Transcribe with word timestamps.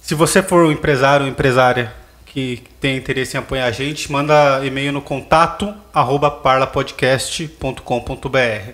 se 0.00 0.14
você 0.14 0.42
for 0.42 0.64
um 0.64 0.72
empresário 0.72 1.26
ou 1.26 1.30
empresária 1.30 1.92
que 2.32 2.62
tem 2.80 2.96
interesse 2.96 3.36
em 3.36 3.40
apoiar 3.40 3.66
a 3.66 3.70
gente, 3.70 4.10
manda 4.10 4.64
e-mail 4.64 4.90
no 4.90 5.02
contato 5.02 5.74
arroba 5.92 6.30
parlapodcast.com.br 6.30 8.70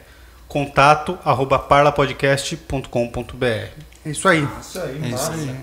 contato 0.47 1.19
arroba 1.25 1.59
parlapodcast.com.br 1.59 3.45
É 3.45 3.70
isso 4.11 4.29
aí. 4.29 4.47
Isso 4.61 4.81
aí, 4.81 5.01
É 5.03 5.09
isso 5.09 5.33
aí. 5.33 5.56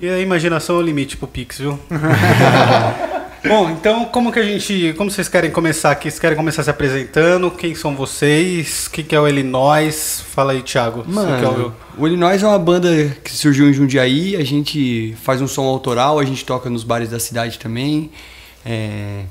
E 0.00 0.08
a 0.08 0.20
imaginação 0.20 0.76
é 0.76 0.78
o 0.78 0.82
limite 0.82 1.16
pro 1.16 1.26
Pix, 1.26 1.58
viu? 1.58 1.80
Bom, 3.46 3.70
então 3.70 4.06
como 4.06 4.32
que 4.32 4.38
a 4.38 4.42
gente. 4.42 4.94
Como 4.96 5.10
vocês 5.10 5.28
querem 5.28 5.50
começar 5.50 5.90
aqui? 5.90 6.10
Vocês 6.10 6.18
querem 6.18 6.36
começar 6.36 6.62
se 6.62 6.70
apresentando? 6.70 7.50
Quem 7.50 7.74
são 7.74 7.94
vocês? 7.94 8.86
O 8.86 8.90
que, 8.90 9.02
que 9.02 9.14
é 9.14 9.20
o 9.20 9.28
Illinois? 9.28 10.24
Fala 10.30 10.52
aí, 10.52 10.62
Thiago. 10.62 11.02
Que 11.02 11.10
é 11.10 11.12
o- 11.12 11.14
Mano, 11.14 11.74
o 11.98 12.06
Illinois 12.06 12.42
é 12.42 12.46
uma 12.46 12.58
banda 12.58 12.88
que 13.22 13.30
surgiu 13.32 13.68
em 13.68 13.72
Jundiaí, 13.74 14.34
a 14.36 14.44
gente 14.44 15.14
faz 15.22 15.42
um 15.42 15.46
som 15.46 15.64
autoral, 15.64 16.18
a 16.18 16.24
gente 16.24 16.42
toca 16.44 16.70
nos 16.70 16.84
bares 16.84 17.10
da 17.10 17.20
cidade 17.20 17.58
também. 17.58 18.10
É, 18.64 19.24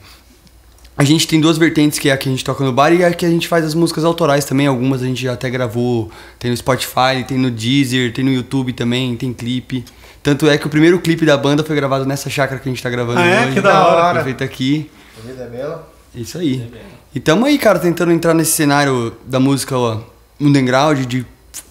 A 0.96 1.03
gente 1.03 1.28
tem 1.28 1.41
duas 1.41 1.57
vertentes, 1.57 1.97
que 1.97 2.07
é 2.07 2.12
a 2.13 2.18
que 2.18 2.29
a 2.29 2.31
gente 2.31 2.44
toca 2.44 2.63
no 2.63 2.72
bar 2.72 2.94
e 2.94 3.03
a 3.03 3.12
que 3.12 3.25
a 3.25 3.29
gente 3.29 3.47
faz 3.47 3.66
as 3.66 3.73
músicas 3.73 4.06
autorais 4.06 4.46
também. 4.46 4.68
Algumas 4.68 5.02
a 5.02 5.06
gente 5.07 5.23
já 5.23 5.34
até 5.34 5.50
gravou, 5.50 6.12
tem 6.38 6.52
no 6.52 6.56
Spotify, 6.57 7.23
tem 7.28 7.35
no 7.35 7.50
Deezer, 7.50 8.13
tem 8.13 8.23
no 8.23 8.31
YouTube 8.31 8.73
também, 8.73 9.16
tem 9.18 9.34
clipe. 9.34 9.84
Tanto 10.23 10.47
é 10.50 10.57
que 10.57 10.66
o 10.66 10.69
primeiro 10.69 11.00
clipe 11.00 11.25
da 11.25 11.35
banda 11.38 11.63
foi 11.63 11.75
gravado 11.75 12.06
nessa 12.06 12.29
chácara 12.29 12.59
que 12.59 12.67
a 12.69 12.72
gente 12.72 12.81
tá 12.81 12.89
gravando 12.89 13.19
Ah, 13.19 13.25
é? 13.28 13.41
hoje. 13.45 13.53
Que 13.56 13.61
da 13.61 13.85
hora. 13.88 14.16
Foi 14.16 14.23
feito 14.23 14.44
aqui. 14.44 14.89
A 15.22 15.28
vida 15.28 15.44
é 15.44 15.47
bela. 15.47 15.94
Isso 16.16 16.38
aí. 16.38 16.72
E 17.13 17.19
tamo 17.19 17.45
aí, 17.45 17.57
cara, 17.59 17.78
tentando 17.78 18.11
entrar 18.11 18.34
nesse 18.34 18.51
cenário 18.53 19.13
da 19.25 19.39
música 19.39 19.78
ó, 19.78 20.00
underground, 20.39 21.06
de 21.06 21.25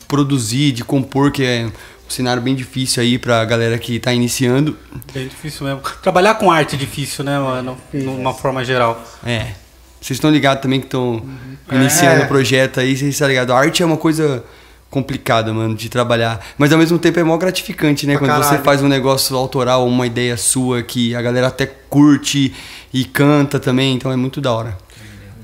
produzir, 0.06 0.72
de 0.72 0.84
compor, 0.84 1.30
que 1.32 1.42
é 1.44 1.64
um 1.66 2.10
cenário 2.10 2.42
bem 2.42 2.54
difícil 2.54 3.02
aí 3.02 3.18
pra 3.18 3.42
galera 3.44 3.78
que 3.78 3.98
tá 3.98 4.12
iniciando. 4.12 4.76
Bem 5.14 5.26
difícil 5.28 5.66
mesmo. 5.66 5.80
Trabalhar 6.02 6.34
com 6.34 6.50
arte 6.50 6.74
é 6.76 6.78
difícil, 6.78 7.24
né, 7.24 7.38
mano? 7.38 7.78
Numa 7.92 8.34
forma 8.34 8.62
geral. 8.64 9.02
É. 9.24 9.52
Vocês 10.00 10.16
estão 10.16 10.30
ligados 10.30 10.60
também 10.62 10.80
que 10.80 10.86
estão 10.86 11.12
Uhum. 11.14 11.30
iniciando 11.72 12.22
É. 12.22 12.24
o 12.24 12.28
projeto 12.28 12.80
aí, 12.80 12.96
vocês 12.96 13.12
estão 13.14 13.28
ligados. 13.28 13.54
A 13.54 13.58
arte 13.58 13.82
é 13.82 13.86
uma 13.86 13.96
coisa 13.96 14.44
complicada, 14.92 15.52
mano, 15.54 15.74
de 15.74 15.88
trabalhar. 15.88 16.38
Mas 16.58 16.70
ao 16.70 16.78
mesmo 16.78 16.98
tempo 16.98 17.18
é 17.18 17.24
mó 17.24 17.36
gratificante, 17.38 18.06
né? 18.06 18.12
Pra 18.18 18.26
Quando 18.28 18.36
você 18.36 18.50
caralho. 18.50 18.62
faz 18.64 18.82
um 18.82 18.88
negócio 18.88 19.34
autoral, 19.34 19.86
uma 19.88 20.06
ideia 20.06 20.36
sua 20.36 20.82
que 20.82 21.14
a 21.16 21.22
galera 21.22 21.46
até 21.48 21.64
curte 21.64 22.54
e 22.92 23.04
canta 23.06 23.58
também, 23.58 23.94
então 23.94 24.12
é 24.12 24.16
muito 24.16 24.38
da 24.38 24.52
hora. 24.52 24.76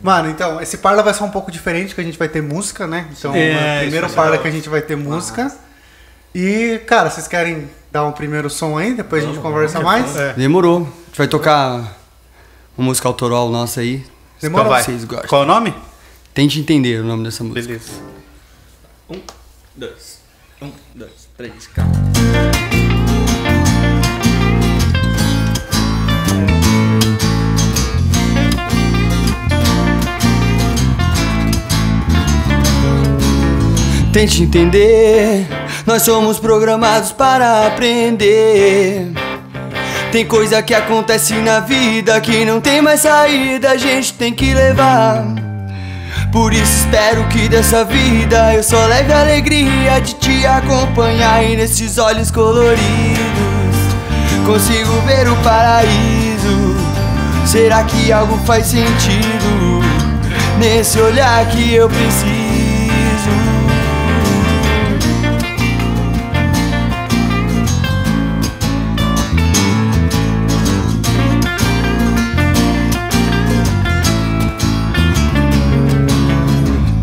Mano, 0.03 0.28
então, 0.28 0.60
esse 0.60 0.76
Parla 0.78 1.03
vai 1.03 1.14
ser 1.14 1.25
um 1.25 1.31
pouco 1.31 1.50
diferente, 1.50 1.94
que 1.94 2.00
a 2.00 2.04
gente 2.04 2.19
vai 2.19 2.28
ter 2.28 2.42
música, 2.42 2.87
né? 2.87 3.06
Então, 3.19 3.34
É, 3.34 3.78
é 3.78 3.81
primeiro 3.81 4.08
Parla 4.10 4.32
legal. 4.32 4.42
que 4.42 4.48
a 4.48 4.53
gente 4.53 4.69
vai 4.69 4.82
ter 4.82 4.97
música. 4.97 5.50
E, 6.34 6.81
cara, 6.87 7.08
vocês 7.08 7.26
querem 7.26 7.69
dar 7.91 8.04
um 8.04 8.12
primeiro 8.12 8.50
som 8.50 8.76
aí? 8.76 8.92
Depois 8.92 9.25
a 9.25 9.26
gente 9.26 9.38
conversa 9.41 9.81
mais? 9.81 10.14
É. 10.14 10.34
Demorou. 10.34 10.81
A 10.82 11.06
gente 11.08 11.16
vai 11.19 11.26
tocar 11.26 11.97
uma 12.76 12.84
música 12.84 13.08
autoral 13.08 13.48
nossa 13.48 13.81
aí. 13.81 14.04
Demorou. 14.42 14.72
Vocês 14.75 15.04
gostem. 15.04 15.26
Qual 15.28 15.41
é 15.42 15.44
o 15.44 15.48
nome? 15.48 15.75
Tente 16.34 16.60
entender 16.60 17.00
o 17.00 17.04
nome 17.04 17.25
dessa 17.25 17.42
música. 17.42 17.66
Beleza. 17.66 17.92
Um, 19.10 19.20
dois. 19.78 20.18
Um, 20.60 20.72
dois, 20.94 21.28
três, 21.36 21.68
calma. 21.68 21.92
Tente 34.12 34.42
entender, 34.42 35.46
nós 35.86 36.02
somos 36.02 36.40
programados 36.40 37.12
para 37.12 37.68
aprender. 37.68 39.12
Tem 40.10 40.26
coisa 40.26 40.60
que 40.60 40.74
acontece 40.74 41.34
na 41.34 41.60
vida 41.60 42.20
que 42.20 42.44
não 42.44 42.60
tem 42.60 42.82
mais 42.82 43.02
saída, 43.02 43.70
a 43.70 43.76
gente 43.76 44.14
tem 44.14 44.34
que 44.34 44.52
levar. 44.54 45.47
Por 46.32 46.52
isso 46.52 46.84
espero 46.84 47.26
que 47.28 47.48
dessa 47.48 47.84
vida 47.84 48.54
eu 48.54 48.62
só 48.62 48.86
leve 48.86 49.12
a 49.12 49.20
alegria 49.20 49.98
de 50.00 50.14
te 50.14 50.46
acompanhar 50.46 51.42
e 51.42 51.56
nesses 51.56 51.96
olhos 51.98 52.30
coloridos 52.30 53.38
consigo 54.48 54.92
ver 55.02 55.28
o 55.28 55.36
paraíso. 55.36 56.76
Será 57.46 57.84
que 57.84 58.10
algo 58.10 58.38
faz 58.46 58.66
sentido 58.66 59.82
nesse 60.58 60.98
olhar 60.98 61.46
que 61.46 61.74
eu 61.74 61.88
preciso? 61.88 62.67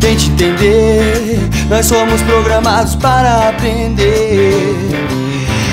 Tente 0.06 0.30
entender, 0.30 1.40
nós 1.68 1.84
somos 1.84 2.22
programados 2.22 2.94
para 2.94 3.48
aprender. 3.48 4.54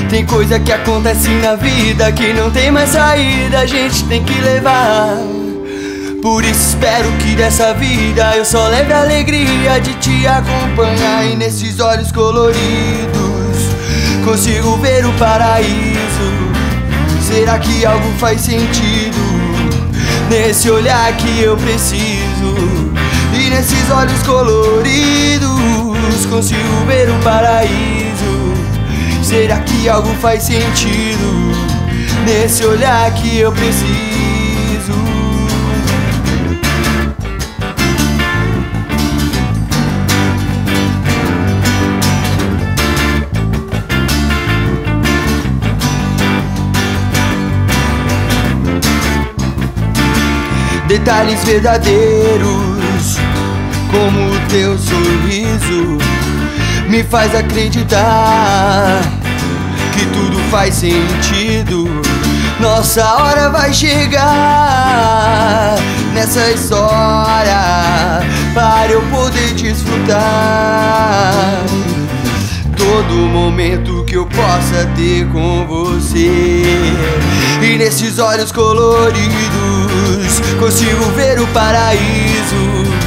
Tem 0.09 0.25
coisa 0.25 0.59
que 0.59 0.71
acontece 0.71 1.29
na 1.29 1.53
vida 1.53 2.11
que 2.11 2.33
não 2.33 2.49
tem 2.49 2.71
mais 2.71 2.89
saída, 2.89 3.59
a 3.59 3.67
gente 3.67 4.03
tem 4.05 4.23
que 4.23 4.33
levar. 4.41 5.19
Por 6.19 6.43
isso 6.43 6.69
espero 6.69 7.11
que 7.19 7.35
dessa 7.35 7.75
vida 7.75 8.35
eu 8.35 8.43
só 8.43 8.69
leve 8.69 8.91
a 8.91 9.01
alegria 9.01 9.79
de 9.79 9.93
te 9.99 10.25
acompanhar 10.25 11.27
e 11.27 11.35
nesses 11.35 11.79
olhos 11.79 12.11
coloridos 12.11 12.57
consigo 14.25 14.77
ver 14.77 15.05
o 15.05 15.13
paraíso. 15.13 16.33
Será 17.21 17.59
que 17.59 17.85
algo 17.85 18.11
faz 18.17 18.41
sentido 18.41 19.15
nesse 20.27 20.71
olhar 20.71 21.15
que 21.17 21.39
eu 21.39 21.55
preciso? 21.55 22.22
Nesses 23.53 23.87
olhos 23.91 24.23
coloridos 24.23 26.25
consigo 26.27 26.85
ver 26.87 27.07
o 27.07 27.23
paraíso. 27.23 28.51
Será 29.23 29.59
que 29.59 29.87
algo 29.87 30.09
faz 30.15 30.41
sentido 30.41 31.51
nesse 32.25 32.65
olhar 32.65 33.13
que 33.13 33.37
eu 33.37 33.51
preciso? 33.51 33.93
Detalhes 50.87 51.43
verdadeiros, 51.43 52.62
como 53.93 54.19
o 54.31 54.39
teu 54.49 54.75
sorriso, 54.75 55.99
me 56.89 57.03
faz 57.03 57.35
acreditar 57.35 59.03
que 59.93 60.03
tudo 60.07 60.39
faz 60.49 60.73
sentido. 60.73 61.87
Nossa 62.59 63.05
hora 63.15 63.49
vai 63.51 63.71
chegar 63.71 64.25
nessa 66.13 66.49
história 66.51 68.23
para 68.53 68.91
eu 68.91 69.01
poder 69.03 69.53
desfrutar 69.53 70.23
todo 72.75 73.13
momento 73.13 74.03
que 74.05 74.15
eu 74.15 74.25
possa 74.25 74.87
ter 74.95 75.27
com 75.27 75.67
você. 75.67 76.63
E 77.61 77.77
nesses 77.77 78.17
olhos 78.17 78.51
coloridos 78.51 79.21
consigo 80.59 81.05
ver 81.15 81.39
o 81.39 81.47
paraíso. 81.47 83.02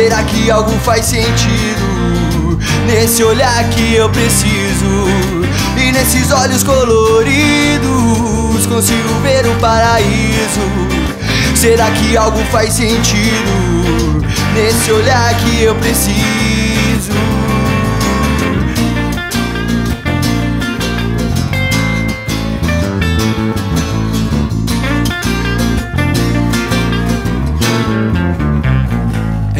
Será 0.00 0.22
que 0.22 0.50
algo 0.50 0.72
faz 0.82 1.04
sentido 1.04 2.58
nesse 2.86 3.22
olhar 3.22 3.62
que 3.68 3.96
eu 3.96 4.08
preciso? 4.08 5.04
E 5.76 5.92
nesses 5.92 6.32
olhos 6.32 6.62
coloridos 6.62 8.66
consigo 8.66 9.20
ver 9.22 9.46
o 9.46 9.54
paraíso. 9.56 10.62
Será 11.54 11.90
que 11.90 12.16
algo 12.16 12.38
faz 12.50 12.72
sentido 12.72 14.24
nesse 14.54 14.90
olhar 14.90 15.34
que 15.34 15.64
eu 15.64 15.74
preciso? 15.74 16.69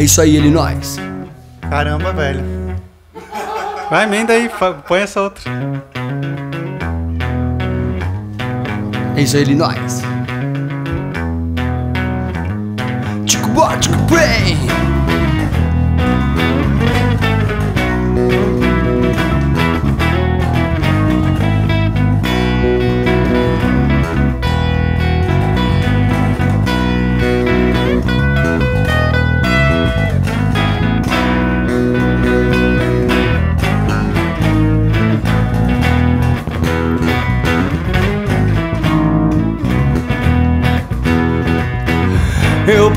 É 0.00 0.02
isso 0.02 0.19
aí, 0.19 0.35
ele 0.35 0.50
nós. 0.50 0.97
Caramba, 1.69 2.11
velho. 2.11 2.43
Vai, 3.91 4.05
emenda 4.05 4.32
aí, 4.32 4.50
põe 4.88 5.00
essa 5.00 5.20
outra. 5.20 5.44
É 9.14 9.20
isso 9.20 9.37
aí, 9.37 9.43
ele 9.43 9.55
nós. 9.55 10.00
Tico 13.26 13.47
bó, 13.49 13.76
tico 13.76 13.94
brain. 14.05 14.56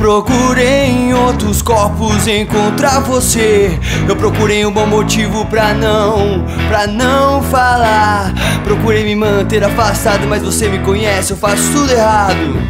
Procurei 0.03 0.87
em 0.87 1.13
outros 1.13 1.61
corpos 1.61 2.27
encontrar 2.27 2.99
você. 2.99 3.79
Eu 4.05 4.17
procurei 4.17 4.65
um 4.65 4.71
bom 4.71 4.85
motivo 4.85 5.45
pra 5.45 5.73
não, 5.73 6.43
pra 6.67 6.85
não 6.85 7.41
falar. 7.41 8.33
Procurei 8.65 9.05
me 9.05 9.15
manter 9.15 9.63
afastado, 9.63 10.27
mas 10.27 10.43
você 10.43 10.67
me 10.67 10.79
conhece, 10.79 11.31
eu 11.31 11.37
faço 11.37 11.71
tudo 11.71 11.89
errado. 11.93 12.61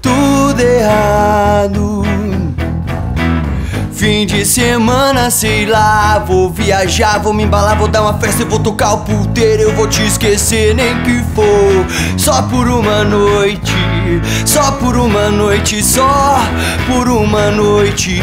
Tudo 0.00 0.60
errado. 0.62 2.00
Fim 4.00 4.24
de 4.24 4.46
semana, 4.46 5.30
sei 5.30 5.66
lá, 5.66 6.18
vou 6.26 6.48
viajar, 6.48 7.18
vou 7.18 7.34
me 7.34 7.42
embalar, 7.42 7.76
vou 7.76 7.86
dar 7.86 8.00
uma 8.00 8.14
festa, 8.14 8.46
vou 8.46 8.58
tocar 8.58 8.94
o 8.94 8.98
puteiro, 9.00 9.64
eu 9.64 9.74
vou 9.74 9.86
te 9.86 10.02
esquecer, 10.02 10.74
nem 10.74 11.02
que 11.02 11.22
for, 11.34 11.84
só 12.16 12.40
por 12.40 12.66
uma 12.66 13.04
noite, 13.04 13.74
só 14.44 14.72
por 14.72 14.96
uma 14.96 15.30
noite, 15.30 15.82
só 15.82 16.38
por 16.86 17.08
uma 17.08 17.50
noite, 17.50 18.20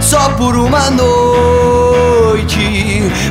só 0.00 0.30
por 0.30 0.56
uma 0.56 0.90
noite, 0.90 2.62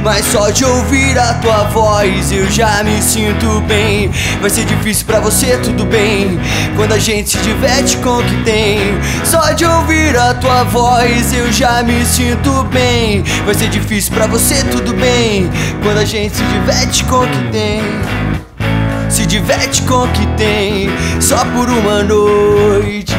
mas 0.04 0.26
só 0.26 0.50
de 0.50 0.64
ouvir 0.64 1.18
a 1.18 1.34
tua 1.36 1.64
voz 1.66 2.32
eu 2.32 2.50
já 2.50 2.84
me 2.84 3.02
sinto 3.02 3.62
bem. 3.62 4.12
Vai 4.40 4.50
ser 4.50 4.66
difícil 4.66 5.06
pra 5.06 5.20
você, 5.20 5.58
tudo 5.58 5.86
bem, 5.86 6.40
quando 6.76 6.94
a 6.94 7.00
gente 7.00 7.32
se 7.32 7.38
diverte 7.40 7.98
com 7.98 8.18
o 8.18 8.24
que 8.24 8.36
tem, 8.44 8.80
só 9.24 9.52
de 9.54 9.66
ouvir 9.66 10.18
a 10.18 10.34
tua 10.34 10.64
voz 10.64 11.34
eu 11.34 11.52
já 11.52 11.84
me 11.84 12.06
sinto 12.06 12.64
bem. 12.72 13.24
Vai 13.46 13.56
ser 13.56 13.70
difícil 13.70 14.14
pra 14.14 14.28
você, 14.28 14.64
tudo 14.66 14.94
bem, 14.94 15.50
quando 15.84 15.98
a 15.98 16.06
gente 16.06 16.38
se 16.38 16.44
diverte 16.44 17.04
com 17.06 17.18
o 17.18 17.28
que 17.28 17.52
tem. 17.52 18.31
Se 19.12 19.26
diverte 19.26 19.82
com 19.82 20.06
o 20.06 20.08
que 20.14 20.26
tem, 20.38 20.90
só 21.20 21.44
por 21.44 21.70
uma 21.70 22.02
noite. 22.02 23.14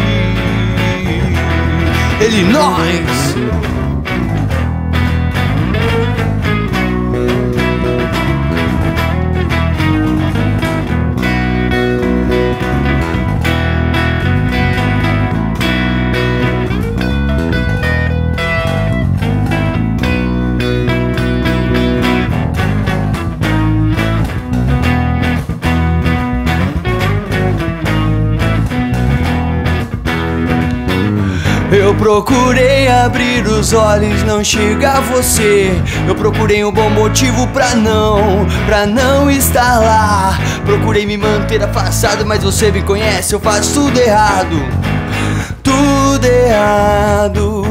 Ele 2.19 2.45
nós. 2.45 3.52
Procurei 32.03 32.89
abrir 32.89 33.47
os 33.47 33.73
olhos, 33.73 34.25
não 34.25 34.43
chega 34.43 35.01
você. 35.03 35.71
Eu 36.09 36.17
procurei 36.17 36.65
um 36.65 36.73
bom 36.73 36.91
motivo 36.91 37.47
pra 37.49 37.77
não, 37.77 38.45
pra 38.67 38.85
não 38.85 39.31
estar 39.31 39.79
lá. 39.79 40.37
Procurei 40.67 41.07
me 41.07 41.17
manter 41.17 41.63
afastado, 41.63 42.27
mas 42.27 42.43
você 42.43 42.73
me 42.73 42.83
conhece, 42.83 43.35
eu 43.35 43.39
faço 43.39 43.75
tudo 43.75 44.01
errado. 44.01 44.57
Tudo 45.63 46.27
errado. 46.27 47.63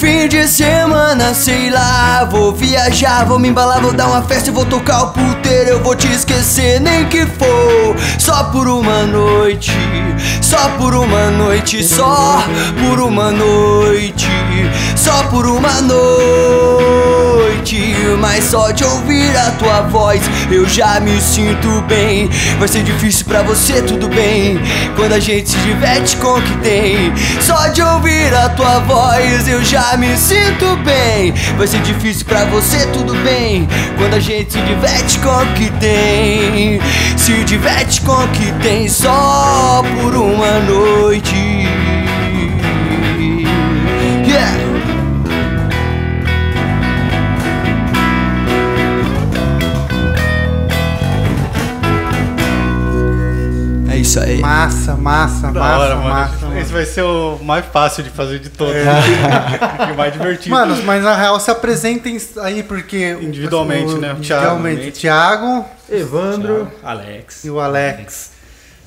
Fim 0.00 0.28
de 0.28 0.48
semana, 0.48 1.34
sei 1.34 1.68
lá, 1.68 2.24
vou 2.24 2.52
viajar, 2.54 3.26
vou 3.26 3.38
me 3.38 3.48
embalar, 3.48 3.82
vou 3.82 3.92
dar 3.92 4.06
uma 4.06 4.22
festa 4.22 4.50
vou 4.50 4.64
tocar 4.64 5.02
o 5.02 5.08
puteiro, 5.08 5.72
eu 5.72 5.82
vou 5.82 5.94
te 5.94 6.10
esquecer, 6.10 6.80
nem 6.80 7.04
que 7.04 7.26
for, 7.26 7.94
só 8.18 8.44
por 8.44 8.66
uma 8.66 9.02
noite, 9.02 9.72
só 10.40 10.68
por 10.78 10.94
uma 10.94 11.30
noite, 11.30 11.82
só 11.82 12.42
por 12.78 13.00
uma 13.00 13.30
noite, 13.30 14.28
só 14.96 15.24
por 15.24 15.46
uma 15.46 15.80
noite, 15.80 17.09
mas 18.18 18.44
só 18.44 18.70
de 18.70 18.82
ouvir 18.84 19.36
a 19.36 19.50
tua 19.52 19.82
voz 19.82 20.22
eu 20.50 20.66
já 20.66 20.98
me 20.98 21.20
sinto 21.20 21.82
bem. 21.82 22.28
Vai 22.58 22.66
ser 22.66 22.82
difícil 22.82 23.26
pra 23.26 23.42
você, 23.42 23.82
tudo 23.82 24.08
bem, 24.08 24.58
quando 24.96 25.12
a 25.12 25.20
gente 25.20 25.50
se 25.50 25.58
diverte 25.58 26.16
com 26.16 26.38
o 26.38 26.42
que 26.42 26.56
tem, 26.58 27.12
só 27.40 27.68
de 27.68 27.82
ouvir 27.82 28.34
a 28.34 28.48
tua 28.48 28.80
voz 28.80 29.46
eu 29.46 29.62
já 29.62 29.94
me 29.98 30.16
sinto 30.16 30.74
bem. 30.84 31.34
Vai 31.58 31.66
ser 31.66 31.82
difícil 31.82 32.24
pra 32.24 32.44
você, 32.46 32.86
tudo 32.86 33.14
bem. 33.22 33.68
Quando 33.98 34.14
a 34.14 34.20
gente 34.20 34.54
se 34.54 34.60
diverte 34.62 35.18
com 35.18 35.28
o 35.28 35.46
que 35.54 35.70
tem, 35.72 36.80
se 37.16 37.44
diverte 37.44 38.00
com 38.00 38.12
o 38.12 38.28
que 38.28 38.52
tem 38.62 38.88
só 38.88 39.82
por 40.00 40.14
uma 40.14 40.60
noite. 40.60 41.49
Isso 54.10 54.20
aí. 54.20 54.38
Massa, 54.40 54.94
massa, 54.96 55.46
Da 55.52 55.60
massa, 55.60 55.78
hora, 55.78 55.96
mano. 55.96 56.08
massa. 56.08 56.46
mano. 56.46 56.58
Esse 56.60 56.72
vai 56.72 56.84
ser 56.84 57.02
o 57.02 57.38
mais 57.42 57.64
fácil 57.66 58.02
de 58.02 58.10
fazer 58.10 58.38
de 58.40 58.48
todos. 58.50 58.74
e 59.88 59.92
o 59.92 59.96
mais 59.96 60.12
divertido. 60.12 60.54
Mano, 60.54 60.76
mas 60.84 61.02
na 61.02 61.14
real 61.16 61.38
se 61.38 61.50
apresentem 61.50 62.18
aí, 62.42 62.62
porque. 62.62 63.16
Individualmente, 63.20 63.94
o- 63.94 63.98
né? 63.98 64.12
O 64.12 64.16
Individualmente. 64.16 64.90
Thiago. 64.92 65.64
Thiago 65.90 66.00
Evandro. 66.02 66.70
Alex. 66.82 67.44
e 67.44 67.50
o 67.50 67.60
Alex. 67.60 68.32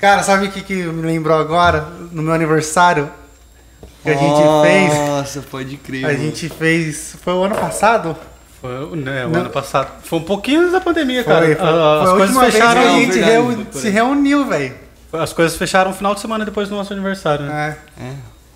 Cara, 0.00 0.22
sabe 0.22 0.46
o 0.46 0.50
que, 0.50 0.60
que 0.60 0.74
me 0.74 1.02
lembrou 1.06 1.38
agora? 1.38 1.86
No 2.12 2.22
meu 2.22 2.34
aniversário, 2.34 3.08
que 4.02 4.10
a 4.10 4.14
gente 4.14 4.42
fez. 4.62 5.08
Nossa, 5.08 5.40
pode 5.50 5.76
crer. 5.78 6.04
A 6.04 6.08
mano. 6.08 6.18
gente 6.20 6.48
fez. 6.50 7.16
Foi 7.22 7.32
o 7.32 7.42
ano 7.44 7.54
passado? 7.54 8.14
Foi 8.60 8.96
né, 8.96 9.24
o 9.24 9.30
Não. 9.30 9.40
ano 9.40 9.50
passado. 9.50 9.88
Foi 10.04 10.18
um 10.18 10.22
pouquinho 10.22 10.60
antes 10.60 10.72
da 10.72 10.80
pandemia, 10.80 11.22
Foi, 11.24 11.32
cara. 11.32 11.46
foi, 11.46 11.54
Ah, 11.54 11.58
foi 11.58 11.68
As 11.70 12.08
a 12.08 12.12
coisas 12.12 12.20
última 12.36 12.40
vez 12.42 12.54
fecharam. 12.54 12.80
que 12.82 12.86
a 12.86 12.92
gente 13.00 13.18
reu- 13.20 13.66
se 13.72 13.88
reuniu, 13.90 14.46
velho. 14.46 14.83
As 15.20 15.32
coisas 15.32 15.56
fecharam 15.56 15.90
no 15.90 15.96
final 15.96 16.14
de 16.14 16.20
semana 16.20 16.44
depois 16.44 16.68
do 16.68 16.74
nosso 16.74 16.92
aniversário, 16.92 17.46
né? 17.46 17.76
É. 17.98 18.02
É. 18.04 18.12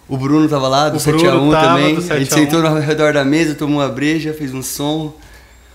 O 0.09 0.17
Bruno 0.17 0.49
tava 0.49 0.69
lá, 0.69 0.88
do 0.88 0.97
O 0.97 1.00
7x1 1.00 1.31
Bruno 1.31 1.53
tava, 1.53 1.67
também. 1.69 1.95
do 1.95 2.00
a 2.12 2.19
gente 2.19 2.31
7x1. 2.31 2.35
sentou 2.35 2.67
ao 2.67 2.75
redor 2.77 3.12
da 3.12 3.25
mesa, 3.25 3.55
tomou 3.55 3.81
uma 3.81 3.88
breja, 3.88 4.33
fez 4.33 4.55
um 4.55 4.62
som. 4.62 5.12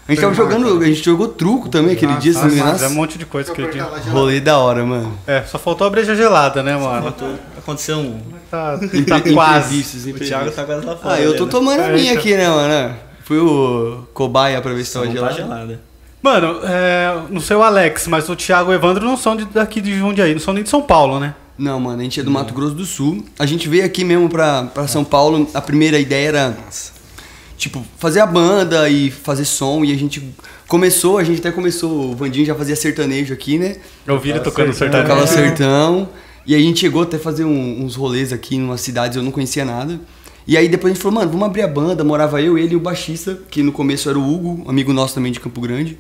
A 0.07 0.11
gente 0.11 0.19
Foi 0.21 0.29
tava 0.33 0.35
jogando, 0.35 0.81
a 0.81 0.85
gente 0.85 1.03
jogou 1.05 1.29
truco 1.29 1.69
também 1.69 1.93
aquele 1.93 2.15
dia, 2.15 2.33
se 2.33 2.39
não 2.39 2.47
me 2.49 2.59
é 2.59 2.87
um 2.87 2.93
monte 2.93 3.17
de 3.17 3.25
coisa 3.25 3.51
aquele 3.51 3.69
dia. 3.71 3.83
rolê 4.11 4.41
da 4.41 4.57
hora, 4.57 4.83
mano. 4.85 5.17
É, 5.25 5.43
só 5.43 5.57
faltou 5.57 5.87
a 5.87 5.89
breja 5.89 6.13
gelada, 6.15 6.61
né, 6.61 6.75
mano? 6.75 7.03
Faltou- 7.03 7.35
Aconteceu 7.57 7.99
um. 7.99 8.19
Tá, 8.51 8.77
tá 8.77 9.21
quase. 9.33 9.79
Imprevistos, 9.79 10.05
O. 10.05 10.13
Thiago 10.13 10.51
tá 10.51 10.65
quase 10.65 10.85
lá 10.85 10.95
fora. 10.97 11.15
Ah, 11.15 11.21
eu 11.21 11.37
tô 11.37 11.45
né? 11.45 11.51
tomando 11.51 11.79
a 11.79 11.83
É, 11.85 11.93
minha 11.93 12.11
então. 12.11 12.17
aqui, 12.21 12.35
né, 12.35 12.49
mano? 12.49 12.95
Fui 13.23 13.37
o 13.39 14.03
cobaia 14.13 14.59
pra 14.61 14.73
ver 14.73 14.83
se 14.83 14.91
tava 14.93 15.05
tá 15.05 15.11
gelado. 15.13 15.35
gelada. 15.35 15.79
Mano, 16.23 16.59
é, 16.63 17.21
não 17.29 17.41
sei 17.41 17.55
o 17.57 17.61
Alex, 17.61 18.07
mas 18.07 18.27
o 18.29 18.35
Thiago 18.35 18.71
e 18.71 18.73
o 18.73 18.77
Evandro 18.77 19.05
não 19.05 19.17
são 19.17 19.35
de- 19.35 19.43
daqui 19.45 19.81
de 19.81 19.93
Jundiaí, 19.97 20.31
não 20.33 20.39
são 20.39 20.53
nem 20.53 20.63
de 20.63 20.69
São 20.69 20.81
Paulo, 20.81 21.19
né? 21.19 21.35
Não, 21.57 21.79
mano, 21.79 21.99
a 21.99 22.03
gente 22.03 22.19
é 22.19 22.23
do 22.23 22.31
Mato 22.31 22.53
Grosso 22.53 22.73
do 22.73 22.85
Sul. 22.85 23.23
A 23.37 23.45
gente 23.45 23.67
veio 23.69 23.85
aqui 23.85 24.03
mesmo 24.05 24.29
pra, 24.29 24.63
pra 24.63 24.87
São 24.87 25.03
Paulo. 25.03 25.47
A 25.53 25.61
primeira 25.61 25.99
ideia 25.99 26.29
era, 26.29 26.57
tipo, 27.57 27.85
fazer 27.99 28.21
a 28.21 28.25
banda 28.25 28.89
e 28.89 29.11
fazer 29.11 29.45
som. 29.45 29.83
E 29.83 29.91
a 29.91 29.95
gente 29.97 30.33
começou, 30.67 31.17
a 31.17 31.23
gente 31.23 31.39
até 31.41 31.51
começou, 31.51 32.11
o 32.11 32.15
Vandinho 32.15 32.45
já 32.45 32.55
fazia 32.55 32.75
sertanejo 32.75 33.33
aqui, 33.33 33.59
né? 33.59 33.75
Eu 34.07 34.17
vi 34.17 34.29
ele 34.31 34.39
tocando 34.39 34.73
sertão. 34.73 35.01
sertanejo. 35.01 35.09
Tocava 35.09 35.27
sertão. 35.27 36.09
E 36.45 36.55
a 36.55 36.59
gente 36.59 36.79
chegou 36.79 37.03
até 37.03 37.17
a 37.17 37.19
fazer 37.19 37.43
um- 37.45 37.83
uns 37.83 37.95
rolês 37.95 38.33
aqui 38.33 38.55
em 38.55 38.63
umas 38.63 38.81
cidades, 38.81 39.15
eu 39.17 39.23
não 39.23 39.31
conhecia 39.31 39.63
nada. 39.63 39.99
E 40.47 40.57
aí 40.57 40.67
depois 40.67 40.91
a 40.91 40.93
gente 40.93 41.01
falou, 41.01 41.19
mano, 41.19 41.31
vamos 41.31 41.45
abrir 41.45 41.61
a 41.61 41.67
banda. 41.67 42.03
Morava 42.03 42.41
eu, 42.41 42.57
ele 42.57 42.73
e 42.73 42.75
o 42.75 42.79
baixista, 42.79 43.39
que 43.49 43.63
no 43.63 43.71
começo 43.71 44.09
era 44.09 44.19
o 44.19 44.33
Hugo, 44.33 44.69
amigo 44.69 44.91
nosso 44.91 45.15
também 45.15 45.31
de 45.31 45.39
Campo 45.39 45.61
Grande. 45.61 45.97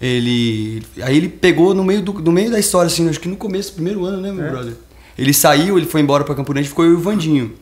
Ele. 0.00 0.82
Aí 1.02 1.16
ele 1.16 1.28
pegou 1.28 1.74
no 1.74 1.84
meio, 1.84 2.02
do, 2.02 2.12
no 2.12 2.32
meio 2.32 2.50
da 2.50 2.58
história, 2.58 2.86
assim, 2.86 3.08
acho 3.08 3.20
que 3.20 3.28
no 3.28 3.36
começo, 3.36 3.72
primeiro 3.72 4.04
ano, 4.04 4.20
né, 4.20 4.32
meu 4.32 4.50
brother? 4.50 4.74
Ele 5.16 5.32
saiu, 5.32 5.78
ele 5.78 5.86
foi 5.86 6.00
embora 6.00 6.24
pra 6.24 6.34
Campo 6.34 6.52
Grande, 6.52 6.68
ficou 6.68 6.84
eu 6.84 6.92
e 6.92 6.94
o 6.94 7.00
Vandinho. 7.00 7.52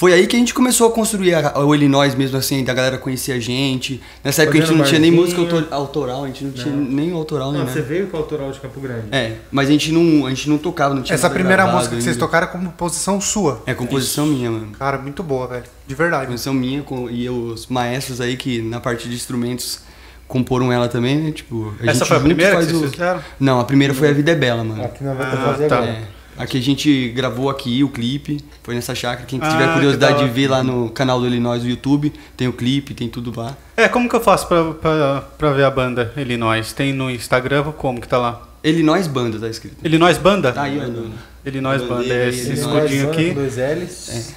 Foi 0.00 0.14
aí 0.14 0.26
que 0.26 0.34
a 0.34 0.38
gente 0.38 0.54
começou 0.54 0.88
a 0.88 0.90
construir 0.92 1.34
a, 1.34 1.58
o 1.58 1.74
Illinois 1.74 2.14
mesmo, 2.14 2.38
assim, 2.38 2.64
da 2.64 2.72
galera 2.72 2.96
conhecer 2.96 3.32
a 3.32 3.38
gente. 3.38 4.00
Nessa 4.24 4.44
época 4.44 4.56
a 4.56 4.60
gente 4.62 4.68
Fazendo 4.68 4.78
não 4.82 4.86
tinha 4.88 4.98
nem 4.98 5.10
música 5.10 5.42
autor- 5.42 5.68
autoral, 5.70 6.24
a 6.24 6.26
gente 6.28 6.42
não 6.42 6.52
tinha 6.52 6.74
Não. 6.74 6.82
nem 6.84 7.12
autoral, 7.12 7.50
nem 7.52 7.58
Não, 7.60 7.66
nada. 7.66 7.78
você 7.78 7.86
veio 7.86 8.06
com 8.06 8.16
o 8.16 8.20
autoral 8.20 8.50
de 8.50 8.58
Campo 8.60 8.80
Grande. 8.80 9.02
É, 9.12 9.34
mas 9.52 9.68
a 9.68 9.72
gente 9.72 9.92
não, 9.92 10.24
a 10.24 10.30
gente 10.30 10.48
não 10.48 10.56
tocava, 10.56 10.94
não 10.94 11.02
tinha 11.02 11.14
Essa 11.14 11.24
nada 11.24 11.34
primeira 11.34 11.64
gravado 11.64 11.76
música 11.76 11.96
que 11.96 12.02
vocês 12.02 12.14
ainda. 12.16 12.26
tocaram 12.26 12.46
é 12.46 12.50
composição 12.50 13.20
sua. 13.20 13.62
É 13.66 13.74
composição 13.74 14.24
minha, 14.24 14.50
mano. 14.50 14.68
Cara, 14.78 14.96
muito 14.96 15.22
boa, 15.22 15.46
velho. 15.46 15.64
De 15.86 15.94
verdade. 15.94 16.24
Composição 16.28 16.54
minha 16.54 16.80
com, 16.82 17.10
e 17.10 17.28
os 17.28 17.66
maestros 17.66 18.22
aí 18.22 18.38
que 18.38 18.62
na 18.62 18.80
parte 18.80 19.06
de 19.06 19.14
instrumentos 19.14 19.80
comporam 20.26 20.72
ela 20.72 20.88
também, 20.88 21.16
né? 21.18 21.30
Tipo, 21.30 21.74
a 21.78 21.84
Essa 21.90 21.98
gente 21.98 22.08
foi 22.08 22.16
a 22.16 22.20
primeira 22.20 22.50
que 22.52 22.56
faz 22.56 22.68
vocês 22.72 22.88
o- 22.88 22.90
fizeram? 22.90 23.20
Não, 23.38 23.60
a 23.60 23.64
primeira 23.64 23.92
foi 23.92 24.08
A 24.08 24.12
Vida 24.14 24.30
é 24.30 24.34
Bela, 24.34 24.64
mano. 24.64 24.82
Aqui 24.82 25.04
nós 25.04 25.14
vamos 25.18 25.34
Ah, 25.34 25.36
fazer 25.52 25.68
tá. 25.68 25.76
agora. 25.76 25.90
É. 25.90 26.19
Aqui 26.42 26.58
a 26.58 26.62
gente 26.62 27.08
gravou 27.10 27.50
aqui 27.50 27.84
o 27.84 27.88
clipe, 27.88 28.40
foi 28.62 28.74
nessa 28.74 28.94
chácara. 28.94 29.26
Quem 29.26 29.38
Ah, 29.42 29.48
tiver 29.50 29.66
que 29.68 29.74
curiosidade 29.74 30.14
da 30.20 30.24
de 30.26 30.30
ver 30.30 30.48
lá 30.48 30.62
no 30.62 30.88
canal 30.90 31.20
do 31.20 31.26
Illinois 31.26 31.62
do 31.62 31.68
YouTube, 31.68 32.12
tem 32.36 32.48
o 32.48 32.52
clipe, 32.52 32.94
tem 32.94 33.08
tudo 33.08 33.32
lá. 33.38 33.56
É, 33.76 33.88
como 33.88 34.08
que 34.08 34.16
eu 34.16 34.20
faço 34.20 34.46
pra, 34.48 34.72
pra, 34.72 35.20
pra 35.36 35.52
ver 35.52 35.64
a 35.64 35.70
banda 35.70 36.12
Illinois? 36.16 36.72
Tem 36.72 36.92
no 36.92 37.10
Instagram, 37.10 37.64
como 37.72 38.00
que 38.00 38.08
tá 38.08 38.16
lá? 38.18 38.48
Illinois 38.62 39.06
Banda 39.06 39.38
tá 39.38 39.48
escrito. 39.48 39.76
Illinois 39.84 40.18
Banda? 40.18 40.52
Tá 40.52 40.62
aí, 40.62 40.78
ó. 40.78 40.86
no- 40.86 41.10
Illinois 41.46 41.82
Banda, 41.82 42.12
é 42.12 42.28
esse 42.28 42.52
escudinho 42.52 43.10
aqui. 43.10 43.30
Dois 43.32 43.56
L's. 43.56 44.34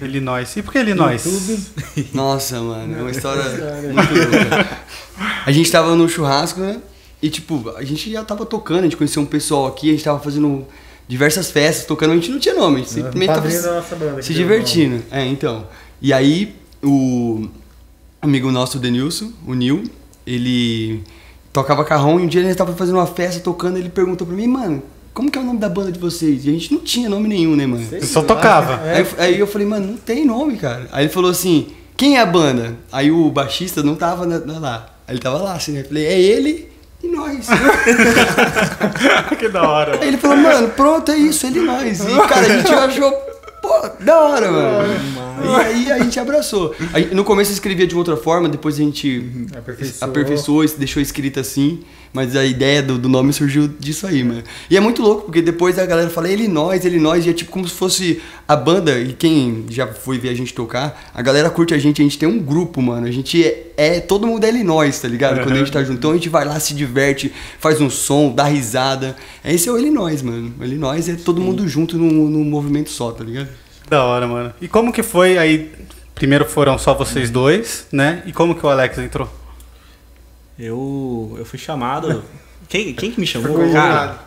Illinois. 0.00 0.56
E 0.56 0.62
por 0.62 0.72
que 0.72 0.78
Illinois? 0.78 1.24
YouTube. 1.24 2.08
Nossa, 2.14 2.60
mano, 2.60 2.96
é 2.98 3.00
uma 3.00 3.10
história 3.10 3.42
muito 3.92 4.14
louca. 4.14 4.68
A 5.46 5.50
gente 5.52 5.70
tava 5.70 5.94
no 5.96 6.08
churrasco, 6.08 6.60
né? 6.60 6.80
E 7.22 7.30
tipo, 7.30 7.72
a 7.76 7.82
gente 7.84 8.10
já 8.12 8.22
tava 8.24 8.44
tocando, 8.44 8.80
a 8.80 8.82
gente 8.82 8.96
conheceu 8.96 9.22
um 9.22 9.26
pessoal 9.26 9.66
aqui, 9.66 9.88
a 9.88 9.92
gente 9.92 10.04
tava 10.04 10.18
fazendo 10.20 10.66
diversas 11.08 11.50
festas, 11.50 11.86
tocando, 11.86 12.12
a 12.12 12.14
gente 12.14 12.30
não 12.30 12.38
tinha 12.38 12.54
nome, 12.54 12.76
a 12.76 12.78
gente 12.80 12.90
simplesmente 12.92 13.26
tava 13.28 13.40
banda. 13.96 14.22
se 14.22 14.34
divertindo. 14.34 15.02
É, 15.10 15.24
então. 15.26 15.66
E 16.00 16.12
aí, 16.12 16.54
o 16.82 17.48
amigo 18.22 18.50
nosso, 18.50 18.78
o 18.78 18.80
Denilson, 18.80 19.32
o 19.46 19.54
Nil, 19.54 19.84
ele 20.26 21.02
tocava 21.52 21.84
carrão 21.84 22.18
e 22.18 22.24
um 22.24 22.26
dia 22.26 22.40
ele 22.40 22.54
tava 22.54 22.74
fazendo 22.74 22.96
uma 22.96 23.06
festa 23.06 23.40
tocando, 23.40 23.76
ele 23.78 23.88
perguntou 23.88 24.26
pra 24.26 24.34
mim, 24.36 24.46
mano, 24.46 24.82
como 25.12 25.30
que 25.30 25.38
é 25.38 25.40
o 25.40 25.44
nome 25.44 25.58
da 25.60 25.68
banda 25.68 25.92
de 25.92 25.98
vocês? 25.98 26.44
E 26.44 26.48
a 26.48 26.52
gente 26.52 26.72
não 26.72 26.80
tinha 26.80 27.08
nome 27.08 27.28
nenhum, 27.28 27.54
né, 27.54 27.66
mano? 27.66 27.84
nome. 27.84 28.02
Só 28.04 28.22
tocava. 28.22 28.84
É. 28.86 28.96
Aí, 28.96 29.00
eu- 29.02 29.06
aí 29.18 29.38
eu 29.40 29.46
falei, 29.46 29.66
mano, 29.66 29.86
não 29.86 29.96
tem 29.96 30.24
nome, 30.24 30.56
cara. 30.56 30.88
Aí 30.90 31.04
ele 31.04 31.12
falou 31.12 31.30
assim, 31.30 31.68
quem 31.96 32.16
é 32.16 32.20
a 32.20 32.26
banda? 32.26 32.74
Aí 32.90 33.10
o 33.12 33.30
baixista 33.30 33.82
não 33.82 33.94
tava 33.94 34.26
na- 34.26 34.40
na- 34.40 34.58
lá. 34.58 34.96
Aí 35.06 35.14
ele 35.14 35.22
tava 35.22 35.38
lá, 35.38 35.54
assim, 35.54 35.72
né? 35.72 35.80
Eu 35.82 35.84
falei, 35.84 36.06
é 36.06 36.20
ele 36.20 36.68
e 37.04 37.08
nós. 37.16 37.46
que 39.38 39.48
da 39.48 39.68
hora. 39.68 39.98
Aí 40.00 40.08
ele 40.08 40.16
falou, 40.16 40.36
mano, 40.36 40.68
pronto, 40.70 41.10
é 41.12 41.16
isso, 41.16 41.46
ele 41.46 41.60
e 41.60 41.62
nós. 41.62 42.00
E, 42.00 42.16
cara, 42.28 42.40
a 42.46 42.48
gente 42.58 42.72
achou, 42.74 43.12
pô, 43.62 43.88
da 44.00 44.20
hora, 44.20 44.50
mano. 44.50 44.94
E 45.44 45.54
aí 45.62 45.92
a 45.92 45.98
gente 45.98 46.18
abraçou. 46.18 46.74
Aí, 46.92 47.14
no 47.14 47.24
começo 47.24 47.52
escrevia 47.52 47.86
de 47.86 47.94
outra 47.96 48.16
forma, 48.16 48.48
depois 48.48 48.76
a 48.76 48.78
gente 48.78 49.46
Aperfeiçoou. 49.56 50.10
aperfeiçoou, 50.10 50.66
deixou 50.78 51.02
escrito 51.02 51.40
assim. 51.40 51.82
Mas 52.14 52.36
a 52.36 52.44
ideia 52.44 52.80
do, 52.80 52.96
do 52.96 53.08
nome 53.08 53.32
surgiu 53.32 53.66
disso 53.66 54.06
aí, 54.06 54.22
mano. 54.22 54.44
E 54.70 54.76
é 54.76 54.80
muito 54.80 55.02
louco, 55.02 55.22
porque 55.24 55.42
depois 55.42 55.80
a 55.80 55.84
galera 55.84 56.08
fala 56.08 56.28
ele 56.28 56.46
nós, 56.46 56.84
ele 56.84 57.00
nós, 57.00 57.26
e 57.26 57.30
é 57.30 57.32
tipo 57.32 57.50
como 57.50 57.66
se 57.66 57.74
fosse 57.74 58.22
a 58.46 58.54
banda, 58.54 58.96
e 59.00 59.12
quem 59.12 59.66
já 59.68 59.88
foi 59.88 60.16
ver 60.16 60.28
a 60.28 60.34
gente 60.34 60.54
tocar, 60.54 61.10
a 61.12 61.20
galera 61.20 61.50
curte 61.50 61.74
a 61.74 61.78
gente, 61.78 62.00
a 62.00 62.04
gente 62.04 62.16
tem 62.16 62.28
um 62.28 62.38
grupo, 62.38 62.80
mano. 62.80 63.04
A 63.04 63.10
gente 63.10 63.44
é, 63.44 63.72
é 63.76 64.00
todo 64.00 64.28
mundo 64.28 64.44
é 64.44 64.48
ele 64.48 64.62
nós, 64.62 65.00
tá 65.00 65.08
ligado? 65.08 65.42
Quando 65.42 65.56
a 65.56 65.58
gente 65.58 65.72
tá 65.72 65.82
junto. 65.82 65.98
Então 65.98 66.12
a 66.12 66.14
gente 66.14 66.28
vai 66.28 66.44
lá, 66.44 66.60
se 66.60 66.72
diverte, 66.72 67.32
faz 67.58 67.80
um 67.80 67.90
som, 67.90 68.32
dá 68.32 68.44
risada. 68.44 69.16
Esse 69.44 69.68
é 69.68 69.72
o 69.72 69.76
ele 69.76 69.90
nós, 69.90 70.22
mano. 70.22 70.54
Ele 70.60 70.76
nós 70.76 71.08
é 71.08 71.16
todo 71.16 71.40
mundo 71.40 71.66
junto 71.66 71.98
num, 71.98 72.28
num 72.28 72.44
movimento 72.44 72.90
só, 72.90 73.10
tá 73.10 73.24
ligado? 73.24 73.48
Da 73.88 74.04
hora, 74.04 74.28
mano. 74.28 74.54
E 74.60 74.68
como 74.68 74.92
que 74.92 75.02
foi 75.02 75.36
aí? 75.36 75.72
Primeiro 76.14 76.44
foram 76.44 76.78
só 76.78 76.94
vocês 76.94 77.28
dois, 77.28 77.88
né? 77.90 78.22
E 78.24 78.32
como 78.32 78.54
que 78.54 78.64
o 78.64 78.68
Alex 78.68 78.98
entrou? 78.98 79.28
Eu, 80.58 81.34
eu 81.38 81.44
fui 81.44 81.58
chamado. 81.58 82.22
Quem, 82.68 82.94
quem 82.94 83.10
que 83.12 83.20
me 83.20 83.26
Foi 83.26 83.42
chamou? 83.42 83.58
convidado. 83.58 84.14
Cara, 84.14 84.18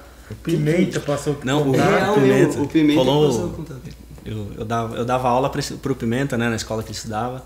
Pimenta 0.43 0.99
passou 0.99 1.33
o 1.33 1.37
Não, 1.45 1.69
o 1.69 1.71
real- 1.71 2.13
Pimenta. 2.13 2.59
o 2.61 2.67
Pimenta 2.67 2.99
Falou- 3.03 3.27
passou 3.27 3.45
o 3.45 3.49
contato. 3.53 3.81
eu, 4.23 4.47
eu, 4.59 4.63
dava, 4.65 4.95
eu 4.95 5.03
dava 5.05 5.27
aula 5.27 5.49
pra 5.49 5.59
esse- 5.59 5.73
pro 5.73 5.95
Pimenta, 5.95 6.37
né, 6.37 6.47
na 6.47 6.55
escola 6.55 6.83
que 6.83 6.89
ele 6.89 6.95
estudava. 6.97 7.43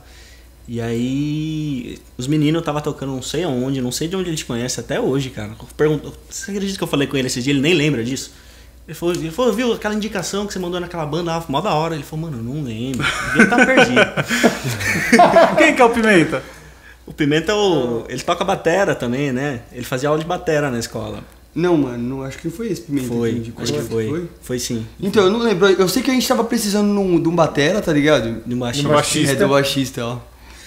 E 0.68 0.82
aí, 0.82 1.98
os 2.18 2.28
meninos 2.28 2.62
tava 2.64 2.82
tocando 2.82 3.14
não 3.14 3.22
sei 3.22 3.44
aonde, 3.46 3.82
não 3.82 3.92
sei 3.92 4.08
de 4.10 4.16
onde 4.18 4.30
ele 4.30 4.36
te 4.38 4.46
conhece 4.46 4.80
até 4.82 5.00
hoje, 5.00 5.30
cara. 5.30 5.52
Perguntou, 5.78 6.14
você 6.30 6.52
acredita 6.52 6.78
que 6.78 6.84
eu 6.84 6.88
falei 6.88 7.08
com 7.08 7.16
ele 7.16 7.28
esse 7.28 7.42
dia? 7.42 7.54
Ele 7.54 7.62
nem 7.62 7.74
lembra 7.74 8.04
disso. 8.04 8.34
Ele 8.88 8.94
falou, 8.94 9.16
ele 9.16 9.32
falou, 9.32 9.54
viu 9.54 9.74
aquela 9.74 9.96
indicação 9.96 10.46
que 10.46 10.52
você 10.54 10.60
mandou 10.60 10.80
naquela 10.80 11.06
banda, 11.06 11.34
ah, 11.36 11.44
mó 11.48 11.62
da 11.62 11.74
hora. 11.74 11.96
Ele 11.96 12.04
falou, 12.04 12.30
mano, 12.30 12.40
eu 12.40 12.44
não 12.54 12.64
lembro. 12.64 13.06
Ele 13.36 13.46
tá 13.46 13.66
perdido. 13.66 14.02
Quem 15.58 15.76
que 15.76 15.82
é 15.82 15.86
o 15.86 15.90
Pimenta? 15.90 16.44
O 17.06 17.14
Pimenta, 17.14 17.52
é 17.52 17.56
o, 17.56 18.04
ele 18.08 18.22
toca 18.22 18.44
batera 18.46 18.94
também, 18.96 19.32
né? 19.32 19.62
Ele 19.74 19.84
fazia 19.86 20.08
aula 20.10 20.20
de 20.22 20.26
batera 20.26 20.70
na 20.70 20.80
escola. 20.80 21.20
Não, 21.54 21.76
mano, 21.76 21.98
não, 21.98 22.24
acho 22.24 22.38
que 22.38 22.48
não 22.48 22.54
foi 22.56 22.68
esse 22.72 22.82
Pimenta. 22.84 23.08
Foi, 23.08 23.32
indicou. 23.32 23.64
acho 23.64 23.74
que 23.74 23.82
foi. 23.82 24.30
Foi 24.42 24.60
sim. 24.60 24.86
Então, 25.02 25.24
eu 25.24 25.30
não 25.30 25.40
lembro. 25.40 25.68
Eu 25.68 25.90
sei 25.90 26.02
que 26.02 26.10
a 26.10 26.14
gente 26.14 26.26
tava 26.28 26.44
precisando 26.46 26.88
num- 26.88 27.22
de 27.22 27.28
um 27.28 27.36
batera, 27.36 27.82
tá 27.82 27.92
ligado? 27.92 28.42
De 28.46 28.56
um 28.56 28.60
baixista. 28.60 28.88
Do 28.88 28.94
baixista. 28.94 29.34
É, 29.34 29.36
do 29.36 29.48
baixista, 29.50 30.06
ó. 30.06 30.18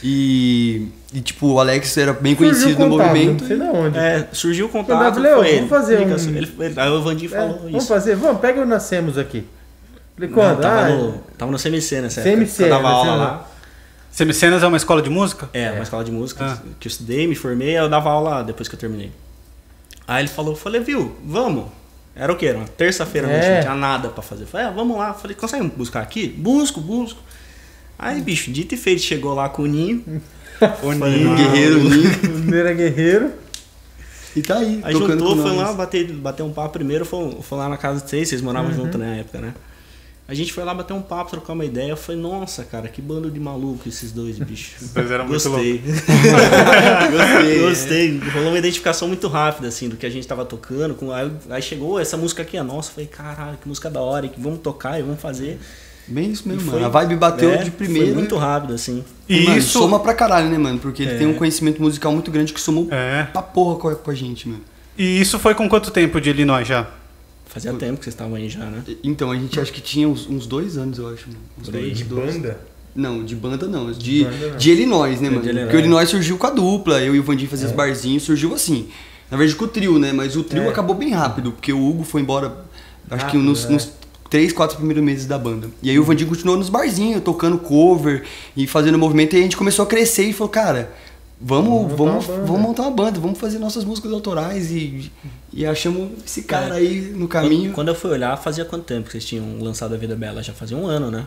E, 0.03 0.88
e, 1.14 1.21
tipo, 1.23 1.47
o 1.55 1.59
Alex 1.61 1.97
era 1.97 2.12
bem 2.12 2.37
Surgiu 2.37 2.53
conhecido 2.55 2.81
no 2.81 2.88
movimento. 2.99 3.41
Não 3.41 3.49
sei 3.49 3.57
de 3.57 3.62
onde. 3.62 3.99
É, 3.99 4.29
surgiu 4.33 4.67
o 4.67 4.69
contato, 4.69 5.19
Léo, 5.19 5.38
foi 5.38 5.47
ele. 5.49 5.57
vamos 5.57 5.71
fazer 5.71 5.99
um- 6.00 6.37
Ele, 6.37 6.53
ele- 6.61 6.75
aí 6.81 6.91
o 6.91 7.03
Vandir 7.03 7.33
É, 7.33 7.37
falou 7.38 7.59
vamos 7.61 7.75
isso. 7.79 7.87
fazer, 7.88 8.17
vamos, 8.17 8.41
pega 8.43 8.61
o 8.61 8.67
Nascemos 8.67 9.17
aqui. 9.17 9.45
Falei, 10.14 10.29
Não, 10.31 10.37
quando? 10.37 10.61
tava, 10.61 10.81
ah, 10.81 10.88
no, 10.91 11.12
tava 11.38 11.50
no 11.53 11.59
CMC 11.59 12.00
nessa 12.03 12.23
CMC, 12.23 12.43
época. 12.43 12.62
Eu 12.64 12.69
dava 12.69 12.88
aula 12.95 13.14
lá. 13.17 13.50
Semicenas 14.14 14.62
é 14.62 14.66
uma 14.68 14.76
escola 14.76 15.02
de 15.02 15.11
música? 15.11 15.50
É, 15.52 15.73
uma 15.73 15.83
escola 15.83 16.04
de 16.04 16.12
música 16.12 16.44
Ah. 16.47 16.59
que 16.78 16.87
eu 16.87 16.90
estudei, 16.90 17.26
me 17.26 17.35
formei, 17.35 17.71
aí 17.76 17.83
eu 17.85 17.88
dava 17.88 18.11
aula 18.11 18.44
depois 18.44 18.68
que 18.68 18.76
eu 18.76 18.78
terminei. 18.78 19.11
Aí 20.06 20.23
ele 20.23 20.28
falou, 20.28 20.54
falei, 20.54 20.80
viu, 20.80 21.16
vamos. 21.25 21.64
Era 22.14 22.33
o 22.33 22.37
quê? 22.37 22.47
Era 22.47 22.59
uma 22.59 22.68
terça-feira, 22.68 23.26
É. 23.28 23.54
não 23.56 23.61
tinha 23.62 23.75
nada 23.75 24.09
pra 24.11 24.23
fazer. 24.23 24.47
Falei, 24.47 24.68
ah, 24.68 24.71
vamos 24.71 24.97
lá. 24.97 25.14
Falei, 25.14 25.35
consegue 25.35 25.66
buscar 25.76 26.00
aqui? 26.00 26.28
Busco, 26.28 26.80
busco. 26.80 27.18
Aí, 27.99 28.21
bicho, 28.21 28.52
dito 28.52 28.73
e 28.75 28.78
feito, 28.78 29.02
chegou 29.02 29.35
lá 29.35 29.49
com 29.49 29.62
o 29.62 29.66
Ninho. 29.66 30.04
O 30.85 30.92
Ninho. 30.92 31.33
ah, 31.33 31.37
Guerreiro, 31.37 31.78
Ninho. 31.83 32.11
O 32.37 32.38
Neira 32.50 32.73
Guerreiro. 32.73 33.33
E 34.37 34.42
tá 34.42 34.59
aí, 34.59 34.80
Aí 34.85 34.92
juntou, 34.92 35.35
com 35.37 35.42
foi 35.42 35.50
nós. 35.56 35.56
lá, 35.68 35.73
bater, 35.73 36.12
bater 36.12 36.42
um 36.44 36.52
papo 36.52 36.71
primeiro, 36.75 37.04
foi, 37.04 37.37
foi 37.42 37.59
lá 37.59 37.68
na 37.68 37.76
casa 37.76 38.00
de 38.00 38.09
vocês, 38.09 38.28
vocês 38.28 38.40
moravam 38.40 38.71
Uhum. 38.71 38.76
junto 38.76 38.97
na 38.97 39.16
época, 39.16 39.40
né? 39.40 39.54
A 40.26 40.33
gente 40.33 40.54
foi 40.54 40.64
lá 40.64 40.73
bater 40.73 40.95
um 40.95 41.02
papo, 41.02 41.31
trocar 41.33 41.52
uma 41.52 41.66
ideia. 41.66 41.90
Eu 41.90 41.97
falei, 41.99 42.19
nossa, 42.21 42.64
cara, 42.64 42.88
que 42.88 43.02
bando 43.02 43.31
de 43.31 43.38
maluco 43.38 43.87
esses 43.87 44.11
dois 44.11 44.38
bichos. 44.38 44.90
dois 44.95 45.11
eram 45.11 45.26
muito 45.28 45.50
Gostei. 45.50 45.83
Gostei. 47.12 47.61
Gostei. 47.61 48.19
Rolou 48.33 48.49
uma 48.50 48.59
identificação 48.59 49.09
muito 49.09 49.28
rápida, 49.28 49.69
assim, 49.69 49.88
do 49.88 49.97
que 49.97 50.07
a 50.07 50.11
gente 50.11 50.26
tava 50.26 50.45
tocando. 50.45 50.95
Com, 50.95 51.12
aí, 51.12 51.31
aí 51.50 51.61
chegou, 51.62 52.00
essa 52.00 52.16
música 52.16 52.43
aqui 52.43 52.57
é 52.57 52.62
nossa. 52.62 52.90
Eu 52.90 52.95
falei, 52.95 53.09
caralho, 53.09 53.59
que 53.61 53.69
música 53.69 53.90
da 53.90 54.00
hora, 54.00 54.26
e 54.26 54.28
que 54.28 54.40
vamos 54.40 54.61
tocar 54.61 54.99
e 54.99 55.02
vamos 55.02 55.21
fazer. 55.21 55.59
Bem 56.07 56.31
isso 56.31 56.47
mesmo, 56.49 56.62
E 56.62 56.73
mano. 56.73 56.85
A 56.87 56.88
vibe 56.88 57.16
bateu 57.16 57.50
é, 57.50 57.59
de 57.62 57.71
primeira. 57.71 58.07
Foi 58.09 58.14
muito 58.16 58.37
rápido, 58.37 58.75
assim. 58.75 59.02
E 59.28 59.45
mano, 59.45 59.59
isso. 59.59 59.78
soma 59.78 59.99
pra 60.00 60.12
caralho, 60.14 60.49
né, 60.50 60.59
mano? 60.59 60.78
Porque 60.78 61.02
ele 61.02 61.12
É. 61.12 61.19
tem 61.19 61.26
um 61.26 61.35
conhecimento 61.35 61.81
musical 61.81 62.12
muito 62.12 62.31
grande 62.31 62.52
que 62.52 62.61
somou 62.61 62.88
É. 62.90 63.25
pra 63.25 63.40
porra 63.43 63.78
com 63.78 63.88
a, 63.88 63.95
com 63.95 64.11
a 64.11 64.14
gente, 64.14 64.49
mano. 64.49 64.62
E 64.99 65.21
isso 65.21 65.38
foi 65.38 65.54
com 65.54 65.69
quanto 65.69 65.90
tempo 65.90 66.21
de 66.21 66.31
Illinois 66.31 66.66
já? 66.69 66.87
Fazia 67.55 67.73
tempo 67.73 67.99
que 67.99 68.05
vocês 68.05 68.15
estavam 68.15 68.35
aí 68.35 68.49
já, 68.49 68.65
né? 68.67 68.83
Então, 69.03 69.31
a 69.31 69.37
gente 69.37 69.59
acho 69.61 69.73
que 69.73 69.81
tinha 69.81 70.09
uns, 70.09 70.29
uns 70.29 70.45
dois 70.47 70.77
anos, 70.77 70.99
eu 70.99 71.09
acho. 71.09 71.29
Uns 71.59 71.67
Por 71.67 71.77
aí. 71.77 71.83
dois, 71.85 71.99
De 71.99 72.05
dois. 72.05 72.35
banda? 72.35 72.61
Não, 72.97 73.25
de 73.25 73.35
banda 73.37 73.67
não. 73.69 73.91
De, 73.93 74.25
banda 74.25 74.49
não. 74.51 74.57
de 74.57 74.71
Illinois, 74.73 75.21
né, 75.21 75.29
De 75.29 75.35
mano? 75.35 75.47
Illinois. 75.47 75.65
Porque 75.67 75.77
o 75.77 75.81
Illinois 75.81 76.09
surgiu 76.09 76.37
com 76.37 76.47
a 76.47 76.51
dupla, 76.51 77.01
eu 77.01 77.15
e 77.15 77.21
o 77.21 77.23
Vandinho 77.23 77.49
fazia 77.49 77.67
É. 77.67 77.71
os 77.71 77.75
barzinhos, 77.77 78.25
surgiu 78.25 78.53
assim. 78.55 78.89
Na 79.31 79.37
verdade 79.37 79.57
com 79.57 79.65
o 79.65 79.69
trio, 79.69 79.99
né? 79.99 80.13
Mas 80.13 80.37
o 80.37 80.43
trio 80.45 80.65
É. 80.65 80.69
acabou 80.69 80.95
bem 80.97 81.11
rápido, 81.11 81.53
porque 81.53 81.73
o 81.73 81.81
Hugo 81.89 82.03
foi 82.05 82.21
embora, 82.23 82.49
acho 83.11 83.25
que 83.27 83.33
Rápido, 83.37 83.43
nos, 83.43 83.65
é. 83.65 83.69
nos 83.71 83.89
três, 84.31 84.53
quatro 84.53 84.77
primeiros 84.77 85.03
meses 85.03 85.27
da 85.27 85.39
banda. 85.39 85.69
E 85.83 85.91
aí 85.91 85.99
o 85.99 86.05
Vandinho 86.05 86.29
continuou 86.29 86.57
nos 86.59 86.69
barzinhos, 86.69 87.23
tocando 87.23 87.57
cover 87.59 88.25
e 88.57 88.67
fazendo 88.67 88.99
movimento, 88.99 89.35
e 89.35 89.39
a 89.39 89.43
gente 89.43 89.57
começou 89.57 89.85
a 89.85 89.87
crescer 89.87 90.25
e 90.25 90.33
falou, 90.33 90.49
cara, 90.49 90.93
vamos, 91.41 91.69
Vamos 91.71 91.91
montar 91.91 91.97
vamos, 91.97 92.25
uma 92.26 92.35
banda. 92.37 92.47
vamos 92.47 92.62
montar 92.62 92.83
uma 92.83 92.91
banda, 92.91 93.21
vamos 93.21 93.38
fazer 93.38 93.59
nossas 93.59 93.85
músicas 93.85 94.12
autorais 94.12 94.71
e, 94.71 95.11
e 95.53 95.67
achamos 95.67 96.11
esse 96.25 96.43
cara 96.43 96.75
É. 96.76 96.79
aí 96.79 97.00
no 97.14 97.29
caminho. 97.29 97.62
Quando, 97.71 97.75
quando 97.75 97.88
eu 97.88 97.95
fui 97.95 98.11
olhar, 98.11 98.37
fazia 98.37 98.64
quanto 98.64 98.85
tempo 98.85 99.07
que 99.07 99.12
vocês 99.12 99.25
tinham 99.25 99.59
lançado 99.61 99.95
a 99.95 99.97
Vida 99.99 100.14
Bela? 100.17 100.43
Já 100.43 100.53
fazia 100.53 100.76
um 100.76 100.87
ano, 100.87 101.11
né? 101.11 101.25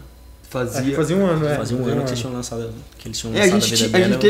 Fazia. 0.49 0.95
fazia 0.95 1.17
um 1.17 1.25
ano, 1.25 1.45
é. 1.45 1.55
fazia 1.57 1.75
um 1.77 1.85
ano 1.85 2.01
que 2.03 2.07
vocês 2.07 2.19
tinham 2.19 2.33
lançado, 2.33 2.69
que 2.97 3.09
eles 3.09 3.17
tinham 3.19 3.35
É, 3.35 3.41
a 3.41 3.43
lançado 3.53 3.61
gente, 3.65 3.73
a 3.73 3.75
Vida 3.75 3.89
ti- 3.89 3.95
a 3.95 3.99
Bela. 3.99 4.11
gente 4.13 4.21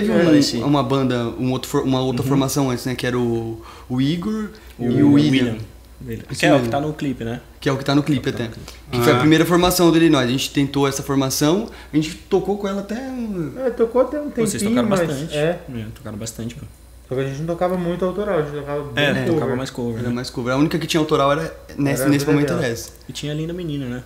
teve 0.51 0.63
um- 0.63 0.67
uma 0.67 0.81
banda, 0.81 1.27
um 1.39 1.51
outro, 1.51 1.83
uma 1.83 2.01
outra 2.01 2.23
formação 2.25 2.71
antes, 2.71 2.85
né? 2.85 2.95
Que 2.95 3.05
era 3.05 3.17
o, 3.19 3.61
o 3.87 4.01
Igor 4.01 4.49
e 4.79 4.83
o, 4.83 5.09
o 5.09 5.13
William, 5.13 5.31
William. 5.43 5.57
Isso 5.99 6.39
Que 6.39 6.45
é 6.45 6.53
o 6.53 6.61
que 6.61 6.69
tá 6.69 6.79
no 6.79 6.93
clipe, 6.93 7.23
né? 7.23 7.41
que 7.59 7.67
é 7.67 7.71
o 7.71 7.77
que 7.77 7.83
tá 7.83 7.95
no 7.95 8.03
clipe 8.03 8.29
É 8.29 8.31
tá 8.31 8.37
até. 8.37 8.47
no 8.49 8.51
clipe. 8.53 8.71
Que 8.91 9.01
foi 9.01 9.13
a 9.13 9.15
Ah. 9.15 9.19
primeira 9.19 9.45
formação 9.45 9.89
do 9.91 9.97
Illinois. 9.97 10.25
A 10.27 10.31
gente 10.31 10.51
tentou 10.51 10.87
essa 10.87 11.01
formação, 11.01 11.67
a 11.91 11.95
gente 11.95 12.13
tocou 12.29 12.57
com 12.57 12.67
ela 12.67 12.81
até. 12.81 12.95
um- 12.95 13.53
É, 13.65 13.69
tocou 13.71 14.01
até 14.01 14.19
um 14.19 14.25
tempinho, 14.25 14.47
vocês 14.47 14.61
tocaram 14.61 14.87
mas... 14.87 14.99
bastante. 14.99 15.35
É, 15.35 15.59
tocaram 15.95 16.17
bastante, 16.17 16.55
pô. 16.55 16.65
só 17.09 17.15
que 17.15 17.21
a 17.21 17.23
gente 17.25 17.39
não 17.39 17.47
tocava 17.47 17.77
muito 17.77 18.05
autoral, 18.05 18.39
a 18.39 18.41
gente 18.43 18.53
tocava 18.55 18.83
bem 18.91 19.03
É, 19.05 19.25
tocava 19.25 19.55
mais 19.55 19.69
cover, 19.71 19.99
Era 19.99 20.09
né? 20.09 20.13
mais 20.15 20.29
cover. 20.29 20.53
A 20.53 20.57
única 20.57 20.77
que 20.77 20.85
tinha 20.85 20.99
autoral 21.01 21.31
era 21.31 21.55
nesse, 21.77 22.01
Era 22.03 22.11
nesse 22.11 22.25
momento 22.27 22.53
era 22.53 22.67
essa. 22.67 22.91
E 23.09 23.11
tinha 23.13 23.31
a 23.31 23.35
Linda 23.35 23.53
Menina, 23.53 23.85
né? 23.87 24.03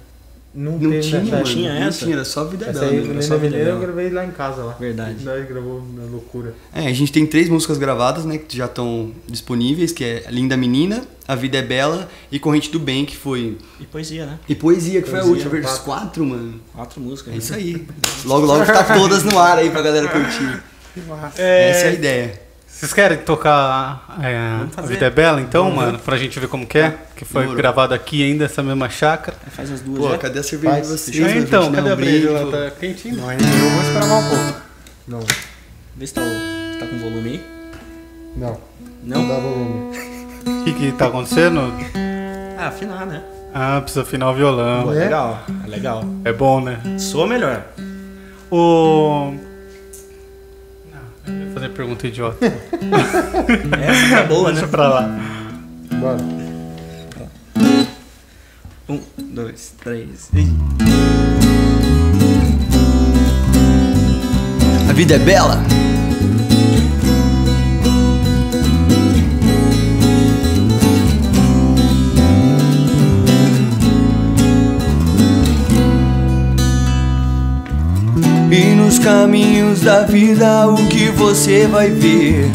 Não, 0.54 0.74
Não 0.74 0.90
teve 0.92 1.00
tinha, 1.00 1.22
mano. 1.24 1.44
tinha 1.46 1.74
não 1.80 1.88
essa? 1.88 2.00
tinha, 2.00 2.16
era 2.16 2.26
só 2.26 2.44
vida 2.44 2.66
Essa 2.66 2.82
dela. 2.82 2.92
aí, 2.92 2.98
né? 3.08 3.14
Vida 3.22 3.38
Menina, 3.38 3.58
eu 3.58 3.66
Bela. 3.66 3.80
gravei 3.80 4.10
lá 4.10 4.26
em 4.26 4.32
casa 4.32 4.64
lá. 4.64 4.74
Verdade. 4.74 5.24
Nós 5.24 5.48
gravou 5.48 5.82
na 5.96 6.04
loucura. 6.04 6.54
É, 6.74 6.88
a 6.88 6.94
gente 6.94 7.10
tem 7.12 7.26
três 7.26 7.48
músicas 7.48 7.78
gravadas, 7.78 8.26
né? 8.26 8.38
Que 8.38 8.58
já 8.58 8.66
estão 8.66 9.12
disponíveis, 9.28 9.94
que 9.94 10.04
é 10.04 10.26
Linda 10.30 10.58
Menina, 10.58 11.04
A 11.26 11.36
Vida 11.36 11.58
é 11.58 11.62
Bela 11.62 12.10
e 12.30 12.38
Corrente 12.38 12.70
do 12.70 12.80
Bem, 12.80 13.06
que 13.06 13.16
foi. 13.16 13.58
E 13.80 13.86
poesia, 13.86 14.26
né? 14.26 14.40
E 14.50 14.54
Poesia, 14.54 15.02
que 15.02 15.10
foi 15.10 15.20
a 15.20 15.24
Poesia, 15.24 15.46
última, 15.48 15.62
quatro. 15.62 15.84
quatro, 15.86 16.26
mano. 16.26 16.60
Quatro 16.76 17.00
músicas. 17.02 17.34
É 17.34 17.38
isso 17.38 17.52
né? 17.54 17.58
aí. 17.60 17.88
Logo, 18.26 18.46
logo 18.46 18.66
tá 18.66 18.84
todas 18.94 19.24
no 19.24 19.40
ar 19.40 19.58
aí 19.58 19.70
pra 19.70 19.82
galera 19.82 20.10
curtir. 20.10 20.62
Essa 21.38 21.42
é 21.42 21.90
a 21.90 21.94
ideia. 21.94 22.51
Vocês 22.82 22.94
querem 22.94 23.20
tocar 23.20 24.08
é, 24.24 24.36
A. 24.76 24.82
Vida 24.82 25.06
é 25.06 25.10
Bela, 25.12 25.40
então, 25.40 25.70
mano? 25.70 26.00
Pra 26.00 26.18
gente 26.18 26.40
ver 26.40 26.48
como 26.48 26.66
que 26.66 26.80
é? 26.80 26.98
Que 27.16 27.24
foi 27.24 27.42
Demorou. 27.42 27.56
gravado 27.62 27.94
aqui 27.94 28.24
ainda, 28.24 28.46
essa 28.46 28.64
mesma 28.64 28.90
chácara. 28.90 29.38
Faz 29.52 29.72
as 29.72 29.82
duas 29.82 30.00
Pô, 30.00 30.10
já. 30.10 30.18
cadê 30.18 30.40
a 30.40 30.44
cerveja 30.44 30.82
de 30.82 30.88
vocês? 30.88 31.16
É, 31.20 31.38
então, 31.38 31.66
Gente, 31.66 31.76
cadê 31.76 31.88
não, 31.88 31.94
a 31.94 31.96
breja? 31.96 32.30
Ela 32.32 32.52
tá 32.70 32.72
quentinha? 32.80 33.14
Não, 33.14 33.32
eu 33.32 33.38
vou 33.38 33.82
esperar 33.84 34.08
mais 34.08 34.26
um 34.26 34.30
pouco. 34.30 34.62
Não, 35.08 35.20
Vê 35.96 36.08
se 36.08 36.14
tá, 36.16 36.22
tá 36.80 36.88
com 36.88 36.98
volume 36.98 37.30
aí. 37.30 37.46
não. 38.36 38.58
Não? 39.04 39.28
dá 39.28 39.36
volume. 39.36 39.96
O 40.48 40.64
que 40.64 40.74
que 40.74 40.92
tá 40.94 41.06
acontecendo? 41.06 41.62
Ah, 42.58 42.70
afinar, 42.70 43.06
né? 43.06 43.22
Ah, 43.54 43.80
precisa 43.82 44.02
afinar 44.02 44.32
o 44.32 44.34
violão. 44.34 44.86
Pô, 44.86 44.94
É? 44.94 45.04
legal. 45.04 45.40
É 45.64 45.68
legal. 45.68 46.04
É 46.26 46.34
bom, 46.34 46.60
né? 46.60 46.80
Soa 46.98 47.28
melhor. 47.28 47.64
O... 48.50 49.36
Fazer 51.54 51.70
pergunta 51.70 52.08
idiota. 52.08 52.46
Essa 53.82 54.16
tá 54.16 54.24
boa, 54.24 54.50
né? 54.50 54.54
Deixa 54.54 54.68
pra 54.68 54.88
lá. 54.88 55.20
Bora. 56.00 56.18
Um, 58.90 59.00
dois, 59.34 59.74
três 59.82 60.30
e... 60.34 60.48
A 64.90 64.94
vida 64.94 65.16
é 65.16 65.20
bela. 65.20 65.64
E 78.52 78.76
nos 78.92 79.00
caminhos 79.00 79.80
da 79.80 80.02
vida 80.02 80.68
o 80.68 80.76
que 80.88 81.08
você 81.12 81.66
vai 81.66 81.90
ver? 81.90 82.52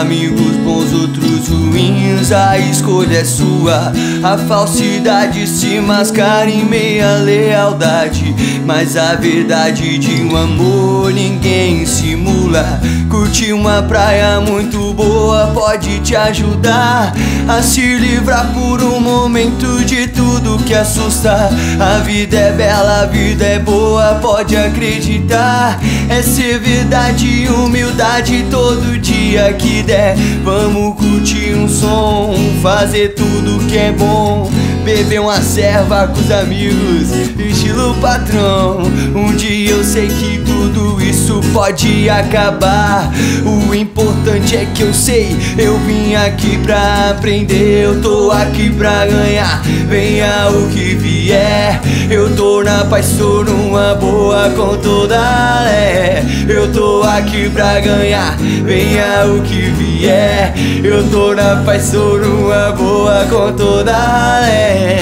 Amigos 0.00 0.56
bons, 0.58 0.92
outros 0.92 1.48
ruins, 1.48 2.30
a 2.30 2.58
escolha 2.58 3.18
é 3.18 3.24
sua. 3.24 3.92
A 4.22 4.38
falsidade 4.38 5.48
se 5.48 5.80
mascara 5.80 6.48
em 6.48 6.64
meia 6.64 7.16
lealdade. 7.16 8.34
Mas 8.64 8.96
a 8.96 9.14
verdade 9.14 9.98
de 9.98 10.22
um 10.22 10.36
amor 10.36 11.12
ninguém 11.12 11.84
simula. 11.84 12.80
Curtir 13.08 13.52
uma 13.52 13.82
praia 13.82 14.40
muito 14.40 14.94
boa 14.94 15.50
pode 15.52 15.98
te 16.00 16.14
ajudar 16.14 17.12
a 17.48 17.62
se 17.62 17.80
livrar 17.80 18.52
por 18.52 18.80
um 18.82 19.00
momento 19.00 19.84
de 19.84 20.06
tudo 20.06 20.62
que 20.64 20.74
assusta. 20.74 21.50
A 21.80 21.98
vida 21.98 22.36
é 22.36 22.52
bela, 22.52 23.00
a 23.00 23.06
vida 23.06 23.44
é 23.44 23.58
boa, 23.58 24.20
pode 24.22 24.56
acreditar. 24.56 25.79
É 26.08 26.22
ser 26.22 26.58
verdade 26.58 27.26
e 27.26 27.48
humildade 27.48 28.46
todo 28.50 28.98
dia 28.98 29.52
que 29.52 29.82
der. 29.82 30.16
Vamos 30.44 30.96
curtir 30.96 31.54
um 31.54 31.68
som, 31.68 32.34
fazer 32.62 33.14
tudo 33.14 33.64
que 33.66 33.76
é 33.76 33.92
bom. 33.92 34.50
Beber 34.84 35.20
uma 35.20 35.40
serva 35.42 36.08
com 36.08 36.18
os 36.18 36.30
amigos, 36.30 37.10
estilo 37.38 37.94
patrão. 38.00 38.80
Um 39.14 39.34
dia 39.36 39.70
eu 39.70 39.84
sei 39.84 40.08
que 40.08 40.38
tudo 40.38 41.00
isso 41.00 41.40
pode 41.52 42.08
acabar. 42.08 43.10
O 43.44 43.74
importante 43.74 44.56
é 44.56 44.66
que 44.74 44.82
eu 44.82 44.94
sei, 44.94 45.36
eu 45.58 45.78
vim 45.80 46.14
aqui 46.14 46.58
pra 46.58 47.10
aprender. 47.10 47.84
Eu 47.84 48.00
tô 48.00 48.30
aqui 48.30 48.70
pra 48.70 49.06
ganhar, 49.06 49.62
venha 49.88 50.48
o 50.50 50.68
que 50.68 50.94
vier. 50.94 51.80
Eu 52.10 52.34
tô 52.34 52.62
na 52.62 52.84
paz, 52.84 53.14
tô 53.18 53.44
numa 53.44 53.94
boa 53.94 54.50
com 54.50 54.76
toda 54.78 55.18
lé. 55.62 56.24
Eu 56.48 56.72
tô 56.72 57.02
aqui 57.02 57.48
pra 57.50 57.80
ganhar, 57.80 58.36
venha 58.64 59.26
o 59.26 59.42
que 59.42 59.70
vier. 59.70 60.54
Eu 60.82 61.08
tô 61.10 61.34
na 61.34 61.62
paz, 61.64 61.90
tô 61.90 62.16
numa 62.16 62.72
boa 62.72 63.26
com 63.30 63.52
toda 63.52 64.40
lé. 64.80 64.98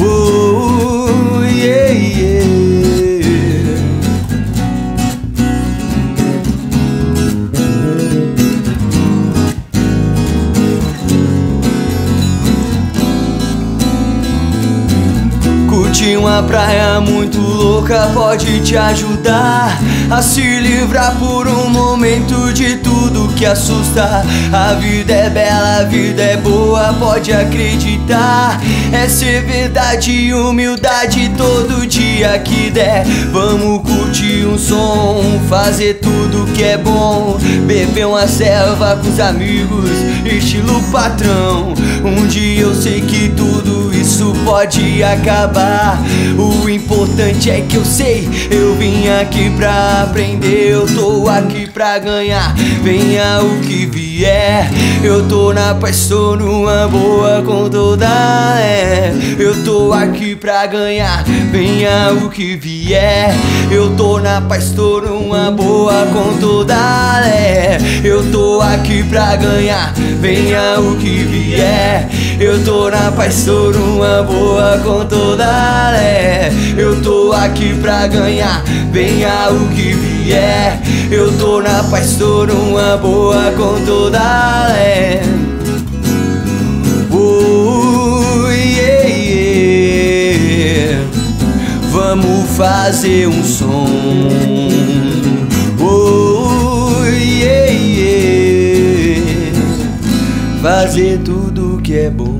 Oh, 0.00 0.48
uma 16.16 16.42
praia 16.42 17.00
muito 17.00 17.38
louca 17.38 18.10
pode 18.14 18.60
te 18.60 18.76
ajudar 18.76 19.77
a 20.10 20.22
se 20.22 20.40
livrar 20.60 21.16
por 21.16 21.46
um 21.46 21.68
momento 21.68 22.52
de 22.52 22.76
tudo 22.76 23.28
que 23.34 23.44
assusta. 23.44 24.24
A 24.52 24.74
vida 24.74 25.12
é 25.12 25.30
bela, 25.30 25.80
a 25.80 25.84
vida 25.84 26.22
é 26.22 26.36
boa, 26.36 26.94
pode 26.94 27.32
acreditar. 27.32 28.60
É 28.92 29.08
ser 29.08 29.42
verdade 29.42 30.10
e 30.10 30.34
humildade 30.34 31.30
todo 31.36 31.86
dia 31.86 32.38
que 32.38 32.70
der. 32.70 33.04
Vamos 33.30 33.82
curtir 33.82 34.46
um 34.46 34.58
som, 34.58 35.40
fazer 35.48 35.94
tudo 35.94 36.50
que 36.54 36.62
é 36.62 36.78
bom. 36.78 37.38
Beber 37.66 38.06
uma 38.06 38.26
selva 38.26 38.96
com 38.96 39.08
os 39.08 39.20
amigos, 39.20 39.90
estilo 40.24 40.82
patrão. 40.90 41.74
Um 42.04 42.26
dia 42.26 42.62
eu 42.62 42.74
sei 42.74 43.00
que 43.02 43.28
tudo 43.30 43.94
isso 43.94 44.32
pode 44.44 45.02
acabar. 45.02 46.00
O 46.38 46.68
importante 46.68 47.50
é 47.50 47.60
que 47.60 47.76
eu 47.76 47.84
sei, 47.84 48.28
eu 48.50 48.74
vim 48.76 49.08
aqui 49.08 49.50
pra 49.50 50.02
aprender. 50.02 50.72
Eu 50.72 50.86
tô 50.86 51.28
aqui 51.28 51.68
pra 51.68 51.98
ganhar, 51.98 52.54
venha 52.82 53.42
o 53.42 53.60
que 53.60 53.86
vier. 53.86 54.07
Eu 55.04 55.28
tô 55.28 55.52
na 55.52 55.76
paz, 55.76 56.08
tô 56.08 56.34
numa 56.34 56.88
boa 56.88 57.40
com 57.42 57.70
toda 57.70 58.08
é. 58.60 59.12
Eu 59.38 59.62
tô 59.62 59.92
aqui 59.92 60.34
pra 60.34 60.66
ganhar, 60.66 61.22
venha 61.52 62.12
o 62.12 62.28
que 62.28 62.56
vier 62.56 62.77
é. 62.94 63.34
Eu 63.70 63.94
tô 63.96 64.18
na 64.18 64.40
paz, 64.40 64.70
tô 64.70 65.00
numa 65.00 65.50
boa 65.50 66.06
com 66.06 66.38
toda 66.38 66.74
lé. 67.20 67.78
Eu 68.02 68.30
tô 68.30 68.60
aqui 68.60 69.02
pra 69.02 69.36
ganhar, 69.36 69.92
venha 70.20 70.80
o 70.80 70.96
que 70.96 71.24
vier. 71.24 72.08
Eu 72.40 72.64
tô 72.64 72.90
na 72.90 73.12
paz, 73.12 73.44
tô 73.44 73.70
numa 73.70 74.22
boa 74.22 74.78
com 74.78 75.04
toda 75.04 75.90
lé. 75.90 76.50
Eu 76.76 77.00
tô 77.02 77.32
aqui 77.32 77.74
pra 77.74 78.06
ganhar, 78.06 78.62
venha 78.92 79.50
o 79.50 79.68
que 79.74 79.92
vier. 79.92 80.80
Eu 81.10 81.32
tô 81.38 81.60
na 81.60 81.82
paz, 81.84 82.16
tô 82.16 82.46
numa 82.46 82.96
boa 82.96 83.52
com 83.56 83.84
toda 83.84 84.18
é. 84.76 85.22
Vamos 91.90 92.47
fazer 92.58 93.28
um 93.28 93.44
som. 93.44 93.86
Oh, 95.80 97.04
yeah, 97.06 97.70
yeah. 97.70 99.22
Fazer 100.60 101.20
tudo 101.20 101.80
que 101.80 101.94
é 101.94 102.10
bom. 102.10 102.36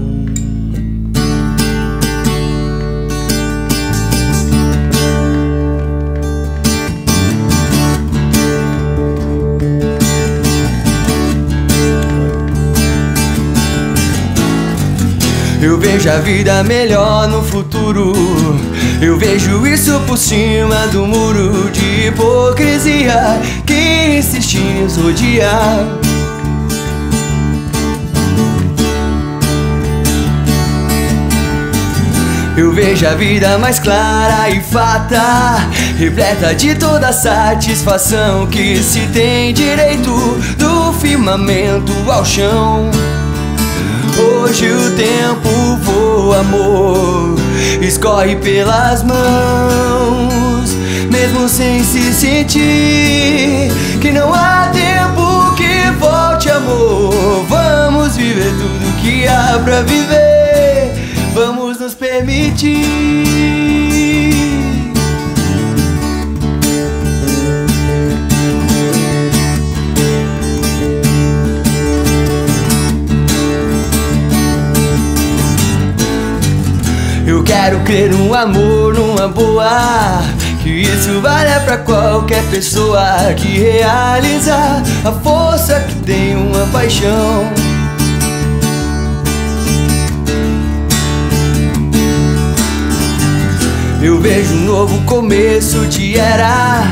Eu 15.63 15.79
vejo 15.79 16.11
a 16.11 16.19
vida 16.19 16.65
melhor 16.65 17.29
no 17.29 17.41
futuro. 17.45 18.78
Eu 19.01 19.17
vejo 19.17 19.65
isso 19.65 20.01
por 20.09 20.19
cima 20.19 20.89
do 20.89 21.07
muro 21.07 21.71
de 21.71 22.09
hipocrisia 22.09 23.41
que 23.65 24.19
insiste 24.19 24.59
em 24.59 24.83
nos 24.83 24.99
odiar. 24.99 25.87
Eu 32.57 32.73
vejo 32.73 33.07
a 33.07 33.15
vida 33.15 33.57
mais 33.57 33.79
clara 33.79 34.51
e 34.51 34.61
fata, 34.61 35.59
repleta 35.97 36.53
de 36.57 36.75
toda 36.75 37.11
a 37.11 37.13
satisfação 37.13 38.49
que 38.49 38.83
se 38.83 38.99
tem 39.13 39.55
direito 39.55 40.11
do 40.59 40.93
firmamento 40.95 41.93
ao 42.11 42.25
chão. 42.25 42.91
Hoje 44.19 44.69
o 44.73 44.91
tempo 44.97 45.77
voa, 45.85 46.41
amor, 46.41 47.37
escorre 47.81 48.37
pelas 48.37 49.03
mãos, 49.03 50.71
mesmo 51.11 51.49
sem 51.49 51.83
se 51.83 52.13
sentir 52.13 53.71
que 54.01 54.11
não 54.11 54.33
há 54.33 54.71
tempo 54.73 55.55
que 55.57 55.91
volte, 55.99 56.51
amor. 56.51 57.45
Vamos 57.49 58.17
viver 58.17 58.53
tudo 58.53 59.01
que 59.01 59.27
há 59.27 59.61
pra 59.65 59.83
viver, 59.83 60.93
vamos 61.35 61.79
nos 61.81 61.95
permitir. 61.95 63.78
Quero 77.69 77.81
crer 77.81 78.11
no 78.11 78.35
amor, 78.35 78.95
numa 78.95 79.29
boa. 79.29 80.23
Que 80.63 80.71
isso 80.71 81.21
valha 81.21 81.61
pra 81.61 81.77
qualquer 81.77 82.43
pessoa 82.45 83.03
que 83.37 83.59
realizar 83.59 84.83
a 85.05 85.13
força 85.13 85.79
que 85.81 85.95
tem 85.97 86.35
uma 86.35 86.67
paixão. 86.69 87.53
Eu 94.01 94.19
vejo 94.19 94.55
um 94.55 94.65
novo 94.65 95.05
começo 95.05 95.85
de 95.87 96.17
era 96.17 96.85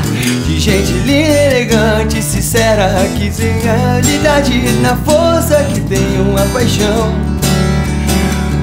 De 0.45 0.59
gente 0.59 0.91
linda, 0.91 1.55
elegante, 1.55 2.21
sincera 2.21 2.89
Que 3.17 3.31
tem 3.31 3.57
realidade 3.59 4.59
na 4.81 4.93
força 4.97 5.63
que 5.73 5.79
tem 5.79 6.19
uma 6.19 6.41
paixão 6.47 7.26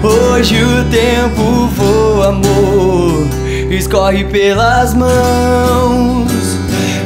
Hoje 0.04 0.62
o 0.62 0.84
tempo 0.90 1.66
voa, 1.68 2.28
amor, 2.28 3.26
escorre 3.70 4.22
pelas 4.24 4.92
mãos, 4.92 6.30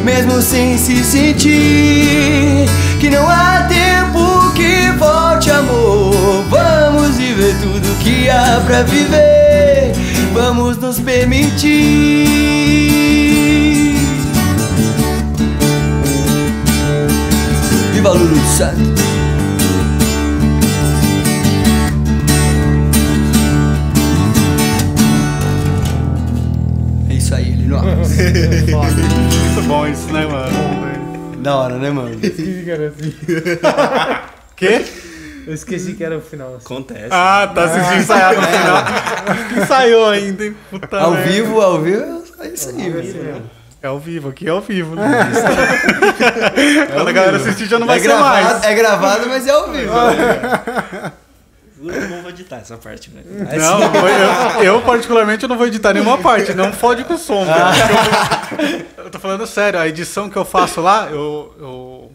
mesmo 0.03 0.43
sem 0.43 0.77
se 0.77 1.05
sentir 1.05 2.67
que 2.99 3.09
não 3.09 3.29
há 3.31 3.69
tempo 3.69 4.53
que 4.53 4.91
volte, 4.99 5.49
amor. 5.49 6.43
Vamos 6.51 7.17
viver 7.17 7.55
tudo 7.63 7.99
que 8.01 8.29
há 8.29 8.61
pra 8.67 8.83
viver, 8.83 9.93
vamos 10.35 10.77
nos 10.79 10.99
permitir. 10.99 12.27
Viva 17.93 18.11
Lulu 18.11 18.41
Santos! 18.57 19.08
Muito 28.19 29.63
bom 29.69 29.87
isso, 29.87 30.13
né, 30.13 30.27
mano? 30.27 31.39
Da 31.39 31.55
hora, 31.57 31.77
né, 31.77 31.91
mano? 31.91 32.11
Esqueci 32.15 32.63
que 32.65 32.71
era 32.71 32.89
assim. 32.89 33.15
Quê? 34.57 34.85
Eu 35.47 35.55
esqueci 35.55 35.93
que 35.95 36.05
era 36.05 36.19
o 36.19 36.21
final. 36.21 36.49
Assim. 36.57 36.65
Acontece. 36.67 37.09
Ah, 37.11 37.51
tá 37.55 37.65
assistindo 37.65 38.01
ensaiar 38.01 38.35
no 38.35 38.43
final. 38.43 38.85
Que 39.49 39.61
ensaiou 39.63 40.09
ainda, 40.11 40.45
hein? 40.45 40.57
Puta 40.71 40.99
Ao 40.99 41.13
merda. 41.13 41.31
vivo, 41.31 41.61
ao 41.61 41.81
vivo, 41.81 42.23
é 42.41 42.49
isso 42.49 42.69
aí, 42.71 42.91
velho. 42.91 42.95
mesmo. 43.25 43.43
É 43.81 43.87
ao 43.87 43.99
vivo, 44.01 44.29
aqui 44.31 44.47
é 44.49 44.51
ao 44.51 44.61
vivo. 44.61 44.97
Né? 44.97 45.05
Quando 46.93 47.09
a 47.09 47.13
galera 47.13 47.37
assistir 47.37 47.67
já 47.67 47.79
não 47.79 47.87
vai 47.87 47.99
É 47.99 48.01
ser 48.01 48.09
gravado, 48.09 48.45
mais. 48.45 48.65
é 48.65 48.75
gravado, 48.75 49.29
mas 49.29 49.47
é 49.47 49.51
ao 49.53 49.71
vivo. 49.71 49.93
Eu 51.81 52.09
não 52.09 52.23
vou 52.23 52.31
editar 52.31 52.57
essa 52.57 52.77
parte, 52.77 53.11
velho. 53.11 53.27
Não, 53.59 53.81
eu, 54.61 54.63
eu, 54.77 54.83
particularmente 54.83 55.43
eu 55.45 55.49
não 55.49 55.57
vou 55.57 55.67
editar 55.67 55.93
nenhuma 55.93 56.19
parte, 56.19 56.53
não 56.55 56.73
fode 56.73 57.05
com 57.05 57.15
o 57.15 57.19
som, 57.19 57.45
cara. 57.47 57.77
Eu, 58.97 59.05
eu 59.05 59.11
tô 59.11 59.19
falando 59.19 59.47
sério, 59.47 59.79
a 59.79 59.87
edição 59.89 60.29
que 60.29 60.37
eu 60.37 60.45
faço 60.45 60.81
lá, 60.81 61.09
eu, 61.11 61.55
eu 61.59 62.13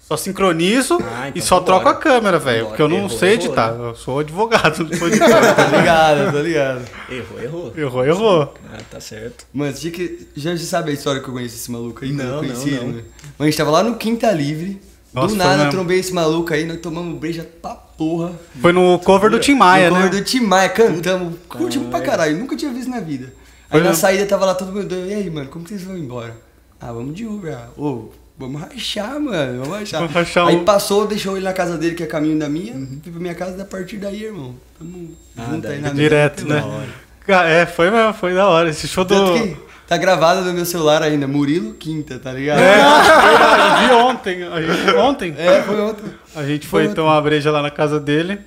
só 0.00 0.16
sincronizo 0.16 0.98
Ah, 1.00 1.28
então 1.28 1.32
e 1.34 1.40
só 1.40 1.58
vambora. 1.58 1.80
troco 1.80 1.88
a 1.88 1.94
câmera, 2.00 2.38
velho. 2.38 2.66
Porque 2.66 2.82
eu 2.82 2.88
não 2.88 2.96
Errou, 2.98 3.08
sei 3.10 3.32
errou, 3.34 3.44
editar. 3.46 3.72
né? 3.72 3.88
Eu 3.90 3.94
sou 3.94 4.18
advogado, 4.18 4.84
não 4.84 4.98
sou 4.98 5.08
editor. 5.08 5.28
Tá 5.56 5.66
ligado, 5.78 6.32
tá 6.32 6.38
ligado. 6.40 6.84
Errou, 7.08 7.40
errou. 7.42 7.72
Errou, 7.76 8.04
errou. 8.06 8.54
Ah, 8.72 8.78
tá 8.90 9.00
certo. 9.00 9.46
Mano, 9.52 9.74
você 9.74 9.90
que, 9.90 10.28
já, 10.36 10.54
já 10.54 10.64
sabe 10.66 10.90
a 10.90 10.94
história 10.94 11.20
que 11.22 11.28
eu 11.28 11.32
conheço 11.32 11.54
esse 11.56 11.70
maluco 11.70 12.04
aí? 12.04 12.12
Não, 12.12 12.24
eu 12.24 12.38
conheci 12.40 12.70
não, 12.72 12.76
ele, 12.76 12.86
não. 12.86 12.92
né? 12.92 13.02
Mano, 13.02 13.04
a 13.40 13.44
gente 13.46 13.56
tava 13.56 13.70
lá 13.70 13.82
no 13.82 13.94
Quinta 13.96 14.30
Livre. 14.32 14.80
Nossa, 15.14 15.28
do 15.28 15.34
nada 15.36 15.70
trombei 15.70 15.98
esse 15.98 16.12
maluco 16.12 16.52
aí, 16.54 16.64
nós 16.64 16.78
tomamos 16.80 17.18
breja 17.18 17.46
pra 17.60 17.74
porra. 17.74 18.32
Foi 18.60 18.72
no 18.72 18.98
cover 19.00 19.30
do 19.30 19.38
Tim 19.38 19.54
Maia, 19.54 19.90
no 19.90 19.96
né? 19.96 20.02
cover 20.04 20.18
do 20.20 20.24
Tim 20.24 20.40
Maia, 20.40 20.68
cantamos, 20.70 21.34
curtimos 21.48 21.88
pra 21.88 22.00
caralho, 22.00 22.38
nunca 22.38 22.56
tinha 22.56 22.72
visto 22.72 22.88
na 22.90 23.00
vida. 23.00 23.26
Aí 23.26 23.72
Foi 23.72 23.80
na 23.80 23.88
mesmo. 23.88 24.00
saída 24.00 24.24
tava 24.26 24.44
lá 24.46 24.54
todo 24.54 24.72
mundo, 24.72 24.94
e 24.94 25.12
aí, 25.14 25.28
mano, 25.30 25.48
como 25.48 25.64
que 25.64 25.70
vocês 25.70 25.82
vão 25.82 25.96
embora? 25.96 26.34
Ah, 26.80 26.92
vamos 26.92 27.14
de 27.14 27.26
Uber. 27.26 27.54
ah. 27.56 27.68
Ô, 27.76 28.08
vamos 28.38 28.60
rachar, 28.60 29.20
mano, 29.20 29.60
vamos 29.60 29.78
rachar. 29.78 30.00
Vamos 30.00 30.14
rachar 30.14 30.48
aí 30.48 30.56
um- 30.56 30.64
passou, 30.64 31.06
deixou 31.06 31.36
ele 31.36 31.44
na 31.44 31.52
casa 31.52 31.76
dele, 31.78 31.94
que 31.94 32.02
é 32.02 32.06
caminho 32.06 32.38
da 32.38 32.48
minha, 32.48 32.72
fui 33.02 33.12
pra 33.12 33.20
minha 33.20 33.34
casa, 33.34 33.56
da 33.56 33.64
partir 33.64 33.98
daí, 33.98 34.24
irmão. 34.24 34.54
Tamo 34.78 35.10
Ah, 35.36 35.44
junto 35.50 35.62
daí 35.62 35.74
aí 35.76 35.80
na 35.80 35.90
Direto, 35.90 36.44
Da 36.46 36.54
né? 36.66 36.88
É, 37.28 37.66
foi 37.66 37.90
mesmo, 37.90 38.12
foi 38.14 38.34
da 38.34 38.48
hora. 38.48 38.68
Esse 38.68 38.88
show 38.88 39.04
do. 39.04 39.14
Tanto 39.14 39.32
que 39.34 39.56
tá 39.92 39.98
gravado 39.98 40.40
no 40.42 40.54
meu 40.54 40.64
celular 40.64 41.02
ainda, 41.02 41.28
Murilo 41.28 41.74
Quinta, 41.74 42.18
tá 42.18 42.32
ligado? 42.32 42.60
É, 42.60 42.80
eu 43.84 43.88
vi 43.88 43.94
ontem. 43.94 44.42
A 44.44 44.62
gente, 44.62 44.96
ontem? 44.96 45.34
É, 45.36 45.62
foi 45.62 45.80
outro. 45.80 46.04
A 46.34 46.44
gente 46.44 46.66
foi 46.66 46.86
Foi 46.86 46.94
tomar 46.94 47.16
uma 47.16 47.20
breja 47.20 47.50
lá 47.50 47.60
na 47.60 47.70
casa 47.70 48.00
dele. 48.00 48.38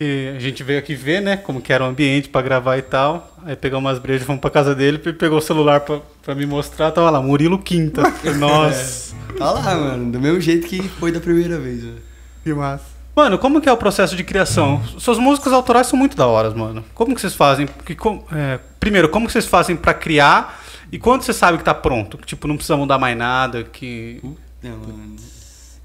E 0.00 0.32
a 0.34 0.40
gente 0.40 0.62
veio 0.62 0.78
aqui 0.78 0.94
ver, 0.94 1.20
né? 1.20 1.36
Como 1.36 1.60
que 1.60 1.72
era 1.72 1.84
o 1.84 1.86
ambiente 1.86 2.30
pra 2.30 2.40
gravar 2.40 2.78
e 2.78 2.82
tal. 2.82 3.34
Aí 3.44 3.54
pegamos 3.54 3.84
umas 3.90 3.98
brejas, 3.98 4.26
fomos 4.26 4.40
pra 4.40 4.48
casa 4.48 4.74
dele, 4.74 4.98
ele 5.04 5.12
pegou 5.14 5.38
o 5.38 5.42
celular 5.42 5.80
pra, 5.80 6.00
pra 6.22 6.34
me 6.34 6.46
mostrar, 6.46 6.90
tava 6.90 7.10
lá, 7.10 7.20
Murilo 7.20 7.58
Quinta. 7.58 8.02
Nossa, 8.38 9.14
Tá 9.36 9.50
lá, 9.50 9.74
mano, 9.74 10.12
do 10.12 10.18
mesmo 10.18 10.40
jeito 10.40 10.66
que 10.66 10.82
foi 10.88 11.12
da 11.12 11.20
primeira 11.20 11.58
vez, 11.58 11.82
velho. 11.82 11.96
que 12.42 12.54
massa. 12.54 12.95
Mano, 13.16 13.38
como 13.38 13.62
que 13.62 13.68
é 13.68 13.72
o 13.72 13.76
processo 13.78 14.14
de 14.14 14.22
criação? 14.22 14.82
Suas 14.98 15.16
músicas 15.18 15.50
autorais 15.52 15.86
são 15.86 15.98
muito 15.98 16.14
da 16.16 16.26
hora, 16.26 16.50
mano. 16.50 16.84
Como 16.94 17.14
que 17.14 17.20
vocês 17.20 17.34
fazem? 17.34 17.66
Porque, 17.66 17.94
com- 17.94 18.22
é, 18.30 18.60
primeiro, 18.78 19.08
como 19.08 19.26
que 19.26 19.32
vocês 19.32 19.46
fazem 19.46 19.74
pra 19.74 19.94
criar? 19.94 20.62
E 20.92 20.98
quando 20.98 21.22
você 21.22 21.32
sabe 21.32 21.56
que 21.56 21.64
tá 21.64 21.72
pronto? 21.74 22.18
Que, 22.18 22.26
tipo, 22.26 22.46
não 22.46 22.56
precisa 22.56 22.76
mudar 22.76 22.98
mais 22.98 23.16
nada, 23.16 23.64
que... 23.64 24.20
Mano. 24.62 25.16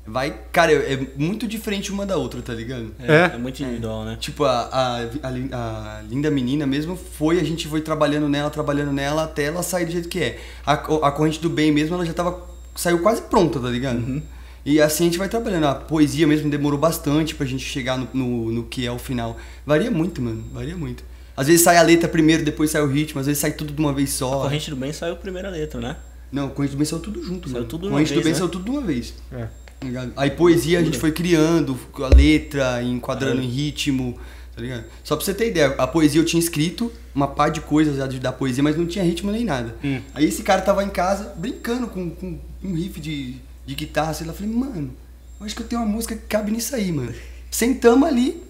Vai, 0.06 0.36
cara, 0.52 0.74
é 0.74 0.94
é 0.94 1.08
muito 1.16 1.48
diferente 1.48 1.92
uma 1.92 2.06
da 2.06 2.18
outra, 2.18 2.42
tá 2.42 2.54
ligado? 2.54 2.92
É, 3.00 3.14
É? 3.16 3.32
é 3.36 3.38
muito 3.38 3.62
individual, 3.64 4.04
né? 4.04 4.18
Tipo, 4.20 4.44
a, 4.44 4.64
a, 4.64 4.98
a 5.24 6.00
a 6.00 6.02
linda 6.02 6.30
menina 6.32 6.66
mesmo 6.66 6.98
foi, 6.98 7.40
a 7.40 7.44
gente 7.44 7.68
foi 7.68 7.82
trabalhando 7.82 8.28
nela, 8.28 8.50
trabalhando 8.50 8.92
nela 8.92 9.24
até 9.24 9.44
ela 9.46 9.62
sair 9.64 9.86
do 9.86 9.92
jeito 9.92 10.10
que 10.10 10.20
é. 10.20 10.40
A, 10.66 10.74
a 10.74 11.12
corrente 11.12 11.40
do 11.40 11.50
bem 11.50 11.72
mesmo, 11.72 11.96
ela 11.96 12.06
já 12.06 12.14
tava. 12.14 12.42
saiu 12.76 13.00
quase 13.00 13.22
pronta, 13.22 13.60
tá 13.60 13.70
ligado? 13.70 14.22
E 14.66 14.80
assim 14.80 15.06
a 15.06 15.08
gente 15.08 15.18
vai 15.18 15.28
trabalhando. 15.28 15.66
A 15.66 15.76
poesia 15.76 16.28
mesmo 16.28 16.50
demorou 16.50 16.80
bastante 16.80 17.36
pra 17.36 17.46
gente 17.46 17.64
chegar 17.64 17.98
no, 17.98 18.08
no, 18.14 18.52
no 18.52 18.64
que 18.64 18.86
é 18.86 18.92
o 18.92 19.00
final. 19.00 19.38
Varia 19.66 19.90
muito, 19.90 20.22
mano, 20.22 20.44
varia 20.54 20.78
muito. 20.78 21.04
Às 21.36 21.48
vezes 21.48 21.62
sai 21.62 21.78
a 21.78 21.82
letra 21.82 22.08
primeiro, 22.08 22.44
depois 22.44 22.70
sai 22.70 22.82
o 22.82 22.88
ritmo, 22.88 23.20
às 23.20 23.26
vezes 23.26 23.42
sai 23.42 23.52
tudo 23.54 23.74
de 23.74 23.80
uma 23.80 23.94
vez 23.94 24.10
A 24.10 24.14
só. 24.14 24.42
Corrente 24.42 24.70
do 24.70 24.76
Bem 24.76 24.94
saiu 24.94 25.14
a 25.14 25.16
primeira 25.16 25.50
letra, 25.50 25.80
né? 25.80 25.98
Não, 26.32 26.50
corrente 26.50 26.72
do 26.72 26.78
bem 26.78 26.86
saiu 26.86 27.02
tudo 27.02 27.22
junto, 27.22 27.50
Saiu 27.50 27.56
mano. 27.62 27.68
tudo 27.68 27.82
de 27.82 27.88
uma 27.88 27.92
corrente 27.94 28.14
do 28.14 28.16
vez, 28.16 28.24
bem 28.24 28.34
né? 28.34 28.40
saiu 28.40 28.50
tudo 28.50 28.64
de 28.64 28.72
uma 28.72 28.82
vez. 28.82 29.14
É. 29.32 29.48
Tá 29.80 29.88
ligado? 29.88 30.14
Aí 30.16 30.30
poesia 30.32 30.80
a 30.80 30.84
gente 30.84 30.98
foi 30.98 31.12
criando, 31.12 31.78
a 31.96 32.16
letra, 32.16 32.84
enquadrando 32.84 33.42
em 33.42 33.48
ritmo, 33.48 34.18
tá 34.56 34.62
ligado? 34.62 34.86
Só 35.04 35.16
pra 35.16 35.26
você 35.26 35.34
ter 35.34 35.50
ideia, 35.50 35.76
a 35.78 35.88
poesia 35.88 36.22
eu 36.22 36.26
tinha 36.26 36.40
escrito 36.40 36.92
uma 37.14 37.28
pá 37.28 37.50
de 37.50 37.60
coisas 37.62 37.98
da 38.20 38.32
poesia, 38.32 38.64
mas 38.64 38.78
não 38.78 38.86
tinha 38.86 39.04
ritmo 39.04 39.32
nem 39.32 39.44
nada. 39.44 39.76
Hum. 39.84 40.00
Aí 40.14 40.26
esse 40.26 40.44
cara 40.44 40.62
tava 40.62 40.84
em 40.84 40.90
casa 40.90 41.34
brincando 41.36 41.88
com, 41.88 42.10
com 42.12 42.40
um 42.64 42.76
riff 42.76 43.00
de, 43.02 43.36
de 43.66 43.76
guitarra, 43.76 44.14
sei 44.14 44.26
lá. 44.28 44.34
Falei, 44.34 44.52
mano, 44.54 44.92
eu 45.40 45.46
acho 45.46 45.56
que 45.56 45.62
eu 45.62 45.68
tenho 45.68 45.82
uma 45.82 45.88
música 45.90 46.16
que 46.16 46.26
cabe 46.28 46.52
nisso 46.52 46.76
aí, 46.76 46.92
mano. 46.92 47.14
Sentamos 47.50 48.08
ali, 48.08 48.42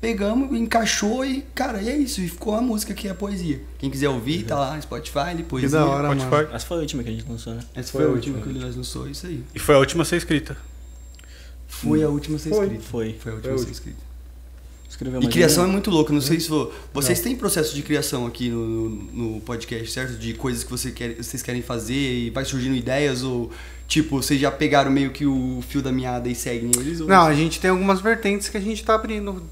pegamos, 0.00 0.58
encaixou 0.58 1.24
e, 1.24 1.42
cara, 1.54 1.80
e 1.82 1.88
é 1.88 1.96
isso. 1.96 2.20
E 2.20 2.28
ficou 2.28 2.54
a 2.54 2.60
música 2.60 2.94
que 2.94 3.06
é 3.08 3.10
a 3.10 3.14
poesia. 3.14 3.60
Quem 3.78 3.90
quiser 3.90 4.08
ouvir, 4.08 4.44
tá 4.44 4.58
lá 4.58 4.74
no 4.76 4.82
Spotify, 4.82 5.18
ali, 5.18 5.42
Que 5.42 5.48
poesia. 5.48 5.70
da 5.70 5.86
hora, 5.86 6.08
Pode 6.08 6.24
mano. 6.24 6.48
Essa 6.54 6.66
foi 6.66 6.76
a 6.78 6.80
última 6.80 7.02
que 7.02 7.08
a 7.08 7.12
gente 7.12 7.28
lançou, 7.28 7.54
né? 7.54 7.62
Essa 7.74 7.92
foi, 7.92 8.04
a 8.04 8.08
última 8.08 8.40
que 8.40 8.48
nós 8.50 8.76
lançou, 8.76 9.08
isso 9.08 9.26
aí. 9.26 9.42
E 9.54 9.58
foi 9.58 9.74
a 9.74 9.78
última 9.78 10.02
a 10.02 10.06
ser 10.06 10.16
escrita. 10.16 10.56
Foi 11.68 12.02
a 12.02 12.08
última 12.08 12.36
a 12.36 12.38
ser 12.38 12.50
Foi. 12.50 12.64
escrita. 12.66 12.84
Foi. 12.84 13.16
Foi 13.18 13.32
a 13.32 13.34
última 13.34 13.54
Foi 13.54 13.54
a 13.54 13.64
ser 13.64 13.68
última. 13.70 13.72
escrita. 13.72 14.06
Escreveu 14.88 15.20
E 15.22 15.28
criação 15.28 15.64
é 15.64 15.66
muito 15.66 15.90
louco. 15.90 16.12
Não 16.12 16.20
sei 16.20 16.38
se 16.40 16.48
vo- 16.48 16.72
vocês 16.94 17.20
têm 17.20 17.34
processo 17.36 17.74
de 17.74 17.82
criação 17.82 18.24
aqui 18.26 18.48
no, 18.48 18.88
no, 18.88 19.32
no 19.34 19.40
podcast, 19.40 19.90
certo? 19.90 20.16
De 20.16 20.32
coisas 20.34 20.62
que 20.64 20.70
você 20.70 20.90
quer, 20.92 21.16
vocês 21.16 21.42
querem 21.42 21.60
fazer 21.60 21.94
e 21.94 22.30
vai 22.30 22.44
surgindo 22.44 22.74
ideias 22.74 23.22
ou 23.22 23.50
tipo 23.88 24.20
vocês 24.22 24.40
já 24.40 24.50
pegaram 24.50 24.90
meio 24.90 25.10
que 25.10 25.24
o 25.26 25.62
fio 25.68 25.80
da 25.82 25.92
meada 25.92 26.28
e 26.28 26.34
seguem 26.34 26.70
eles? 26.78 27.00
Ou... 27.00 27.08
Não, 27.08 27.26
a 27.26 27.34
gente 27.34 27.60
tem 27.60 27.70
algumas 27.70 28.00
vertentes 28.00 28.48
que 28.48 28.56
a 28.56 28.60
gente 28.60 28.84
tá 28.84 28.94
abrindo 28.94 29.42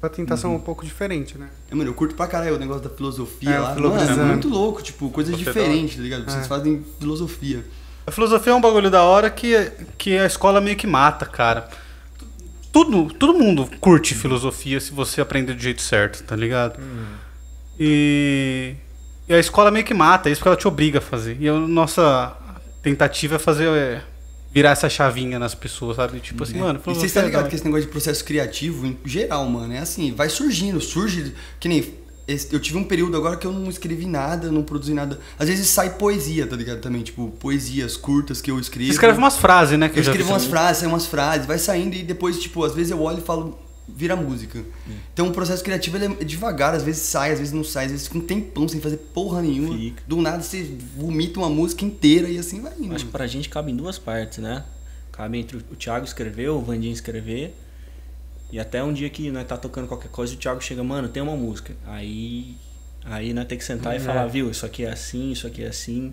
pra 0.00 0.08
tentar 0.08 0.36
ser 0.36 0.46
Uhum. 0.46 0.54
um 0.54 0.60
pouco 0.60 0.84
diferente, 0.84 1.36
né? 1.36 1.48
É, 1.70 1.74
mano, 1.74 1.90
eu 1.90 1.94
curto 1.94 2.14
pra 2.14 2.26
caralho 2.26 2.56
o 2.56 2.58
negócio 2.58 2.82
da 2.82 2.88
filosofia 2.90 3.50
É, 3.50 3.58
lá. 3.58 3.74
Mano, 3.74 4.22
é 4.22 4.24
muito 4.24 4.48
louco, 4.48 4.82
tipo, 4.82 5.10
coisas 5.10 5.34
Você 5.34 5.44
diferentes, 5.44 5.96
tá 5.96 6.02
ligado? 6.02 6.24
Vocês 6.24 6.44
É. 6.44 6.48
fazem 6.48 6.82
filosofia. 6.98 7.64
A 8.06 8.10
filosofia 8.10 8.52
é 8.52 8.56
um 8.56 8.60
bagulho 8.60 8.90
da 8.90 9.02
hora 9.02 9.28
que, 9.28 9.70
que 9.98 10.16
a 10.16 10.24
escola 10.24 10.60
meio 10.60 10.76
que 10.76 10.86
mata, 10.86 11.26
cara. 11.26 11.68
Tudo, 12.72 13.12
todo 13.12 13.34
mundo 13.34 13.68
curte 13.80 14.14
filosofia 14.14 14.80
se 14.80 14.90
você 14.92 15.20
aprender 15.20 15.54
do 15.54 15.60
jeito 15.62 15.82
certo, 15.82 16.22
tá 16.22 16.34
ligado? 16.34 16.80
E, 17.78 18.74
e 19.28 19.34
a 19.34 19.38
escola 19.38 19.70
meio 19.70 19.84
que 19.84 19.94
mata, 19.94 20.28
é 20.28 20.32
isso 20.32 20.40
que 20.42 20.48
ela 20.48 20.56
te 20.56 20.66
obriga 20.68 20.98
a 20.98 21.02
fazer. 21.02 21.36
E 21.40 21.48
a 21.48 21.52
nossa 21.52 22.36
tentativa 22.82 23.36
é 23.36 23.38
fazer 23.38 23.68
é, 23.68 24.02
virar 24.52 24.70
essa 24.70 24.88
chavinha 24.88 25.38
nas 25.38 25.54
pessoas, 25.54 25.96
sabe? 25.96 26.20
Tipo 26.20 26.42
assim, 26.42 26.58
mano, 26.58 26.80
E 26.86 26.90
é 26.90 26.94
da 26.94 27.22
ligados 27.22 27.34
hora. 27.34 27.48
que 27.48 27.54
esse 27.54 27.64
negócio 27.64 27.86
de 27.86 27.90
processo 27.90 28.24
criativo, 28.24 28.86
em 28.86 28.98
geral, 29.04 29.46
mano, 29.48 29.72
é 29.72 29.78
assim, 29.78 30.12
vai 30.12 30.28
surgindo, 30.28 30.80
surge. 30.80 31.34
Que 31.58 31.68
nem. 31.68 31.94
eu 32.50 32.60
tive 32.60 32.78
um 32.78 32.84
período 32.84 33.16
agora 33.16 33.36
que 33.36 33.46
eu 33.46 33.52
não 33.52 33.70
escrevi 33.70 34.06
nada, 34.06 34.50
não 34.50 34.62
produzi 34.62 34.94
nada. 34.94 35.18
Às 35.38 35.48
vezes 35.48 35.68
sai 35.68 35.90
poesia, 35.90 36.46
tá 36.46 36.56
ligado? 36.56 36.80
Também, 36.80 37.02
tipo, 37.02 37.28
poesias 37.38 37.96
curtas 37.96 38.40
que 38.40 38.50
eu 38.50 38.58
escrevo. 38.58 38.86
Você 38.86 38.92
escreve 38.92 39.18
umas 39.18 39.36
frases, 39.36 39.78
né? 39.78 39.88
Que 39.88 39.98
Eu 39.98 40.02
escrevo 40.02 40.30
umas 40.30 40.44
frases, 40.46 40.78
sai 40.78 40.88
umas 40.88 41.06
frases, 41.06 41.46
vai 41.46 41.58
saindo 41.58 41.94
e 41.94 42.02
depois, 42.02 42.40
tipo, 42.40 42.64
às 42.64 42.74
vezes 42.74 42.90
eu 42.90 43.00
olho 43.00 43.18
e 43.18 43.22
falo, 43.22 43.58
vira 43.88 44.14
música. 44.16 44.64
Então 45.12 45.28
o 45.28 45.32
processo 45.32 45.62
criativo 45.64 45.96
ele 45.96 46.06
é 46.20 46.24
devagar, 46.24 46.74
às 46.74 46.82
vezes 46.82 47.02
sai, 47.02 47.32
às 47.32 47.38
vezes 47.38 47.52
não 47.52 47.64
sai, 47.64 47.86
às 47.86 47.90
vezes 47.90 48.06
fica 48.06 48.18
um 48.18 48.22
tempão 48.22 48.68
sem 48.68 48.80
fazer 48.80 48.96
porra 48.98 49.42
nenhuma. 49.42 49.76
Fica. 49.76 50.02
Do 50.06 50.16
nada 50.20 50.42
você 50.42 50.62
vomita 50.96 51.40
uma 51.40 51.50
música 51.50 51.84
inteira 51.84 52.28
e 52.28 52.38
assim 52.38 52.60
vai 52.60 52.72
indo. 52.78 52.94
Acho 52.94 53.06
que 53.06 53.10
pra 53.12 53.26
gente 53.26 53.48
cabe 53.48 53.72
em 53.72 53.76
duas 53.76 53.98
partes, 53.98 54.38
né? 54.38 54.64
Cabe 55.12 55.38
entre 55.38 55.56
o 55.56 55.60
Thiago 55.76 56.04
escrever, 56.04 56.48
o 56.50 56.60
Vandinho 56.60 56.92
escrever. 56.92 57.54
E 58.52 58.58
até 58.58 58.82
um 58.82 58.92
dia 58.92 59.08
que 59.10 59.30
nós 59.30 59.46
tá 59.46 59.56
tocando 59.56 59.86
qualquer 59.86 60.08
coisa, 60.10 60.34
o 60.34 60.36
Thiago 60.36 60.60
chega, 60.60 60.82
mano, 60.82 61.08
tem 61.08 61.22
uma 61.22 61.36
música. 61.36 61.74
Aí. 61.86 62.56
Aí 63.04 63.32
nós 63.32 63.46
tem 63.46 63.56
que 63.56 63.64
sentar 63.64 63.94
e 63.94 63.96
É. 63.96 64.00
falar, 64.00 64.26
viu, 64.26 64.50
isso 64.50 64.66
aqui 64.66 64.84
é 64.84 64.90
assim, 64.90 65.30
isso 65.32 65.46
aqui 65.46 65.62
é 65.62 65.68
assim. 65.68 66.12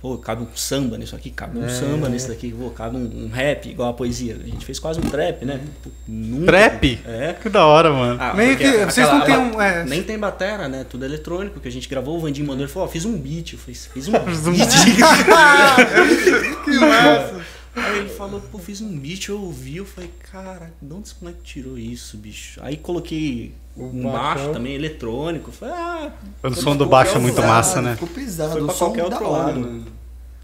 Pô, 0.00 0.18
cabe 0.18 0.42
um 0.42 0.46
samba 0.54 0.98
nisso 0.98 1.16
aqui, 1.16 1.30
cabe 1.30 1.58
um 1.58 1.64
É. 1.64 1.68
samba 1.70 2.08
nisso 2.08 2.28
daqui, 2.28 2.52
pô, 2.52 2.70
cabe 2.70 2.96
um, 2.96 3.24
um 3.24 3.28
rap, 3.28 3.66
igual 3.68 3.88
a 3.88 3.92
poesia. 3.94 4.36
A 4.40 4.46
gente 4.46 4.64
fez 4.64 4.78
quase 4.78 5.00
um 5.00 5.04
trap, 5.04 5.44
né? 5.44 5.58
Nunca- 6.06 6.46
Trap? 6.46 7.00
É. 7.06 7.32
Que 7.32 7.48
da 7.48 7.64
hora, 7.64 7.90
mano. 7.90 8.18
Ah, 8.20 8.34
Meio 8.34 8.56
que- 8.58 8.84
vocês 8.84 9.08
não 9.08 9.22
aquela- 9.22 9.42
têm 9.50 9.56
um- 9.56 9.60
é. 9.60 9.84
Nem 9.84 10.02
tem 10.02 10.18
batera, 10.18 10.68
né? 10.68 10.84
Tudo 10.88 11.04
eletrônico, 11.04 11.58
que 11.60 11.66
a 11.66 11.72
gente 11.72 11.88
gravou, 11.88 12.16
o 12.16 12.20
Vandinho 12.20 12.46
mandou, 12.46 12.62
ele 12.64 12.70
falou, 12.72 12.86
ó, 12.86 12.90
fiz 12.90 13.04
um 13.06 13.16
beat. 13.16 13.54
Eu 13.54 13.58
fiz, 13.58 13.86
fiz 13.92 14.06
um 14.08 14.12
beat. 14.12 14.68
que 16.64 16.78
massa! 16.78 17.44
Aí 17.74 17.98
ele 17.98 18.08
falou, 18.08 18.40
pô, 18.40 18.58
fiz 18.58 18.80
um 18.80 18.98
beat, 18.98 19.28
eu 19.28 19.40
ouvi, 19.40 19.76
eu 19.78 19.84
falei, 19.84 20.10
cara, 20.32 20.72
de 20.80 20.92
onde 20.94 21.08
esse 21.08 21.14
moleque 21.20 21.40
tirou 21.42 21.78
isso, 21.78 22.16
bicho? 22.16 22.58
Aí 22.62 22.76
coloquei 22.76 23.52
um 23.76 24.02
baixo 24.10 24.52
também, 24.52 24.74
eletrônico. 24.74 25.50
Ah, 25.62 26.10
O 26.42 26.54
som 26.54 26.76
do 26.76 26.86
baixo 26.86 27.16
é 27.16 27.18
muito 27.18 27.40
massa, 27.42 27.80
né? 27.82 27.94
Ficou 27.94 28.08
pesado, 28.08 28.52
Foi 28.52 28.62
o 28.62 28.66
pra 28.66 28.74
som 28.74 28.84
qualquer 28.86 29.08
da 29.10 29.16
outro 29.16 29.28
hora, 29.28 29.46
lado. 29.46 29.96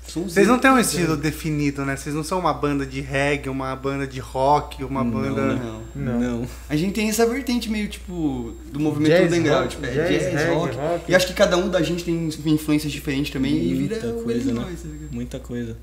Vocês 0.04 0.48
não 0.48 0.58
têm 0.58 0.70
um 0.70 0.78
estilo 0.78 1.16
definido, 1.16 1.84
né? 1.84 1.96
Vocês 1.96 2.14
não 2.14 2.24
são 2.24 2.38
uma 2.40 2.52
banda 2.52 2.84
de 2.84 3.00
reggae, 3.00 3.48
uma 3.48 3.74
banda 3.76 4.06
de 4.06 4.18
rock, 4.20 4.84
uma 4.84 5.02
Não, 5.02 5.10
banda. 5.10 5.54
Não. 5.54 5.82
Não. 5.94 6.20
Não. 6.20 6.46
A 6.68 6.76
gente 6.76 6.92
tem 6.92 7.08
essa 7.08 7.24
vertente 7.24 7.70
meio, 7.70 7.88
tipo, 7.88 8.52
do 8.70 8.80
movimento 8.80 9.12
Jazz, 9.12 9.26
underground. 9.32 9.70
Tipo, 9.70 9.86
é, 9.86 9.90
jazz, 9.90 10.08
jazz, 10.10 10.34
reggae, 10.34 10.54
rock. 10.54 10.76
rock. 10.76 11.04
E 11.10 11.14
acho 11.14 11.26
que 11.28 11.32
cada 11.32 11.56
um 11.56 11.68
da 11.68 11.80
gente 11.82 12.04
tem 12.04 12.28
influências 12.46 12.92
diferentes 12.92 13.32
também 13.32 13.54
e 13.56 13.74
Muita 13.74 13.94
vira 13.94 14.14
o 14.14 14.22
coisa, 14.24 14.50
e 14.50 14.52
né? 14.52 14.60
nós, 14.60 14.82
tá? 14.82 14.88
Muita 15.12 15.38
coisa. 15.38 15.76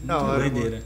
Da 0.00 0.18
hora, 0.18 0.38
mano. 0.38 0.50
Doideira. 0.50 0.82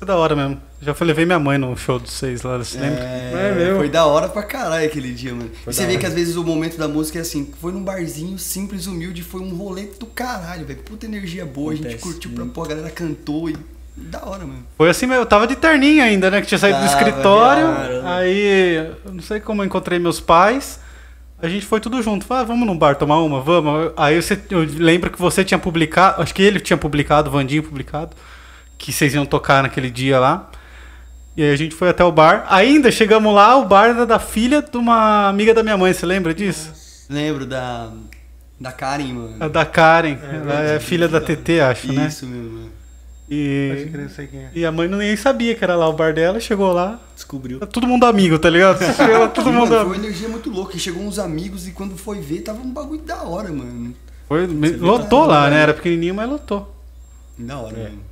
É 0.00 0.04
da 0.04 0.16
hora 0.16 0.34
mesmo. 0.34 0.60
Já 0.80 0.94
fui 0.94 1.06
levei 1.06 1.26
minha 1.26 1.38
mãe 1.38 1.58
no 1.58 1.76
show 1.76 1.98
de 1.98 2.10
vocês 2.10 2.42
lá, 2.42 2.56
você 2.56 2.78
lembra? 2.78 3.00
É 3.04 3.54
mesmo? 3.54 3.76
Foi 3.78 3.88
da 3.88 4.06
hora 4.06 4.28
pra 4.28 4.42
caralho 4.42 4.86
aquele 4.86 5.12
dia, 5.12 5.34
mano. 5.34 5.50
Foi 5.62 5.72
e 5.72 5.76
você 5.76 5.82
vê 5.84 5.92
hora. 5.92 6.00
que 6.00 6.06
às 6.06 6.14
vezes 6.14 6.36
o 6.36 6.44
momento 6.44 6.78
da 6.78 6.88
música 6.88 7.18
é 7.18 7.22
assim, 7.22 7.52
foi 7.60 7.72
num 7.72 7.82
barzinho 7.84 8.38
simples, 8.38 8.86
humilde, 8.86 9.22
foi 9.22 9.40
um 9.40 9.54
rolê 9.54 9.88
do 9.98 10.06
caralho, 10.06 10.64
velho. 10.64 10.80
Puta 10.80 11.06
energia 11.06 11.44
boa, 11.44 11.72
a 11.72 11.76
gente 11.76 11.86
Acontece 11.88 12.02
curtiu 12.02 12.30
pra 12.32 12.46
pôr, 12.46 12.64
a 12.64 12.68
galera 12.68 12.90
cantou 12.90 13.50
e. 13.50 13.56
Da 13.96 14.24
hora, 14.24 14.46
mano. 14.46 14.64
Foi 14.78 14.88
assim 14.88 15.04
mesmo, 15.04 15.22
eu 15.22 15.26
tava 15.26 15.46
de 15.46 15.56
terninho 15.56 16.02
ainda, 16.02 16.30
né? 16.30 16.40
Que 16.40 16.46
tinha 16.46 16.58
saído 16.58 16.78
do 16.78 16.86
Tava, 16.86 16.96
escritório. 16.98 17.66
viado. 17.66 18.06
Aí, 18.06 18.94
eu 19.04 19.12
não 19.12 19.22
sei 19.22 19.40
como 19.40 19.60
eu 19.60 19.66
encontrei 19.66 19.98
meus 19.98 20.20
pais. 20.20 20.80
A 21.42 21.48
gente 21.48 21.66
foi 21.66 21.80
tudo 21.80 22.02
junto. 22.02 22.24
Falei, 22.24 22.44
ah, 22.44 22.46
vamos 22.46 22.66
num 22.66 22.76
bar 22.76 22.96
tomar 22.96 23.18
uma? 23.18 23.40
Vamos. 23.40 23.92
Aí 23.96 24.20
você, 24.20 24.38
eu 24.50 24.60
lembro 24.60 25.10
que 25.10 25.18
você 25.20 25.44
tinha 25.44 25.58
publicado, 25.58 26.22
acho 26.22 26.34
que 26.34 26.42
ele 26.42 26.60
tinha 26.60 26.76
publicado, 26.76 27.28
o 27.28 27.32
Vandinho 27.32 27.62
publicado, 27.62 28.14
que 28.80 28.90
vocês 28.92 29.14
iam 29.14 29.26
tocar 29.26 29.62
naquele 29.62 29.90
dia 29.90 30.18
lá. 30.18 30.50
E 31.36 31.42
aí 31.42 31.52
a 31.52 31.56
gente 31.56 31.74
foi 31.74 31.90
até 31.90 32.02
o 32.02 32.10
bar. 32.10 32.46
Ainda 32.48 32.90
chegamos 32.90 33.32
lá, 33.34 33.56
o 33.56 33.66
bar 33.66 33.90
era 33.90 34.06
da 34.06 34.18
filha 34.18 34.62
de 34.62 34.76
uma 34.76 35.28
amiga 35.28 35.52
da 35.54 35.62
minha 35.62 35.76
mãe, 35.76 35.92
você 35.92 36.06
lembra 36.06 36.32
disso? 36.34 36.72
Lembro 37.08 37.44
da. 37.46 37.90
Da 38.58 38.72
Karen, 38.72 39.12
mano. 39.12 39.36
A 39.38 39.48
da 39.48 39.64
Karen. 39.64 40.18
Ela 40.22 40.60
é 40.62 40.80
filha 40.80 41.08
da 41.08 41.20
TT, 41.20 41.60
acho, 41.60 41.92
né? 41.92 42.06
Isso 42.08 42.26
mesmo, 42.26 42.50
mano. 42.52 42.70
E, 43.30 43.88
crer, 43.92 44.02
não 44.02 44.10
sei 44.10 44.26
quem 44.26 44.40
é. 44.40 44.50
e 44.52 44.66
a 44.66 44.72
mãe 44.72 44.88
não 44.88 44.98
nem 44.98 45.14
sabia 45.16 45.54
que 45.54 45.62
era 45.62 45.76
lá 45.76 45.88
o 45.88 45.92
bar 45.92 46.12
dela, 46.12 46.40
chegou 46.40 46.72
lá. 46.72 46.98
Descobriu. 47.14 47.60
Tá 47.60 47.66
todo 47.66 47.86
mundo 47.86 48.04
amigo, 48.04 48.38
tá 48.40 48.50
ligado? 48.50 48.82
Chegou 48.92 49.28
todo 49.28 49.46
Mano, 49.46 49.58
mundo 49.60 49.68
foi 49.68 49.84
uma 49.84 49.96
energia 49.96 50.28
muito 50.28 50.50
louca. 50.50 50.76
Chegou 50.76 51.02
uns 51.04 51.18
amigos 51.18 51.68
e 51.68 51.70
quando 51.70 51.96
foi 51.96 52.20
ver, 52.20 52.40
tava 52.40 52.60
um 52.60 52.72
bagulho 52.72 53.02
da 53.02 53.22
hora, 53.22 53.48
mano. 53.50 53.94
Foi, 54.26 54.46
lotou 54.78 55.26
lá, 55.26 55.48
né? 55.48 55.60
Era 55.62 55.74
pequenininho, 55.74 56.14
mas 56.14 56.28
lotou. 56.28 56.74
Da 57.38 57.58
hora, 57.58 57.76
É. 57.78 57.82
mano. 57.84 58.09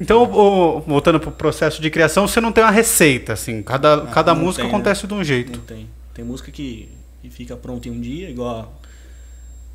Então, 0.00 0.22
o- 0.24 0.78
o- 0.78 0.80
voltando 0.80 1.20
pro 1.20 1.30
processo 1.30 1.80
de 1.82 1.90
criação, 1.90 2.26
você 2.26 2.40
não 2.40 2.50
tem 2.52 2.64
uma 2.64 2.70
receita, 2.70 3.34
assim. 3.34 3.62
Cada, 3.62 4.06
cada 4.06 4.34
não 4.34 4.42
música 4.42 4.62
tem, 4.62 4.70
né? 4.70 4.76
acontece 4.76 5.06
de 5.06 5.12
um 5.14 5.22
jeito. 5.22 5.58
Não 5.58 5.64
tem. 5.66 5.86
Tem 6.14 6.24
música 6.24 6.50
que, 6.50 6.88
que 7.22 7.28
fica 7.30 7.54
pronta 7.56 7.88
em 7.88 7.92
um 7.92 8.00
dia, 8.00 8.30
igual 8.30 8.79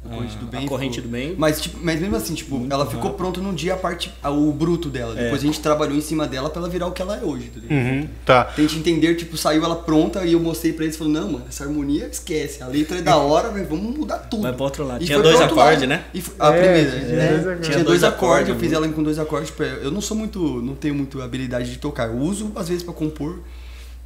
a, 0.09 0.13
A 0.13 0.15
Corrente 0.15 0.37
do 0.37 0.45
Bem 0.45 0.65
a 0.65 0.67
corrente 0.69 0.95
ficou- 0.95 1.09
do 1.09 1.11
bem. 1.11 1.35
Mas, 1.37 1.61
tipo, 1.61 1.79
mas 1.81 1.99
mesmo 1.99 2.15
assim, 2.15 2.33
tipo, 2.33 2.57
Muito 2.57 2.71
ela 2.71 2.85
ficou 2.85 3.01
rápido. 3.03 3.17
pronta 3.17 3.41
num 3.41 3.53
dia 3.53 3.73
a 3.73 3.77
parte, 3.77 4.13
a- 4.21 4.29
o 4.29 4.51
bruto 4.51 4.89
dela. 4.89 5.13
É. 5.19 5.23
Depois 5.25 5.41
a 5.41 5.45
gente 5.45 5.59
trabalhou 5.59 5.95
em 5.97 6.01
cima 6.01 6.27
dela 6.27 6.49
pra 6.49 6.61
ela 6.61 6.69
virar 6.69 6.87
o 6.87 6.91
que 6.91 7.01
ela 7.01 7.17
é 7.17 7.23
hoje, 7.23 7.49
tá 7.53 7.59
ligado? 7.59 7.77
Uhum, 7.77 8.07
tá. 8.25 8.43
Tente 8.45 8.77
entender, 8.77 9.15
tipo, 9.15 9.35
saiu 9.37 9.63
ela 9.65 9.75
pronta 9.75 10.23
e 10.25 10.33
eu 10.33 10.39
mostrei 10.39 10.73
pra 10.73 10.83
eles, 10.85 10.95
falou, 10.97 11.11
não, 11.13 11.31
mano, 11.31 11.45
essa 11.49 11.63
harmonia 11.63 12.07
esquece, 12.11 12.61
a 12.63 12.67
letra 12.67 12.97
é 12.99 13.01
da 13.01 13.17
hora, 13.17 13.51
mas 13.51 13.67
vamos 13.67 13.97
mudar 13.97 14.19
tudo. 14.19 14.43
Vai 14.43 14.53
pro 14.53 14.63
outro 14.63 14.85
lado. 14.85 15.01
E 15.03 15.05
Tinha 15.05 15.19
dois 15.21 15.41
acordes, 15.41 15.87
né? 15.87 16.03
E 16.13 16.21
foi- 16.21 16.35
a 16.39 16.49
É, 16.53 16.61
primeira, 16.61 16.91
tinha 16.91 17.01
né? 17.15 17.27
dois 17.27 17.39
acordes. 17.47 17.67
Tinha 17.69 17.83
dois 17.83 18.03
acordes, 18.03 18.49
eu 18.49 18.55
né? 18.55 18.59
fiz 18.61 18.71
ela 18.73 18.87
com 18.89 19.03
dois 19.03 19.19
acordes. 19.19 19.49
pra- 19.51 19.65
Eu 19.65 19.91
não 19.91 20.01
sou 20.01 20.15
muito, 20.15 20.39
não 20.61 20.75
tenho 20.75 20.95
muito 20.95 21.21
habilidade 21.21 21.71
de 21.71 21.77
tocar. 21.77 22.07
Eu 22.09 22.17
uso, 22.17 22.51
às 22.55 22.67
vezes, 22.69 22.83
pra 22.83 22.93
compor. 22.93 23.39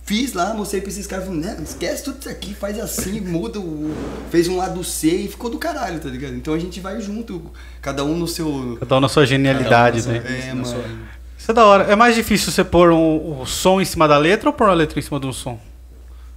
Fiz 0.10 0.34
lá, 0.34 0.56
mostrei 0.56 0.82
pra 0.82 0.90
esses 0.90 1.06
caras, 1.06 1.26
falei, 1.28 1.40
não, 1.40 1.62
esquece 1.62 2.04
tudo 2.04 2.18
isso 2.20 2.30
aqui, 2.30 2.56
faz 2.56 2.80
assim, 2.80 3.22
muda 3.22 3.60
o... 3.60 3.94
Fez 4.32 4.48
um 4.48 4.58
lado 4.58 4.84
C 4.84 5.08
e 5.08 5.28
ficou 5.28 5.52
do 5.52 5.60
caralho, 5.60 6.00
tá 6.00 6.10
ligado? 6.10 6.34
Então 6.34 6.52
a 6.52 6.58
gente 6.58 6.80
vai 6.80 7.00
junto, 7.00 7.52
cada 7.80 8.04
um 8.04 8.18
no 8.18 8.28
seu... 8.28 8.76
Cada 8.80 8.98
um 8.98 9.02
na 9.02 9.08
sua 9.08 9.24
genialidade, 9.28 10.02
um 10.02 10.12
né? 10.12 10.20
na 10.20 10.24
sua- 10.26 10.34
É, 10.34 10.54
na 10.56 10.64
sua- 10.66 10.78
mano. 10.80 11.00
Isso 11.38 11.52
é 11.52 11.54
da 11.54 11.64
hora. 11.64 11.84
É 11.84 11.96
mais 11.96 12.16
difícil 12.16 12.52
você 12.52 12.64
pôr 12.64 12.92
um, 12.92 13.40
o 13.42 13.46
som 13.46 13.80
em 13.80 13.86
cima 13.86 14.08
da 14.08 14.18
letra 14.18 14.50
ou 14.50 14.54
pôr 14.54 14.68
a 14.68 14.74
letra 14.74 14.98
em 14.98 15.02
cima 15.04 15.20
de 15.20 15.28
um 15.28 15.32
som? 15.32 15.60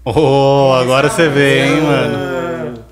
Oh, 0.04 0.74
agora 0.74 1.08
você 1.08 1.30
vê, 1.30 1.64
hein, 1.64 1.80
mano. 1.80 2.84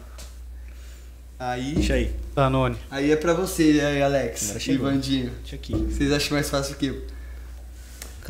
Aí, 1.38 1.74
Deixa 1.74 1.92
aí. 1.92 2.10
Danone. 2.34 2.76
aí 2.90 3.10
é 3.10 3.16
pra 3.16 3.34
você, 3.34 3.82
aí, 3.84 4.02
Alex 4.02 4.50
Agora 4.50 4.64
e. 4.72 4.76
Vandinho. 4.78 5.30
Deixa 5.42 5.56
aqui. 5.56 5.74
Vocês 5.74 6.10
acham 6.10 6.32
mais 6.36 6.48
fácil 6.48 6.74
o 6.74 6.78
quê? 6.78 6.94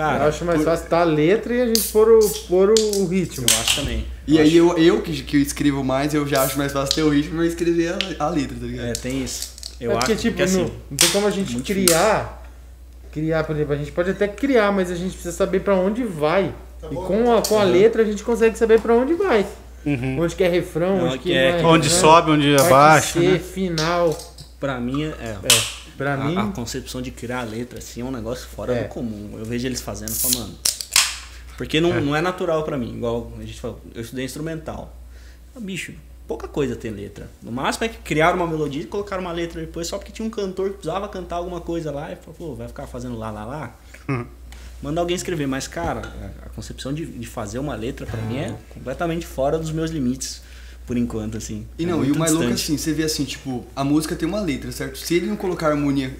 Cara, 0.01 0.25
eu 0.25 0.29
acho 0.29 0.45
mais 0.45 0.65
fácil 0.65 0.89
dar 0.89 1.01
a 1.01 1.05
letra 1.05 1.55
e 1.55 1.61
a 1.61 1.67
gente 1.67 1.83
pôr 1.89 2.09
o, 2.09 2.29
pôr 2.49 2.75
o 2.97 3.07
ritmo. 3.07 3.47
eu 3.49 3.61
acho 3.61 3.77
também. 3.77 4.07
E 4.27 4.39
aí 4.39 4.57
eu, 4.57 4.79
eu 4.79 5.03
que, 5.03 5.23
que 5.23 5.37
eu 5.37 5.43
escrevo 5.43 5.85
mais, 5.85 6.15
eu 6.15 6.27
já 6.27 6.43
acho 6.43 6.57
mais 6.57 6.73
fácil 6.73 6.95
ter 6.95 7.03
o 7.03 7.11
ritmo 7.11 7.43
e 7.43 7.47
eu 7.47 7.49
escrever 7.49 7.95
a, 8.19 8.25
a 8.25 8.29
letra, 8.29 8.57
tá 8.59 8.67
ligado? 8.67 8.89
É, 8.89 8.93
tem 8.93 9.23
isso. 9.23 9.55
Eu 9.81 9.93
é 9.93 9.97
acho 9.97 10.17
tipo, 10.17 10.37
que 10.37 10.43
assim, 10.43 10.63
não, 10.63 10.71
não 10.91 10.97
tem 10.97 11.09
como 11.11 11.27
a 11.27 11.31
gente 11.31 11.55
criar. 11.61 12.43
Criar, 13.13 13.45
por 13.45 13.57
exemplo, 13.57 13.75
a 13.75 13.77
gente 13.77 13.93
pode 13.93 14.11
até 14.11 14.29
criar, 14.29 14.73
mas 14.73 14.91
a 14.91 14.95
gente 14.95 15.13
precisa 15.13 15.33
saber 15.33 15.61
pra 15.61 15.75
onde 15.75 16.05
vai. 16.05 16.55
Tá 16.81 16.89
e 16.91 16.95
com 16.95 17.37
a, 17.37 17.43
com 17.43 17.59
a 17.59 17.65
letra 17.65 18.03
a 18.03 18.05
gente 18.05 18.23
consegue 18.23 18.57
saber 18.57 18.81
pra 18.81 18.95
onde 18.95 19.15
vai. 19.15 19.45
Onde 20.19 20.37
que 20.37 20.45
é 20.45 20.49
refrão, 20.49 20.97
Não, 20.97 21.07
onde 21.07 21.19
que 21.19 21.31
que 21.31 21.35
é- 21.35 21.61
é 21.61 21.65
Onde 21.65 21.89
sobe, 21.89 22.31
onde 22.31 22.55
abaixa. 22.55 23.19
Né? 23.19 23.39
final. 23.39 24.17
Pra 24.61 24.79
mim, 24.79 25.05
é. 25.05 25.09
É, 25.11 25.37
pra 26.01 26.15
a, 26.15 26.17
mim, 26.17 26.37
a 26.37 26.47
concepção 26.47 27.03
de 27.03 27.11
criar 27.11 27.41
a 27.41 27.45
letra 27.45 27.79
assim 27.79 28.01
é 28.01 28.05
um 28.05 28.11
negócio 28.11 28.49
fora 28.49 28.73
É. 28.75 28.83
do 28.85 28.89
comum. 28.89 29.37
Eu 29.39 29.45
vejo 29.45 29.67
eles 29.67 29.81
fazendo 29.83 30.11
e 30.11 30.15
falo, 30.15 30.39
mano. 30.39 30.59
Porque 31.59 31.79
não 31.79 31.93
é, 31.95 32.01
não 32.01 32.17
é 32.17 32.23
natural 32.23 32.63
pra 32.65 32.79
mim. 32.79 32.95
Igual 32.97 33.31
a 33.39 33.43
gente 33.43 33.61
falou, 33.61 33.79
eu 33.95 34.01
estudei 34.01 34.25
instrumental. 34.25 34.97
Ah, 35.55 35.61
Bicho, 35.61 35.93
pouca 36.27 36.49
coisa 36.49 36.75
tem 36.75 36.91
letra. 36.91 37.29
No 37.43 37.53
máximo 37.53 37.85
é 37.85 37.89
que 37.91 37.99
criaram 37.99 38.37
uma 38.39 38.47
melodia 38.47 38.81
e 38.83 38.87
colocaram 38.87 39.23
uma 39.23 39.33
letra 39.33 39.61
depois 39.61 39.87
só 39.87 39.99
porque 39.99 40.11
tinha 40.11 40.27
um 40.27 40.31
cantor 40.31 40.71
que 40.71 40.77
precisava 40.77 41.07
cantar 41.09 41.37
alguma 41.37 41.61
coisa 41.61 41.91
lá 41.91 42.11
e 42.11 42.17
falou, 42.17 42.35
pô, 42.39 42.55
vai 42.55 42.67
ficar 42.67 42.87
fazendo 42.87 43.19
lá, 43.19 43.31
lá, 43.31 43.45
lá. 43.45 43.77
Manda 44.83 45.03
alguém 45.03 45.15
escrever, 45.15 45.47
mas 45.47 45.69
cara, 45.69 46.01
a, 46.47 46.49
concepção 46.49 46.95
de, 46.95 47.05
de 47.05 47.27
fazer 47.27 47.59
uma 47.59 47.75
letra 47.75 48.07
pra 48.07 48.21
mim 48.23 48.39
é 48.39 48.57
completamente 48.71 49.27
fora 49.27 49.59
dos 49.59 49.71
meus 49.71 49.91
limites, 49.91 50.41
por 50.91 50.97
enquanto, 50.97 51.37
assim. 51.37 51.65
E 51.79 51.85
É 51.85 51.87
não, 51.87 51.99
e 51.99 52.07
muito 52.07 52.17
o 52.17 52.19
mais 52.19 52.33
louco 52.33 52.51
é 52.51 52.55
assim, 52.55 52.77
você 52.77 52.93
vê 52.93 53.05
assim, 53.05 53.25
tipo, 53.25 53.65
a 53.77 53.85
música 53.85 54.17
tem 54.17 54.29
uma 54.29 54.41
letra, 54.41 54.73
certo? 54.73 54.99
Se 54.99 55.15
ele 55.15 55.27
não 55.27 55.37
colocar 55.37 55.69
a 55.69 55.71
harmonia 55.71 56.13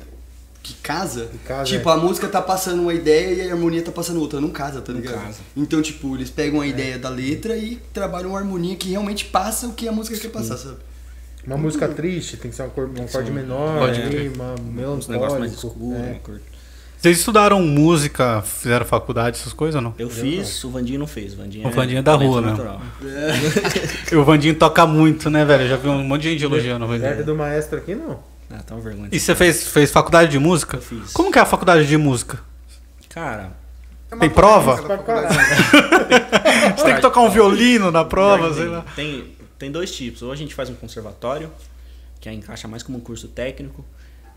que 0.63 0.75
casa, 0.75 1.29
casa, 1.45 1.65
tipo, 1.65 1.89
é. 1.89 1.93
a 1.93 1.97
música 1.97 2.29
tá 2.29 2.41
passando 2.41 2.83
uma 2.83 2.95
ideia 2.95 3.47
e 3.47 3.51
a 3.51 3.53
harmonia 3.53 3.83
tá 3.83 3.91
passando 3.91 4.21
outra, 4.21 4.41
não 4.41 4.51
casa, 4.51 4.81
tá 4.81 4.93
Não 4.93 5.01
ligado? 5.01 5.25
casa. 5.25 5.41
Então, 5.57 5.83
tipo, 5.83 6.15
eles 6.15 6.31
pegam 6.31 6.61
a 6.61 6.69
ideia 6.69 7.01
da 7.01 7.09
letra 7.09 7.57
e 7.57 7.81
trabalham 7.93 8.31
uma 8.31 8.39
harmonia 8.39 8.77
que 8.77 8.91
realmente 8.91 9.25
passa 9.25 9.67
o 9.67 9.73
que 9.73 9.89
a 9.89 9.93
música 9.93 10.17
quer 10.17 10.29
passar, 10.29 10.57
sabe? 10.57 10.77
uma 11.45 11.57
música 11.57 11.89
triste, 11.89 12.37
tem 12.37 12.51
que 12.51 12.57
ser 12.57 12.63
um 12.63 12.67
acorde, 12.67 13.01
um 13.01 13.05
acorde 13.05 13.33
menor, 13.33 13.89
ali, 13.89 14.29
Uns 14.99 15.09
negócios 15.09 15.41
mais 15.41 15.53
é. 15.53 16.11
uma 16.13 16.19
cor. 16.21 16.41
Vocês 17.01 17.19
estudaram 17.19 17.63
música, 17.63 18.43
fizeram 18.43 18.85
faculdade, 18.85 19.39
essas 19.39 19.55
coisas 19.55 19.75
ou 19.77 19.81
não? 19.81 19.95
Eu 19.99 20.11
fiz, 20.11 20.63
o 20.65 20.71
Vandinho 20.71 20.99
não 20.99 21.07
fez. 21.07 21.33
O 21.33 21.37
Vandinho, 21.39 21.67
O 21.67 21.71
Vandinho 21.71 21.99
é 22.01 22.03
da 22.03 22.13
talento 22.13 22.31
rua, 22.31 22.41
né? 22.43 22.81
E 24.13 24.17
o 24.17 24.23
Vandinho 24.23 24.55
toca 24.55 24.87
muito, 24.87 25.31
né, 25.31 25.43
velho? 25.45 25.67
Já 25.67 25.77
vi 25.77 25.89
um 25.89 26.05
monte 26.05 26.23
de 26.23 26.33
gente 26.33 26.45
elogiando 26.45 26.85
o 26.85 26.89
Vandinho. 26.89 27.25
do 27.25 27.35
maestro 27.35 27.79
aqui, 27.79 27.95
não. 27.95 28.19
Ah, 28.51 28.59
tá 28.67 28.75
uma 28.75 28.83
vergonha. 28.83 29.09
E 29.11 29.19
você 29.19 29.35
fez, 29.35 29.67
fez 29.69 29.91
faculdade 29.91 30.31
de 30.31 30.39
música? 30.39 30.77
Eu 30.77 30.83
fiz. 30.83 31.13
Como 31.13 31.33
que 31.33 31.39
é 31.39 31.43
a 31.43 31.47
faculdade 31.47 31.87
de 31.87 31.97
música? 31.97 32.39
Cara, 33.09 33.51
É 34.13 34.17
Tem 34.17 34.29
prova? 34.29 34.77
da. 34.83 34.97
Você 36.77 36.85
tem 36.85 36.95
que 36.97 37.01
tocar 37.01 37.21
um 37.21 37.31
violino 37.31 37.91
na 37.91 38.05
prova, 38.05 38.53
sei 38.53 38.65
tem, 38.65 38.73
lá. 38.73 38.85
tem, 38.95 39.25
tem 39.59 39.71
dois 39.71 39.91
tipos. 39.91 40.21
Ou 40.23 40.33
a 40.33 40.37
gente 40.37 40.55
faz 40.55 40.69
um 40.69 40.75
conservatório, 40.75 41.51
que 42.21 42.29
aí 42.29 42.37
encaixa 42.37 42.69
mais 42.69 42.83
como 42.83 42.99
um 42.99 43.01
curso 43.01 43.29
técnico, 43.29 43.85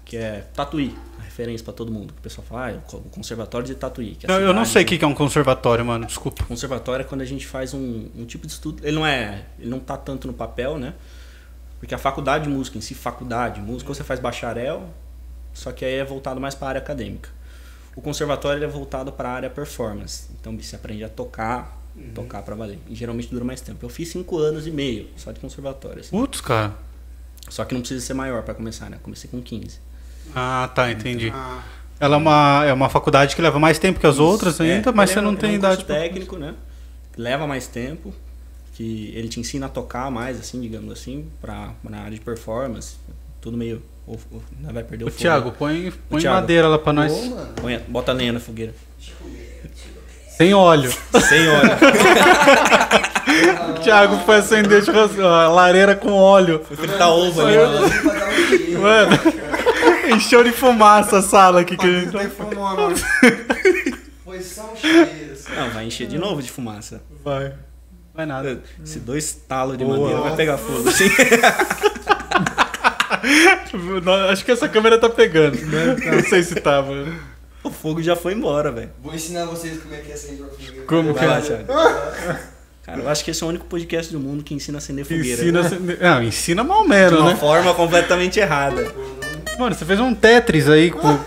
que 0.05 0.15
é 0.15 0.45
Tatuí. 0.55 0.95
Referência 1.33 1.63
pra 1.63 1.73
todo 1.73 1.91
mundo. 1.91 2.13
O 2.15 2.21
pessoal 2.21 2.45
fala, 2.47 2.79
ah, 2.87 2.95
o 2.95 3.09
conservatório 3.09 3.65
de 3.65 3.73
Tatuí. 3.73 4.13
que 4.13 4.27
é 4.27 4.31
a 4.31 4.35
Eu, 4.35 4.47
eu 4.47 4.53
não 4.53 4.65
sei 4.65 4.83
o 4.83 4.85
que 4.85 4.99
que 4.99 5.03
é 5.03 5.07
um 5.07 5.15
conservatório, 5.15 5.83
mano. 5.83 6.05
Desculpa. 6.05 6.43
Conservatório 6.43 7.01
é 7.01 7.07
quando 7.07 7.21
a 7.21 7.25
gente 7.25 7.47
faz 7.47 7.73
um, 7.73 8.07
um 8.15 8.23
tipo 8.23 8.45
de 8.45 8.53
estudo. 8.53 8.85
Ele 8.85 8.95
não 8.95 9.03
é. 9.05 9.45
Ele 9.57 9.67
não 9.67 9.79
tá 9.79 9.97
tanto 9.97 10.27
no 10.27 10.33
papel, 10.33 10.77
né? 10.77 10.93
Porque 11.79 11.95
a 11.95 11.97
faculdade 11.97 12.43
de 12.43 12.51
música 12.51 12.77
em 12.77 12.81
si, 12.81 12.93
faculdade 12.93 13.55
de 13.55 13.61
música, 13.65 13.91
você 13.91 14.03
faz 14.03 14.19
bacharel, 14.19 14.87
só 15.55 15.71
que 15.71 15.83
aí 15.83 15.95
é 15.95 16.05
voltado 16.05 16.39
mais 16.39 16.53
para 16.53 16.67
a 16.67 16.69
área 16.69 16.81
acadêmica. 16.81 17.29
O 17.95 18.01
conservatório 18.01 18.59
ele 18.59 18.65
é 18.65 18.67
voltado 18.69 19.11
para 19.11 19.29
a 19.29 19.31
área 19.33 19.49
performance. 19.49 20.27
Então 20.39 20.55
você 20.55 20.75
aprende 20.75 21.03
a 21.03 21.09
tocar, 21.09 21.81
tocar 22.13 22.43
para 22.43 22.53
valer. 22.53 22.77
E 22.87 22.93
geralmente 22.93 23.27
dura 23.27 23.43
mais 23.43 23.59
tempo. 23.59 23.83
Eu 23.83 23.89
fiz 23.89 24.07
cinco 24.09 24.37
anos 24.37 24.67
e 24.67 24.71
meio 24.71 25.09
só 25.17 25.31
de 25.31 25.39
conservatório. 25.39 26.01
assim. 26.01 26.11
Putz, 26.11 26.41
cara. 26.41 26.75
Só 27.49 27.65
que 27.65 27.73
não 27.73 27.81
precisa 27.81 28.05
ser 28.05 28.13
maior 28.13 28.43
para 28.43 28.53
começar, 28.53 28.87
né? 28.87 28.99
Comecei 29.01 29.29
com 29.29 29.41
15. 29.41 29.79
Ah, 30.35 30.69
tá, 30.73 30.91
entendi. 30.91 31.31
Ah, 31.35 31.59
Ela 31.99 32.15
é 32.15 32.17
uma, 32.17 32.65
é 32.67 32.73
uma 32.73 32.89
faculdade 32.89 33.35
que 33.35 33.41
leva 33.41 33.59
mais 33.59 33.77
tempo 33.79 33.99
que 33.99 34.07
as 34.07 34.19
outras 34.19 34.59
É, 34.59 34.63
ainda, 34.75 34.91
mas 34.91 35.09
ele 35.09 35.13
você 35.13 35.19
é 35.19 35.21
não 35.21 35.31
ele 35.31 35.39
tem 35.39 35.49
é 35.49 35.53
um 35.53 35.55
idade. 35.55 35.75
curso 35.77 35.85
pra- 35.87 35.95
técnico, 35.95 36.37
né? 36.37 36.53
Leva 37.17 37.45
mais 37.47 37.67
tempo, 37.67 38.13
que 38.73 39.11
ele 39.15 39.27
te 39.29 39.39
ensina 39.39 39.67
a 39.67 39.69
tocar 39.69 40.09
mais, 40.09 40.39
assim, 40.39 40.59
digamos 40.59 40.91
assim, 40.91 41.27
pra, 41.39 41.69
na 41.83 41.99
área 41.99 42.11
de 42.17 42.21
performance. 42.21 42.95
Tudo 43.39 43.55
meio. 43.57 43.81
Ou, 44.07 44.19
ou, 44.31 44.43
não 44.59 44.73
vai 44.73 44.83
perder 44.83 45.05
o, 45.05 45.07
Ô, 45.07 45.11
fogo. 45.11 45.21
Thiago, 45.21 45.51
põe, 45.51 45.93
põe 46.09 46.19
Thiago. 46.21 46.35
madeira 46.41 46.67
lá 46.67 46.77
pra 46.79 46.91
nós. 46.91 47.13
Põe 47.61 47.79
bota 47.87 48.11
a 48.11 48.15
lenha 48.15 48.33
na 48.33 48.39
fogueira. 48.39 48.73
Sem 50.35 50.53
óleo. 50.53 50.91
Sem 51.29 51.47
óleo. 51.47 51.71
O 53.69 53.79
Thiago 53.83 54.17
foi 54.25 54.37
acender 54.37 54.83
churrasco- 54.83 55.21
a 55.21 55.47
lareira 55.49 55.95
com 55.95 56.11
óleo. 56.11 56.61
Foi 56.67 56.75
fritar 56.75 57.09
ovo 57.09 57.41
ali. 57.41 57.55
né? 57.55 58.77
Mano, 58.79 59.17
encheu 60.11 60.43
de 60.43 60.51
fumaça 60.51 61.19
a 61.19 61.21
sala 61.21 61.61
aqui 61.61 61.77
que 61.77 61.85
a 61.85 61.99
gente 61.99 62.11
tá- 62.11 62.19
defumou, 62.23 62.75
mano. 62.75 62.95
Foi 64.23 64.41
só 64.41 64.71
um 64.71 64.75
cheiro. 64.75 65.33
assim. 65.33 65.51
Não, 65.55 65.69
vai 65.71 65.85
encher 65.85 66.07
de 66.07 66.17
novo 66.17 66.41
de 66.41 66.49
fumaça. 66.51 67.01
vai. 67.23 67.53
Vai 68.15 68.25
nada. 68.27 68.61
Se 68.83 68.99
dois 68.99 69.33
talos 69.33 69.75
de 69.77 69.83
Boa. 69.83 69.97
madeira 69.97 70.21
vai 70.21 70.35
pegar 70.35 70.57
fogo. 70.57 70.87
Assim. 70.87 71.09
Acho 74.31 74.45
que 74.45 74.51
essa 74.51 74.69
câmera 74.69 74.99
tá 74.99 75.09
pegando. 75.09 75.57
né? 75.57 75.95
Não 76.11 76.23
sei 76.23 76.43
se 76.43 76.55
tava. 76.55 76.93
o 77.63 77.69
fogo 77.71 78.01
já 78.03 78.15
foi 78.15 78.33
embora, 78.33 78.71
velho. 78.71 78.91
Vou 79.01 79.13
ensinar 79.13 79.45
vocês 79.45 79.81
como 79.81 79.95
é 79.95 79.99
que 79.99 80.11
é 80.11 80.15
acender 80.15 80.45
fogueira. 80.47 80.85
Como 80.85 81.13
que 81.13 81.23
é? 81.25 81.41
Thiago. 81.41 81.73
Cara, 82.85 82.99
eu 83.01 83.09
acho 83.09 83.23
que 83.23 83.31
esse 83.31 83.41
é 83.41 83.45
o 83.45 83.49
único 83.49 83.65
podcast 83.65 84.11
do 84.11 84.19
mundo 84.19 84.43
que 84.43 84.53
ensina 84.53 84.77
a 84.77 84.79
acender 84.79 85.05
fogueira. 85.05 85.41
Ensina, 85.41 85.61
a 85.61 85.65
acender- 85.65 86.01
não, 86.01 86.23
ensina 86.23 86.63
mal 86.63 86.83
de 86.83 86.89
menos, 86.89 87.19
uma 87.19 87.29
né? 87.31 87.35
forma 87.37 87.73
completamente 87.73 88.39
errada. 88.39 88.93
Mano, 89.57 89.75
você 89.75 89.85
fez 89.85 89.99
um 89.99 90.13
Tetris 90.15 90.69
aí 90.69 90.91
com. 90.91 91.07
Eu 91.07 91.19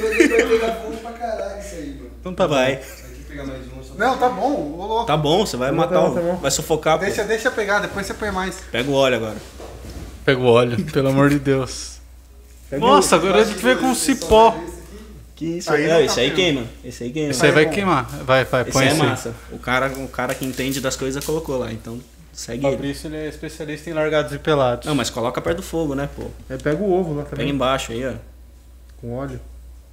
vou 0.00 0.10
ter 0.10 0.28
que 0.28 0.44
pegar 0.44 0.72
fogo 0.76 0.96
pra 0.98 1.12
caralho 1.12 1.60
isso 1.60 1.74
aí, 1.74 1.94
mano. 1.96 2.10
Então 2.20 2.34
tá 2.34 2.46
Vai. 2.46 2.80
Não, 3.96 4.16
tá 4.16 4.28
bom, 4.28 4.74
ô 4.78 4.86
louco. 4.86 5.06
Tá 5.06 5.16
bom, 5.16 5.44
você 5.44 5.56
vai 5.56 5.70
Tá 5.70 5.74
matar 5.76 6.00
bom, 6.00 6.10
o. 6.10 6.14
tá. 6.14 6.20
Vai 6.42 6.50
sufocar, 6.50 6.98
pô. 6.98 7.04
Deixa, 7.04 7.24
deixa 7.24 7.50
pegar, 7.50 7.80
depois 7.80 8.06
você 8.06 8.14
põe 8.14 8.30
mais. 8.30 8.56
Pega 8.70 8.88
o 8.90 8.94
óleo 8.94 9.16
agora. 9.16 9.36
Pega 10.24 10.40
o 10.40 10.44
óleo, 10.46 10.84
pelo 10.92 11.08
amor 11.08 11.30
de 11.30 11.38
Deus. 11.38 11.98
Pega 12.70 12.84
Nossa, 12.84 13.16
agora 13.16 13.40
a 13.40 13.44
gente 13.44 13.58
veio 13.58 13.78
com 13.78 13.86
um 13.86 13.94
cipó. 13.94 14.56
Que 15.34 15.58
isso? 15.58 15.72
Aí 15.72 15.86
não 15.86 15.94
é, 15.94 15.98
tá 15.98 16.02
esse 16.04 16.20
aí 16.20 16.30
queima. 16.32 16.64
Esse 16.84 17.04
aí 17.04 17.10
queima. 17.10 17.30
Esse 17.30 17.46
aí 17.46 17.52
vai 17.52 17.68
queimar. 17.70 18.04
Vai, 18.24 18.44
vai, 18.44 18.62
Esse 18.62 18.72
põe 18.72 18.82
aí 18.84 18.88
é 18.88 18.92
esse. 18.92 19.02
massa. 19.02 19.34
O 19.52 19.58
cara, 19.58 19.88
o 19.88 20.08
cara 20.08 20.34
que 20.34 20.44
entende 20.44 20.80
das 20.80 20.96
coisas 20.96 21.24
colocou 21.24 21.58
lá, 21.58 21.72
então 21.72 21.98
segue 22.38 22.64
O 22.64 22.68
ele. 22.68 22.76
Fabrício 22.76 23.08
ele 23.08 23.16
é 23.16 23.28
especialista 23.28 23.90
em 23.90 23.92
largados 23.92 24.32
e 24.32 24.38
pelados. 24.38 24.86
Não, 24.86 24.94
mas 24.94 25.10
coloca 25.10 25.40
perto 25.40 25.56
do 25.56 25.62
fogo, 25.62 25.94
né, 25.94 26.08
pô? 26.14 26.24
é, 26.48 26.56
pega 26.56 26.80
o 26.80 26.92
ovo 26.92 27.14
lá 27.14 27.24
Pega 27.24 27.36
também, 27.36 27.50
embaixo 27.50 27.92
aí, 27.92 28.06
ó. 28.06 28.12
com 29.00 29.16
óleo. 29.16 29.40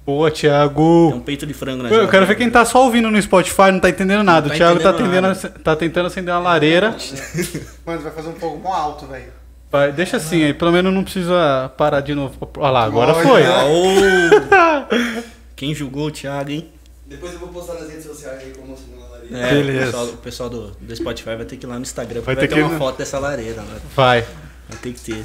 Boa, 0.04 0.30
Tem 0.30 0.42
Thiago. 0.42 1.08
um 1.08 1.20
peito 1.20 1.44
de 1.44 1.52
frango 1.52 1.82
na 1.82 1.88
Eu 1.88 2.08
quero 2.08 2.24
ver 2.26 2.36
quem 2.36 2.48
tá 2.48 2.64
só 2.64 2.84
ouvindo 2.84 3.10
no 3.10 3.20
Spotify, 3.20 3.72
não 3.72 3.80
tá 3.80 3.90
entendendo 3.90 4.22
nada. 4.22 4.42
Não 4.42 4.46
o 4.46 4.50
tá 4.50 4.56
Thiago 4.56 4.80
tá, 4.80 4.90
entendendo 4.90 5.26
atendendo, 5.26 5.58
tá 5.64 5.76
tentando 5.76 6.06
acender 6.06 6.32
uma 6.32 6.40
lareira. 6.40 6.96
Mano, 7.84 8.00
vai 8.00 8.12
fazer 8.12 8.28
um 8.28 8.34
fogo 8.34 8.56
mó 8.58 8.72
alto, 8.72 9.06
velho. 9.06 9.32
Vai, 9.68 9.90
deixa 9.90 10.18
assim 10.18 10.44
aí, 10.44 10.54
pelo 10.54 10.70
menos 10.70 10.94
não 10.94 11.02
precisa 11.02 11.72
parar 11.76 12.02
de 12.02 12.14
novo. 12.14 12.36
Olha 12.56 12.70
lá, 12.70 12.84
agora 12.84 13.14
Olha. 13.14 13.24
foi. 13.24 13.42
Quem 15.56 15.74
julgou 15.74 16.06
o 16.06 16.10
Thiago, 16.12 16.52
hein? 16.52 16.70
Depois 17.04 17.32
eu 17.32 17.40
vou 17.40 17.48
postar 17.48 17.74
nas 17.74 17.88
redes 17.88 18.04
sociais 18.04 18.42
aí 18.42 18.52
como 18.52 18.72
lareira. 18.72 19.05
É, 19.32 19.50
Beleza. 19.50 19.82
O 19.82 19.84
pessoal, 19.86 20.06
o 20.06 20.16
pessoal 20.18 20.50
do, 20.50 20.70
do 20.72 20.96
Spotify 20.96 21.36
vai 21.36 21.44
ter 21.44 21.56
que 21.56 21.66
ir 21.66 21.68
lá 21.68 21.76
no 21.76 21.82
Instagram, 21.82 22.20
Vai 22.20 22.34
porque 22.34 22.40
vai, 22.40 22.48
ter 22.48 22.54
ter 22.54 22.62
que- 22.62 22.68
uma 22.68 22.78
foto 22.78 22.98
dessa 22.98 23.18
lareira, 23.18 23.62
né? 23.62 23.80
Vai. 23.94 24.22
Vai 24.68 24.78
ter 24.80 24.92
que 24.92 25.00
ter. 25.00 25.24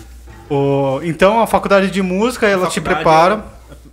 O- 0.50 1.00
então 1.04 1.40
a 1.42 1.48
faculdade 1.48 1.90
de 1.92 2.02
música, 2.02 2.48
ela 2.48 2.68
te 2.68 2.82
prepara. 2.82 3.46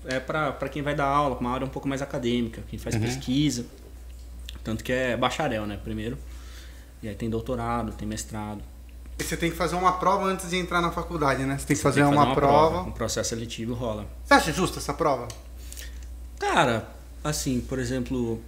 É, 0.06 0.16
é 0.16 0.20
pra, 0.20 0.52
pra 0.52 0.68
quem 0.68 0.82
vai 0.82 0.94
dar 0.94 1.06
aula, 1.06 1.36
uma 1.38 1.50
área 1.52 1.66
um 1.66 1.70
pouco 1.70 1.86
mais 1.88 2.00
acadêmica, 2.02 2.62
quem 2.68 2.78
Uhum. 2.78 2.82
faz 2.82 2.96
pesquisa. 2.96 3.64
Tanto 4.64 4.82
que 4.84 4.92
é 4.92 5.16
bacharel, 5.16 5.66
né? 5.66 5.78
Primeiro. 5.82 6.18
E 7.02 7.08
aí 7.08 7.14
tem 7.14 7.30
doutorado, 7.30 7.92
tem 7.92 8.06
mestrado. 8.08 8.60
E 9.18 9.24
você 9.24 9.36
tem 9.36 9.50
que 9.50 9.56
fazer 9.56 9.76
uma 9.76 9.92
prova 9.92 10.24
antes 10.26 10.50
de 10.50 10.56
entrar 10.56 10.80
na 10.80 10.90
faculdade, 10.90 11.44
né? 11.44 11.56
Você 11.58 11.66
tem 11.66 11.76
que 11.76 11.82
fazer, 11.82 12.02
Tem 12.02 12.10
que 12.10 12.16
uma, 12.16 12.34
prova. 12.34 12.82
Um 12.82 12.92
processo 12.92 13.30
seletivo 13.30 13.74
rola. 13.74 14.06
Você 14.24 14.34
acha 14.34 14.52
justa 14.52 14.78
essa 14.78 14.94
prova? 14.94 15.26
Cara, 16.38 16.88
assim, 17.22 17.60
por 17.60 17.78
exemplo, 17.78 18.40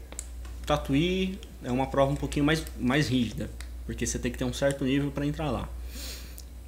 Tatuí 0.66 1.38
é 1.62 1.70
uma 1.70 1.86
prova 1.86 2.12
um 2.12 2.16
pouquinho 2.16 2.44
mais, 2.44 2.64
mais 2.78 3.08
rígida, 3.08 3.50
porque 3.86 4.06
você 4.06 4.18
tem 4.18 4.30
que 4.30 4.38
ter 4.38 4.44
um 4.44 4.52
certo 4.52 4.84
nível 4.84 5.10
para 5.10 5.26
entrar 5.26 5.50
lá. 5.50 5.68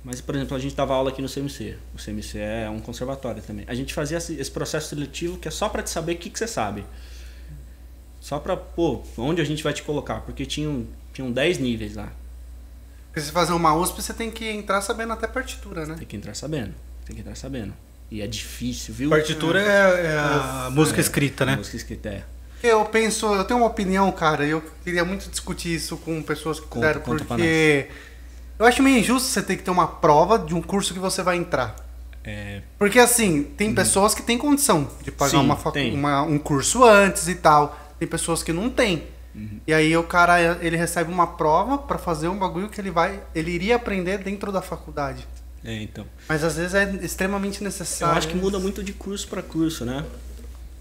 Mas, 0.04 0.20
por 0.20 0.34
exemplo, 0.34 0.56
a 0.56 0.60
gente 0.60 0.74
dava 0.74 0.94
aula 0.94 1.10
aqui 1.10 1.22
no 1.22 1.28
CMC. 1.28 1.76
O 1.94 1.98
CMC 2.02 2.38
é 2.38 2.68
um 2.68 2.80
conservatório 2.80 3.40
também. 3.40 3.64
A 3.68 3.74
gente 3.74 3.94
fazia 3.94 4.18
esse 4.18 4.50
processo 4.50 4.88
seletivo 4.88 5.38
que 5.38 5.46
é 5.46 5.50
só 5.50 5.68
para 5.68 5.82
te 5.82 5.90
saber 5.90 6.14
o 6.14 6.16
que, 6.16 6.28
que 6.28 6.38
você 6.38 6.48
sabe. 6.48 6.84
Só 8.20 8.38
pra, 8.38 8.56
pô, 8.56 9.02
onde 9.16 9.40
a 9.40 9.44
gente 9.44 9.62
vai 9.62 9.72
te 9.72 9.82
colocar? 9.82 10.20
Porque 10.22 10.44
tinham, 10.44 10.86
tinham 11.12 11.30
10 11.30 11.58
níveis 11.58 11.94
lá. 11.94 12.12
Porque 13.06 13.20
se 13.20 13.26
você 13.26 13.32
fazer 13.32 13.52
uma 13.52 13.74
USP, 13.74 14.02
você 14.02 14.12
tem 14.12 14.30
que 14.30 14.48
entrar 14.48 14.80
sabendo 14.80 15.12
até 15.12 15.26
partitura, 15.26 15.86
né? 15.86 15.94
Tem 15.96 16.06
que 16.06 16.16
entrar 16.16 16.34
sabendo. 16.34 16.74
Tem 17.04 17.14
que 17.14 17.20
entrar 17.20 17.36
sabendo. 17.36 17.72
E 18.10 18.22
é 18.22 18.26
difícil, 18.26 18.94
viu? 18.94 19.10
Partitura 19.10 19.60
é, 19.60 20.06
é 20.06 20.18
a 20.18 20.68
música 20.70 21.00
escrita, 21.00 21.46
né? 21.46 21.56
Música 21.56 21.76
escrita 21.76 22.08
é. 22.08 22.24
Eu 22.62 22.84
penso, 22.84 23.26
eu 23.34 23.44
tenho 23.44 23.60
uma 23.60 23.66
opinião, 23.66 24.10
cara, 24.12 24.44
e 24.46 24.50
eu 24.50 24.62
queria 24.84 25.04
muito 25.04 25.28
discutir 25.28 25.74
isso 25.74 25.96
com 25.96 26.22
pessoas 26.22 26.60
que 26.60 26.66
Conta- 26.66 26.86
fizeram, 26.88 27.00
conta 27.02 27.24
porque 27.24 27.88
eu 28.58 28.66
acho 28.66 28.82
meio 28.82 28.98
injusto 28.98 29.28
você 29.28 29.42
ter 29.42 29.56
que 29.56 29.62
ter 29.62 29.70
uma 29.70 29.86
prova 29.86 30.38
de 30.38 30.54
um 30.54 30.62
curso 30.62 30.92
que 30.94 31.00
você 31.00 31.22
vai 31.22 31.36
entrar. 31.36 31.74
É, 32.24 32.62
Porque 32.78 33.00
assim, 33.00 33.42
tem 33.42 33.74
pessoas 33.74 34.14
que 34.14 34.22
têm 34.22 34.38
condição 34.38 34.88
de 35.02 35.10
pagar 35.10 35.30
Sim, 35.32 35.36
uma 35.38 35.56
uma- 35.92 36.22
um 36.22 36.38
curso 36.38 36.84
antes 36.84 37.26
e 37.26 37.34
tal. 37.34 37.76
Tem 37.98 38.06
pessoas 38.06 38.42
que 38.44 38.52
não 38.52 38.70
têm. 38.70 39.04
E 39.66 39.72
aí 39.72 39.96
o 39.96 40.04
cara, 40.04 40.58
ele 40.64 40.76
recebe 40.76 41.10
uma 41.10 41.26
prova 41.26 41.78
pra 41.78 41.96
fazer 41.98 42.28
um 42.28 42.38
bagulho 42.38 42.68
que 42.68 42.80
ele 42.80 42.90
vai, 42.90 43.18
ele 43.34 43.50
iria 43.50 43.74
aprender 43.76 44.18
dentro 44.18 44.52
da 44.52 44.60
faculdade. 44.62 45.26
É, 45.64 45.82
então. 45.82 46.04
Mas 46.28 46.44
às 46.44 46.56
vezes 46.56 46.74
é 46.74 46.84
extremamente 47.02 47.60
Eu 47.60 47.64
necessário. 47.64 48.16
acho 48.18 48.28
que 48.28 48.36
muda 48.36 48.58
muito 48.58 48.82
de 48.84 48.92
curso 48.92 49.26
pra 49.28 49.42
curso, 49.42 49.84
né? 49.84 50.04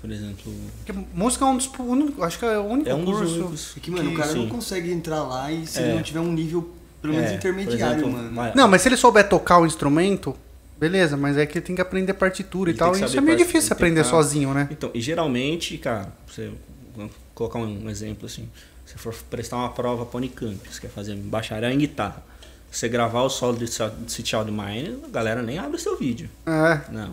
Por 0.01 0.11
exemplo, 0.11 0.51
Porque 0.83 0.93
música 1.13 1.45
é 1.45 1.47
um 1.47 1.57
dos 1.57 1.69
únicos, 1.79 2.23
acho 2.23 2.39
que 2.39 2.45
é 2.45 2.57
o 2.57 2.63
único 2.63 2.89
é 2.89 2.95
um 2.95 3.05
dos 3.05 3.17
curso. 3.19 3.35
únicos. 3.35 3.73
É 3.77 3.79
que, 3.79 3.91
mano, 3.91 4.11
o 4.11 4.15
cara 4.17 4.31
sim. 4.31 4.39
não 4.39 4.49
consegue 4.49 4.91
entrar 4.91 5.21
lá 5.23 5.51
e 5.51 5.67
se 5.67 5.77
É. 5.79 5.83
ele 5.83 5.93
não 5.95 6.01
tiver 6.01 6.19
um 6.19 6.31
nível, 6.33 6.73
pelo 7.01 7.13
menos, 7.13 7.29
É, 7.29 7.35
intermediário, 7.35 7.99
exemplo, 8.07 8.31
mano. 8.33 8.51
Não, 8.55 8.67
mas 8.67 8.81
se 8.81 8.89
ele 8.89 8.97
souber 8.97 9.29
tocar 9.29 9.59
o 9.59 9.65
instrumento, 9.65 10.35
beleza, 10.79 11.15
mas 11.15 11.37
é 11.37 11.45
que 11.45 11.59
ele 11.59 11.65
tem 11.65 11.75
que 11.75 11.81
aprender 11.83 12.15
partitura 12.15 12.69
e 12.69 12.73
Ele 12.73 12.79
tal. 12.79 12.91
tem 12.93 13.01
que 13.01 13.05
e 13.05 13.09
Isso 13.09 13.17
é 13.17 13.21
meio 13.21 13.37
difícil 13.37 13.73
aprender 13.73 14.01
que 14.01 14.09
tá- 14.09 14.15
sozinho, 14.15 14.53
né? 14.55 14.67
Então, 14.71 14.89
e 14.91 14.99
geralmente, 14.99 15.77
cara, 15.77 16.11
você 16.27 16.51
vamos 16.95 17.11
colocar 17.35 17.59
um, 17.59 17.85
um 17.85 17.89
exemplo 17.89 18.25
assim, 18.25 18.49
se 18.87 18.97
for 18.97 19.13
prestar 19.29 19.57
uma 19.57 19.69
prova 19.69 20.03
para 20.03 20.17
Unicamp, 20.17 20.57
você 20.67 20.81
quer 20.81 20.89
fazer 20.89 21.15
bacharel 21.15 21.69
em 21.71 21.77
guitarra, 21.77 22.23
você 22.71 22.89
gravar 22.89 23.21
o 23.21 23.29
solo 23.29 23.55
de 23.55 23.65
Sweet 23.65 24.27
Child 24.29 24.51
Mine, 24.51 24.97
a 25.05 25.09
galera 25.09 25.43
nem 25.43 25.59
abre 25.59 25.75
o 25.77 25.79
seu 25.79 25.95
vídeo. 25.95 26.27
É. 26.47 26.81
Não. 26.91 27.11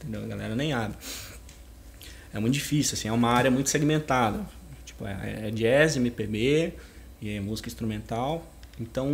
Entendeu? 0.00 0.22
A 0.22 0.26
galera 0.26 0.54
nem 0.54 0.72
abre. 0.74 0.94
É 2.34 2.40
muito 2.40 2.54
difícil, 2.54 2.94
assim, 2.94 3.06
é 3.06 3.12
uma 3.12 3.30
área 3.30 3.50
muito 3.50 3.70
segmentada. 3.70 4.40
Tipo, 4.84 5.06
é, 5.06 5.48
é 5.48 5.50
jazz, 5.52 5.96
MPB 5.96 6.74
e 7.22 7.36
é 7.36 7.40
música 7.40 7.68
instrumental. 7.68 8.44
Então, 8.78 9.08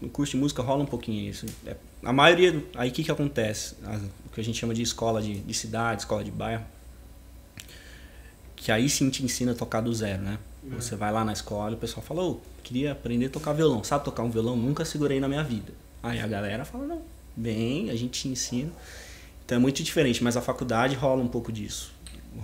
no 0.00 0.08
curso 0.08 0.32
de 0.32 0.38
música 0.38 0.62
rola 0.62 0.84
um 0.84 0.86
pouquinho 0.86 1.28
isso. 1.28 1.46
É, 1.66 1.76
a 2.04 2.12
maioria, 2.12 2.64
aí 2.76 2.90
o 2.90 2.92
que 2.92 3.02
que 3.02 3.10
acontece? 3.10 3.74
O 4.24 4.30
que 4.32 4.40
a 4.40 4.44
gente 4.44 4.56
chama 4.56 4.72
de 4.72 4.82
escola 4.82 5.20
de, 5.20 5.40
de 5.40 5.52
cidade, 5.52 6.02
escola 6.02 6.22
de 6.22 6.30
bairro. 6.30 6.64
Que 8.54 8.70
aí 8.70 8.88
sim 8.88 9.10
te 9.10 9.24
ensina 9.24 9.50
a 9.50 9.54
tocar 9.54 9.80
do 9.80 9.92
zero, 9.92 10.22
né? 10.22 10.38
Você 10.62 10.94
vai 10.94 11.10
lá 11.10 11.24
na 11.24 11.32
escola 11.32 11.72
e 11.72 11.74
o 11.74 11.78
pessoal 11.78 12.04
fala, 12.04 12.22
ô, 12.22 12.40
queria 12.62 12.92
aprender 12.92 13.26
a 13.26 13.30
tocar 13.30 13.52
violão. 13.52 13.82
Sabe 13.82 14.04
tocar 14.04 14.22
um 14.22 14.30
violão? 14.30 14.56
Nunca 14.56 14.84
segurei 14.84 15.18
na 15.18 15.26
minha 15.26 15.42
vida. 15.42 15.72
Aí 16.02 16.20
a 16.20 16.26
galera 16.26 16.64
fala, 16.64 16.86
não, 16.86 17.02
bem, 17.34 17.90
a 17.90 17.96
gente 17.96 18.20
te 18.20 18.28
ensina. 18.28 18.70
Então 19.44 19.56
é 19.56 19.58
muito 19.58 19.82
diferente, 19.82 20.22
mas 20.22 20.36
a 20.36 20.40
faculdade 20.40 20.94
rola 20.94 21.22
um 21.22 21.28
pouco 21.28 21.50
disso. 21.50 21.92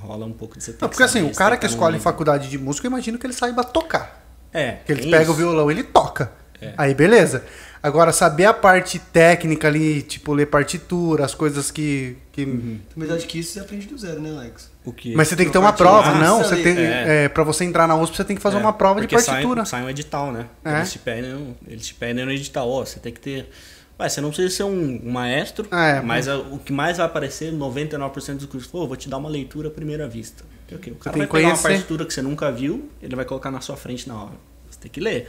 Rola 0.03 0.26
um 0.26 0.32
pouco 0.32 0.57
de 0.59 0.64
você 0.64 0.72
ter 0.72 0.82
Não, 0.82 0.89
porque 0.89 1.03
assim, 1.03 1.22
o 1.22 1.34
cara 1.34 1.57
que 1.57 1.62
tá 1.62 1.68
num 1.68 1.72
escolhe 1.74 1.99
faculdade 2.01 2.49
de 2.49 2.59
música, 2.59 2.87
eu 2.87 2.91
imagino 2.91 3.18
que 3.18 3.26
ele 3.26 3.32
saiba 3.34 3.62
tocar. 3.64 4.24
É, 4.53 4.78
Que 4.87 4.93
ele 4.93 5.11
pega 5.11 5.22
isso. 5.24 5.32
o 5.32 5.34
violão, 5.34 5.70
ele 5.70 5.82
toca. 5.82 6.32
É. 6.61 6.72
Aí 6.78 6.95
beleza. 6.95 7.45
Agora, 7.82 8.11
saber 8.12 8.47
a 8.47 8.55
parte 8.55 8.99
técnica 8.99 9.68
ali, 9.68 10.03
tipo, 10.03 10.32
ler 10.32 10.47
partitura, 10.47 11.24
as 11.24 11.34
coisas 11.34 11.70
que. 11.70 12.16
que... 12.32 12.45
Uhum. 12.45 12.78
Mas 12.97 13.11
acho 13.11 13.26
que 13.26 13.39
isso 13.39 13.53
você 13.53 13.61
aprende 13.61 13.87
do 13.87 13.97
zero, 13.99 14.20
né, 14.20 14.30
Alex? 14.30 14.70
O 14.84 14.93
que? 14.93 15.14
Mas 15.14 15.28
você 15.28 15.37
tem 15.37 15.47
que 15.47 15.53
ter 15.53 15.59
uma 15.59 15.72
partitura. 15.72 15.91
prova, 16.03 16.16
Ah, 16.16 16.18
não? 16.18 16.39
Você 16.43 16.57
tem, 16.62 16.76
É. 16.78 17.24
é, 17.24 17.28
pra 17.28 17.45
você 17.45 17.64
entrar 17.64 17.87
na 17.87 17.95
USP, 17.95 18.16
você 18.16 18.24
tem 18.24 18.34
que 18.34 18.43
fazer 18.43 18.57
É, 18.57 18.61
uma 18.61 18.72
prova 18.72 19.01
de 19.01 19.07
porque 19.07 19.20
sai- 19.22 19.34
partitura. 19.37 19.64
Sai, 19.64 19.82
um 19.84 19.91
edital, 19.91 20.32
né? 20.32 20.47
É. 20.64 20.78
Eles 20.78 20.93
te 20.93 20.99
pedem, 20.99 21.57
eles 21.68 21.87
te 21.87 21.95
pedem 21.95 22.24
no 22.24 22.32
edital, 22.32 22.68
ó, 22.68 22.84
você 22.84 22.99
tem 22.99 23.12
que 23.12 23.20
ter. 23.20 23.51
Ué, 23.99 24.09
você 24.09 24.20
não 24.20 24.28
precisa 24.28 24.55
ser 24.55 24.62
um, 24.64 25.01
um 25.07 25.11
maestro, 25.11 25.66
É, 25.74 26.01
mas 26.03 26.28
a- 26.28 26.36
o 26.38 26.59
que 26.59 26.72
mais 26.72 26.99
vai 26.99 27.07
aparecer, 27.07 27.51
99% 27.53 28.36
dos 28.38 28.47
cursos, 28.47 28.70
pô, 28.70 28.86
vou 28.86 28.97
te 28.97 29.09
dar 29.09 29.16
uma 29.16 29.28
leitura 29.28 29.68
à 29.68 29.70
primeira 29.70 30.07
vista. 30.07 30.44
Que 30.68 30.74
é 30.74 30.76
o 30.76 30.80
cara 30.80 30.90
tem 30.90 30.94
vai 30.97 31.12
pegar 31.12 31.22
uma 31.22 31.28
conhecer. 31.28 31.62
partitura 31.62 32.05
que 32.05 32.12
você 32.12 32.20
nunca 32.20 32.51
viu, 32.53 32.90
ele 33.01 33.16
vai 33.16 33.24
colocar 33.24 33.51
na 33.51 33.61
sua 33.61 33.76
frente 33.76 34.07
na 34.09 34.22
hora. 34.22 34.34
Você 34.70 34.78
tem 34.80 34.90
que 34.90 35.01
ler. 35.01 35.24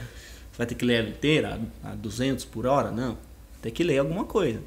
Você 0.52 0.58
vai 0.58 0.66
ter 0.66 0.74
que 0.74 0.84
ler 0.84 0.94
ela 1.00 1.08
inteira, 1.08 1.60
a 1.82 1.92
a 1.92 1.94
200 1.94 2.44
por 2.44 2.66
hora? 2.66 2.90
Não. 2.90 3.16
Tem 3.62 3.72
que 3.72 3.82
ler 3.82 3.98
alguma 3.98 4.24
coisa. 4.24 4.60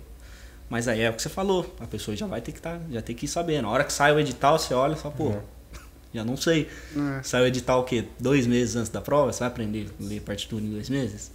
Mas 0.70 0.88
aí 0.88 1.02
é 1.02 1.10
o 1.10 1.14
que 1.14 1.22
você 1.22 1.30
falou, 1.30 1.76
a 1.80 1.86
pessoa 1.86 2.16
já 2.18 2.26
vai 2.26 2.40
ter 2.42 2.54
que 2.54 2.62
tá, 2.62 2.80
já 2.90 3.02
tem 3.02 3.14
que 3.16 3.26
ir 3.26 3.28
sabendo. 3.28 3.68
A 3.68 3.72
hora 3.72 3.84
que 3.84 3.92
sai 3.94 4.14
o 4.14 4.20
edital, 4.20 4.58
você 4.58 4.74
olha 4.74 4.94
e 4.94 4.96
fala, 4.98 5.14
pô, 5.14 5.36
já 6.14 6.24
não 6.24 6.38
sei. 6.38 6.70
É. 7.20 7.22
Sai 7.24 7.42
o 7.44 7.46
edital 7.46 7.82
o 7.82 7.84
quê? 7.84 8.06
Dois 8.18 8.48
meses 8.48 8.76
antes 8.78 8.90
da 8.90 9.02
prova? 9.02 9.32
Você 9.34 9.40
vai 9.40 9.50
aprender 9.50 9.88
a 10.00 10.04
ler 10.06 10.22
partitura 10.22 10.64
em 10.64 10.70
dois 10.72 10.90
meses? 10.90 11.30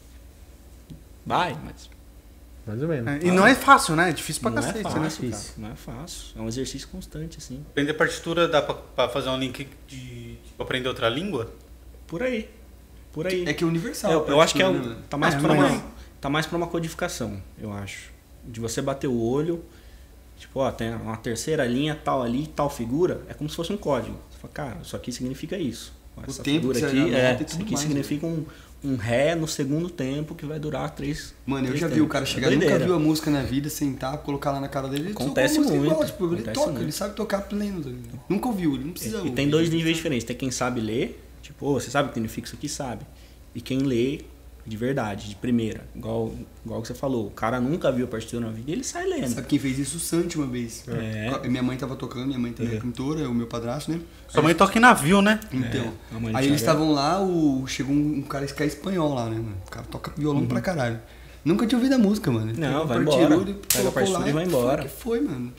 Vai, 1.24 1.54
mas 1.64 1.90
Mais 2.66 2.82
ou 2.82 2.88
menos. 2.88 3.06
É, 3.06 3.26
e 3.26 3.30
não 3.30 3.46
é 3.46 3.54
fácil, 3.54 3.94
né? 3.94 4.10
É 4.10 4.12
difícil 4.12 4.42
pra 4.42 4.50
não 4.50 4.58
é 4.58 4.62
cacete, 4.62 4.82
fácil, 4.82 5.00
né? 5.00 5.30
cara. 5.30 5.42
Não 5.58 5.70
é 5.70 5.76
fácil. 5.76 6.26
É 6.36 6.40
um 6.40 6.48
exercício 6.48 6.88
constante, 6.88 7.38
assim. 7.38 7.64
Aprender 7.70 7.94
partitura 7.94 8.48
dá 8.48 8.60
pra, 8.60 8.74
pra 8.74 9.08
fazer 9.08 9.28
um 9.28 9.38
link 9.38 9.68
de 9.86 10.36
tipo, 10.44 10.62
aprender 10.62 10.88
outra 10.88 11.08
língua? 11.08 11.52
Por 12.08 12.22
aí. 12.22 12.50
Por 13.12 13.26
aí. 13.26 13.44
É 13.46 13.54
que 13.54 13.62
é 13.62 13.66
universal. 13.66 14.10
É, 14.10 14.14
eu, 14.14 14.26
eu 14.26 14.40
acho 14.40 14.54
que 14.54 14.62
é 14.62 14.68
um, 14.68 14.72
né, 14.72 14.96
tá 15.08 15.16
mais 15.16 15.34
É, 15.34 15.38
pra 15.38 15.52
uma 15.52 15.82
tá 16.20 16.30
mais 16.30 16.46
para 16.46 16.56
uma 16.56 16.66
codificação, 16.66 17.40
eu 17.60 17.72
acho. 17.72 18.10
De 18.44 18.58
você 18.58 18.82
bater 18.82 19.06
o 19.06 19.22
olho, 19.22 19.64
tipo, 20.36 20.58
ó, 20.58 20.70
tem 20.72 20.92
uma 20.94 21.16
terceira 21.16 21.64
linha 21.64 21.94
tal 21.94 22.22
ali, 22.22 22.48
tal 22.48 22.68
figura, 22.68 23.22
é 23.28 23.34
como 23.34 23.48
se 23.48 23.54
fosse 23.54 23.72
um 23.72 23.76
código. 23.76 24.18
Você 24.30 24.38
fala, 24.38 24.52
cara, 24.52 24.78
isso 24.82 24.96
aqui 24.96 25.12
significa 25.12 25.56
isso. 25.56 25.94
O 26.16 26.22
Essa 26.22 26.42
tempo 26.42 26.72
figura 26.74 26.88
aqui, 26.88 27.14
é, 27.14 27.38
isso 27.46 27.60
aqui 27.60 27.72
mais, 27.72 27.80
significa 27.80 28.26
um, 28.26 28.44
um 28.86 28.96
ré 28.96 29.34
no 29.34 29.48
segundo 29.48 29.90
tempo 29.90 30.34
que 30.34 30.46
vai 30.46 30.58
durar 30.58 30.90
três. 30.94 31.34
Mano, 31.44 31.64
eu 31.64 31.68
três 31.68 31.80
já 31.80 31.86
vi 31.88 31.94
tempos. 31.94 32.06
o 32.08 32.10
cara 32.12 32.24
É 32.24 32.26
chegar, 32.26 32.46
nunca 32.50 32.58
doideira. 32.60 32.84
viu 32.84 32.94
a 32.94 32.98
música 32.98 33.30
na 33.30 33.42
vida, 33.42 33.68
sentar, 33.68 34.16
colocar 34.18 34.52
lá 34.52 34.60
na 34.60 34.68
cara 34.68 34.88
dele. 34.88 35.04
ele 35.06 35.12
Acontece 35.12 35.58
música 35.58 35.76
muito, 35.76 35.90
Igual, 35.92 36.04
tipo, 36.06 36.24
ele 36.26 36.34
acontece 36.34 36.54
toca, 36.54 36.70
muito. 36.70 36.82
ele 36.84 36.92
sabe 36.92 37.14
tocar 37.16 37.40
pleno. 37.42 37.82
tá? 37.82 37.90
Nunca 38.28 38.48
ouviu, 38.48 38.74
ele 38.74 38.84
não 38.84 38.92
precisa 38.92 39.16
E 39.16 39.20
ouvir. 39.20 39.32
tem 39.32 39.48
dois 39.48 39.68
níveis 39.70 39.96
diferentes. 39.96 40.24
Tem 40.24 40.36
quem 40.36 40.50
sabe 40.50 40.80
ler, 40.80 41.22
tipo, 41.42 41.66
"Ô, 41.66 41.74
você 41.80 41.90
sabe 41.90 42.06
o 42.06 42.08
que 42.10 42.14
significa 42.14 42.46
isso 42.46 42.56
aqui? 42.56 42.68
Sabe. 42.68 43.04
E 43.54 43.60
quem 43.60 43.78
lê 43.80 44.20
de 44.66 44.76
verdade, 44.76 45.28
de 45.28 45.36
primeira. 45.36 45.86
Igual, 45.94 46.34
igual 46.64 46.82
que 46.82 46.88
você 46.88 46.94
falou, 46.94 47.26
o 47.28 47.30
cara 47.30 47.60
nunca 47.60 47.92
viu 47.92 48.04
a 48.04 48.08
partitura 48.08 48.44
na 48.46 48.52
vida 48.52 48.70
e 48.70 48.74
ele 48.74 48.82
sai 48.84 49.06
lendo. 49.06 49.28
Sabe 49.34 49.46
quem 49.46 49.58
fez 49.58 49.78
isso? 49.78 49.96
O 49.96 50.00
Santi 50.00 50.36
uma 50.36 50.46
vez. 50.46 50.84
É. 50.88 51.46
Minha 51.48 51.62
mãe 51.62 51.76
tava 51.76 51.94
tocando, 51.94 52.26
minha 52.26 52.38
mãe 52.38 52.52
também 52.52 52.72
é 52.72 52.74
Uhum. 52.76 52.80
cantora, 52.82 53.28
o 53.30 53.34
meu 53.34 53.46
padrasto, 53.46 53.92
né? 53.92 54.00
Sua 54.28 54.42
mãe 54.42 54.54
toca 54.54 54.76
em 54.76 54.80
navio, 54.80 55.22
né? 55.22 55.38
Então. 55.52 55.92
do 56.10 56.36
aí 56.36 56.46
eles 56.46 56.52
é- 56.52 56.64
estavam 56.64 56.90
lá, 56.92 57.22
o, 57.22 57.64
chegou 57.66 57.94
um, 57.94 58.18
um 58.18 58.22
cara 58.22 58.44
que 58.46 58.62
é 58.62 58.66
espanhol 58.66 59.14
lá, 59.14 59.30
né? 59.30 59.42
O 59.66 59.70
cara 59.70 59.86
toca 59.90 60.12
violão 60.16 60.46
pra 60.46 60.60
caralho. 60.60 61.00
Nunca 61.44 61.64
tinha 61.64 61.78
ouvido 61.78 61.94
a 61.94 61.98
música, 61.98 62.28
mano. 62.30 62.50
Ele 62.50 62.60
Não, 62.60 62.86
vai 62.88 62.98
embora. 62.98 63.34
ele 63.36 63.54
Pega 63.72 63.88
a 63.88 63.92
partitura 63.92 64.18
lá 64.24 64.28
e 64.28 64.32
vai 64.32 64.44
embora. 64.44 64.82
Foi 64.82 64.88
que 64.88 64.96
foi, 65.02 65.20
mano. 65.20 65.52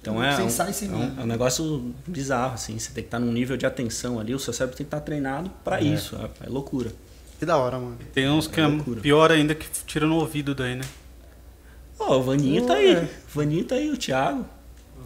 Então 0.00 0.22
é, 0.22 0.36
Sem 0.36 0.44
um, 0.46 0.50
sai, 0.50 0.72
sem 0.72 0.88
é, 0.88 0.94
um, 0.94 1.20
é 1.20 1.22
um 1.24 1.26
negócio 1.26 1.92
bizarro, 2.06 2.54
assim. 2.54 2.78
Você 2.78 2.92
tem 2.92 3.02
que 3.02 3.08
estar 3.08 3.18
num 3.18 3.32
nível 3.32 3.56
de 3.56 3.66
atenção 3.66 4.18
ali, 4.20 4.32
o 4.34 4.38
seu 4.38 4.52
cérebro 4.52 4.76
tem 4.76 4.84
que 4.86 4.88
estar 4.88 5.00
treinado 5.00 5.50
pra 5.64 5.80
isso. 5.82 6.16
É, 6.16 6.46
é 6.46 6.48
loucura. 6.48 6.92
Que 7.38 7.44
da 7.44 7.56
hora, 7.56 7.78
mano. 7.78 7.98
Tem 8.14 8.28
uns 8.28 8.46
que 8.46 8.60
é 8.60 8.66
loucura. 8.66 9.00
pior 9.00 9.30
ainda 9.30 9.54
que 9.54 9.66
tira 9.86 10.06
no 10.06 10.16
ouvido 10.16 10.54
daí, 10.54 10.74
né? 10.74 10.84
Ó, 11.98 12.18
o 12.18 12.22
Vaninho 12.22 12.66
tá 12.66 12.74
aí. 12.74 12.96
O 12.96 13.08
Vaninho 13.34 13.64
tá 13.64 13.74
aí, 13.74 13.90
o 13.90 13.96
Thiago. 13.96 14.46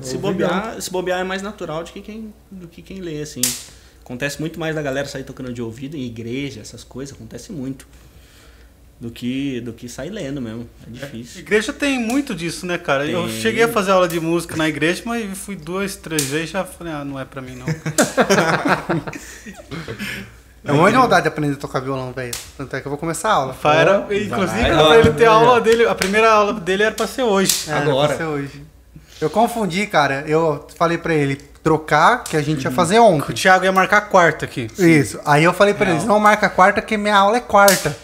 Se 0.01 0.17
bobear, 0.17 0.81
se 0.81 0.91
bobear 0.91 1.21
é 1.21 1.25
mais 1.25 1.43
natural 1.43 1.85
do 1.85 1.91
que 1.93 2.01
quem, 2.01 2.33
do 2.51 2.69
que 2.69 2.81
quem 2.83 3.01
lê, 3.01 3.21
assim. 3.21 3.41
Acontece 4.03 4.41
muito 4.41 4.59
mais 4.59 4.75
da 4.75 4.83
galera 4.83 5.07
sair 5.07 5.25
tocando 5.25 5.53
de 5.53 5.61
ouvido 5.61 5.97
em 5.97 6.05
igreja, 6.05 6.61
essas 6.61 6.83
coisas, 6.83 7.15
acontece 7.15 7.53
muito. 7.53 7.87
Do 8.99 9.11
que, 9.11 9.61
do 9.63 9.73
que 9.73 9.89
sair 9.89 10.11
lendo 10.11 10.43
mesmo. 10.43 10.69
É 10.87 10.91
difícil. 10.91 11.41
Igreja 11.41 11.73
tem 11.73 11.99
muito 11.99 12.35
disso, 12.35 12.67
né, 12.67 12.77
cara? 12.77 13.07
Eu 13.07 13.27
Tem. 13.29 13.41
cheguei 13.41 13.63
a 13.63 13.69
fazer 13.69 13.93
aula 13.93 14.07
de 14.07 14.21
música 14.21 14.57
na 14.57 14.69
igreja, 14.69 15.03
mas 15.07 15.39
fui 15.39 15.57
duas, 15.57 15.97
três 15.97 16.25
vezes 16.25 16.51
e 16.51 16.53
já 16.53 16.65
falei, 16.67 16.93
ah, 16.93 17.03
não 17.03 17.19
é 17.19 17.25
pra 17.25 17.41
mim 17.41 17.57
não. 17.57 17.67
É 20.65 20.73
uma 20.73 20.91
maldade 20.91 21.27
aprender 21.27 21.55
a 21.55 21.57
tocar 21.57 21.81
violão, 21.81 22.13
velho. 22.13 22.35
Tanto 22.57 22.77
é 22.77 22.81
que 22.81 22.87
eu 22.87 22.91
vou 22.91 22.99
começar 22.99 23.31
a 23.31 23.33
aula. 23.33 23.57
Era, 23.65 24.07
inclusive, 24.11 24.61
vai 24.61 24.71
era 24.71 24.85
pra 24.85 24.99
ele 24.99 25.11
ter 25.13 25.25
a 25.27 25.33
aula 25.33 25.61
dele, 25.61 25.87
a 25.87 25.95
primeira 25.95 26.31
aula 26.31 26.53
dele 26.55 26.83
era 26.83 26.95
pra 26.95 27.07
ser 27.07 27.23
hoje. 27.23 27.65
É, 27.69 27.73
Agora. 27.73 28.09
vai 28.09 28.17
ser 28.19 28.25
hoje. 28.25 28.65
Eu 29.21 29.31
confundi, 29.31 29.87
cara. 29.87 30.25
Eu 30.27 30.67
falei 30.77 30.99
pra 30.99 31.15
ele 31.15 31.37
trocar, 31.63 32.25
que 32.25 32.37
a 32.37 32.43
gente 32.43 32.65
ia 32.65 32.71
fazer 32.71 32.99
ontem. 32.99 33.33
O 33.33 33.35
Thiago 33.35 33.65
ia 33.65 33.73
marcar 33.73 34.03
quarta 34.03 34.45
aqui. 34.45 34.69
Isso. 34.79 35.19
Aí 35.25 35.45
eu 35.45 35.53
falei 35.53 35.75
pra 35.75 35.91
eles, 35.91 36.05
não 36.05 36.19
marca 36.19 36.49
quarta, 36.49 36.81
que 36.81 36.97
minha 36.97 37.17
aula 37.17 37.39
é 37.39 37.41
quarta. 37.41 37.97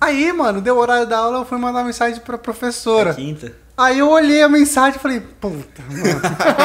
Aí, 0.00 0.32
mano, 0.32 0.60
deu 0.60 0.76
o 0.76 0.78
horário 0.78 1.06
da 1.06 1.18
aula, 1.18 1.38
eu 1.38 1.44
fui 1.44 1.58
mandar 1.58 1.82
mensagem 1.82 2.20
pra 2.20 2.36
professora. 2.36 3.14
Quinta. 3.14 3.52
Aí 3.76 3.98
eu 3.98 4.10
olhei 4.10 4.42
a 4.42 4.48
mensagem 4.48 4.96
e 4.98 5.02
falei, 5.02 5.20
puta, 5.20 5.82
mano. 5.88 6.20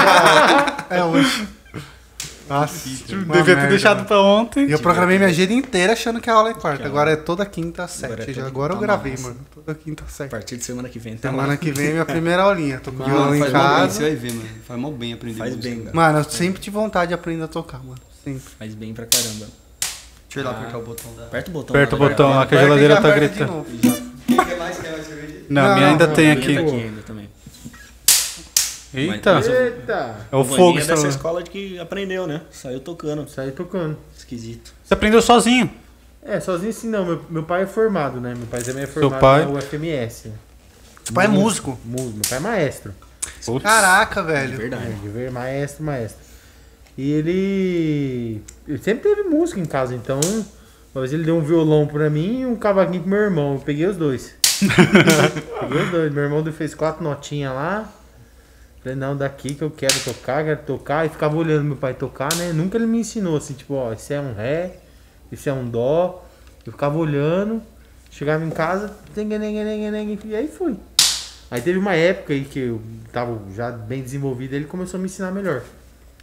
é 0.89 1.03
hoje. 1.03 1.47
Nossa, 2.49 2.89
Devia 2.89 3.05
ter 3.05 3.45
merda, 3.55 3.67
deixado 3.67 3.95
mano. 3.97 4.07
pra 4.07 4.19
ontem. 4.21 4.67
E 4.67 4.71
eu 4.71 4.79
programei 4.79 5.17
minha 5.17 5.29
agenda 5.29 5.53
inteira 5.53 5.93
achando 5.93 6.19
que 6.19 6.29
a 6.29 6.33
aula 6.33 6.49
é 6.49 6.53
quarta. 6.53 6.81
Que 6.81 6.87
Agora 6.87 7.11
é 7.11 7.15
toda 7.15 7.45
quinta 7.45 7.83
às 7.83 8.03
Agora 8.03 8.21
é 8.21 8.25
sete. 8.25 8.35
já. 8.35 8.41
toda 8.41 8.51
Agora 8.51 8.73
eu 8.73 8.79
gravei, 8.79 9.11
massa. 9.11 9.23
mano. 9.29 9.39
Toda 9.53 9.75
quinta 9.75 10.03
às 10.03 10.09
A 10.09 10.15
sete. 10.15 10.31
partir 10.31 10.57
de 10.57 10.63
semana 10.63 10.89
que 10.89 10.97
vem. 10.99 11.15
Tá 11.15 11.29
Semana 11.29 11.49
lá. 11.49 11.57
que 11.57 11.71
vem 11.71 11.87
é 11.87 11.91
minha 11.91 12.05
primeira 12.05 12.41
aulinha. 12.43 12.79
Tô 12.79 12.91
com 12.91 12.97
Mano, 12.97 13.11
violão 13.13 13.35
em 13.35 13.39
faz 13.39 13.53
mó 13.53 13.59
bem, 13.59 13.67
você 13.69 13.75
casa. 13.87 14.01
vai 14.01 14.15
ver, 14.15 14.33
mano. 14.33 14.49
Faz 14.67 14.79
mó 14.79 14.91
bem 14.91 15.13
aprender 15.13 15.37
Faz 15.37 15.55
música, 15.55 15.75
bem, 15.75 15.83
cara. 15.85 15.95
Mano, 15.95 16.19
eu 16.19 16.23
sempre 16.25 16.61
tive 16.61 16.73
vontade 16.75 17.09
de 17.09 17.13
aprender 17.13 17.43
a 17.43 17.47
tocar, 17.47 17.79
mano. 17.83 17.99
Sempre. 18.25 18.41
Faz 18.57 18.73
bem 18.75 18.93
pra 18.93 19.05
caramba. 19.05 19.45
Deixa 20.29 20.39
eu 20.39 20.41
ir 20.41 20.43
lá 20.43 20.51
Ah. 20.51 20.59
apertar 20.59 20.77
o 20.77 20.81
botão 20.81 21.13
da... 21.15 21.23
Aperta 21.25 21.49
o 21.49 21.53
botão. 21.53 21.75
Aperta 21.75 21.95
o 21.95 21.99
botão 21.99 22.29
lá 22.31 22.45
que 22.47 22.55
a 22.55 22.61
geladeira 22.61 23.01
tá 23.01 23.11
gritando. 23.11 23.65
Quer 23.65 24.57
mais? 24.57 24.77
Quer 24.77 24.91
mais 24.91 25.05
cerveja? 25.07 25.35
Não, 25.49 25.65
a 25.71 25.75
minha 25.75 25.87
ainda 25.87 26.07
tem 26.07 26.31
A 26.31 26.35
minha 26.35 26.45
aqui. 26.47 26.55
tá 26.55 26.61
aqui 26.61 26.83
ainda 26.83 27.01
também. 27.01 27.28
Eita, 28.93 29.35
Mas- 29.35 29.47
Eita! 29.47 30.15
é 30.31 30.35
o 30.35 30.43
Vaninho 30.43 30.57
fogo 30.57 30.71
é 30.71 30.81
dessa 30.81 30.93
estralando. 30.93 31.09
escola 31.15 31.43
de 31.43 31.49
que 31.51 31.79
aprendeu, 31.79 32.25
né? 32.25 32.41
Saiu 32.51 32.79
tocando. 32.79 33.27
Saí 33.29 33.51
tocando. 33.51 33.97
Esquisito. 34.17 34.73
Você 34.83 34.93
aprendeu 34.93 35.21
sozinho. 35.21 35.69
É, 36.23 36.39
sozinho 36.39 36.69
assim 36.71 36.89
não. 36.89 37.05
Meu, 37.05 37.25
meu 37.29 37.43
pai 37.43 37.63
é 37.63 37.65
formado, 37.67 38.19
né? 38.19 38.33
Meu 38.35 38.47
pai 38.47 38.61
também 38.61 38.83
é 38.83 38.87
formado 38.87 39.19
pai? 39.21 39.45
na 39.45 39.51
UFMS. 39.51 40.31
Seu 41.03 41.13
pai 41.13 41.25
é 41.25 41.29
músico. 41.29 41.79
Mu- 41.85 42.01
Meu 42.13 42.21
pai 42.27 42.37
é 42.39 42.41
maestro. 42.41 42.93
Putz. 43.45 43.63
Caraca, 43.63 44.19
É 44.21 44.23
velho. 44.23 44.57
verdade. 44.57 44.87
É, 45.05 45.07
ver, 45.09 45.31
maestro, 45.31 45.83
maestro. 45.83 46.19
E 46.97 47.11
ele. 47.11 48.41
Ele 48.67 48.77
sempre 48.79 49.07
teve 49.09 49.23
música 49.29 49.59
em 49.59 49.65
casa, 49.65 49.93
então. 49.95 50.19
Uma 50.93 51.01
vez 51.01 51.13
ele 51.13 51.23
deu 51.23 51.37
um 51.37 51.41
violão 51.41 51.85
pra 51.87 52.09
mim 52.09 52.41
e 52.41 52.45
um 52.45 52.55
cavaquinho 52.55 53.01
pro 53.01 53.09
meu 53.11 53.19
irmão. 53.19 53.53
Eu 53.53 53.59
peguei 53.59 53.85
os 53.85 53.95
dois. 53.95 54.33
peguei 54.59 55.81
os 55.83 55.89
dois. 55.91 56.11
Meu 56.11 56.23
irmão 56.23 56.43
fez 56.51 56.73
quatro 56.73 57.03
notinhas 57.03 57.53
lá. 57.53 57.87
Falei, 58.81 58.97
não, 58.97 59.15
daqui 59.15 59.55
que 59.55 59.61
eu 59.61 59.69
quero 59.69 59.99
tocar, 60.03 60.43
quero 60.43 60.63
tocar. 60.63 61.05
E 61.05 61.09
ficava 61.09 61.35
olhando 61.35 61.65
meu 61.65 61.75
pai 61.75 61.93
tocar, 61.93 62.33
né? 62.35 62.53
Nunca 62.53 62.77
ele 62.77 62.85
me 62.85 62.99
ensinou 62.99 63.37
assim, 63.37 63.53
tipo, 63.53 63.73
ó, 63.73 63.91
esse 63.91 64.13
é 64.13 64.21
um 64.21 64.33
ré, 64.33 64.77
esse 65.31 65.49
é 65.49 65.53
um 65.53 65.69
dó. 65.69 66.25
Eu 66.65 66.71
ficava 66.71 66.97
olhando, 66.97 67.61
chegava 68.09 68.43
em 68.43 68.49
casa, 68.49 68.95
e 70.27 70.35
aí 70.35 70.47
fui. 70.47 70.77
Aí 71.51 71.61
teve 71.61 71.79
uma 71.79 71.95
época 71.95 72.31
aí 72.31 72.45
que 72.45 72.59
eu 72.59 72.81
tava 73.11 73.39
já 73.53 73.71
bem 73.71 74.03
desenvolvido, 74.03 74.53
ele 74.53 74.65
começou 74.65 74.97
a 74.97 75.01
me 75.01 75.07
ensinar 75.07 75.31
melhor. 75.31 75.63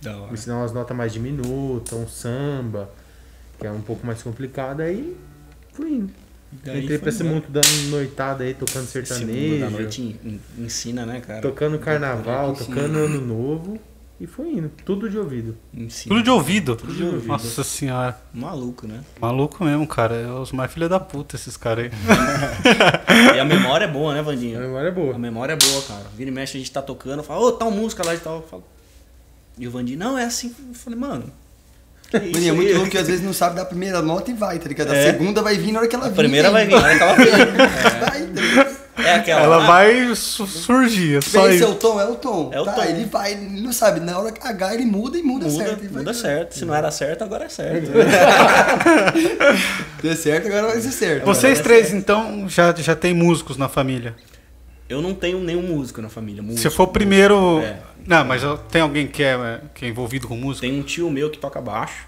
Da 0.01 0.17
hora. 0.17 0.29
Me 0.29 0.35
ensinar 0.35 0.59
umas 0.59 0.73
notas 0.73 0.97
mais 0.97 1.13
diminutas, 1.13 1.93
um 1.93 2.07
samba, 2.07 2.89
que 3.59 3.67
é 3.67 3.71
um 3.71 3.81
pouco 3.81 4.07
mais 4.07 4.23
complicado, 4.23 4.81
aí 4.81 5.17
fui 5.73 5.91
indo. 5.95 6.26
Daí 6.65 6.83
Entrei 6.85 6.99
pra 6.99 7.09
esse 7.11 7.23
mundo 7.25 7.45
dando 7.49 7.67
noitada 7.91 8.45
aí, 8.45 8.55
tocando 8.55 8.85
Esse 8.85 8.99
mundo 8.99 9.07
sertanejo, 9.07 9.61
da 9.61 9.71
noite 9.71 10.03
en- 10.03 10.17
en- 10.59 10.65
ensina, 10.65 11.05
né, 11.05 11.21
cara? 11.21 11.43
tocando 11.43 11.79
carnaval, 11.79 12.53
Ensina. 12.53 12.67
tocando 12.77 12.99
ano 12.99 13.21
novo. 13.21 13.79
E 14.19 14.27
foi 14.27 14.49
indo, 14.49 14.71
tudo 14.83 15.11
de 15.11 15.19
ouvido. 15.19 15.55
Ensina. 15.75 16.15
Tudo 16.15 16.25
de 16.25 16.31
ouvido. 16.31 16.75
de 16.77 17.03
ouvido. 17.05 17.27
Nossa 17.27 17.63
senhora. 17.63 18.19
Maluco, 18.33 18.87
né? 18.87 19.01
Maluco 19.21 19.63
mesmo, 19.63 19.87
cara. 19.87 20.15
É 20.15 20.27
os 20.31 20.53
mais 20.53 20.73
filha 20.73 20.89
da 20.89 20.99
puta, 20.99 21.37
esses 21.37 21.55
caras 21.55 21.85
aí. 21.87 21.91
E 23.37 23.39
a 23.39 23.45
memória 23.45 23.85
é 23.85 23.89
boa, 23.89 24.15
né, 24.15 24.21
A 24.21 24.23
Vandinho? 24.23 24.59
memória 24.59 24.89
é 24.89 24.91
A 24.91 24.95
boa. 24.95 25.19
memória 25.19 25.53
é 25.53 25.57
boa, 25.57 25.83
cara. 25.83 26.07
Vira 26.17 26.31
e 26.31 26.33
mexe, 26.33 26.57
a 26.57 26.61
gente 26.61 26.73
tá 26.73 26.81
tocando, 26.81 27.23
fala, 27.23 27.41
ô, 27.41 27.53
tal 27.53 27.71
música 27.71 28.03
lá 28.07 28.15
e 28.15 28.19
tal. 28.19 28.37
Eu 28.37 28.43
falo- 28.43 28.65
E 29.59 29.67
o 29.69 29.71
Vandinho, 29.71 29.99
não, 29.99 30.17
é 30.17 30.25
assim. 30.25 30.55
Eu 30.67 30.75
falei, 30.75 30.99
mano. 30.99 31.31
Mano, 32.13 32.49
é 32.49 32.53
muito 32.53 32.75
louco 32.75 32.91
que 32.91 32.99
às 32.99 33.07
vezes 33.07 33.23
não 33.25 33.33
sabe 33.33 33.57
da 33.57 33.65
primeira 33.65 34.01
nota 34.01 34.31
e 34.31 34.35
vai, 34.35 34.59
tá 34.59 34.69
ligado? 34.69 34.93
A 34.93 34.97
É. 34.97 35.07
segunda 35.13 35.43
vai 35.43 35.57
vir 35.59 35.73
na 35.73 35.81
hora 35.81 35.89
que 35.89 35.97
ela 35.97 36.07
A 36.07 36.09
vir. 36.09 36.17
primeira 36.17 36.51
vai 36.51 36.65
vir, 36.67 36.73
na 36.73 36.79
hora 36.83 36.97
que 36.97 37.03
ela 37.03 37.15
vem. 37.15 37.27
Vai, 38.07 38.21
ligado? 38.21 38.77
É 38.99 39.15
aquela. 39.17 39.43
Ela 39.43 39.57
lá. 39.59 39.67
vai 39.67 40.15
su- 40.15 40.47
surgir, 40.47 41.19
é 41.19 41.21
só 41.21 41.49
Esse 41.51 41.63
é 41.63 41.67
o 41.67 41.75
tom, 41.75 42.01
é 42.01 42.07
o 42.07 42.15
tom. 42.15 42.51
É 42.53 42.61
o 42.61 42.65
tá, 42.65 42.73
tom. 42.73 42.83
ele 42.85 43.05
vai, 43.05 43.33
ele 43.33 43.61
não 43.61 43.71
sabe. 43.73 44.01
Na 44.01 44.19
hora 44.19 44.33
que 44.33 44.47
H 44.47 44.75
ele 44.75 44.87
muda 44.87 45.19
e 45.19 45.23
muda, 45.23 45.45
Muda, 45.47 45.65
certo. 45.65 45.79
vai 45.81 45.89
muda 45.89 46.01
indo. 46.01 46.15
certo. 46.15 46.55
Se 46.59 46.65
não 46.65 46.75
era 46.75 46.91
certo, 46.91 47.23
agora 47.23 47.45
é 47.45 47.49
certo. 47.51 47.91
Deu 50.03 50.17
certo, 50.17 50.47
agora 50.49 50.69
vai 50.69 50.81
ser 50.81 50.93
certo. 50.93 51.25
Vocês 51.25 51.61
três, 51.61 51.93
então, 51.93 52.49
já, 52.49 52.73
já 52.75 52.95
tem 52.97 53.15
músicos 53.15 53.57
na 53.57 53.69
família. 53.69 54.15
Eu 54.89 55.03
não 55.03 55.15
tenho 55.15 55.41
nenhum 55.41 55.63
músico 55.63 56.01
na 56.01 56.09
família. 56.09 56.43
Músico, 56.43 56.63
Se 56.63 56.75
for 56.75 56.85
o 56.85 56.89
primeiro. 56.89 57.59
É. 57.61 57.83
Não, 58.07 58.25
mas 58.25 58.43
tem 58.71 58.83
alguém 58.83 59.07
que 59.09 59.23
é, 59.23 59.61
que 59.75 59.85
é 59.85 59.89
envolvido 59.89 60.29
com 60.29 60.37
música? 60.37 60.67
Tem 60.67 60.79
um 60.79 60.83
tio 60.83 61.11
meu 61.11 61.29
que 61.29 61.39
toca 61.39 61.61
baixo. 61.61 62.07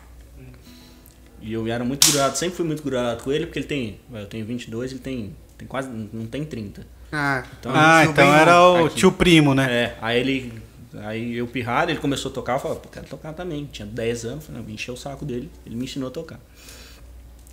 E 1.41 1.53
eu 1.53 1.67
era 1.67 1.85
muito 1.85 2.07
grudado, 2.09 2.37
sempre 2.37 2.57
fui 2.57 2.67
muito 2.67 2.83
grudado 2.83 3.23
com 3.23 3.33
ele, 3.33 3.47
porque 3.47 3.59
ele 3.61 3.67
tem. 3.67 4.01
Eu 4.13 4.27
tenho 4.27 4.45
22, 4.45 4.93
ele 4.93 5.01
tem, 5.01 5.37
tem 5.57 5.67
quase. 5.67 5.89
não 5.89 6.27
tem 6.27 6.45
30. 6.45 6.87
Ah, 7.11 7.43
Então, 7.59 7.73
ah, 7.75 8.05
então 8.05 8.35
era 8.35 8.61
o 8.63 8.87
aqui. 8.87 8.97
tio 8.97 9.11
primo, 9.13 9.55
né? 9.55 9.73
É, 9.73 9.97
aí 10.01 10.21
ele. 10.21 10.53
Aí 11.01 11.37
eu 11.37 11.47
pirrado, 11.47 11.91
ele 11.91 12.01
começou 12.01 12.31
a 12.31 12.35
tocar, 12.35 12.55
eu 12.55 12.59
falei, 12.61 12.79
pô, 12.79 12.89
quero 12.89 13.07
tocar 13.07 13.33
também. 13.33 13.69
Tinha 13.71 13.87
10 13.87 14.25
anos, 14.25 14.47
falei, 14.47 14.63
não, 14.63 14.71
encher 14.71 14.91
o 14.91 14.97
saco 14.97 15.25
dele, 15.25 15.51
ele 15.67 15.77
me 15.77 15.85
ensinou 15.85 16.09
a 16.09 16.11
tocar. 16.13 16.41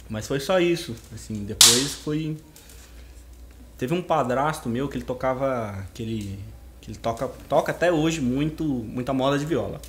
Mas 0.09 0.27
foi 0.27 0.39
só 0.39 0.59
isso, 0.59 0.95
assim, 1.13 1.43
depois 1.45 1.93
foi. 1.95 2.37
Teve 3.77 3.93
um 3.93 4.01
padrasto 4.01 4.69
meu 4.69 4.87
que 4.87 4.97
ele 4.97 5.03
tocava. 5.03 5.85
que 5.93 6.03
ele. 6.03 6.39
que 6.81 6.91
ele 6.91 6.97
toca, 6.97 7.27
toca 7.49 7.71
até 7.71 7.91
hoje 7.91 8.21
muito, 8.21 8.63
muita 8.63 9.13
moda 9.13 9.37
de 9.37 9.45
viola. 9.45 9.81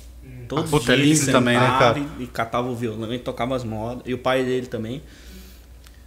Todos 0.47 0.65
Ah, 0.73 0.77
puta, 0.77 0.93
é 0.93 0.95
os 0.95 1.01
dias 1.03 1.21
ele 1.23 1.31
também, 1.31 1.57
né, 1.57 1.67
cara? 1.79 1.99
E, 1.99 2.23
e 2.23 2.27
catava 2.27 2.67
o 2.69 2.75
violão 2.75 3.13
e 3.13 3.19
tocava 3.19 3.55
as 3.55 3.63
modas. 3.63 4.03
E 4.05 4.13
o 4.13 4.17
pai 4.17 4.43
dele 4.43 4.67
também. 4.67 5.01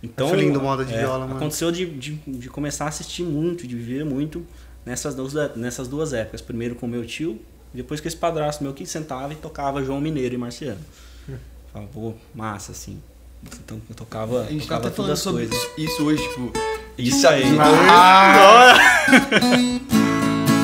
Então, 0.03 0.29
Acho 0.29 0.37
lindo 0.37 0.61
moda 0.61 0.85
de 0.85 0.95
é, 0.95 0.99
viola, 0.99 1.27
mano. 1.27 1.37
Aconteceu 1.37 1.71
de, 1.71 1.85
de, 1.87 2.15
de 2.27 2.49
começar 2.49 2.87
a 2.87 2.89
assistir 2.89 3.23
muito, 3.23 3.67
de 3.67 3.77
viver 3.77 4.05
muito 4.05 4.47
nessas 4.85 5.15
duas, 5.15 5.35
nessas 5.57 5.89
duas 5.89 6.13
épocas. 6.15 6.41
Primeiro 6.41 6.75
com 6.75 6.87
meu 6.87 7.05
tio, 7.05 7.39
depois 7.73 8.01
com 8.01 8.09
esse 8.09 8.17
padrasto 8.17 8.63
meu 8.65 8.73
que 8.73 8.87
sentava 8.87 9.33
e 9.33 9.37
tocava 9.37 9.85
João 9.85 10.01
Mineiro 10.01 10.35
e 10.35 10.39
Marciano. 10.39 10.81
Falava, 11.73 11.91
pô, 11.93 12.15
massa, 12.35 12.73
assim. 12.73 13.01
Então 13.63 13.81
eu 13.89 13.95
tocava, 13.95 14.43
A 14.43 14.47
gente 14.51 14.67
tá 14.67 14.77
tocava 14.77 14.87
até 14.89 14.97
todas 14.97 14.97
falando 14.97 15.13
as 15.13 15.19
sobre 15.21 15.47
coisas. 15.47 15.79
isso 15.93 16.03
hoje, 16.05 16.23
tipo. 16.31 16.53
Isso 17.09 17.27
aí. 17.29 17.43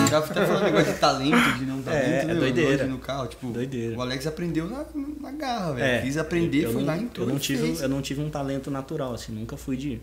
Já 0.09 0.21
tá 0.23 0.47
falando 0.47 0.65
negócio 0.65 0.93
de 0.93 0.99
talento, 0.99 1.59
de 1.59 1.65
não 1.65 1.83
talento, 1.83 2.05
É, 2.05 2.21
é 2.21 2.25
né? 2.27 2.35
doideira. 2.35 2.85
Hoje 2.85 2.91
no 2.93 2.99
carro, 2.99 3.27
tipo, 3.27 3.49
Doideira. 3.49 3.97
o 3.97 4.01
Alex 4.01 4.27
aprendeu 4.27 4.69
na, 4.71 4.85
na 5.21 5.33
garra, 5.33 5.73
velho. 5.73 5.85
É, 5.85 6.03
Quis 6.03 6.17
aprender, 6.17 6.65
eu 6.65 6.73
foi 6.73 6.81
não, 6.83 6.87
lá 6.87 6.97
em 6.97 7.09
tudo. 7.09 7.29
eu 7.29 7.33
não 7.33 7.39
tive 7.41 7.63
fez. 7.63 7.83
Eu 7.83 7.89
não 7.89 8.01
tive 8.01 8.21
um 8.23 8.31
talento 8.31 8.71
natural, 8.71 9.13
assim, 9.15 9.33
nunca 9.33 9.57
fui 9.57 9.77
de. 9.77 10.01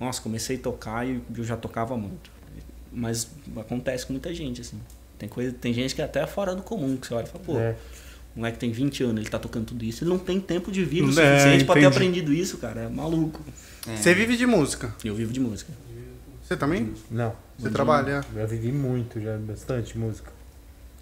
Nossa, 0.00 0.20
comecei 0.20 0.56
a 0.56 0.58
tocar 0.58 1.06
e 1.06 1.20
eu 1.36 1.44
já 1.44 1.56
tocava 1.56 1.96
muito. 1.96 2.30
Mas 2.92 3.28
acontece 3.56 4.04
com 4.06 4.12
muita 4.12 4.34
gente, 4.34 4.60
assim. 4.60 4.78
Tem, 5.18 5.28
coisa, 5.28 5.52
tem 5.52 5.72
gente 5.72 5.94
que 5.94 6.02
é 6.02 6.04
até 6.04 6.26
fora 6.26 6.54
do 6.54 6.62
comum, 6.62 6.96
que 6.96 7.06
você 7.06 7.14
olha 7.14 7.24
e 7.24 7.28
fala, 7.28 7.44
pô, 7.44 7.56
É. 7.56 7.76
o 8.34 8.40
moleque 8.40 8.58
tem 8.58 8.72
20 8.72 9.04
anos, 9.04 9.16
ele 9.18 9.28
tá 9.30 9.38
tocando 9.38 9.66
tudo 9.66 9.84
isso, 9.84 10.02
ele 10.02 10.10
não 10.10 10.18
tem 10.18 10.40
tempo 10.40 10.72
de 10.72 10.84
vida 10.84 11.06
o 11.06 11.10
É, 11.10 11.38
suficiente 11.38 11.64
pra 11.64 11.74
ter 11.76 11.86
aprendido 11.86 12.32
isso, 12.32 12.58
cara. 12.58 12.82
É 12.82 12.88
maluco. 12.88 13.40
Você 13.86 14.14
vive 14.14 14.36
de 14.36 14.46
música. 14.46 14.92
Eu 15.04 15.14
vivo 15.14 15.32
de 15.32 15.40
música. 15.40 15.72
Você 16.42 16.56
também? 16.56 16.92
Não. 17.10 17.34
Você 17.58 17.70
trabalha? 17.70 18.22
Já 18.34 18.46
vivi 18.46 18.72
muito, 18.72 19.20
já 19.20 19.36
bastante 19.38 19.96
música. 19.98 20.30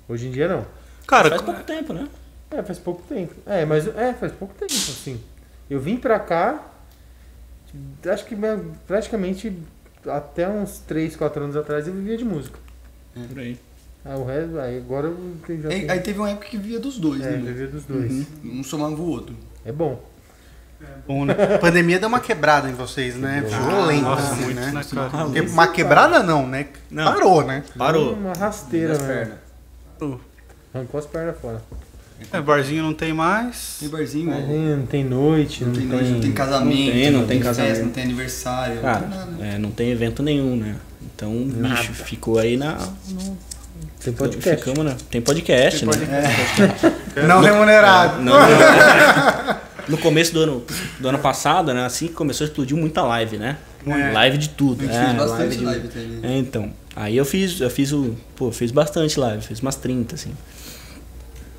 Hoje 0.08 0.26
em 0.26 0.30
dia 0.30 0.48
não. 0.48 0.66
Cara, 1.06 1.30
Faz 1.30 1.42
pouco 1.42 1.62
tempo, 1.64 1.92
né? 1.92 2.08
É, 2.50 2.62
faz 2.62 2.78
pouco 2.78 3.02
tempo. 3.08 3.34
É, 3.46 3.64
mas 3.64 3.86
é, 3.88 4.12
faz 4.14 4.32
pouco 4.32 4.54
tempo, 4.54 4.72
assim. 4.72 5.20
Eu 5.70 5.80
vim 5.80 5.96
pra 5.96 6.18
cá, 6.20 6.64
acho 8.12 8.24
que 8.26 8.36
praticamente 8.86 9.56
até 10.06 10.48
uns 10.48 10.78
3, 10.80 11.16
4 11.16 11.44
anos 11.44 11.56
atrás 11.56 11.86
eu 11.86 11.94
vivia 11.94 12.16
de 12.16 12.24
música. 12.24 12.58
Por 13.28 13.38
aí. 13.38 13.58
Ah, 14.04 14.16
o 14.16 14.24
resto, 14.24 14.58
aí 14.58 14.78
agora 14.78 15.06
eu 15.06 15.36
já 15.48 15.68
Aí, 15.68 15.80
tenho- 15.80 15.92
aí 15.92 16.00
teve 16.00 16.18
uma 16.18 16.30
época 16.30 16.48
que 16.48 16.58
via 16.58 16.78
dos 16.80 16.98
dois, 16.98 17.20
é, 17.22 17.30
né? 17.30 17.38
eu 17.38 17.44
vivia 17.44 17.68
dos 17.68 17.84
dois. 17.84 18.26
Um 18.44 18.62
somava 18.64 18.94
o 19.00 19.06
outro. 19.08 19.34
É 19.64 19.70
bom. 19.72 20.02
Bom, 21.06 21.24
né? 21.24 21.34
A 21.54 21.58
pandemia 21.58 21.98
deu 21.98 22.08
uma 22.08 22.20
quebrada 22.20 22.68
em 22.68 22.74
vocês, 22.74 23.16
né? 23.16 23.44
Violenta, 23.46 24.02
Nossa, 24.02 24.32
assim, 24.32 24.44
muito, 24.44 24.56
né? 24.60 24.70
né, 24.72 24.82
cara? 24.90 25.24
Porque 25.24 25.40
Uma 25.40 25.66
quebrada 25.68 26.22
não, 26.22 26.46
né? 26.46 26.66
Não. 26.90 27.04
Parou, 27.12 27.44
né? 27.44 27.62
Parou. 27.76 28.14
Uma 28.14 28.32
rasteira, 28.32 28.96
né? 28.98 29.06
pernas. 30.00 30.18
Arrancou 30.74 30.98
as 31.00 31.06
pernas 31.06 31.36
fora. 31.40 31.62
É, 32.32 32.40
barzinho 32.40 32.84
não 32.84 32.94
tem 32.94 33.12
mais. 33.12 33.78
Tem 33.80 33.88
barzinho, 33.88 34.30
ó. 34.32 34.76
não 34.76 34.86
tem 34.86 35.04
noite, 35.04 35.64
Não 35.64 35.72
tem, 35.72 35.86
noite, 35.86 36.08
não 36.10 36.20
tem 36.20 36.32
casamento, 36.32 36.86
Não 36.86 36.92
tem, 36.92 37.10
não 37.10 37.26
tem 37.26 37.42
festa, 37.42 37.62
casamento. 37.62 37.84
não 37.84 37.92
tem 37.92 38.04
aniversário, 38.04 38.74
não 38.76 38.82
Cara, 38.82 39.00
tem 39.00 39.08
nada. 39.10 39.44
é, 39.44 39.58
não 39.58 39.70
tem 39.72 39.90
evento 39.90 40.22
nenhum, 40.22 40.54
né? 40.56 40.76
Então, 41.02 41.32
bicho, 41.44 41.92
ficou 41.92 42.38
aí 42.38 42.56
na. 42.56 42.74
no- 43.08 43.36
Tem 44.04 44.12
podcast. 44.12 44.64
Ficamos, 44.64 44.84
né? 44.84 44.96
Tem 45.10 45.20
podcast, 45.20 45.84
né? 45.84 45.92
Não 47.26 47.40
remunerado. 47.40 48.22
Não, 48.22 48.32
não. 48.32 48.48
No 49.88 49.98
começo 49.98 50.32
do 50.32 50.40
ano, 50.40 50.64
do 51.00 51.08
ano 51.08 51.18
passado, 51.18 51.72
né? 51.74 51.84
Assim 51.84 52.06
que 52.08 52.14
começou, 52.14 52.46
explodiu 52.46 52.76
muita 52.76 53.02
live, 53.02 53.36
né? 53.38 53.56
Live 53.86 54.38
de 54.38 54.48
tudo. 54.50 54.84
A 54.84 54.86
gente 54.86 54.96
é, 54.96 55.14
bastante 55.14 55.56
de- 55.56 55.64
live 55.64 55.88
também. 55.88 56.20
É, 56.22 56.38
então. 56.38 56.72
Aí 56.94 57.16
eu 57.16 57.24
fiz, 57.24 57.60
eu 57.60 57.70
fiz 57.70 57.92
o. 57.92 58.14
Pô, 58.36 58.48
eu 58.48 58.52
fiz 58.52 58.70
bastante 58.70 59.18
live, 59.18 59.42
fiz 59.42 59.60
umas 59.60 59.74
30, 59.76 60.14
assim. 60.14 60.32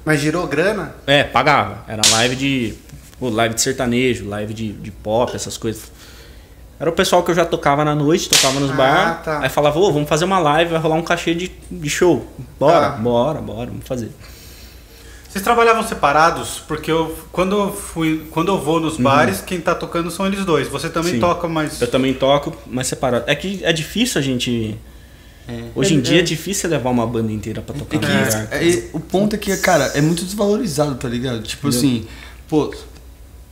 Mas 0.06 0.20
girou 0.20 0.48
grana? 0.48 0.96
É, 1.08 1.24
pagava. 1.24 1.84
Era 1.88 2.02
live 2.12 2.36
de. 2.36 2.74
Pô, 3.20 3.30
live 3.30 3.56
de 3.56 3.62
sertanejo, 3.62 4.28
live 4.28 4.54
de, 4.54 4.72
de 4.74 4.92
pop, 4.92 5.36
essas 5.36 5.58
coisas. 5.58 5.92
Era 6.80 6.90
o 6.90 6.94
pessoal 6.94 7.24
que 7.24 7.32
eu 7.32 7.36
já 7.36 7.46
tocava 7.46 7.86
na 7.86 7.96
noite, 7.96 8.28
tocava 8.30 8.60
nos 8.60 8.72
Ah, 8.72 8.76
bar. 8.76 9.24
tá. 9.24 9.40
Aí 9.42 9.50
falava, 9.50 9.80
ô, 9.80 9.92
vamos 9.92 10.10
fazer 10.10 10.26
uma 10.26 10.40
live, 10.40 10.72
vai 10.72 10.80
rolar 10.82 10.96
um 10.96 11.02
cachê 11.04 11.34
de, 11.34 11.52
de 11.72 11.90
show. 11.90 12.28
Bora, 12.60 12.90
Tá. 12.92 12.98
bora, 12.98 13.42
bora, 13.42 13.68
vamos 13.70 13.88
fazer. 13.88 14.12
Vocês 15.34 15.44
trabalhavam 15.44 15.82
separados? 15.82 16.62
Porque 16.68 16.92
eu, 16.92 17.18
quando, 17.32 17.58
eu 17.58 17.74
fui, 17.74 18.28
quando 18.30 18.50
eu 18.50 18.62
vou 18.62 18.80
nos 18.80 18.98
bares, 18.98 19.42
quem 19.42 19.60
tá 19.60 19.74
tocando 19.74 20.12
são 20.12 20.28
eles 20.28 20.46
dois. 20.46 20.68
Você 20.68 20.90
também 20.92 21.14
Sim. 21.14 21.20
toca, 21.20 21.48
mas. 21.48 21.82
Eu 21.82 21.88
também 21.88 22.14
toco, 22.14 22.56
mas 22.68 22.86
separado. 22.86 23.26
É 23.26 23.34
que 23.34 23.60
é 23.64 23.74
difícil 23.74 24.22
a 24.22 24.24
gente. 24.24 24.78
Hoje 25.74 25.96
em 25.96 26.02
dia 26.02 26.20
é 26.20 26.22
difícil 26.22 26.70
levar 26.70 26.92
uma 26.92 27.08
banda 27.08 27.32
inteira 27.32 27.64
pra 27.64 27.74
tocar 27.74 27.98
É 27.98 28.00
que 28.00 28.06
lugar. 28.06 28.48
é, 28.52 28.84
o 28.94 29.00
ponto 29.00 29.36
é 29.36 29.40
que, 29.40 29.58
cara, 29.58 29.86
é 29.96 30.02
muito 30.02 30.24
desvalorizado, 30.24 30.94
tá 30.96 31.10
ligado? 31.10 31.42
Tipo 31.42 31.70
assim, 31.70 32.06
pô, 32.48 32.72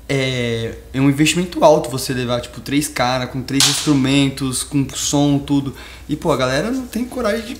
é, 0.07 0.75
é 0.93 1.01
um 1.01 1.09
investimento 1.09 1.65
alto 1.65 1.89
você 1.89 2.13
levar, 2.13 2.41
tipo, 2.41 2.61
três 2.61 2.87
caras 2.87 3.31
com 3.31 3.41
três 3.41 3.67
instrumentos, 3.67 4.61
com 4.61 4.87
som, 4.93 5.39
tudo. 5.39 5.75
E, 6.07 6.15
pô, 6.15 6.31
a 6.31 6.37
galera 6.37 6.69
não 6.69 6.85
tem 6.85 7.05
coragem 7.05 7.55
de 7.55 7.57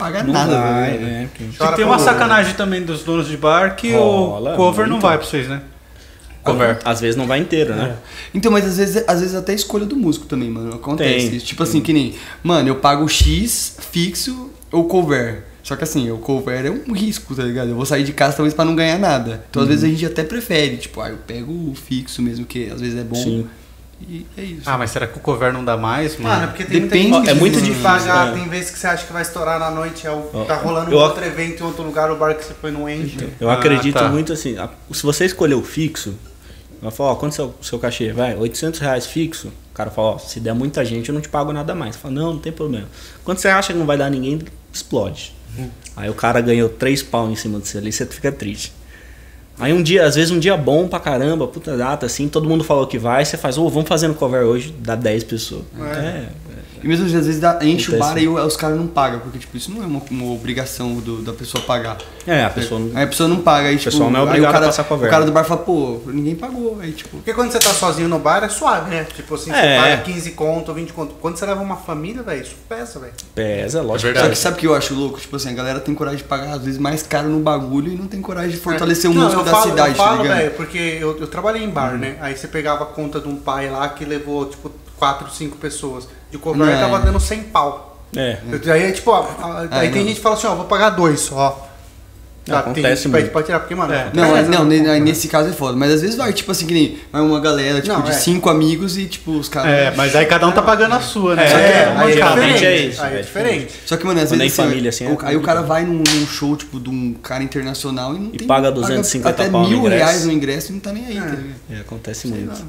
pagar 0.00 0.24
Não 0.24 0.32
nada, 0.32 0.58
vai, 0.60 0.98
né? 0.98 1.28
Porque- 1.32 1.64
E 1.64 1.76
tem 1.76 1.84
uma 1.84 1.98
sacanagem 1.98 2.54
também 2.54 2.82
dos 2.82 3.02
donos 3.04 3.28
de 3.28 3.36
bar 3.36 3.76
que 3.76 3.92
Rola 3.92 4.54
o 4.54 4.56
cover 4.56 4.86
não 4.86 4.92
muito. 4.94 5.02
vai 5.02 5.16
pra 5.18 5.26
vocês, 5.26 5.46
né? 5.48 5.60
Cover. 6.42 6.78
Às 6.84 7.00
vezes 7.02 7.16
não 7.16 7.26
vai 7.26 7.38
inteiro, 7.38 7.74
né? 7.74 7.96
Então, 8.34 8.50
mas 8.50 8.64
às 8.64 8.78
vezes, 8.78 9.04
às 9.06 9.20
vezes 9.20 9.34
até 9.34 9.52
a 9.52 9.54
escolha 9.54 9.84
do 9.84 9.94
músico 9.94 10.24
também, 10.26 10.48
mano. 10.50 10.74
Acontece. 10.74 11.28
Tem. 11.28 11.36
isso. 11.36 11.46
Tipo 11.46 11.62
assim, 11.62 11.80
que 11.82 11.92
nem, 11.92 12.14
mano, 12.42 12.66
eu 12.68 12.76
pago 12.76 13.06
X 13.08 13.76
fixo 13.92 14.50
ou 14.72 14.84
cover. 14.84 15.44
Só 15.62 15.76
que 15.76 15.84
assim, 15.84 16.10
o 16.10 16.16
cover 16.16 16.64
é 16.64 16.70
um 16.70 16.92
risco, 16.94 17.34
tá 17.34 17.42
ligado? 17.42 17.68
Eu 17.68 17.76
vou 17.76 17.84
sair 17.84 18.02
de 18.04 18.12
casa 18.14 18.34
talvez 18.36 18.54
pra 18.54 18.64
não 18.64 18.74
ganhar 18.74 18.98
nada. 18.98 19.44
Então 19.50 19.60
às 19.62 19.68
vezes 19.68 19.84
a 19.84 19.88
gente 19.88 20.06
até 20.06 20.24
prefere, 20.24 20.78
tipo, 20.78 21.00
ah, 21.02 21.10
eu 21.10 21.18
pego 21.18 21.52
o 21.52 21.74
fixo 21.74 22.22
mesmo, 22.22 22.46
que 22.46 22.70
às 22.70 22.80
vezes 22.80 22.98
é 22.98 23.04
bom. 23.04 23.14
Sim. 23.22 23.46
E 24.00 24.26
é 24.36 24.42
isso. 24.42 24.62
Ah, 24.66 24.76
mas 24.78 24.90
será 24.90 25.06
que 25.06 25.16
o 25.18 25.20
cover 25.20 25.52
não 25.52 25.64
dá 25.64 25.76
mais, 25.76 26.16
mano? 26.18 26.28
Mano, 26.34 26.44
é 26.44 26.46
porque 26.48 26.64
tem 26.64 26.80
Depende, 26.82 27.08
muita 27.08 27.18
gente 27.18 27.28
é 27.30 27.34
que 27.34 27.38
muito 27.40 27.54
de 27.58 27.64
difícil, 27.66 27.82
pagar, 27.82 28.28
é. 28.28 28.32
tem 28.32 28.48
vezes 28.48 28.70
que 28.70 28.78
você 28.78 28.86
acha 28.86 29.06
que 29.06 29.12
vai 29.12 29.22
estourar 29.22 29.58
na 29.60 29.70
noite, 29.70 30.06
é 30.06 30.10
o, 30.10 30.28
Ó, 30.32 30.44
tá 30.44 30.56
rolando 30.56 30.90
eu 30.90 30.98
um 30.98 31.00
ac- 31.00 31.10
outro 31.10 31.24
evento 31.24 31.62
em 31.62 31.66
outro 31.66 31.82
lugar, 31.82 32.10
o 32.10 32.16
bar 32.16 32.34
que 32.34 32.44
você 32.44 32.54
foi 32.54 32.70
não 32.70 32.88
enche. 32.88 33.28
Eu 33.38 33.50
Ah, 33.50 33.54
acredito 33.54 33.94
tá. 33.98 34.08
muito 34.08 34.32
assim. 34.32 34.56
a- 34.58 34.70
Se 34.92 35.02
você 35.02 35.26
escolher 35.26 35.54
o 35.54 35.62
fixo, 35.62 36.14
ela 36.82 36.90
fala, 36.90 37.10
ó, 37.10 37.14
quanto 37.14 37.32
o 37.32 37.34
seu, 37.34 37.54
seu 37.60 37.78
cachê? 37.78 38.10
Vai, 38.12 38.34
800 38.34 38.80
reais 38.80 39.06
fixo. 39.06 39.48
O 39.48 39.74
cara 39.74 39.90
fala, 39.90 40.12
ó, 40.12 40.18
se 40.18 40.40
der 40.40 40.54
muita 40.54 40.84
gente 40.84 41.08
eu 41.10 41.14
não 41.14 41.20
te 41.20 41.28
pago 41.28 41.52
nada 41.52 41.74
mais. 41.74 41.94
Fala, 41.96 42.14
não, 42.14 42.32
não 42.34 42.40
tem 42.40 42.50
problema. 42.52 42.88
Quando 43.22 43.38
você 43.38 43.48
acha 43.48 43.72
que 43.72 43.78
não 43.78 43.86
vai 43.86 43.96
dar 43.98 44.10
ninguém, 44.10 44.40
explode. 44.72 45.34
Aí 45.96 46.08
o 46.08 46.14
cara 46.14 46.40
ganhou 46.40 46.68
3 46.68 47.02
pau 47.02 47.30
em 47.30 47.36
cima 47.36 47.58
de 47.60 47.68
você 47.68 47.78
ali, 47.78 47.92
você 47.92 48.06
fica 48.06 48.32
triste. 48.32 48.72
Aí 49.60 49.72
um 49.72 49.82
dia, 49.82 50.04
às 50.04 50.14
vezes 50.14 50.30
um 50.30 50.38
dia 50.38 50.56
bom 50.56 50.88
pra 50.88 50.98
caramba, 50.98 51.46
puta 51.46 51.76
data, 51.76 52.06
assim, 52.06 52.28
todo 52.28 52.48
mundo 52.48 52.64
falou 52.64 52.86
que 52.86 52.98
vai, 52.98 53.24
você 53.24 53.36
faz, 53.36 53.58
ô, 53.58 53.68
vamos 53.68 53.88
fazer 53.88 54.08
no 54.08 54.14
cover 54.14 54.42
hoje, 54.42 54.74
dá 54.78 54.94
10 54.94 55.24
pessoas. 55.24 55.62
É, 55.98 56.24
E 56.82 56.88
mesmo 56.88 57.06
às 57.06 57.12
vezes 57.12 57.38
dá- 57.40 57.58
enche 57.62 57.94
o 57.94 57.98
bar 57.98 58.16
e 58.18 58.26
o- 58.28 58.34
os 58.44 58.56
caras 58.56 58.76
não 58.76 58.86
pagam, 58.86 59.20
porque 59.20 59.38
tipo, 59.38 59.56
isso 59.56 59.70
não 59.70 59.82
é 59.82 59.86
uma, 59.86 60.00
uma 60.10 60.32
obrigação 60.32 60.94
do- 60.94 61.22
da 61.22 61.32
pessoa 61.32 61.62
pagar. 61.64 61.98
é, 62.26 62.44
a 62.44 62.50
pessoa 62.50 62.78
não. 62.80 62.96
Aí 62.96 63.04
a 63.04 63.06
pessoa 63.06 63.28
não 63.28 63.38
paga, 63.38 63.68
aí 63.68 63.76
tipo, 63.76 63.90
pessoal 63.90 64.10
não 64.10 64.20
é 64.20 64.22
aí 64.22 64.28
obrigado 64.28 64.50
o 64.50 64.52
cara, 64.52 64.64
a 64.66 64.68
passar 64.68 64.84
cover. 64.84 65.08
O 65.08 65.10
cara 65.10 65.24
do 65.24 65.32
bar 65.32 65.44
fala, 65.44 65.60
pô, 65.62 66.00
ninguém 66.06 66.34
pagou, 66.34 66.78
aí 66.80 66.92
tipo... 66.92 67.16
Porque 67.18 67.32
quando 67.34 67.50
você 67.50 67.58
tá 67.58 67.70
sozinho 67.74 68.08
no 68.08 68.18
bar 68.18 68.42
é 68.44 68.48
suave, 68.48 68.90
né? 68.90 69.04
Tipo 69.14 69.34
assim, 69.34 69.50
você 69.50 69.56
É. 69.56 69.80
paga 69.80 69.96
15 70.02 70.30
conto, 70.32 70.72
20 70.72 70.92
conto. 70.92 71.14
Quando 71.20 71.36
você 71.36 71.46
leva 71.46 71.60
uma 71.62 71.76
família, 71.76 72.22
velho, 72.22 72.42
isso 72.42 72.54
pesa, 72.68 72.98
velho. 73.00 73.12
Pesa, 73.34 73.82
lógico. 73.82 74.12
verdade. 74.12 74.26
Só 74.26 74.30
que 74.32 74.38
sabe 74.38 74.56
o 74.56 74.58
que 74.60 74.66
eu 74.66 74.74
acho 74.74 74.94
louco? 74.94 75.20
Tipo 75.20 75.36
assim, 75.36 75.48
a 75.50 75.52
galera 75.52 75.80
tem 75.80 75.94
coragem 75.94 76.18
de 76.18 76.24
pagar 76.24 76.54
às 76.54 76.62
vezes 76.64 76.78
mais 76.78 77.02
caro 77.02 77.28
no 77.28 77.40
bagulho 77.40 77.92
e 77.92 77.96
não 77.96 78.06
tem 78.06 78.20
coragem 78.20 78.50
de 78.50 78.56
fortalecer 78.58 79.10
o 79.10 79.14
Não, 79.14 79.22
músico 79.22 79.40
eu 79.40 79.44
da 79.44 79.50
falo, 79.50 79.70
cidade, 79.70 79.90
eu 79.90 79.94
falo, 79.96 80.16
tá 80.18 80.22
ligado? 80.22 80.36
velho, 80.38 80.50
porque 80.52 80.78
eu, 81.00 81.18
eu 81.18 81.26
trabalhei 81.26 81.62
em 81.62 81.70
bar, 81.70 81.98
né? 81.98 82.16
Aí 82.20 82.36
você 82.36 82.46
pegava 82.48 82.84
a 82.84 82.86
conta 82.86 83.18
de 83.20 83.28
um 83.28 83.36
pai 83.36 83.68
lá 83.70 83.88
que 83.88 84.04
levou, 84.04 84.46
tipo, 84.46 84.70
4, 85.00 85.30
5 85.32 85.56
pessoas. 85.56 86.06
De 86.30 86.38
cover 86.38 86.58
Não, 86.64 86.68
é. 86.72 86.78
tava 86.78 87.00
dando 87.00 87.18
100 87.18 87.42
pau. 87.44 87.98
É. 88.16 88.38
Eu- 88.64 88.72
Aí, 88.72 88.92
tipo, 88.92 89.10
ó, 89.10 89.26
Ah, 89.40 89.66
aí 89.72 89.88
tem 89.90 90.02
não. 90.02 90.08
gente 90.08 90.16
que 90.16 90.22
fala 90.22 90.34
assim, 90.36 90.46
ó, 90.46 90.54
vou 90.54 90.66
pagar 90.66 90.90
dois 90.90 91.20
só. 91.20 91.66
Tá, 92.44 92.60
Acontece 92.60 93.02
tem 93.02 93.12
muito. 93.12 93.30
pra 93.30 93.42
tirar, 93.42 93.60
porque, 93.60 93.74
mano, 93.74 93.92
É. 93.92 94.10
Não, 94.14 94.32
pesa, 94.32 94.38
é- 94.48 94.50
não, 94.58 94.64
né? 94.64 94.78
ne- 94.80 94.88
aí 94.90 95.00
nesse 95.00 95.28
caso 95.28 95.50
é 95.50 95.52
foda. 95.52 95.76
Mas 95.76 95.92
às 95.92 96.00
vezes 96.00 96.16
vai, 96.16 96.32
tipo 96.32 96.50
assim, 96.50 96.66
que 96.66 96.72
nem 96.74 96.98
uma 97.12 97.38
galera, 97.38 97.80
tipo, 97.80 97.92
Não, 97.94 98.02
de 98.02 98.10
é. 98.10 98.14
cinco 98.14 98.48
amigos 98.48 98.96
e, 98.98 99.06
tipo, 99.06 99.32
os 99.32 99.48
caras. 99.48 99.70
É, 99.70 99.92
mas 99.94 100.16
aí 100.16 100.24
cada 100.26 100.48
um 100.48 100.52
tá 100.52 100.62
pagando 100.62 100.94
a 100.94 101.00
sua, 101.00 101.36
né? 101.36 101.44
É, 101.44 101.48
Só 101.48 101.56
que 101.56 101.62
É, 101.62 101.88
uma 101.92 102.02
aí 102.02 102.10
é 102.10 102.14
geralmente 102.14 102.52
diferente. 102.54 102.64
é 102.66 102.86
isso, 102.88 103.02
Aí 103.02 103.14
é 103.14 103.18
é 103.18 103.22
diferente. 103.22 103.74
Só 103.86 103.96
que, 103.96 104.04
mano, 104.06 104.20
às 104.20 104.28
Quando 104.30 104.40
é 104.40 104.44
vezes. 104.44 104.58
assim, 104.58 104.68
família, 104.68 104.88
assim, 104.88 105.06
o- 105.06 105.12
é 105.22 105.28
aí 105.28 105.36
o 105.36 105.42
cara 105.42 105.62
vai 105.62 105.84
num, 105.84 106.02
num 106.02 106.26
show, 106.26 106.56
tipo, 106.56 106.80
de 106.80 106.88
um 106.90 107.12
cara 107.22 107.44
internacional 107.44 108.16
e 108.16 108.18
não 108.18 108.30
E 108.32 108.38
tem. 108.38 108.48
paga 108.48 108.72
250 108.72 109.28
até 109.42 109.48
pau 109.50 109.62
no 109.62 109.68
mil 109.68 109.82
reais 109.84 110.24
no 110.24 110.32
ingresso 110.32 110.70
e 110.70 110.72
não 110.72 110.80
tá 110.80 110.92
nem 110.92 111.06
aí, 111.06 111.14
tá 111.20 111.26
ligado? 111.26 111.44
É, 111.70 111.80
acontece 111.80 112.26
muito. 112.26 112.64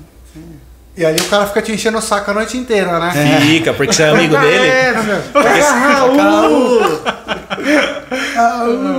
E 0.96 1.06
ali 1.06 1.20
o 1.22 1.26
cara 1.30 1.46
fica 1.48 1.62
te 1.62 1.72
enchendo 1.72 1.98
o 1.98 2.02
saco 2.02 2.30
a 2.32 2.34
noite 2.34 2.58
inteira, 2.58 3.00
né? 3.00 3.14
Fica, 3.42 3.74
porque 3.74 3.94
você 3.94 4.04
é 4.04 4.10
amigo 4.10 4.38
dele. 4.38 4.72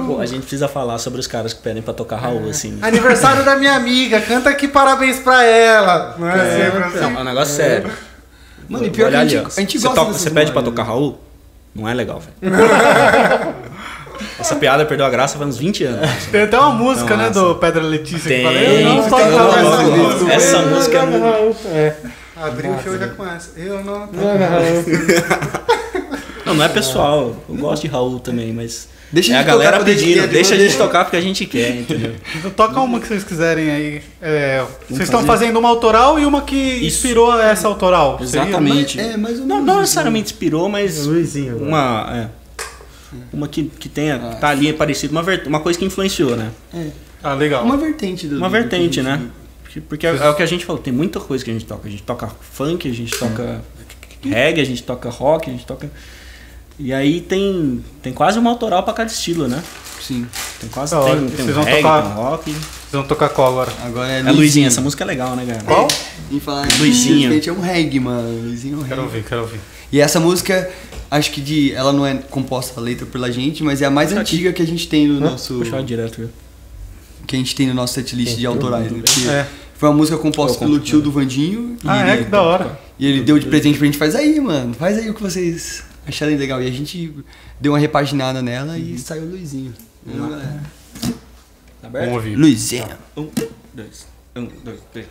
Pô, 0.06 0.20
a 0.20 0.26
gente 0.26 0.40
precisa 0.40 0.68
falar 0.68 0.98
sobre 0.98 1.20
os 1.20 1.26
caras 1.26 1.52
que 1.52 1.60
pedem 1.62 1.82
pra 1.82 1.92
tocar 1.94 2.16
Raul, 2.16 2.48
assim. 2.48 2.78
Aniversário 2.80 3.44
da 3.44 3.56
minha 3.56 3.74
amiga, 3.74 4.20
canta 4.20 4.50
aqui 4.50 4.68
parabéns 4.68 5.18
pra 5.18 5.44
ela. 5.44 6.14
Não 6.18 6.28
é, 6.30 6.56
sempre 6.64 6.82
assim. 6.84 7.00
Não, 7.00 7.18
é 7.18 7.20
um 7.20 7.24
negócio 7.24 7.54
sério. 7.54 7.90
Mano, 8.68 8.86
e 8.86 8.90
pior 8.90 9.06
Olha 9.06 9.18
que 9.18 9.22
a 9.24 9.28
gente, 9.28 9.36
ali, 9.36 9.46
a 9.56 9.60
gente 9.60 9.78
você 9.78 9.86
gosta 9.86 10.00
toca- 10.00 10.12
dessas 10.12 10.22
Você 10.22 10.30
pede 10.30 10.52
pra 10.52 10.62
tocar? 10.62 10.84
Raul? 10.84 11.18
Não 11.74 11.88
é 11.88 11.94
legal, 11.94 12.20
velho. 12.20 12.56
Essa 14.42 14.56
piada 14.56 14.84
perdeu 14.84 15.06
a 15.06 15.10
graça 15.10 15.38
faz 15.38 15.48
uns 15.50 15.56
20 15.58 15.84
anos. 15.84 16.10
Tem 16.30 16.42
até 16.42 16.58
uma 16.58 16.70
música, 16.72 17.10
Não, 17.16 17.22
né, 17.22 17.30
essa- 17.30 17.40
do 17.40 17.54
Pedra 17.54 17.82
Letícia 17.82 18.28
Tem. 18.28 18.38
que 18.38 18.44
fala, 18.44 18.56
eu 18.58 18.84
não 18.88 19.08
toco 19.08 19.22
essa 19.22 19.82
música. 19.82 20.32
Essa 20.32 20.62
música 20.62 20.98
é 20.98 21.06
muito. 21.06 21.68
É. 21.68 21.96
Abriu 22.36 22.72
o 22.72 22.82
show 22.82 22.94
e 22.94 22.98
já 22.98 23.08
começa. 23.08 23.50
Eu 23.56 23.84
não. 23.84 24.08
Não, 26.44 26.54
não 26.56 26.64
é 26.64 26.68
pessoal. 26.68 27.36
Eu 27.48 27.54
gosto 27.54 27.82
de 27.82 27.88
Raul 27.88 28.18
também, 28.18 28.52
mas. 28.52 28.88
Deixa 29.12 29.34
é 29.34 29.38
a 29.38 29.42
galera 29.42 29.78
pedindo, 29.80 30.26
deixa 30.26 30.54
a 30.54 30.58
gente 30.58 30.76
tocar 30.76 31.04
porque 31.04 31.16
a 31.18 31.20
gente 31.20 31.44
quer, 31.46 31.76
entendeu? 31.76 32.14
Então 32.34 32.50
toca 32.50 32.80
uma 32.80 32.98
que 32.98 33.06
vocês 33.06 33.22
quiserem 33.22 33.70
aí. 33.70 34.02
É, 34.22 34.64
vocês 34.88 35.02
estão 35.02 35.22
fazendo 35.24 35.58
uma 35.58 35.68
autoral 35.68 36.18
e 36.18 36.24
uma 36.26 36.40
que 36.42 36.56
Isso. 36.56 36.86
inspirou 37.06 37.38
essa 37.40 37.68
autoral. 37.68 38.18
Seria? 38.24 38.42
Exatamente. 38.48 38.96
Mas- 38.96 39.06
é, 39.06 39.16
mais 39.18 39.38
ou 39.38 39.46
Não, 39.46 39.56
menos 39.56 39.66
não 39.74 39.80
necessariamente 39.82 40.32
inspirou, 40.32 40.68
mas 40.68 41.04
Luizinho. 41.06 41.58
uma. 41.58 42.10
É, 42.12 42.41
uma 43.32 43.48
que, 43.48 43.64
que 43.64 43.88
tenha. 43.88 44.18
que 44.18 44.40
tá 44.40 44.48
ali 44.48 44.72
parecido, 44.72 45.12
uma, 45.12 45.22
uma 45.46 45.60
coisa 45.60 45.78
que 45.78 45.84
influenciou, 45.84 46.36
né? 46.36 46.50
Ah, 47.22 47.34
legal. 47.34 47.64
Uma 47.64 47.76
vertente 47.76 48.26
do. 48.26 48.36
Uma 48.36 48.48
do 48.48 48.52
vertente, 48.52 49.00
né? 49.02 49.20
Porque- 49.88 50.06
é, 50.06 50.10
é 50.10 50.28
o 50.28 50.34
que 50.34 50.42
a 50.42 50.46
gente 50.46 50.64
falou, 50.66 50.82
tem 50.82 50.92
muita 50.92 51.18
coisa 51.20 51.42
que 51.44 51.50
a 51.50 51.54
gente 51.54 51.64
toca. 51.64 51.88
A 51.88 51.90
gente 51.90 52.02
toca 52.02 52.28
funk, 52.40 52.88
a 52.88 52.92
gente 52.92 53.16
toca 53.18 53.62
reggae, 54.22 54.60
a 54.60 54.64
gente 54.64 54.82
toca 54.82 55.08
rock, 55.08 55.48
a 55.48 55.52
gente 55.52 55.64
toca. 55.64 55.90
E 56.78 56.92
aí 56.92 57.20
tem, 57.20 57.82
tem 58.02 58.12
quase 58.12 58.38
uma 58.38 58.50
autoral 58.50 58.82
pra 58.82 58.92
cada 58.92 59.10
estilo, 59.10 59.48
né? 59.48 59.62
Sim. 60.00 60.26
Tem 60.60 60.68
quase 60.68 60.94
hora. 60.94 61.16
tem, 61.16 61.28
tem 61.28 61.36
vocês 61.36 61.50
um 61.50 61.52
vão 61.54 61.64
reggae, 61.64 61.82
tocar- 61.82 62.02
tem 62.02 62.10
um 62.10 62.14
rock. 62.14 62.56
Vocês 62.92 63.00
vão 63.00 63.08
tocar 63.08 63.30
qual 63.30 63.48
agora? 63.48 63.72
Agora 63.86 64.06
é 64.12 64.18
É 64.20 64.30
Luizinho, 64.30 64.66
essa 64.66 64.82
música 64.82 65.02
é 65.02 65.06
legal, 65.06 65.34
né, 65.34 65.46
cara? 65.46 65.62
Qual? 65.64 65.88
E 66.30 66.38
falar 66.38 66.68
Luizinho. 66.78 67.32
Gente, 67.32 67.48
é 67.48 67.52
um 67.52 67.60
reggae, 67.62 67.98
mano. 67.98 68.42
Luizinho 68.42 68.74
é 68.74 68.76
um 68.76 68.80
reggae. 68.82 68.88
Quero 68.90 69.02
ouvir, 69.04 69.24
quero 69.24 69.40
ouvir. 69.40 69.60
E 69.90 69.98
essa 69.98 70.20
música, 70.20 70.70
acho 71.10 71.30
que 71.30 71.40
de. 71.40 71.72
Ela 71.72 71.90
não 71.90 72.06
é 72.06 72.16
composta 72.16 72.78
a 72.78 72.82
letra 72.82 73.06
pela 73.06 73.32
gente, 73.32 73.62
mas 73.64 73.80
é 73.80 73.86
a 73.86 73.90
mais 73.90 74.10
Puxa 74.10 74.20
aqui. 74.20 74.34
antiga 74.36 74.52
que 74.52 74.60
a 74.60 74.66
gente 74.66 74.86
tem 74.88 75.08
no 75.08 75.18
nosso. 75.20 75.54
Puxar 75.54 75.82
direto, 75.82 76.18
viu? 76.18 76.28
Que 77.26 77.34
a 77.34 77.38
gente 77.38 77.54
tem 77.56 77.66
no 77.66 77.72
nosso 77.72 77.94
setlist 77.94 78.36
de 78.36 78.44
autorais, 78.44 78.92
né? 78.92 79.02
É. 79.30 79.46
Foi 79.78 79.88
uma 79.88 79.96
música 79.96 80.18
composta 80.18 80.58
pelo 80.58 80.78
tio 80.78 81.00
do 81.00 81.10
Vandinho. 81.10 81.78
e 81.82 81.88
Ah, 81.88 82.06
é? 82.10 82.12
ele- 82.16 82.24
Que 82.26 82.30
da 82.30 82.42
hora. 82.42 82.78
E 82.98 83.06
ele 83.06 83.22
deu 83.22 83.38
de 83.38 83.46
presente 83.46 83.78
pra 83.78 83.86
gente, 83.86 83.96
faz 83.96 84.14
aí, 84.14 84.38
mano. 84.38 84.74
Faz 84.74 84.98
aí 84.98 85.08
o 85.08 85.14
que 85.14 85.22
vocês 85.22 85.82
acharem 86.06 86.36
legal. 86.36 86.62
E 86.62 86.66
a 86.68 86.70
gente 86.70 87.10
deu 87.58 87.72
uma 87.72 87.78
repaginada 87.78 88.42
nela 88.42 88.76
e 88.78 88.98
saiu 88.98 89.22
o 89.22 89.30
Luizinho. 89.30 89.72
Entendeu, 90.06 90.28
galera? 90.28 90.81
Tá 91.82 91.88
aberto? 91.88 92.04
Vamos 92.04 92.24
ouvir. 92.24 92.36
Luizinho. 92.36 92.86
Um, 93.16 93.28
dois, 93.74 94.06
um, 94.36 94.48
dois, 94.64 94.78
três. 94.92 95.08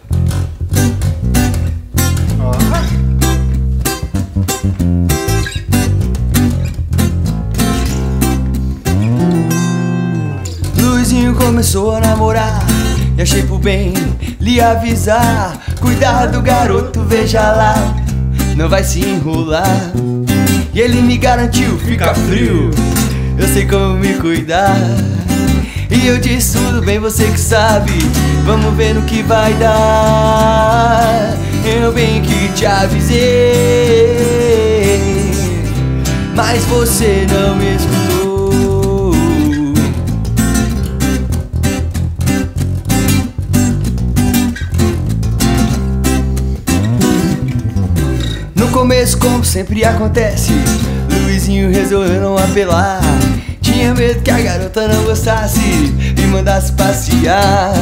Luizinho 10.78 11.36
começou 11.36 11.92
a 11.92 12.00
namorar. 12.00 12.66
E 13.18 13.22
achei 13.22 13.44
por 13.44 13.60
bem 13.60 13.94
lhe 14.40 14.62
avisar. 14.62 15.62
Cuidado 15.82 16.42
garoto, 16.42 17.04
veja 17.04 17.52
lá. 17.52 17.76
Não 18.56 18.70
vai 18.70 18.86
se 18.86 19.02
enrolar. 19.02 19.92
E 20.74 20.80
ele 20.80 21.02
me 21.02 21.18
garantiu, 21.18 21.78
fica 21.80 22.16
frio. 22.16 22.72
Eu 23.38 23.48
sei 23.50 23.68
como 23.68 23.98
me 23.98 24.14
cuidar 24.14 25.11
E 25.92 26.08
eu 26.08 26.18
disse 26.18 26.58
tudo 26.58 26.82
bem, 26.82 27.00
você 27.00 27.26
que 27.26 27.40
sabe 27.40 27.92
Vamos 28.46 28.74
ver 28.76 28.96
no 28.96 29.02
que 29.02 29.22
vai 29.22 29.54
dar 29.56 31.38
Eu 31.66 31.92
bem 31.92 32.22
que 32.22 32.48
te 32.54 32.66
avisei 32.66 33.20
Mas 36.34 36.64
você 36.64 37.28
não 37.30 37.56
me 37.58 37.76
escutou 37.76 38.32
No 48.56 48.70
começo, 48.70 49.18
como 49.18 49.44
sempre 49.44 49.84
acontece, 49.84 50.54
Luizinho 51.26 51.72
resolveu 51.72 52.22
não 52.22 52.38
apelar. 52.38 53.02
Tinha 53.82 53.96
medo 53.96 54.22
que 54.22 54.30
a 54.30 54.40
garota 54.40 54.88
não 54.88 55.06
gostasse 55.06 55.60
e 55.60 56.22
mandasse 56.28 56.72
passear. 56.74 57.74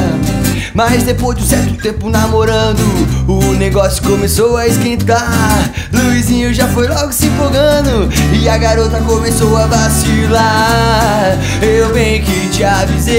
Mas 0.72 1.02
depois 1.02 1.36
de 1.36 1.44
um 1.44 1.46
certo 1.46 1.74
tempo 1.74 2.08
namorando, 2.08 2.80
o 3.28 3.52
negócio 3.52 4.02
começou 4.04 4.56
a 4.56 4.66
esquentar. 4.66 5.70
Luizinho 5.92 6.54
já 6.54 6.66
foi 6.68 6.88
logo 6.88 7.12
se 7.12 7.26
empolgando 7.26 8.08
e 8.32 8.48
a 8.48 8.56
garota 8.56 8.98
começou 9.02 9.54
a 9.58 9.66
vacilar. 9.66 11.36
Eu 11.60 11.92
bem 11.92 12.22
que 12.22 12.48
te 12.48 12.64
avisei, 12.64 13.14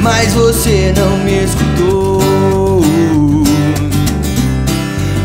mas 0.00 0.34
você 0.34 0.92
não 0.96 1.16
me 1.18 1.44
escutou. 1.44 2.20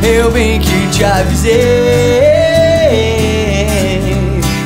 Eu 0.03 0.29
bem 0.29 0.59
que 0.59 0.87
te 0.91 1.03
avisei, 1.03 1.51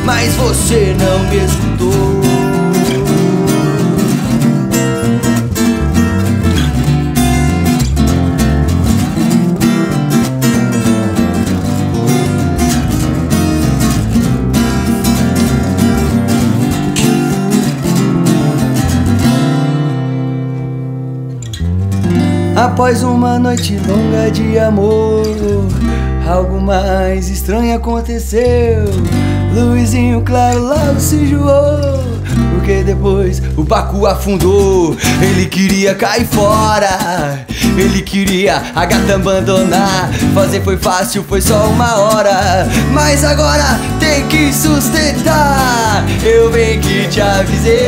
mas 0.10 0.34
você 0.38 0.96
não 0.98 1.20
me 1.30 1.38
escutou. 1.46 2.20
Após 22.56 23.04
uma 23.04 23.38
noite 23.38 23.78
longa 23.88 24.32
de 24.32 24.58
amor, 24.58 25.24
algo 26.28 26.60
mais 26.60 27.30
estranho 27.30 27.76
aconteceu. 27.76 28.86
Luizinho 29.60 30.22
claro 30.22 30.60
logo 30.60 31.00
se 31.00 31.16
enjoou. 31.16 32.00
Porque 32.54 32.84
depois 32.84 33.42
o 33.58 33.64
Bacu 33.64 34.06
afundou. 34.06 34.96
Ele 35.22 35.48
queria 35.48 35.96
cair 35.96 36.26
fora. 36.26 37.46
Ele 37.78 38.02
queria 38.02 38.62
a 38.76 38.86
gata 38.86 39.16
abandonar. 39.16 40.12
Fazer 40.34 40.62
foi 40.62 40.78
fácil, 40.78 41.24
foi 41.28 41.42
só 41.42 41.66
uma 41.68 41.98
hora. 41.98 42.68
Mas 42.92 43.24
agora 43.24 43.80
tem 44.00 44.28
que 44.28 44.54
sustentar. 44.54 46.04
Eu 46.24 46.52
bem 46.52 46.80
que 46.80 47.08
te 47.08 47.22
avisei. 47.22 47.80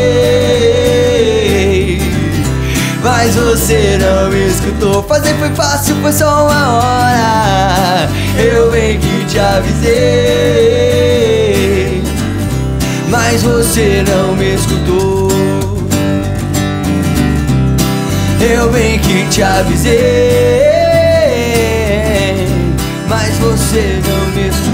Mas 3.03 3.35
você 3.35 3.97
não 3.99 4.29
me 4.29 4.47
escutou. 4.47 5.03
Fazer 5.03 5.33
foi 5.35 5.49
fácil, 5.55 5.95
foi 6.01 6.13
só 6.13 6.45
uma 6.45 6.73
hora. 6.73 8.09
Eu 8.37 8.71
bem 8.71 8.99
que 8.99 9.25
te 9.25 9.39
avisei. 9.39 11.40
Mas 13.11 13.43
você 13.43 14.05
não 14.07 14.35
me 14.37 14.55
escutou. 14.55 15.27
Eu 18.39 18.71
bem 18.71 18.97
que 18.99 19.27
te 19.27 19.43
avisei. 19.43 19.91
Mas 23.09 23.37
você 23.37 24.01
não 24.07 24.27
me 24.33 24.47
escutou. 24.47 24.71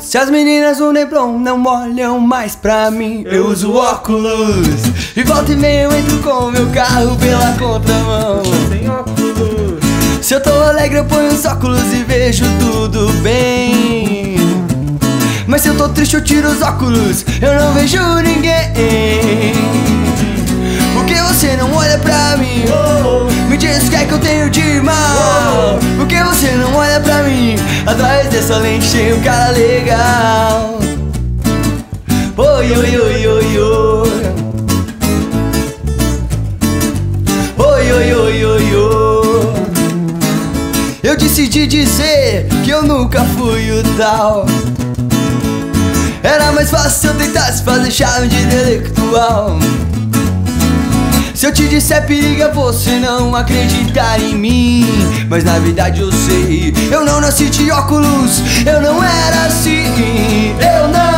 Se 0.00 0.18
as 0.18 0.30
meninas 0.30 0.78
do 0.78 0.92
Neblon 0.92 1.38
não 1.38 1.62
olham 1.64 2.18
mais 2.18 2.56
pra 2.56 2.90
mim, 2.90 3.22
eu 3.26 3.46
uso 3.46 3.74
óculos. 3.74 4.97
E 5.18 5.24
volta 5.24 5.50
e 5.50 5.56
meia 5.56 5.82
eu 5.82 5.92
entro 5.98 6.16
com 6.18 6.48
meu 6.52 6.68
carro 6.68 7.16
pela 7.16 7.50
contramão. 7.58 8.40
Sem 8.68 8.88
óculos. 8.88 9.80
Se 10.22 10.32
eu 10.32 10.40
tô 10.40 10.52
alegre, 10.52 10.98
eu 10.98 11.04
ponho 11.06 11.26
os 11.32 11.44
óculos 11.44 11.92
e 11.92 12.04
vejo 12.04 12.44
tudo 12.60 13.12
bem. 13.20 14.36
Mas 15.44 15.62
se 15.62 15.70
eu 15.70 15.76
tô 15.76 15.88
triste, 15.88 16.14
eu 16.14 16.22
tiro 16.22 16.48
os 16.48 16.62
óculos, 16.62 17.24
eu 17.42 17.52
não 17.52 17.72
vejo 17.72 17.98
ninguém. 18.22 19.54
Por 20.94 21.04
que 21.04 21.14
você 21.14 21.56
não 21.56 21.74
olha 21.74 21.98
pra 21.98 22.36
mim? 22.36 22.62
Me 23.50 23.56
diz 23.56 23.88
o 23.88 23.90
que 23.90 23.96
é 23.96 24.04
que 24.04 24.12
eu 24.12 24.20
tenho 24.20 24.48
de 24.48 24.80
mal. 24.80 25.80
Por 25.96 26.06
que 26.06 26.22
você 26.22 26.52
não 26.52 26.76
olha 26.76 27.00
pra 27.00 27.24
mim? 27.24 27.56
Atrás 27.84 28.28
dessa 28.28 28.58
lente 28.58 28.88
tem 28.92 29.14
um 29.14 29.20
cara 29.20 29.50
legal. 29.50 30.78
Oi, 32.36 32.72
oi, 32.72 33.00
oi. 33.00 33.17
Decidi 41.38 41.68
dizer 41.68 42.48
que 42.64 42.70
eu 42.70 42.82
nunca 42.82 43.24
fui 43.24 43.70
o 43.70 43.80
tal. 43.96 44.44
Era 46.20 46.50
mais 46.50 46.68
fácil 46.68 46.90
se 46.90 47.06
eu 47.06 47.14
tentasse 47.14 47.62
fazer 47.62 47.92
charme 47.92 48.26
de 48.26 48.42
intelectual. 48.42 49.56
Se 51.32 51.46
eu 51.46 51.52
te 51.52 51.68
disser 51.68 52.04
periga, 52.06 52.48
você 52.48 52.98
não 52.98 53.36
acreditar 53.36 54.20
em 54.20 54.34
mim. 54.34 54.84
Mas 55.30 55.44
na 55.44 55.60
verdade 55.60 56.00
eu 56.00 56.10
sei, 56.10 56.74
eu 56.90 57.04
não 57.04 57.20
nasci 57.20 57.48
de 57.48 57.70
óculos, 57.70 58.42
eu 58.66 58.80
não 58.80 59.00
era 59.00 59.44
assim. 59.46 60.56
Eu 60.58 60.88
não, 60.88 61.17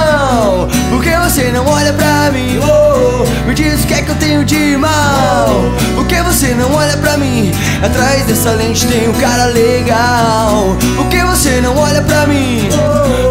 porque 0.91 1.11
você 1.16 1.51
não 1.51 1.66
olha 1.66 1.93
pra 1.93 2.30
mim. 2.32 2.59
Oh, 2.62 3.24
me 3.47 3.55
diz 3.55 3.82
o 3.84 3.86
que 3.86 3.95
é 3.95 4.03
que 4.03 4.11
eu 4.11 4.14
tenho 4.16 4.45
de 4.45 4.76
mal. 4.76 5.62
Porque 5.95 6.20
você 6.22 6.49
não 6.55 6.72
olha 6.74 6.97
pra 6.99 7.16
mim. 7.16 7.53
Atrás 7.82 8.24
dessa 8.26 8.51
lente 8.51 8.86
tem 8.86 9.09
um 9.09 9.12
cara 9.14 9.47
legal. 9.47 10.76
Porque 10.97 11.22
você 11.24 11.61
não 11.61 11.76
olha 11.76 12.03
pra 12.03 12.26
mim. 12.26 12.68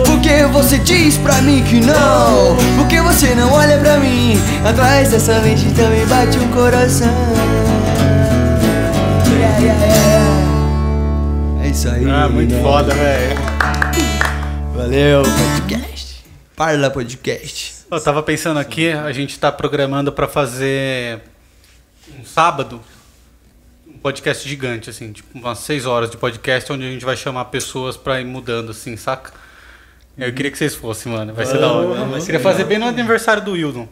Porque 0.06 0.44
você 0.52 0.78
diz 0.80 1.18
pra 1.18 1.36
mim 1.42 1.64
que 1.64 1.80
não 1.80 2.58
Porque 2.78 3.00
você 3.02 3.34
não 3.36 3.52
olha 3.54 3.78
pra 3.78 3.98
mim 3.98 4.38
Atrás 4.68 5.10
dessa 5.10 5.38
lente 5.38 5.66
também 5.72 6.06
bate 6.08 6.38
um 6.38 6.48
coração 6.50 7.08
Yeah, 9.32 9.58
yeah, 9.60 9.86
yeah. 9.86 11.64
É 11.64 11.68
isso 11.70 11.88
aí 11.90 12.06
Ah, 12.10 12.28
muito 12.28 12.54
né? 12.54 12.62
foda, 12.62 12.94
velho. 12.94 13.40
Valeu, 14.76 15.24
Parla 16.60 16.90
Podcast 16.90 17.86
Eu 17.90 18.04
tava 18.04 18.22
pensando 18.22 18.60
aqui, 18.60 18.92
a 18.92 19.14
gente 19.14 19.40
tá 19.40 19.50
programando 19.50 20.12
pra 20.12 20.28
fazer 20.28 21.22
um 22.20 22.26
sábado 22.26 22.82
um 23.88 23.98
podcast 24.00 24.46
gigante, 24.48 24.90
assim, 24.90 25.14
tipo 25.14 25.40
umas 25.40 25.60
seis 25.60 25.86
horas 25.86 26.12
de 26.12 26.18
podcast, 26.18 26.70
onde 26.74 26.86
a 26.86 26.92
gente 26.92 27.06
vai 27.06 27.16
chamar 27.16 27.46
pessoas 27.46 27.96
pra 27.96 28.20
ir 28.20 28.26
mudando, 28.26 28.72
assim, 28.72 28.98
saca? 28.98 29.32
Eu 30.18 30.34
queria 30.34 30.52
que 30.52 30.58
vocês 30.58 30.76
fossem, 30.76 31.10
mano. 31.14 31.34
Vai 31.34 31.46
ser 31.46 31.60
da 31.60 31.72
hora. 31.72 32.18
Eu 32.18 32.26
queria 32.26 32.42
fazer 32.42 32.66
bem 32.66 32.78
no 32.78 32.88
aniversário 32.88 33.42
do 33.42 33.54
Wildon, 33.54 33.88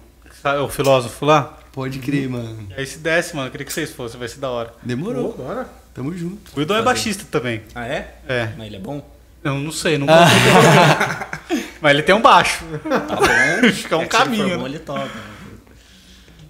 o 0.62 0.68
filósofo 0.68 1.26
lá. 1.26 1.58
Pode 1.72 2.00
crer, 2.00 2.28
mano 2.28 2.68
E 2.72 2.82
aí 2.82 2.86
se 2.86 2.98
desse, 2.98 3.34
mano, 3.34 3.48
eu 3.48 3.52
queria 3.52 3.66
que 3.66 3.72
vocês 3.72 3.92
fossem, 3.92 4.20
vai 4.20 4.28
ser 4.28 4.40
da 4.40 4.50
hora. 4.50 4.74
Demorou, 4.84 5.32
Bora. 5.38 5.70
tamo 5.94 6.14
junto 6.18 6.52
O 6.54 6.60
Wildon 6.60 6.76
é 6.76 6.82
baixista 6.82 7.24
também. 7.32 7.62
Ah, 7.74 7.88
é? 7.88 8.16
É. 8.28 8.50
Mas 8.58 8.68
ele 8.68 8.76
é 8.76 8.80
bom? 8.80 9.10
Eu 9.42 9.56
não 9.56 9.72
sei, 9.72 9.98
não 9.98 10.06
dele. 11.48 11.64
Mas 11.82 11.92
ele 11.92 12.04
tem 12.04 12.16
um 12.16 12.22
baixo. 12.22 12.64
Tá 12.88 13.16
bom. 13.16 13.26
Acho 13.68 13.88
que 13.88 13.94
é 13.94 13.98
um 13.98 14.02
É 14.02 14.06
que 14.08 14.16
se 14.16 14.22
ele 14.24 14.30
caminho. 14.38 14.58
bom, 14.58 14.64
né? 14.64 14.70
ele 14.70 14.80
toca. 14.80 15.10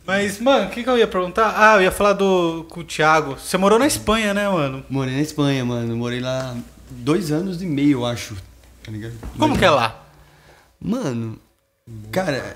Mas, 0.05 0.39
mano, 0.39 0.67
o 0.67 0.69
que, 0.69 0.83
que 0.83 0.89
eu 0.89 0.97
ia 0.97 1.07
perguntar? 1.07 1.53
Ah, 1.57 1.75
eu 1.75 1.81
ia 1.81 1.91
falar 1.91 2.13
do 2.13 2.65
com 2.69 2.79
o 2.79 2.83
Thiago. 2.83 3.37
Você 3.37 3.57
morou 3.57 3.77
na 3.77 3.85
Espanha, 3.87 4.33
né, 4.33 4.47
mano? 4.47 4.85
Morei 4.89 5.13
na 5.13 5.21
Espanha, 5.21 5.65
mano 5.65 5.97
Morei 5.97 6.21
lá 6.21 6.55
dois 6.89 7.29
anos 7.31 7.61
e 7.61 7.65
meio, 7.65 7.99
eu 7.99 8.05
acho 8.05 8.35
Tá 8.83 8.89
ligado? 8.91 9.15
Como 9.37 9.57
que 9.57 9.65
é 9.65 9.69
lá? 9.69 10.01
Mano, 10.79 11.37
cara, 12.09 12.55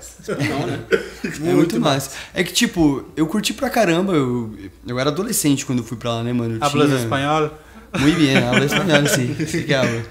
é 1.44 1.52
muito 1.52 1.78
massa. 1.78 2.16
É 2.32 2.42
que, 2.42 2.52
tipo, 2.54 3.04
eu 3.16 3.26
curti 3.26 3.52
pra 3.52 3.68
caramba. 3.68 4.14
Eu, 4.14 4.56
eu 4.86 4.98
era 4.98 5.10
adolescente 5.10 5.66
quando 5.66 5.84
fui 5.84 5.98
pra 5.98 6.14
lá, 6.14 6.22
né, 6.22 6.32
mano? 6.32 6.54
Eu 6.56 6.64
Hablas 6.64 6.88
tinha- 6.88 7.00
espanhol? 7.00 7.50
Muito 7.98 8.18
bem, 8.18 8.38
habla 8.38 8.64
espanhol, 8.64 9.06
sim. 9.06 9.34
hablo. 9.74 10.02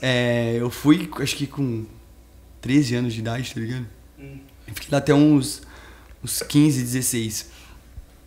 É, 0.00 0.56
eu 0.58 0.70
fui, 0.70 1.10
acho 1.20 1.36
que 1.36 1.46
com 1.46 1.84
13 2.60 2.94
anos 2.96 3.14
de 3.14 3.20
idade, 3.20 3.52
tá 3.52 3.60
ligado? 3.60 3.86
Eu 4.18 4.74
fiquei 4.74 4.88
lá 4.90 4.98
até 4.98 5.12
uns, 5.12 5.62
uns 6.22 6.42
15, 6.42 6.80
16. 6.82 7.46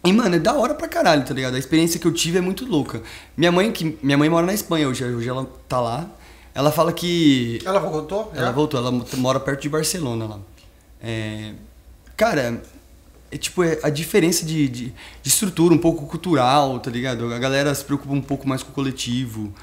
E, 0.05 0.13
mano, 0.13 0.35
é 0.35 0.39
da 0.39 0.53
hora 0.53 0.75
pra 0.75 0.87
caralho, 0.87 1.25
tá 1.25 1.33
ligado? 1.33 1.55
A 1.55 1.59
experiência 1.59 1.99
que 1.99 2.05
eu 2.05 2.13
tive 2.13 2.37
é 2.37 2.41
muito 2.41 2.65
louca. 2.65 3.01
Minha 3.35 3.51
mãe, 3.51 3.71
que, 3.71 3.97
minha 4.03 4.17
mãe 4.17 4.29
mora 4.29 4.45
na 4.45 4.53
Espanha 4.53 4.87
hoje, 4.87 5.03
hoje 5.03 5.27
ela 5.27 5.49
tá 5.67 5.79
lá. 5.79 6.09
Ela 6.53 6.71
fala 6.71 6.93
que 6.93 7.59
Ela 7.65 7.79
voltou? 7.79 8.31
ela 8.33 8.51
voltou, 8.51 8.79
ela 8.79 8.91
mora 9.17 9.39
perto 9.39 9.61
de 9.61 9.69
Barcelona 9.69 10.25
lá. 10.25 10.39
É, 11.01 11.53
cara, 12.15 12.61
é 13.31 13.37
tipo 13.37 13.63
é 13.63 13.79
a 13.83 13.89
diferença 13.89 14.45
de, 14.45 14.67
de, 14.69 14.85
de 15.21 15.29
estrutura, 15.29 15.73
um 15.73 15.77
pouco 15.77 16.05
cultural, 16.05 16.79
tá 16.79 16.89
ligado? 16.89 17.33
A 17.33 17.39
galera 17.39 17.73
se 17.73 17.83
preocupa 17.83 18.13
um 18.13 18.21
pouco 18.21 18.47
mais 18.47 18.63
com 18.63 18.69
o 18.69 18.73
coletivo. 18.73 19.53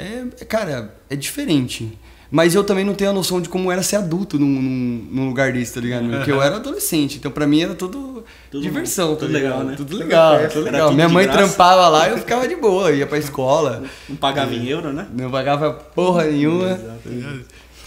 É, 0.00 0.24
é, 0.40 0.44
cara, 0.44 0.94
é 1.08 1.16
diferente. 1.16 1.98
Mas 2.30 2.54
eu 2.54 2.62
também 2.62 2.84
não 2.84 2.94
tenho 2.94 3.10
a 3.10 3.12
noção 3.12 3.40
de 3.40 3.48
como 3.48 3.72
era 3.72 3.82
ser 3.82 3.96
adulto 3.96 4.38
num, 4.38 4.46
num, 4.46 5.08
num 5.10 5.28
lugar 5.28 5.52
desse, 5.52 5.74
tá 5.74 5.80
ligado? 5.80 6.08
Porque 6.16 6.30
eu 6.30 6.40
era 6.40 6.56
adolescente, 6.56 7.16
então 7.18 7.30
pra 7.30 7.44
mim 7.44 7.60
era 7.62 7.74
tudo, 7.74 8.24
Tudo 8.50 8.62
diversão, 8.62 9.14
tá 9.14 9.20
tudo 9.20 9.32
ligado? 9.32 9.50
legal, 9.50 9.64
né? 9.64 9.74
Tudo 9.76 9.96
legal, 9.96 10.38
tudo 10.38 10.52
tudo 10.52 10.64
legal. 10.66 10.92
Minha 10.92 11.08
mãe 11.08 11.26
trampava 11.26 11.88
lá 11.88 12.08
e 12.08 12.12
eu 12.12 12.18
ficava 12.18 12.46
de 12.46 12.54
boa, 12.54 12.92
ia 12.92 13.06
pra 13.06 13.18
escola. 13.18 13.82
Não 14.08 14.14
pagava 14.14 14.54
em 14.54 14.68
euro, 14.68 14.92
né? 14.92 15.08
Não 15.12 15.28
pagava 15.30 15.72
porra 15.72 16.24
nenhuma. 16.24 16.78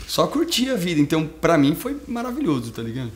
Só 0.07 0.27
curtia 0.27 0.73
a 0.73 0.77
vida. 0.77 0.99
Então, 0.99 1.25
pra 1.25 1.57
mim, 1.57 1.73
foi 1.73 1.97
maravilhoso, 2.07 2.71
tá 2.71 2.81
ligado? 2.83 3.11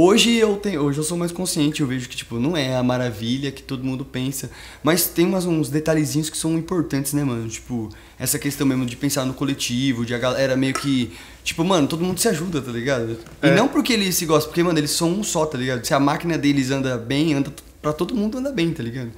Hoje 0.00 0.36
eu 0.36 0.54
tenho, 0.58 0.82
hoje 0.82 0.98
eu 0.98 1.02
sou 1.02 1.18
mais 1.18 1.32
consciente, 1.32 1.80
eu 1.80 1.86
vejo 1.88 2.08
que 2.08 2.14
tipo, 2.16 2.38
não 2.38 2.56
é 2.56 2.76
a 2.76 2.84
maravilha 2.84 3.50
que 3.50 3.60
todo 3.60 3.82
mundo 3.82 4.04
pensa, 4.04 4.48
mas 4.80 5.06
tem 5.08 5.26
umas, 5.26 5.44
uns 5.44 5.70
detalhezinhos 5.70 6.30
que 6.30 6.38
são 6.38 6.56
importantes, 6.56 7.12
né, 7.14 7.24
mano? 7.24 7.48
Tipo, 7.48 7.88
essa 8.16 8.38
questão 8.38 8.64
mesmo 8.64 8.86
de 8.86 8.94
pensar 8.94 9.24
no 9.24 9.34
coletivo, 9.34 10.06
de 10.06 10.14
a 10.14 10.18
galera 10.18 10.54
meio 10.56 10.72
que, 10.72 11.10
tipo, 11.42 11.64
mano, 11.64 11.88
todo 11.88 12.04
mundo 12.04 12.20
se 12.20 12.28
ajuda, 12.28 12.62
tá 12.62 12.70
ligado? 12.70 13.18
E 13.42 13.48
É. 13.48 13.54
não 13.56 13.66
porque 13.66 13.92
eles 13.92 14.14
se 14.14 14.24
gostam, 14.24 14.50
porque, 14.50 14.62
mano, 14.62 14.78
eles 14.78 14.92
são 14.92 15.10
um 15.10 15.24
só, 15.24 15.44
tá 15.44 15.58
ligado? 15.58 15.84
Se 15.84 15.92
a 15.92 15.98
máquina 15.98 16.38
deles 16.38 16.70
anda 16.70 16.96
bem, 16.96 17.34
anda 17.34 17.52
pra 17.82 17.92
todo 17.92 18.14
mundo 18.14 18.38
anda 18.38 18.52
bem, 18.52 18.70
tá 18.70 18.84
ligado? 18.84 19.10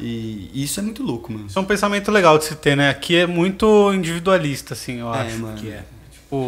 E 0.00 0.50
isso 0.52 0.80
é 0.80 0.82
muito 0.82 1.00
louco, 1.04 1.32
mano. 1.32 1.46
Isso 1.46 1.56
é 1.56 1.62
um 1.62 1.64
pensamento 1.64 2.10
legal 2.10 2.36
de 2.38 2.46
se 2.46 2.56
ter, 2.56 2.76
né? 2.76 2.90
Aqui 2.90 3.14
é 3.14 3.24
muito 3.24 3.94
individualista, 3.94 4.74
assim, 4.74 4.98
eu 4.98 5.14
É, 5.14 5.20
acho. 5.28 5.38
mano. 5.38 5.56
Que 5.56 5.68
é. 5.68 5.84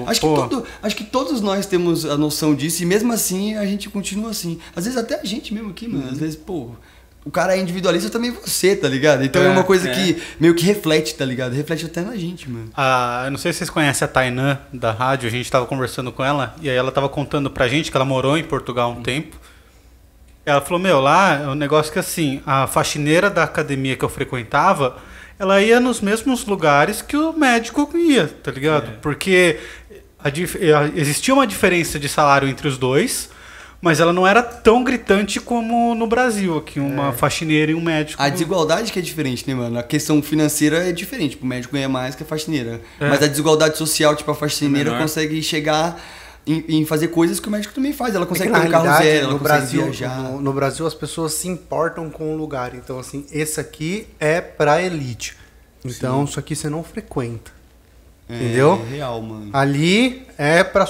Acho 0.06 0.20
que, 0.20 0.26
todo, 0.26 0.64
acho 0.82 0.96
que 0.96 1.04
todos 1.04 1.40
nós 1.40 1.66
temos 1.66 2.04
a 2.04 2.16
noção 2.16 2.54
disso 2.54 2.82
e 2.82 2.86
mesmo 2.86 3.12
assim 3.12 3.56
a 3.56 3.64
gente 3.64 3.88
continua 3.88 4.30
assim. 4.30 4.58
Às 4.76 4.84
vezes 4.84 4.98
até 4.98 5.18
a 5.20 5.24
gente 5.24 5.54
mesmo 5.54 5.70
aqui, 5.70 5.88
mano. 5.88 6.10
Às 6.10 6.18
vezes, 6.18 6.36
pô, 6.36 6.72
o 7.24 7.30
cara 7.30 7.56
é 7.56 7.60
individualista 7.60 8.08
também 8.10 8.30
você, 8.30 8.74
tá 8.74 8.88
ligado? 8.88 9.24
Então 9.24 9.42
é, 9.42 9.46
É, 9.46 9.48
uma 9.50 9.64
coisa 9.64 9.88
é. 9.88 9.94
que 9.94 10.22
meio 10.38 10.54
que 10.54 10.64
reflete, 10.64 11.14
tá 11.14 11.24
ligado? 11.24 11.52
Reflete 11.52 11.86
até 11.86 12.00
na 12.02 12.16
gente, 12.16 12.48
mano. 12.50 12.70
Ah, 12.76 13.22
eu 13.26 13.30
não 13.30 13.38
sei 13.38 13.52
se 13.52 13.58
vocês 13.58 13.70
conhecem 13.70 14.04
a 14.04 14.08
Tainã 14.08 14.58
da 14.72 14.90
rádio, 14.90 15.28
a 15.28 15.30
gente 15.30 15.44
estava 15.44 15.66
conversando 15.66 16.10
com 16.12 16.24
ela 16.24 16.54
e 16.60 16.68
aí 16.68 16.76
ela 16.76 16.88
estava 16.88 17.08
contando 17.08 17.50
pra 17.50 17.68
gente 17.68 17.90
que 17.90 17.96
ela 17.96 18.06
morou 18.06 18.38
em 18.38 18.44
Portugal 18.44 18.90
um 18.90 19.02
tempo. 19.02 19.36
Ela 20.46 20.60
falou: 20.60 20.78
Meu, 20.78 21.00
lá 21.00 21.34
é 21.34 21.46
um 21.46 21.54
negócio 21.54 21.92
que 21.92 21.98
assim, 21.98 22.40
a 22.46 22.66
faxineira 22.66 23.28
da 23.28 23.44
academia 23.44 23.96
que 23.96 24.04
eu 24.04 24.08
frequentava, 24.08 24.96
ela 25.40 25.60
ia 25.60 25.80
nos 25.80 26.00
mesmos 26.00 26.44
lugares 26.46 27.02
que 27.02 27.16
o 27.16 27.32
médico 27.32 27.90
ia, 27.96 28.28
tá 28.28 28.50
ligado? 28.52 29.00
Porque 29.00 29.58
a 30.22 30.28
dif- 30.30 30.58
existia 30.94 31.32
uma 31.34 31.46
diferença 31.46 31.98
de 31.98 32.08
salário 32.08 32.46
entre 32.46 32.68
os 32.68 32.76
dois. 32.78 33.30
Mas 33.82 33.98
ela 33.98 34.12
não 34.12 34.26
era 34.26 34.42
tão 34.42 34.84
gritante 34.84 35.40
como 35.40 35.94
no 35.94 36.06
Brasil, 36.06 36.58
aqui 36.58 36.78
uma 36.78 37.14
faxineira 37.14 37.72
e 37.72 37.74
um 37.74 37.80
médico. 37.80 38.22
A 38.22 38.28
desigualdade 38.28 38.92
que 38.92 38.98
é 38.98 39.02
diferente, 39.02 39.48
né, 39.48 39.54
mano? 39.54 39.78
A 39.78 39.82
questão 39.82 40.22
financeira 40.22 40.86
é 40.86 40.92
diferente. 40.92 41.30
Tipo, 41.30 41.46
o 41.46 41.48
médico 41.48 41.72
ganha 41.72 41.88
mais 41.88 42.14
que 42.14 42.22
a 42.22 42.26
faxineira. 42.26 42.82
É. 43.00 43.08
Mas 43.08 43.22
a 43.22 43.26
desigualdade 43.26 43.78
social, 43.78 44.14
tipo, 44.14 44.30
a 44.30 44.34
faxineira 44.34 44.90
menor. 44.90 45.00
consegue 45.02 45.42
chegar 45.42 45.98
em, 46.46 46.64
em 46.80 46.86
fazer 46.86 47.08
coisas 47.08 47.38
que 47.40 47.48
o 47.48 47.50
médico 47.50 47.74
também 47.74 47.92
faz. 47.92 48.14
Ela 48.14 48.24
É 48.24 48.28
consegue 48.28 48.50
na 48.50 48.60
ter 48.60 48.68
um 48.68 48.70
carro 48.70 49.02
zero, 49.02 49.24
ela 49.24 49.32
no 49.32 49.38
Brasil, 49.38 49.82
viajar. 49.84 50.18
no, 50.18 50.40
no 50.40 50.52
Brasil 50.52 50.86
as 50.86 50.94
pessoas 50.94 51.34
se 51.34 51.48
importam 51.48 52.08
com 52.10 52.34
o 52.34 52.36
lugar. 52.36 52.74
Então, 52.74 52.98
assim, 52.98 53.24
esse 53.30 53.60
aqui 53.60 54.06
é 54.18 54.40
pra 54.40 54.82
elite. 54.82 55.36
Então, 55.84 56.24
isso 56.24 56.38
aqui 56.38 56.54
você 56.54 56.68
não 56.68 56.82
frequenta. 56.84 57.50
É, 58.28 58.34
entendeu? 58.36 58.80
É 58.86 58.96
real, 58.96 59.20
mano. 59.22 59.50
Ali 59.52 60.26
é 60.38 60.62
pra 60.62 60.86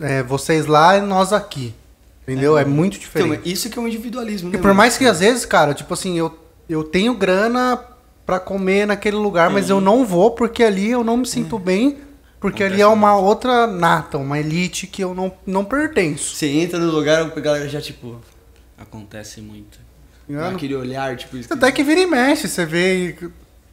é, 0.00 0.22
vocês 0.22 0.66
lá 0.66 0.96
e 0.96 1.00
nós 1.00 1.32
aqui. 1.32 1.74
Entendeu? 2.22 2.58
É, 2.58 2.64
muito 2.64 2.98
Então, 2.98 3.22
diferente. 3.22 3.50
isso 3.50 3.70
que 3.70 3.78
é 3.78 3.82
um 3.82 3.88
individualismo, 3.88 4.50
E 4.50 4.52
né? 4.52 4.58
por 4.58 4.64
mano? 4.68 4.76
mais 4.76 4.98
que 4.98 5.06
às 5.06 5.20
vezes, 5.20 5.46
cara, 5.46 5.72
tipo 5.72 5.92
assim, 5.94 6.18
eu, 6.18 6.36
eu 6.68 6.84
tenho 6.84 7.14
grana 7.14 7.80
pra 8.26 8.38
comer 8.38 8.86
naquele 8.86 9.16
lugar, 9.16 9.48
mas 9.48 9.70
eu 9.70 9.80
não 9.80 10.04
vou 10.04 10.32
porque 10.32 10.62
ali 10.62 10.90
eu 10.90 11.02
não 11.02 11.16
me 11.16 11.26
sinto 11.26 11.58
bem, 11.58 11.96
porque 12.40 12.62
ali 12.62 12.80
é 12.80 12.86
uma 12.86 13.16
outra 13.16 13.66
nata, 13.66 14.18
uma 14.18 14.38
elite 14.38 14.86
que 14.86 15.02
eu 15.02 15.14
não, 15.14 15.32
não 15.46 15.64
pertenço. 15.64 16.34
Você 16.34 16.46
entra 16.46 16.78
no 16.78 16.90
lugar, 16.90 17.32
a 17.34 17.40
galera 17.40 17.68
já, 17.68 17.80
tipo, 17.80 18.20
Acontece 18.78 19.40
muito. 19.40 19.80
Ligado? 20.28 20.54
aquele 20.54 20.76
olhar, 20.76 21.16
tipo... 21.16 21.36
isso 21.36 21.52
Até 21.52 21.72
que 21.72 21.82
vira 21.82 22.00
e 22.00 22.06
mexe, 22.06 22.48
você 22.48 22.64
vê 22.64 23.16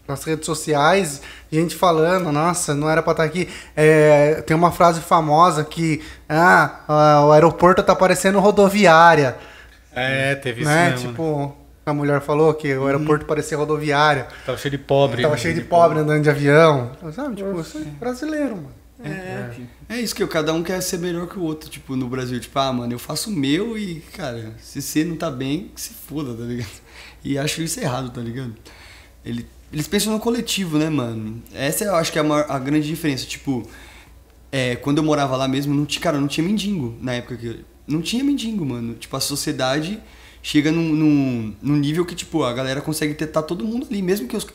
nas 0.07 0.23
redes 0.23 0.45
sociais 0.45 1.21
gente 1.51 1.75
falando, 1.75 2.31
nossa, 2.31 2.73
não 2.73 2.89
era 2.89 3.03
pra 3.03 3.11
estar 3.11 3.23
aqui. 3.23 3.47
É, 3.75 4.41
tem 4.41 4.55
uma 4.55 4.71
frase 4.71 5.01
famosa 5.01 5.63
que 5.63 6.01
ah, 6.27 7.23
o 7.27 7.31
aeroporto 7.31 7.83
tá 7.83 7.95
parecendo 7.95 8.39
rodoviária. 8.39 9.37
É, 9.93 10.35
teve 10.35 10.61
isso 10.61 10.69
né? 10.69 10.91
mesmo. 10.91 11.09
Tipo, 11.09 11.55
a 11.85 11.93
mulher 11.93 12.19
falou 12.21 12.53
que 12.53 12.73
o 12.75 12.85
aeroporto 12.87 13.25
parecia 13.25 13.57
rodoviária. 13.57 14.27
Tava 14.45 14.57
cheio 14.57 14.71
de 14.71 14.77
pobre. 14.77 15.21
Tava 15.21 15.35
né? 15.35 15.39
cheio 15.41 15.53
de 15.53 15.61
pobre 15.61 15.99
andando 15.99 16.23
de 16.23 16.29
avião. 16.29 16.91
Sabe, 17.13 17.35
tipo, 17.35 17.59
isso 17.61 17.77
é 17.77 17.81
brasileiro, 17.81 18.55
mano. 18.55 18.73
É 19.87 19.99
isso 19.99 20.15
que 20.15 20.23
eu, 20.23 20.27
cada 20.27 20.51
um 20.53 20.63
quer 20.63 20.81
ser 20.81 20.97
melhor 20.97 21.27
que 21.27 21.37
o 21.37 21.43
outro, 21.43 21.69
tipo, 21.69 21.95
no 21.95 22.07
Brasil. 22.07 22.39
Tipo, 22.39 22.57
ah, 22.57 22.73
mano, 22.73 22.93
eu 22.93 22.97
faço 22.99 23.29
o 23.29 23.33
meu 23.33 23.77
e, 23.77 24.01
cara, 24.15 24.53
se 24.59 24.81
você 24.81 25.03
não 25.03 25.15
tá 25.15 25.29
bem, 25.29 25.69
que 25.75 25.79
se 25.81 25.93
foda, 25.93 26.33
tá 26.33 26.43
ligado? 26.43 26.69
E 27.23 27.37
acho 27.37 27.61
isso 27.61 27.79
errado, 27.79 28.09
tá 28.11 28.21
ligado? 28.21 28.53
Ele, 29.23 29.45
eles 29.73 29.87
pensam 29.87 30.13
no 30.13 30.19
coletivo, 30.19 30.77
né, 30.77 30.89
mano? 30.89 31.41
Essa 31.53 31.83
eu 31.83 31.95
acho 31.95 32.11
que 32.11 32.17
é 32.17 32.21
a, 32.21 32.23
maior- 32.23 32.45
a 32.49 32.57
grande 32.57 32.87
diferença. 32.87 33.25
Tipo, 33.25 33.67
é, 34.51 34.75
quando 34.75 34.99
eu 34.99 35.03
morava 35.03 35.35
lá 35.35 35.47
mesmo, 35.47 35.73
não 35.73 35.85
tinha, 35.85 36.01
cara, 36.01 36.19
não 36.19 36.27
tinha 36.27 36.45
mendigo 36.45 36.95
na 37.01 37.13
época 37.13 37.35
que. 37.37 37.47
eu- 37.47 37.59
Não 37.87 38.01
tinha 38.01 38.23
mendigo, 38.23 38.65
mano. 38.65 38.93
Tipo, 38.95 39.17
a 39.17 39.19
sociedade 39.19 39.99
chega 40.45 40.71
num, 40.71 40.93
num, 40.93 41.55
num 41.59 41.75
nível 41.75 42.05
que, 42.05 42.13
tipo, 42.13 42.43
a 42.43 42.53
galera 42.53 42.79
consegue 42.79 43.15
ter 43.15 43.25
tá 43.25 43.41
todo 43.41 43.65
mundo 43.65 43.87
ali, 43.89 43.99
mesmo 43.99 44.27
que 44.27 44.37
os. 44.37 44.45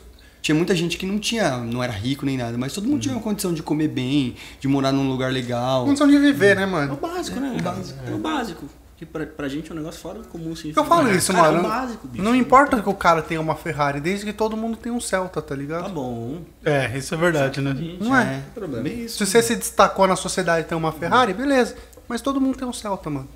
Tinha 0.41 0.55
muita 0.55 0.73
gente 0.73 0.97
que 0.97 1.05
não 1.05 1.19
tinha, 1.19 1.57
não 1.57 1.83
era 1.83 1.91
rico 1.91 2.25
nem 2.25 2.35
nada, 2.37 2.57
mas 2.57 2.73
todo 2.73 2.87
mundo 2.87 3.01
tinha 3.01 3.13
uma 3.13 3.21
condição 3.21 3.53
de 3.53 3.61
comer 3.61 3.89
bem, 3.89 4.35
de 4.59 4.67
morar 4.67 4.91
num 4.91 5.07
lugar 5.07 5.31
legal. 5.31 5.85
Condição 5.85 6.07
de 6.07 6.17
viver, 6.17 6.55
né, 6.55 6.63
É 6.63 6.65
o 6.65 6.69
mano? 6.69 6.95
básico, 6.95 7.39
né? 7.39 7.57
O 7.59 7.61
básico. 7.61 7.99
É 8.07 8.11
o 8.11 8.17
básico. 8.17 8.65
Que 8.97 9.05
pra, 9.05 9.25
pra 9.25 9.47
gente 9.49 9.69
é 9.69 9.73
um 9.73 9.77
negócio 9.77 9.99
fora 9.99 10.19
do 10.19 10.27
comum. 10.29 10.53
Assim, 10.53 10.73
Eu 10.75 10.85
falo 10.85 11.11
isso, 11.11 11.31
cara, 11.33 11.51
mano. 11.51 11.65
É 11.65 11.67
o 11.67 11.69
básico, 11.69 12.07
bicho. 12.07 12.23
Não 12.23 12.35
importa 12.35 12.81
que 12.81 12.89
o 12.89 12.93
cara 12.93 13.21
tenha 13.21 13.41
uma 13.41 13.55
Ferrari, 13.55 13.99
desde 13.99 14.25
que 14.25 14.33
todo 14.33 14.55
mundo 14.57 14.77
tenha 14.77 14.95
um 14.95 14.99
Celta, 15.01 15.41
tá 15.41 15.55
ligado? 15.55 15.83
Tá 15.83 15.89
bom. 15.89 16.39
É, 16.63 16.97
isso 16.97 17.13
é 17.13 17.17
verdade, 17.17 17.61
né? 17.61 17.75
Não 17.99 18.15
é? 18.15 18.25
Tem 18.25 18.41
problema. 18.55 18.87
Isso. 18.87 19.17
Se 19.17 19.25
você 19.29 19.43
se 19.43 19.55
destacou 19.57 20.07
na 20.07 20.15
sociedade 20.15 20.61
e 20.61 20.69
tem 20.69 20.77
uma 20.77 20.91
Ferrari, 20.93 21.33
beleza. 21.33 21.75
Mas 22.07 22.21
todo 22.21 22.39
mundo 22.41 22.57
tem 22.57 22.67
um 22.67 22.73
Celta, 22.73 23.09
mano. 23.09 23.27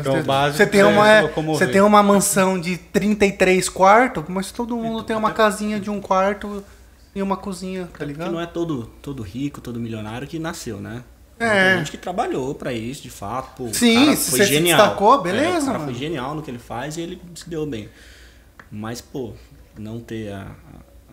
Então, 0.00 0.18
o 0.20 0.52
Você- 0.52 0.66
tem 0.66 0.80
é 0.80 0.84
uma, 0.86 1.08
é, 1.08 1.22
você 1.28 1.66
tem 1.68 1.80
uma 1.80 2.02
mansão 2.02 2.58
de 2.60 2.76
33 2.76 3.68
quartos, 3.68 4.24
mas 4.28 4.50
todo 4.50 4.76
mundo 4.76 5.02
tem 5.04 5.14
uma 5.16 5.30
casinha 5.30 5.78
de 5.78 5.88
um 5.88 6.00
quarto 6.00 6.64
e 7.14 7.22
uma 7.22 7.36
cozinha, 7.36 7.82
tá 7.82 7.88
Porque 7.92 8.04
ligado? 8.06 8.32
não 8.32 8.40
é 8.40 8.46
todo, 8.46 8.90
todo 9.00 9.22
rico, 9.22 9.60
todo 9.60 9.78
milionário 9.78 10.26
que 10.26 10.38
nasceu, 10.38 10.78
né? 10.80 11.04
É. 11.38 11.70
Tem 11.70 11.78
gente 11.78 11.90
que 11.92 11.96
trabalhou 11.98 12.54
pra 12.54 12.72
isso, 12.72 13.02
de 13.02 13.10
fato. 13.10 13.56
Pô, 13.56 13.68
Sim, 13.74 14.14
se 14.16 14.30
foi 14.30 14.40
você 14.40 14.46
genial. 14.46 14.78
destacou, 14.78 15.18
É, 15.20 15.22
beleza, 15.22 15.62
o 15.62 15.66
cara 15.66 15.78
mano. 15.78 15.84
foi 15.92 15.94
genial 15.94 16.34
no 16.34 16.42
que 16.42 16.50
ele 16.50 16.58
faz 16.58 16.96
e 16.96 17.00
ele 17.00 17.20
se 17.34 17.48
deu 17.48 17.66
bem. 17.66 17.88
Mas, 18.70 19.00
pô, 19.00 19.32
não 19.78 20.00
ter 20.00 20.32
a, 20.32 20.46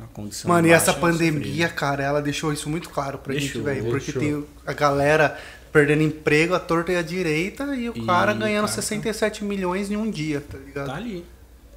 a, 0.02 0.08
condição. 0.14 0.50
Mano, 0.50 0.68
e 0.68 0.72
baixa 0.72 0.90
essa 0.90 0.98
é 0.98 1.02
pandemia, 1.02 1.42
sofrido. 1.68 1.74
cara, 1.74 2.04
ela 2.04 2.22
deixou 2.22 2.52
isso 2.54 2.70
muito 2.70 2.90
claro 2.90 3.18
pra 3.20 3.34
gente, 3.34 3.44
Deixou, 3.46 3.64
velho. 3.64 3.86
Porque 3.90 4.12
tem 4.12 4.44
a 4.66 4.74
galera 4.74 5.38
perdendo 5.72 6.04
emprego, 6.04 6.54
a 6.54 6.60
torta 6.60 6.92
e 6.92 6.98
a 6.98 7.02
direita, 7.02 7.76
e 7.76 7.90
o 7.90 7.94
E, 7.96 8.06
cara 8.06 8.34
ganhando 8.34 8.66
cara, 8.66 8.82
67 8.82 9.44
milhões 9.44 9.90
em 9.90 9.96
um 9.98 10.10
dia, 10.10 10.42
tá 10.42 10.58
ligado? 10.58 10.88
Tá 10.88 10.96
ali. 10.96 11.26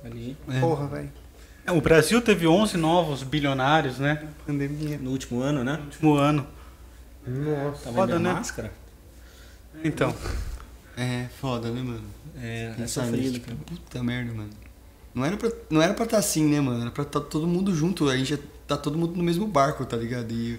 tá 0.03 0.09
ali. 0.09 0.37
Porra, 0.61 0.87
velho. 0.87 1.13
É, 1.67 1.73
O 1.73 1.81
Brasil 1.81 2.21
teve 2.21 2.47
11 2.47 2.77
novos 2.77 3.23
bilionários, 3.23 3.99
né? 3.99 4.27
Pandemia. 4.47 4.99
No 4.99 5.11
último 5.11 5.41
ano, 5.41 5.65
né? 5.65 5.77
No 5.79 5.85
último 5.85 6.15
ano. 6.15 6.47
Nossa. 7.27 7.85
Tá 7.85 7.93
Foda, 7.93 8.19
né? 8.19 8.33
máscara. 8.33 8.73
Então. 9.83 10.15
É, 10.97 11.27
foda, 11.41 11.71
né, 11.71 11.83
mano? 11.83 12.03
É, 12.41 12.67
é 12.67 12.75
Pensar 12.77 13.05
sofrido, 13.05 13.23
nisso, 13.33 13.41
cara. 13.41 13.57
tipo, 13.57 13.75
puta 13.75 14.03
merda, 14.03 14.33
mano. 14.33 14.51
Não 15.15 15.25
era 15.25 15.37
pra 15.37 15.49
estar 15.49 15.61
não 15.71 15.81
era 15.83 15.95
pra 15.95 16.07
tá 16.07 16.19
assim, 16.19 16.45
né, 16.49 16.61
mano? 16.61 16.83
Era 16.83 16.91
pra 16.91 17.03
estar 17.05 17.21
todo 17.21 17.47
mundo 17.47 17.75
junto. 17.75 18.09
A 18.09 18.17
gente 18.17 18.37
tá 18.67 18.77
todo 18.77 18.99
mundo 18.99 19.17
no 19.17 19.23
mesmo 19.23 19.47
barco, 19.47 19.85
tá 19.87 19.97
ligado? 19.97 20.31
E 20.33 20.59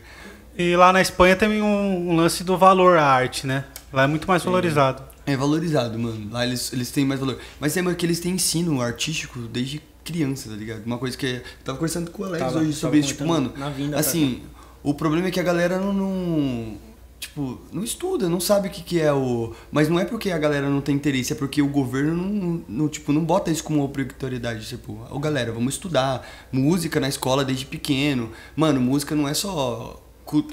E 0.58 0.76
lá 0.76 0.94
na 0.94 1.02
Espanha 1.02 1.36
tem 1.36 1.62
um, 1.62 2.12
um 2.12 2.16
lance 2.16 2.44
do 2.44 2.58
valor 2.58 2.98
à 2.98 3.06
arte, 3.06 3.46
né? 3.46 3.66
Lá 3.92 4.04
é 4.04 4.08
muito 4.08 4.28
mais 4.28 4.44
valorizado. 4.44 5.04
é 5.26 5.36
valorizado, 5.36 5.98
mano. 5.98 6.30
Lá 6.32 6.46
eles, 6.46 6.72
eles 6.72 6.92
têm 6.92 7.06
mais 7.06 7.20
valor. 7.20 7.38
Mas 7.60 7.76
é 7.76 7.82
mano, 7.82 7.96
que 7.96 8.06
eles 8.06 8.20
têm 8.20 8.34
ensino 8.34 8.82
artístico 8.82 9.40
desde 9.40 9.82
criança, 10.04 10.50
tá 10.50 10.56
ligado? 10.56 10.86
Uma 10.86 10.98
coisa 10.98 11.18
que. 11.18 11.26
Eu 11.26 11.42
tava 11.64 11.78
conversando 11.78 12.12
com 12.12 12.24
o 12.24 12.26
Alex 12.26 12.44
Tava- 12.44 12.60
hoje 12.60 12.74
sobre 12.74 13.00
isso. 13.00 13.10
Tipo, 13.10 13.26
mano, 13.26 13.54
assim, 13.98 14.44
o 14.84 14.94
problema 14.94 15.28
é 15.28 15.32
que 15.32 15.40
a 15.40 15.44
galera 15.44 15.78
não. 15.80 15.94
não 15.94 16.78
tipo, 17.20 17.60
não 17.74 17.84
estuda, 17.84 18.30
não 18.30 18.40
sabe 18.40 18.68
o 18.68 18.72
que, 18.72 18.84
que 18.84 19.02
é 19.02 19.12
o. 19.12 19.54
Mas 19.72 19.90
não 19.90 20.00
é 20.00 20.06
porque 20.06 20.32
a 20.32 20.38
galera 20.38 20.70
não 20.70 20.80
tem 20.80 20.96
interesse, 20.96 21.34
é 21.34 21.36
porque 21.36 21.62
o 21.62 21.68
governo 21.68 22.16
não, 22.16 22.64
não, 22.68 22.88
tipo, 22.88 23.12
não 23.12 23.24
bota 23.26 23.50
isso 23.52 23.64
como 23.64 23.84
obrigatoriedade. 23.84 24.66
Tipo, 24.68 25.06
ô 25.10 25.20
galera, 25.20 25.52
vamos 25.52 25.74
estudar 25.74 26.26
música 26.52 27.00
na 27.00 27.10
escola 27.10 27.44
desde 27.44 27.66
pequeno. 27.66 28.32
Mano, 28.56 28.80
música 28.80 29.16
não 29.16 29.28
é 29.28 29.34
só. 29.34 30.02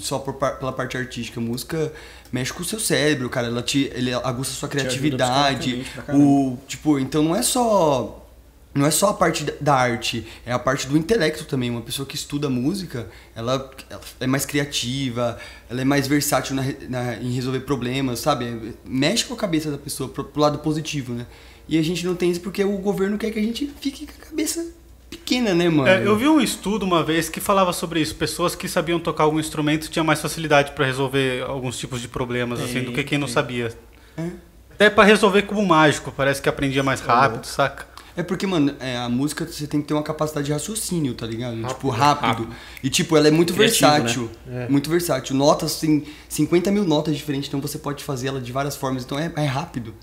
Só 0.01 0.19
por 0.19 0.35
pela 0.35 0.73
parte 0.73 0.97
artística, 0.97 1.41
música 1.41 1.93
mexe 2.31 2.53
com 2.53 2.63
o 2.63 2.65
seu 2.65 2.79
cérebro, 2.81 3.29
cara. 3.31 3.47
Ela 3.47 3.63
te, 3.63 3.91
ele 3.95 4.13
aguça 4.13 4.51
a 4.53 4.55
sua 4.55 4.69
criatividade. 4.69 5.85
O, 6.19 6.59
tipo, 6.69 6.99
então 6.99 7.23
não 7.23 7.35
é 7.37 7.43
só 7.43 8.19
não 8.75 8.87
é 8.87 8.91
só 8.91 9.11
a 9.11 9.15
parte 9.15 9.45
da- 9.61 9.75
arte, 9.75 10.27
é 10.47 10.53
a 10.53 10.59
parte 10.59 10.87
do 10.87 10.97
intelecto 10.97 11.45
também. 11.45 11.69
Uma 11.71 11.83
pessoa 11.83 12.07
que 12.07 12.15
estuda 12.17 12.49
música, 12.49 13.07
ela, 13.37 13.71
ela 13.91 14.01
é 14.21 14.27
mais 14.27 14.47
criativa, 14.47 15.39
ela 15.69 15.83
é 15.83 15.85
mais 15.85 16.07
versátil 16.07 16.55
na 16.57 16.63
na- 16.89 17.17
em 17.17 17.33
resolver 17.33 17.61
problemas, 17.61 18.21
sabe? 18.21 18.75
Mexe 18.85 19.25
com 19.25 19.35
a 19.35 19.37
cabeça 19.37 19.71
da 19.71 19.77
pessoa 19.79 20.09
pro, 20.09 20.25
pro 20.25 20.41
lado 20.41 20.59
positivo, 20.61 21.13
né? 21.13 21.27
E 21.69 21.79
a 21.79 21.83
gente 21.83 22.05
não 22.07 22.15
tem 22.15 22.31
isso 22.31 22.41
porque 22.41 22.65
o 22.65 22.79
governo 22.79 23.17
quer 23.19 23.31
que 23.31 23.39
a 23.39 23.43
gente 23.43 23.71
fique 23.81 24.07
com 24.07 24.13
a 24.23 24.27
cabeça 24.27 24.65
pequena, 25.33 25.55
né, 25.55 25.69
mano? 25.69 25.89
É, 25.89 26.07
eu 26.07 26.17
vi 26.17 26.29
um 26.29 26.41
estudo 26.41 26.85
uma 26.85 27.03
vez 27.03 27.29
que 27.29 27.41
falava 27.41 27.73
sobre 27.73 28.01
isso. 28.01 28.15
Pessoas 28.15 28.55
que 28.55 28.69
sabiam 28.69 29.01
tocar 29.01 29.25
algum 29.25 29.41
instrumento 29.41 29.89
tinham 29.89 30.05
mais 30.05 30.21
facilidade 30.21 30.73
para 30.73 30.85
resolver 30.85 31.43
alguns 31.45 31.79
tipos 31.79 32.01
de 32.01 32.09
problemas, 32.09 32.61
assim, 32.61 32.83
do 32.83 32.93
que 32.93 33.03
quem 33.03 33.19
não 33.19 33.29
sabia. 33.29 33.73
É. 34.17 34.29
Até 34.73 34.91
para 34.91 35.05
resolver 35.05 35.43
como 35.43 35.65
mágico, 35.65 36.13
parece 36.15 36.43
que 36.43 36.49
aprendia 36.49 36.83
mais 36.83 37.01
rápido, 37.01 37.45
saca? 37.47 37.91
É 38.15 38.23
porque, 38.23 38.47
mano, 38.47 38.75
é, 38.79 38.99
a 38.99 39.09
música 39.09 39.47
você 39.47 39.67
tem 39.67 39.81
que 39.81 39.89
ter 39.89 39.95
uma 39.95 40.03
capacidade 40.03 40.45
de 40.45 40.53
raciocínio, 40.53 41.15
tá 41.15 41.27
ligado? 41.27 41.67
tipo, 41.67 41.89
rápido. 41.89 42.47
E, 42.83 42.91
tipo, 42.91 43.17
ela 43.17 43.29
é 43.29 43.31
muito 43.31 43.55
Criativo, 43.55 43.89
versátil. 43.91 44.31
Muito 44.69 44.91
versátil. 44.91 45.35
Notas, 45.35 45.81
tem 45.81 46.05
50 46.29 46.71
mil 46.71 46.85
notas 46.85 47.17
diferentes, 47.17 47.49
então 47.49 47.59
você 47.59 47.79
pode 47.79 48.05
fazer 48.05 48.29
ela 48.29 48.39
de 48.39 48.53
várias 48.53 48.77
formas. 48.77 49.05
Então 49.05 49.19
é, 49.19 49.33
é 49.35 49.47
rápido. 49.47 49.95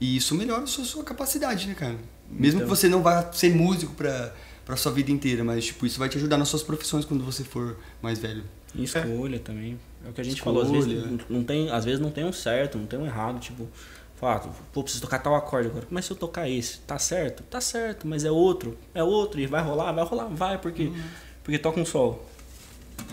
E 0.00 0.16
isso 0.16 0.36
melhora 0.36 0.62
a 0.62 0.66
sua, 0.66 0.84
sua 0.84 1.02
capacidade, 1.02 1.66
né, 1.66 1.74
cara? 1.74 1.96
Mesmo 2.30 2.60
que 2.60 2.66
você 2.66 2.88
não 2.88 3.02
vá 3.02 3.32
ser 3.32 3.52
músico 3.52 3.94
pra, 3.94 4.32
pra 4.70 4.76
sua 4.76 4.92
vida 4.92 5.10
inteira, 5.10 5.42
mas, 5.44 5.66
tipo, 5.66 5.84
isso 5.84 5.98
vai 5.98 6.08
te 6.08 6.16
ajudar 6.16 6.38
nas 6.38 6.48
suas 6.48 6.62
profissões 6.62 7.04
quando 7.04 7.24
você 7.24 7.42
for 7.44 7.76
mais 8.00 8.18
velho. 8.18 8.44
E 8.74 8.84
escolha 8.84 9.38
também. 9.40 9.78
É 10.06 10.08
o 10.08 10.12
que 10.12 10.20
a 10.20 10.24
gente 10.24 10.36
Escolha. 10.36 10.64
falou, 10.64 10.78
às 10.80 10.86
vezes 10.86 11.20
não- 11.28 11.42
tem, 11.44 11.70
às 11.70 11.84
vezes 11.84 12.00
não 12.00 12.10
tem 12.10 12.24
um 12.24 12.32
certo, 12.32 12.78
não 12.78 12.86
tem 12.86 12.98
um 12.98 13.04
errado, 13.06 13.38
tipo, 13.40 13.68
Fala, 14.16 14.38
pô, 14.70 14.82
preciso 14.82 15.00
tocar 15.02 15.18
tal 15.18 15.34
acorde 15.34 15.68
agora. 15.68 15.86
Mas 15.90 16.04
se 16.04 16.10
eu 16.10 16.16
tocar 16.16 16.46
esse, 16.46 16.80
tá 16.80 16.98
certo? 16.98 17.42
Tá 17.44 17.58
certo, 17.58 18.06
mas 18.06 18.22
é 18.22 18.30
outro, 18.30 18.76
é 18.94 19.02
outro, 19.02 19.40
e 19.40 19.46
vai 19.46 19.62
rolar, 19.62 19.92
vai 19.92 20.04
rolar, 20.04 20.26
vai, 20.26 20.58
porque, 20.58 20.84
Uhum. 20.88 21.02
porque 21.42 21.58
toca 21.58 21.80
um 21.80 21.86
sol. 21.86 22.22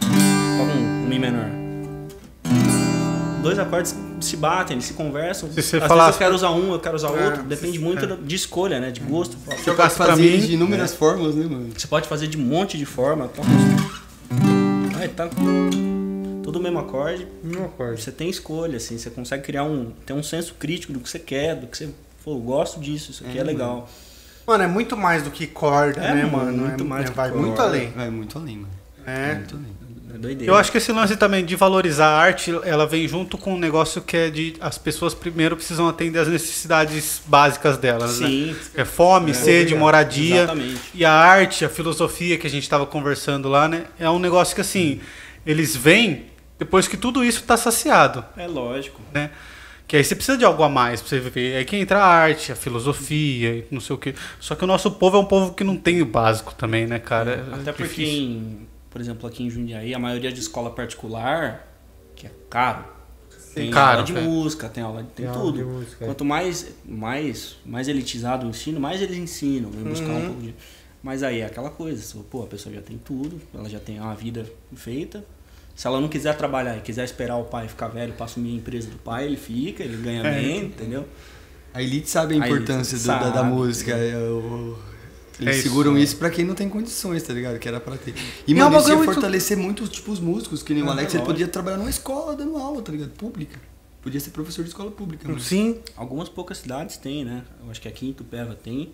Toca 0.01 0.71
um, 0.77 1.03
um 1.05 1.07
Mi 1.07 1.17
menor. 1.17 1.49
Dois 3.41 3.57
acordes 3.57 3.95
se 4.21 4.35
batem, 4.37 4.75
eles 4.75 4.85
se 4.85 4.93
conversam. 4.93 5.49
Se 5.51 5.61
você 5.61 5.77
Às 5.77 5.87
falasse- 5.87 6.17
vezes 6.17 6.21
eu 6.21 6.25
quero 6.25 6.35
usar 6.35 6.51
um, 6.51 6.73
eu 6.73 6.79
quero 6.79 6.95
usar 6.95 7.09
É, 7.09 7.25
outro. 7.25 7.43
Depende 7.43 7.79
muito 7.79 8.03
é. 8.05 8.07
da- 8.07 8.15
de 8.15 8.35
escolha, 8.35 8.79
né? 8.79 8.91
De 8.91 8.99
gosto. 9.01 9.37
Eu 9.65 9.75
Pode 9.75 9.93
fazer 9.95 10.15
mim, 10.21 10.39
de 10.39 10.53
inúmeras 10.53 10.93
formas, 10.95 11.35
né, 11.35 11.45
mano? 11.45 11.69
Você 11.77 11.87
pode 11.87 12.07
fazer 12.07 12.27
de 12.27 12.37
um 12.37 12.41
monte 12.41 12.77
de 12.77 12.85
forma. 12.85 13.25
Uns- 13.37 14.97
Aí 14.99 15.07
tá. 15.09 15.27
Todo 16.43 16.55
o 16.57 16.61
mesmo 16.61 16.79
acorde. 16.79 17.27
Não 17.43 17.65
acorde. 17.65 18.01
Você 18.01 18.11
tem 18.11 18.29
escolha, 18.29 18.77
assim, 18.77 18.97
você 18.97 19.09
consegue 19.09 19.43
criar 19.43 19.63
um. 19.63 19.91
ter 20.05 20.13
um 20.13 20.23
senso 20.23 20.55
crítico 20.57 20.93
do 20.93 20.99
que 20.99 21.09
você 21.09 21.19
quer, 21.19 21.55
do 21.55 21.67
que 21.67 21.77
você. 21.77 21.89
Pô, 22.23 22.31
eu 22.35 22.39
gosto 22.39 22.79
disso, 22.79 23.11
isso 23.11 23.23
aqui 23.25 23.37
é, 23.37 23.41
É, 23.41 23.43
legal. 23.43 23.89
Mano, 24.45 24.63
é 24.63 24.67
muito 24.67 24.95
mais 24.95 25.23
do 25.23 25.29
que 25.31 25.45
corda, 25.45 25.99
É, 26.01 26.13
né, 26.15 26.23
mano, 26.25 26.37
mano? 26.45 26.57
muito 26.69 26.83
É- 26.83 26.87
mais 26.87 27.05
é- 27.05 27.09
que 27.09 27.15
Vai 27.15 27.29
corda. 27.29 27.45
muito 27.45 27.61
além. 27.61 27.91
Vai 27.91 28.09
muito 28.09 28.37
além, 28.37 28.55
mano. 28.57 28.69
É. 29.05 29.35
Muito 29.35 29.55
além. 29.55 29.76
É 30.13 30.17
doideira. 30.17 30.51
Eu 30.51 30.55
acho 30.55 30.71
que 30.71 30.77
esse 30.77 30.91
lance 30.91 31.15
também 31.17 31.43
de 31.43 31.55
valorizar 31.55 32.07
a 32.07 32.17
arte, 32.17 32.51
ela 32.63 32.85
vem 32.87 33.07
junto 33.07 33.37
com 33.37 33.53
um 33.55 33.57
negócio 33.57 34.01
que 34.01 34.15
é 34.15 34.29
de 34.29 34.55
as 34.61 34.77
pessoas 34.77 35.13
primeiro 35.13 35.55
precisam 35.55 35.87
atender 35.87 36.19
as 36.19 36.27
necessidades 36.27 37.21
básicas 37.25 37.77
delas, 37.77 38.19
né? 38.19 38.27
Sim, 38.27 38.55
É 38.75 38.85
fome, 38.85 39.33
sede, 39.33 39.75
moradia. 39.75 40.43
exatamente. 40.43 40.79
E 40.93 41.03
a 41.03 41.11
arte, 41.11 41.65
a 41.65 41.69
filosofia 41.69 42.37
que 42.37 42.47
a 42.47 42.49
gente 42.49 42.63
estava 42.63 42.85
conversando 42.85 43.49
lá, 43.49 43.67
né? 43.67 43.85
É 43.99 44.09
um 44.09 44.19
negócio 44.19 44.55
que 44.55 44.61
assim, 44.61 45.01
eles 45.45 45.75
vêm 45.75 46.25
depois 46.57 46.87
que 46.87 46.97
tudo 46.97 47.23
isso 47.23 47.41
está 47.41 47.55
saciado, 47.57 48.23
É 48.37 48.47
lógico. 48.47 49.01
né? 49.13 49.29
Que 49.87 49.95
aí 49.95 50.03
você 50.03 50.15
precisa 50.15 50.37
de 50.37 50.43
algo 50.43 50.63
a 50.63 50.69
mais 50.69 50.99
pra 50.99 51.09
você 51.09 51.19
viver. 51.19 51.55
Aí 51.57 51.63
que 51.63 51.75
entra 51.77 51.99
a 51.99 52.05
arte, 52.05 52.51
a 52.51 52.55
filosofia 52.55 53.49
e 53.59 53.65
não 53.71 53.79
sei 53.79 53.95
o 53.95 53.99
quê. 53.99 54.13
Só 54.39 54.53
que 54.53 54.63
o 54.63 54.67
nosso 54.67 54.91
povo 54.91 55.15
é 55.15 55.19
um 55.19 55.25
povo 55.25 55.53
que 55.53 55.63
não 55.63 55.77
tem 55.77 56.01
o 56.01 56.05
básico 56.05 56.53
também, 56.55 56.85
né, 56.85 56.99
cara? 56.99 57.45
É 57.51 57.55
Até 57.55 57.71
porque, 57.71 58.03
difícil. 58.03 58.19
em, 58.21 58.67
por 58.97 59.01
exemplo, 59.01 59.29
aqui 59.29 59.43
em 59.43 59.49
Jundiaí, 59.49 59.93
a 59.93 59.99
maioria 59.99 60.31
de 60.31 60.39
escola 60.39 60.71
particular, 60.71 61.71
que 62.15 62.25
é 62.25 62.31
caro, 62.49 62.83
tem 63.53 63.69
Caro, 63.69 63.91
aula 63.99 64.03
de 64.03 64.17
é. 64.17 64.21
música, 64.21 64.67
tem 64.67 64.83
aula 64.83 65.03
de 65.03 65.09
tem 65.09 65.25
Tem 65.27 65.27
aula 65.27 65.39
tudo. 65.39 65.57
de 65.59 65.63
música, 65.63 66.03
é. 66.03 66.07
Quanto 66.07 66.25
mais, 66.25 66.67
mais, 66.83 67.57
mais 67.63 67.87
elitizado 67.87 68.47
o 68.47 68.49
ensino, 68.49 68.79
mais 68.79 68.99
eles 68.99 69.15
ensinam, 69.15 69.69
vem 69.69 69.83
buscar 69.83 70.07
Uhum. 70.09 70.17
um 70.17 70.25
pouco 70.25 70.41
de. 70.41 70.55
Mas 71.03 71.21
aí 71.21 71.41
é 71.41 71.45
aquela 71.45 71.69
coisa, 71.69 72.01
pô, 72.31 72.41
a 72.41 72.47
pessoa 72.47 72.73
já 72.73 72.81
tem 72.81 72.97
tudo, 72.97 73.39
ela 73.53 73.69
já 73.69 73.79
tem 73.79 73.99
uma 73.99 74.15
vida 74.15 74.47
feita. 74.75 75.23
Se 75.75 75.85
ela 75.85 76.01
não 76.01 76.07
quiser 76.07 76.35
trabalhar 76.35 76.75
e 76.75 76.81
quiser 76.81 77.03
esperar 77.05 77.37
o 77.37 77.43
pai 77.43 77.67
ficar 77.67 77.87
velho 77.89 78.13
para 78.13 78.25
assumir 78.25 78.53
a 78.53 78.55
empresa 78.55 78.89
do 78.89 78.97
pai, 78.97 79.25
ele 79.25 79.37
fica, 79.37 79.83
ele 79.83 79.97
ganha 79.97 80.23
É. 80.25 80.41
bem, 80.41 80.57
entendeu? 80.65 81.05
A 81.71 81.83
elite 81.83 82.09
sabe 82.09 82.35
a 82.39 82.43
A 82.43 82.47
importância 82.49 82.97
do- 82.97 83.05
da, 83.05 83.19
da 83.29 83.31
sabe, 83.31 83.49
música. 83.51 83.91
é, 83.91 84.17
o- 84.17 84.75
Eles 85.39 85.55
É 85.55 85.59
isso. 85.59 85.69
seguram 85.69 85.97
isso 85.97 86.17
pra 86.17 86.29
quem 86.31 86.43
não 86.43 86.55
tem 86.55 86.67
condições, 86.67 87.21
tá 87.21 87.31
ligado? 87.33 87.59
Que 87.59 87.67
era 87.67 87.79
pra 87.79 87.95
ter. 87.95 88.15
E, 88.47 88.51
é 88.53 88.55
mano, 88.55 88.69
uma 88.71 88.79
isso 88.79 88.89
ia 88.89 89.03
fortalecer 89.03 89.55
muito, 89.57 89.87
tipo, 89.87 90.11
os 90.11 90.19
músicos, 90.19 90.63
que 90.63 90.73
nem 90.73 90.81
o 90.81 90.87
É, 90.87 90.89
Alex, 90.89 91.13
ele 91.13 91.19
lógico. 91.19 91.25
podia 91.33 91.47
trabalhar 91.47 91.77
numa 91.77 91.89
escola 91.89 92.35
dando 92.35 92.57
aula, 92.57 92.81
tá 92.81 92.91
ligado? 92.91 93.09
Pública. 93.11 93.59
Podia 94.01 94.19
ser 94.19 94.31
professor 94.31 94.63
de 94.63 94.69
escola 94.69 94.89
pública, 94.89 95.27
mano. 95.27 95.39
Sim. 95.39 95.79
Algumas 95.95 96.27
poucas 96.29 96.57
cidades 96.59 96.97
têm, 96.97 97.23
né? 97.25 97.43
Eu 97.63 97.69
acho 97.69 97.79
que 97.81 97.87
aqui 97.87 98.07
em 98.09 98.13
Tupéva 98.13 98.55
tem, 98.55 98.93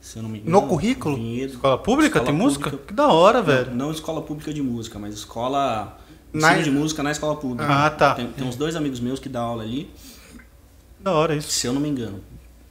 se 0.00 0.18
eu 0.18 0.22
não 0.22 0.28
me 0.30 0.38
engano. 0.38 0.60
No 0.60 0.68
currículo? 0.68 1.16
Vinhedo. 1.16 1.54
Escola 1.54 1.78
pública? 1.78 2.18
Escola 2.18 2.24
tem 2.26 2.34
música? 2.34 2.64
pública. 2.70 2.86
Que 2.88 2.94
da 2.94 3.08
hora, 3.08 3.38
Não, 3.38 3.44
velho. 3.44 3.74
Não 3.74 3.90
escola 3.90 4.22
pública 4.22 4.52
de 4.52 4.62
música, 4.62 4.98
mas 4.98 5.14
escola. 5.14 5.98
Na- 6.32 6.50
Ensino 6.52 6.64
de 6.64 6.70
música 6.70 7.02
na 7.02 7.10
escola 7.12 7.34
pública. 7.36 7.66
Ah, 7.68 7.88
tá. 7.90 8.14
Tem, 8.14 8.26
tem 8.28 8.46
uns 8.46 8.56
dois 8.56 8.76
amigos 8.76 9.00
meus 9.00 9.18
que 9.18 9.28
dão 9.28 9.42
aula 9.42 9.62
ali, 9.62 9.90
Da 11.00 11.12
hora 11.12 11.34
isso. 11.34 11.50
se 11.50 11.66
eu 11.66 11.72
não 11.72 11.80
me 11.80 11.88
engano. 11.88 12.20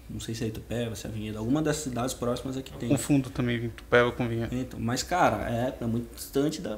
Não 0.10 0.20
sei 0.20 0.36
se 0.36 0.44
é 0.44 0.48
Itupeva, 0.48 0.96
se 0.96 1.08
é 1.08 1.10
Vinhedo. 1.10 1.38
Alguma 1.40 1.62
das 1.62 1.78
cidades 1.78 2.14
próximas 2.14 2.56
aqui 2.58 2.72
tem. 2.78 2.90
Confundo 2.90 3.30
também 3.30 3.70
Tupéva 3.70 4.12
com 4.12 4.28
vinha. 4.28 4.48
Então, 4.52 4.80
mas, 4.80 5.02
cara, 5.04 5.50
é, 5.50 5.74
é 5.82 5.86
muito 5.86 6.14
distante 6.16 6.62
da. 6.62 6.78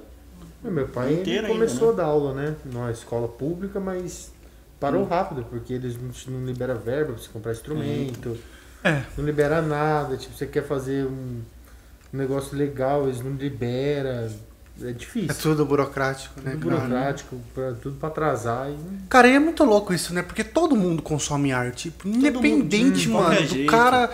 Meu 0.63 0.87
pai 0.87 1.13
Inteiro 1.13 1.45
ainda, 1.45 1.53
começou 1.53 1.87
né? 1.87 1.93
a 1.93 1.95
dar 1.97 2.05
aula, 2.05 2.33
né? 2.33 2.55
Numa 2.65 2.89
escola 2.91 3.27
pública, 3.27 3.79
mas 3.79 4.31
parou 4.79 5.03
Hum. 5.03 5.07
rápido, 5.07 5.45
porque 5.49 5.73
eles 5.73 5.95
não, 6.27 6.45
liberam 6.45 6.77
verba 6.79 7.13
pra 7.13 7.21
você 7.21 7.29
comprar 7.29 7.51
instrumento, 7.51 8.37
É. 8.83 9.03
não 9.17 9.25
libera 9.25 9.61
nada. 9.61 10.17
Tipo, 10.17 10.35
você 10.35 10.47
quer 10.47 10.63
fazer 10.63 11.05
um 11.05 11.41
negócio 12.11 12.57
legal, 12.57 13.03
eles 13.07 13.21
não 13.21 13.31
liberam. 13.33 14.29
É 14.81 14.91
difícil. 14.91 15.29
É 15.29 15.33
tudo 15.33 15.65
burocrático, 15.65 16.39
né? 16.41 16.51
Tudo 16.51 16.69
burocrático, 16.69 17.39
pra, 17.53 17.73
tudo 17.73 17.97
pra 17.97 18.09
atrasar. 18.09 18.69
E... 18.69 18.77
Cara, 19.09 19.27
e 19.27 19.33
é 19.33 19.39
muito 19.39 19.63
louco 19.63 19.93
isso, 19.93 20.13
né? 20.13 20.21
Porque 20.21 20.43
todo 20.43 20.75
mundo 20.75 21.01
consome 21.01 21.51
arte. 21.51 21.93
Independente, 22.05 23.01
de 23.01 23.09
mano. 23.09 23.25
qualquer 23.25 23.43
Do 23.43 23.53
jeito. 23.53 23.71
cara. 23.71 24.09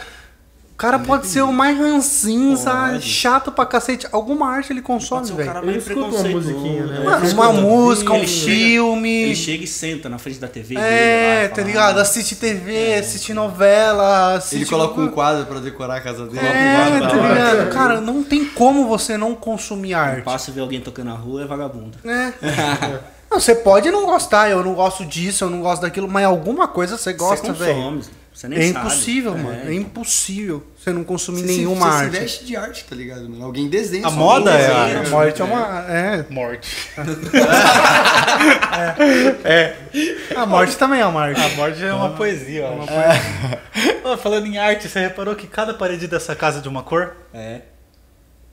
O 0.74 0.76
cara 0.76 0.97
pode 0.99 1.28
ser 1.28 1.41
o 1.43 1.53
mais 1.53 1.78
ranzinza, 1.78 2.71
Pode. 2.71 3.01
chato 3.07 3.51
pra 3.51 3.65
cacete. 3.65 4.07
Alguma 4.11 4.49
arte 4.49 4.74
ele 4.74 4.82
consome, 4.82 5.32
um 5.32 5.36
velho. 5.36 5.47
cara 5.47 5.59
Eu 5.61 5.65
meio 5.67 5.78
escuto 5.78 5.99
uma 5.99 6.07
preconceituoso, 6.09 6.49
musiquinha, 6.51 6.86
né? 6.86 6.99
né? 6.99 7.05
Mano, 7.05 7.26
Ele 7.26 7.34
uma 7.34 7.45
escuta- 7.45 7.61
música, 7.61 8.11
um 8.13 8.15
ele 8.17 8.28
chega- 8.28 8.55
filme. 8.57 9.09
Ele 9.24 9.36
chega 9.36 9.63
e 9.63 9.67
senta 9.67 10.09
na 10.09 10.17
frente 10.17 10.39
da 10.39 10.47
TV. 10.47 10.76
É, 10.76 11.47
tá 11.47 11.61
ligado? 11.61 11.99
"Ah, 11.99 12.01
Assiste 12.01 12.36
TV, 12.36 12.95
assiste 12.95 13.34
novela, 13.34 14.34
assiste. 14.36 14.55
Ele 14.55 14.65
coloca 14.65 14.99
um 14.99 15.09
quadro 15.09 15.45
pra 15.45 15.59
decorar 15.59 15.97
a 15.97 16.01
casa 16.01 16.26
dele. 16.26 16.39
É, 16.45 16.99
tá 16.99 17.13
ligado? 17.13 17.69
Cara, 17.71 18.01
não 18.01 18.24
tem 18.24 18.43
como 18.43 18.88
você 18.88 19.15
não 19.15 19.36
consumir 19.36 19.93
arte. 19.93 20.24
Passa 20.24 20.49
e 20.49 20.53
vê 20.53 20.59
alguém 20.59 20.82
tocando 20.82 21.05
na 21.07 21.13
rua, 21.15 21.43
é 21.43 21.45
vagabundo. 21.45 21.97
É. 22.03 22.34
Não, 23.32 23.39
você 23.39 23.55
pode 23.55 23.89
não 23.89 24.05
gostar, 24.05 24.51
eu 24.51 24.63
não 24.63 24.76
gosto 24.76 25.03
disso, 25.03 25.43
eu 25.45 25.49
não 25.49 25.59
gosto 25.59 25.82
daquilo, 25.82 26.07
mas 26.07 26.24
alguma 26.24 26.67
coisa 26.67 26.97
você 26.99 27.13
gosta, 27.13 27.47
você 27.51 27.63
velho. 27.65 27.76
consome, 27.82 28.03
você 28.34 28.48
nem 28.48 28.60
É 28.60 28.72
sabe. 28.74 28.86
impossível, 28.88 29.36
É, 29.36 29.38
mano. 29.38 29.70
É 29.70 29.74
impossível 29.74 30.64
você 30.78 30.92
não 30.92 31.04
consumir 31.04 31.42
Você 31.42 31.48
se- 31.48 31.58
nenhuma 31.58 31.92
você 31.92 32.04
arte. 32.06 32.14
se 32.16 32.20
veste 32.22 32.46
de 32.46 32.56
arte, 32.56 32.84
tá 32.86 32.96
ligado, 32.96 33.30
mano? 33.30 33.46
Alguém 33.46 33.70
desenha 33.70 34.08
A 34.08 34.12
moda 34.12 34.52
é 34.52 34.68
a 34.72 34.78
arte. 34.84 35.08
A 35.08 35.10
morte 35.10 35.42
é 35.42 35.46
uma. 35.46 35.86
É. 35.92 36.26
Morte. 36.30 36.78
A 40.36 40.46
morte 40.46 40.78
também 40.78 41.00
é 41.02 41.06
uma 41.06 41.22
arte. 41.22 41.42
A 41.42 41.50
morte 41.50 41.84
é 41.84 41.94
uma 41.94 42.10
poesia, 42.12 42.66
ó. 42.68 44.12
Ó, 44.12 44.18
falando 44.18 44.46
em 44.48 44.58
arte, 44.58 44.88
você 44.90 45.00
reparou 45.00 45.36
que 45.36 45.48
cada 45.48 45.74
parede 45.74 46.08
dessa 46.08 46.36
casa 46.36 46.60
é 46.60 46.62
de 46.62 46.70
uma 46.70 46.84
cor? 46.84 47.16
É. 47.34 47.62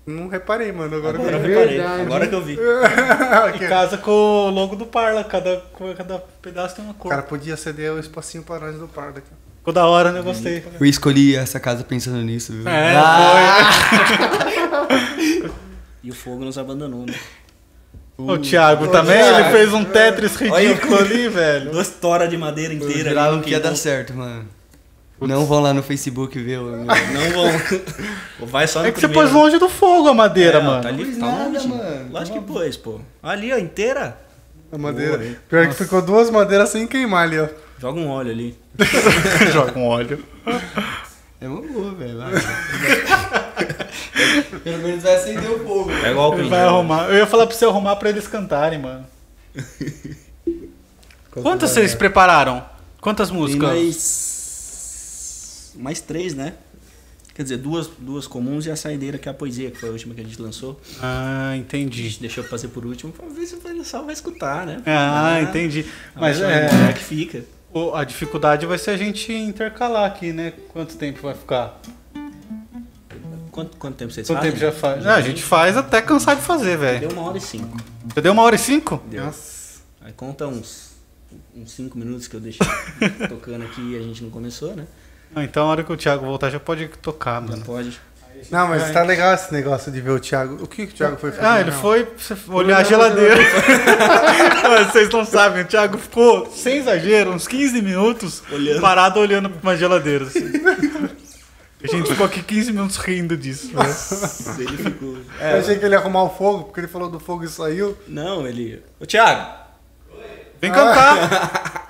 Não 0.07 0.28
reparei, 0.28 0.72
mano. 0.72 0.97
Agora, 0.97 1.18
Agora 1.18 1.37
eu 1.37 1.45
É 1.45 1.49
reparei. 1.49 1.78
verdade. 1.78 2.03
Agora 2.03 2.26
que 2.26 2.35
eu 2.35 2.43
vi. 2.43 2.59
E 3.55 3.59
casa 3.68 3.97
com 3.99 4.11
o 4.11 4.51
logo 4.51 4.74
do 4.76 4.87
Parla, 4.87 5.22
cada, 5.24 5.62
cada 5.97 6.18
pedaço 6.43 6.76
tem 6.76 6.85
uma 6.85 6.93
o 6.93 6.97
cor. 6.97 7.11
cara 7.11 7.22
podia 7.22 7.57
ceder 7.57 7.93
o 7.93 7.99
espacinho 7.99 8.43
pra 8.43 8.59
nós 8.59 8.76
do 8.76 8.89
Pardo 8.89 9.18
aqui. 9.18 9.31
Ficou 9.61 9.72
da 9.74 9.86
hora, 9.86 10.11
né? 10.11 10.20
Gostei. 10.22 10.64
Eu 10.80 10.86
escolhi 10.86 11.36
essa 11.36 11.61
casa 11.61 11.84
pensando 11.84 12.18
nisso, 12.22 12.52
viu? 12.52 12.66
É, 12.68 12.94
E 16.02 16.11
o 16.11 16.14
fogo 16.14 16.44
nos 16.44 16.56
abandonou, 16.56 17.04
né? 17.06 17.14
O 18.16 18.36
Thiago 18.38 18.88
também, 18.88 19.16
Thiago. 19.18 19.38
ele 19.40 19.50
fez 19.50 19.72
um 19.72 19.84
Tetris 19.84 20.34
ridículo 20.36 20.98
ali, 20.98 21.28
velho. 21.28 21.70
Duas 21.70 21.88
toras 21.88 22.28
de 22.28 22.36
madeira 22.36 22.72
Eu 22.74 22.78
inteira. 22.78 23.11
jurava 23.11 23.34
ali, 23.34 23.42
que 23.44 23.50
ia 23.50 23.61
dar 23.61 23.74
certo, 23.74 24.12
mano. 24.14 24.46
Não 25.20 25.44
vão 25.44 25.61
lá 25.61 25.74
no 25.74 25.82
Facebook 25.82 26.38
ver 26.38 26.58
o. 26.58 26.64
meu- 26.64 26.84
Não 26.84 27.30
vão. 27.34 27.50
Vai 28.48 28.66
só 28.66 28.80
no 28.80 28.86
É 28.88 28.92
que 28.92 28.98
você 29.00 29.06
primeiro. 29.08 29.30
pôs 29.30 29.42
longe 29.42 29.58
do 29.58 29.68
fogo 29.68 30.08
a 30.08 30.14
madeira, 30.14 30.58
É, 30.58 30.61
ó, 30.61 30.64
mano. 30.64 30.82
Tá 30.82 30.88
ali, 30.88 31.04
tá 31.16 31.26
nada, 31.26 31.44
longe. 31.44 31.68
mano. 31.68 32.08
Lógico 32.11 32.38
que 32.40 32.44
pôs, 32.52 32.76
pô. 32.78 33.00
Ali, 33.22 33.52
ó, 33.52 33.58
inteira. 33.58 34.18
A 34.72 34.78
madeira. 34.78 35.18
Boa? 35.18 35.36
Pior 35.48 35.68
que 35.68 35.74
ficou 35.74 36.00
duas 36.02 36.30
madeiras 36.30 36.68
sem 36.68 36.86
queimar 36.86 37.24
ali, 37.24 37.38
ó. 37.40 37.48
Joga 37.78 37.98
um 38.00 38.08
óleo 38.08 38.30
ali. 38.30 38.56
Joga 39.52 39.78
um 39.78 39.86
óleo. 39.86 40.24
É 41.40 41.48
uma 41.48 41.60
boa, 41.62 41.94
velho. 41.94 42.18
Pelo 44.62 44.78
menos 44.78 45.02
vai 45.02 45.16
acender 45.16 45.50
o 45.50 45.58
fogo. 45.64 45.90
É 45.90 46.10
igual 46.10 46.30
o 46.32 46.38
Ele 46.38 46.48
vai 46.48 46.60
né? 46.60 46.66
arrumar. 46.66 47.08
Eu 47.08 47.16
ia 47.16 47.26
falar 47.26 47.46
pra 47.46 47.56
você 47.56 47.64
arrumar 47.64 47.96
pra 47.96 48.10
eles 48.10 48.28
cantarem, 48.28 48.78
mano. 48.78 49.06
Quantas 51.30 51.70
vocês 51.70 51.94
prepararam? 51.94 52.64
Quantas 53.00 53.30
Tem 53.30 53.38
músicas? 53.38 53.68
mais. 53.68 55.72
Mais 55.76 56.00
três, 56.00 56.34
né? 56.34 56.54
Quer 57.41 57.45
dizer, 57.45 57.57
duas, 57.57 57.88
duas 57.99 58.26
comuns 58.26 58.66
e 58.66 58.70
a 58.70 58.76
saideira, 58.76 59.16
que 59.16 59.26
é 59.26 59.32
a 59.32 59.34
poesia, 59.34 59.70
que 59.70 59.78
foi 59.78 59.88
a 59.88 59.93
última 59.93 60.14
que 60.14 60.20
a 60.20 60.24
gente 60.24 60.38
lançou. 60.43 60.78
Ah, 61.01 61.53
A 61.53 61.57
entendi. 61.57 62.03
gente 62.07 62.20
deixou 62.20 62.45
fazer 62.45 62.68
por 62.68 62.84
último 62.84 63.14
pra 63.14 63.26
ver 63.28 63.47
se 63.47 63.55
o 63.55 63.59
pessoal 63.59 64.05
vai 64.05 64.12
escutar, 64.12 64.66
né? 64.66 64.82
Ah, 64.84 65.41
entendi. 65.41 65.86
Mas 66.14 66.38
é, 66.38 66.66
é 66.66 66.93
que 66.93 67.03
fica. 67.03 67.43
a 67.95 68.05
dificuldade 68.05 68.66
vai 68.66 68.76
ser 68.76 68.91
a 68.91 68.97
gente 68.99 69.32
intercalar 69.32 70.05
aqui, 70.05 70.34
né? 70.34 70.53
Quanto 70.68 70.99
tempo 70.99 71.22
vai 71.22 71.32
ficar? 71.32 71.80
Quanto, 73.51 73.78
quanto 73.78 73.97
tempo 73.97 74.12
vocês 74.12 74.26
Quanto 74.26 74.36
fazem? 74.41 74.51
tempo 74.53 74.61
já 74.61 74.70
faz? 74.72 75.07
Ah, 75.07 75.14
a 75.14 75.22
gente 75.22 75.43
faz 75.43 75.78
até 75.78 76.03
cansar 76.03 76.36
de 76.36 76.43
fazer, 76.43 76.76
velho. 76.76 77.01
Deu 77.09 77.11
uma 77.12 77.22
hora 77.22 77.38
e 77.38 77.41
cinco. 77.41 77.74
Você 78.07 78.20
deu 78.20 78.32
uma 78.34 78.43
hora 78.43 78.57
e 78.57 78.59
cinco? 78.59 79.03
Deu. 79.09 79.24
Nossa. 79.24 79.80
Aí 80.03 80.12
conta 80.12 80.47
uns, 80.47 80.91
uns 81.57 81.70
cinco 81.72 81.97
minutos 81.97 82.28
que 82.28 82.36
eu 82.36 82.41
deixei 82.41 82.66
tocando 83.30 83.64
aqui 83.64 83.80
e 83.93 83.97
a 83.97 84.03
gente 84.03 84.22
não 84.22 84.28
começou, 84.30 84.76
né? 84.76 84.86
Ah, 85.35 85.45
então 85.45 85.64
a 85.66 85.70
hora 85.70 85.85
que 85.85 85.93
o 85.93 85.97
Thiago 85.97 86.24
voltar 86.26 86.51
já 86.51 86.59
pode 86.61 86.89
tocar, 87.03 87.41
Já 87.43 87.49
mano. 87.51 87.62
pode. 87.64 88.01
Não, 88.51 88.68
mas 88.68 88.91
tá 88.91 89.03
legal 89.03 89.35
esse 89.35 89.53
negócio 89.53 89.93
de 89.93 90.01
ver 90.01 90.11
o 90.12 90.18
Thiago. 90.18 90.64
O 90.64 90.66
que, 90.66 90.87
que 90.87 90.95
o 90.95 90.97
Thiago 90.97 91.16
foi 91.18 91.31
fazer? 91.31 91.47
Ah, 91.47 91.61
ele 91.61 91.70
Não. 91.70 91.78
foi 91.78 92.09
olhar 92.49 92.78
a 92.78 92.83
geladeira. 92.83 93.37
Mas 94.68 94.87
Vocês 94.89 95.11
não 95.11 95.26
sabem, 95.26 95.62
o 95.62 95.66
Thiago 95.66 95.99
ficou, 95.99 96.51
sem 96.51 96.78
exagero, 96.78 97.33
uns 97.33 97.47
15 97.47 97.83
minutos 97.83 98.43
Olhando. 98.51 98.81
parado 98.81 99.20
olhando 99.20 99.51
pra 99.51 99.61
uma 99.62 99.76
geladeira. 99.76 100.24
assim. 100.24 100.53
A 101.83 101.87
gente 101.87 102.09
ficou 102.09 102.24
aqui 102.26 102.43
15 102.43 102.72
minutos 102.72 102.97
rindo 102.97 103.37
disso. 103.37 103.72
né? 103.74 103.85
Ele 104.59 104.76
ficou. 104.76 105.18
Eu 105.39 105.59
achei 105.59 105.78
que 105.78 105.85
ele 105.85 105.95
ia 105.95 105.99
arrumar 106.01 106.22
o 106.22 106.31
fogo, 106.31 106.64
porque 106.64 106.81
ele 106.81 106.89
falou 106.89 107.11
do 107.11 107.20
fogo 107.20 107.45
e 107.45 107.49
saiu. 107.49 107.97
Não, 108.09 108.47
ele. 108.47 108.83
Ô 108.99 109.05
Thiago! 109.05 109.51
Vem 110.61 110.72
cantar. 110.72 111.89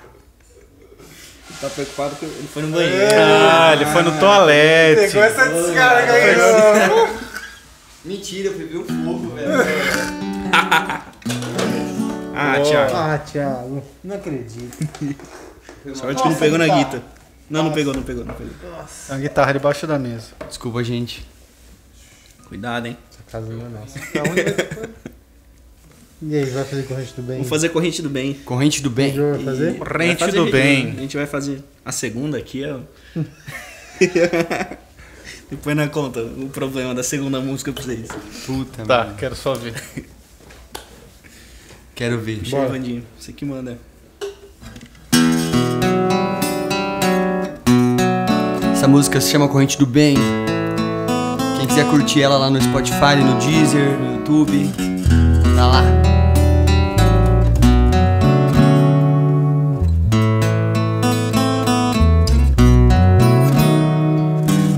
Tá 1.61 1.69
preocupado 1.69 2.15
que 2.15 2.25
ele 2.25 2.49
foi 2.51 2.63
no 2.63 2.69
banheiro. 2.69 3.15
Ah, 3.15 3.73
ele 3.73 3.85
foi 3.85 4.01
no 4.01 4.19
toalete. 4.19 5.01
Pegou 5.11 5.23
essa 5.23 5.47
descarga 5.47 6.11
aí. 6.11 7.17
Mentira, 8.03 8.47
eu 8.49 8.57
bebi 8.57 8.77
um 8.79 8.85
fogo, 8.85 9.35
velho. 9.35 9.51
Ah, 12.33 12.59
Thiago. 12.59 12.95
Ah, 12.95 13.17
Thiago, 13.19 13.83
não 14.03 14.15
acredito. 14.15 14.75
Sorte 15.93 16.23
que 16.23 16.29
não 16.29 16.35
pegou 16.35 16.57
na 16.57 16.67
guita. 16.67 17.03
Não, 17.47 17.63
não 17.65 17.71
pegou, 17.71 17.93
não 17.93 18.01
pegou, 18.01 18.25
não 18.25 18.33
pegou. 18.33 18.51
A 19.09 19.17
guitarra 19.17 19.53
debaixo 19.53 19.85
da 19.85 19.99
mesa. 19.99 20.29
Desculpa, 20.47 20.83
gente. 20.83 21.23
Cuidado, 22.47 22.87
hein? 22.87 22.97
Essa 23.11 23.21
casa 23.31 23.53
não 23.53 23.65
é 23.65 23.69
nossa. 23.69 23.99
E 26.23 26.35
aí, 26.35 26.45
vai 26.45 26.63
fazer 26.63 26.83
corrente 26.83 27.13
do 27.15 27.21
bem? 27.23 27.35
Vamos 27.37 27.49
fazer 27.49 27.69
corrente 27.69 28.01
do 28.01 28.09
bem. 28.09 28.33
Corrente 28.45 28.81
do 28.83 28.89
bem. 28.91 29.11
Vai 29.15 29.39
fazer? 29.43 29.75
Corrente 29.77 30.19
Vai 30.19 30.29
fazer 30.29 30.37
do 30.45 30.51
bem. 30.51 30.91
A 30.91 31.01
gente 31.01 31.17
vai 31.17 31.25
fazer 31.25 31.63
a 31.83 31.91
segunda 31.91 32.37
aqui. 32.37 32.63
Ó. 32.65 32.79
Depois 35.49 35.75
na 35.75 35.87
conta 35.87 36.21
o 36.21 36.47
problema 36.49 36.93
da 36.93 37.03
segunda 37.03 37.39
música 37.41 37.73
pra 37.73 37.83
vocês. 37.83 38.07
Puta, 38.45 38.85
Tá, 38.85 39.03
mano. 39.05 39.15
quero 39.17 39.35
só 39.35 39.53
ver. 39.55 39.73
Quero 41.95 42.17
ver. 42.19 42.41
Aí, 42.45 42.67
Vandinho. 42.67 43.03
Você 43.19 43.31
que 43.33 43.45
manda. 43.45 43.77
Essa 48.73 48.87
música 48.87 49.21
se 49.21 49.29
chama 49.31 49.47
Corrente 49.47 49.77
do 49.77 49.85
Bem. 49.85 50.15
Quem 51.57 51.67
quiser 51.67 51.85
curtir 51.89 52.21
ela 52.23 52.37
lá 52.37 52.49
no 52.49 52.59
Spotify, 52.61 53.17
no 53.23 53.37
Deezer, 53.39 53.99
no 53.99 54.15
YouTube, 54.17 54.67
lá. 55.65 55.83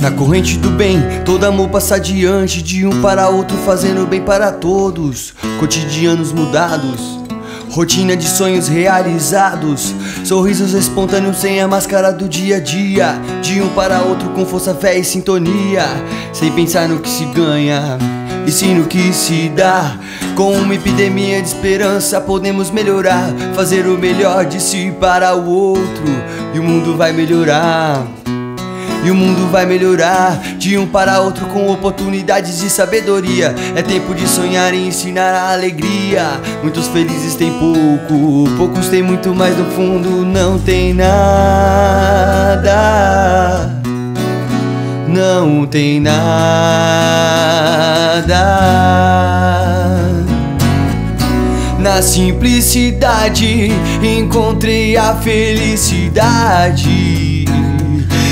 Na 0.04 0.12
corrente 0.12 0.58
do 0.58 0.70
bem, 0.70 1.02
todo 1.24 1.46
amor 1.46 1.70
passa 1.70 1.96
adiante 1.96 2.62
de 2.62 2.86
um 2.86 3.02
para 3.02 3.30
outro, 3.30 3.56
fazendo 3.60 4.06
bem 4.06 4.22
para 4.22 4.52
todos. 4.52 5.34
Cotidianos 5.62 6.34
mudados, 6.34 7.22
rotina 7.72 8.14
de 8.14 8.28
sonhos 8.28 8.68
realizados, 8.68 9.96
sorrisos 10.26 10.74
espontâneos 10.74 11.38
sem 11.38 11.62
a 11.62 11.70
máscara 11.70 12.12
do 12.12 12.28
dia 12.28 12.58
a 12.58 12.60
dia. 12.60 13.16
De 13.42 13.62
um 13.62 13.70
para 13.70 14.02
outro 14.02 14.28
com 14.32 14.46
força, 14.46 14.76
fé 14.76 15.00
e 15.00 15.06
sintonia, 15.06 15.86
sem 16.34 16.52
pensar 16.52 16.90
no 16.90 17.00
que 17.00 17.10
se 17.10 17.24
ganha. 17.28 17.98
E 18.46 18.52
sim 18.52 18.76
no 18.76 18.86
que 18.86 19.14
se 19.14 19.50
dá, 19.50 19.96
com 20.36 20.52
uma 20.54 20.76
epidemia 20.76 21.42
de 21.42 21.48
esperança 21.48 22.20
podemos 22.20 22.70
melhorar, 22.70 23.30
fazer 23.56 23.86
o 23.88 23.98
melhor 23.98 24.46
de 24.46 24.62
si 24.62 24.94
para 25.00 25.34
o 25.36 25.50
outro, 25.50 26.06
e 26.54 26.60
o 26.60 26.64
mundo 26.64 26.98
vai 26.98 27.14
melhorar. 27.14 28.06
E 29.04 29.12
o 29.12 29.16
mundo 29.16 29.50
vai 29.52 29.66
melhorar 29.66 30.40
de 30.58 30.78
um 30.78 30.88
para 30.88 31.20
outro 31.20 31.46
com 31.48 31.70
oportunidades 31.70 32.64
e 32.64 32.70
sabedoria. 32.70 33.54
É 33.76 33.82
tempo 33.82 34.16
de 34.16 34.26
sonhar 34.26 34.74
e 34.74 34.88
ensinar 34.88 35.34
a 35.36 35.52
alegria. 35.52 36.24
Muitos 36.62 36.88
felizes 36.88 37.36
têm 37.36 37.52
pouco, 37.52 38.50
poucos 38.56 38.88
têm 38.88 39.04
muito, 39.04 39.36
mas 39.36 39.58
no 39.58 39.66
fundo 39.72 40.26
não 40.26 40.58
tem 40.58 40.94
nada. 40.94 41.14
Não 45.14 45.66
tem 45.68 46.00
nada. 46.00 46.16
Na 51.78 52.02
simplicidade 52.02 53.72
encontrei 54.02 54.98
a 54.98 55.14
felicidade. 55.14 56.26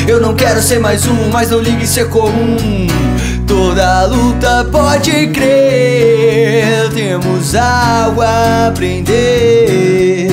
Eu 0.07 0.19
não 0.19 0.33
quero 0.33 0.59
ser 0.59 0.79
mais 0.79 1.05
um, 1.05 1.29
mas 1.31 1.51
não 1.51 1.59
ligue 1.59 1.85
ser 1.85 2.09
comum. 2.09 2.87
Toda 3.45 4.07
luta 4.07 4.67
pode 4.71 5.27
crer, 5.27 6.89
temos 6.95 7.53
algo 7.53 8.21
a 8.21 8.69
aprender. 8.69 10.31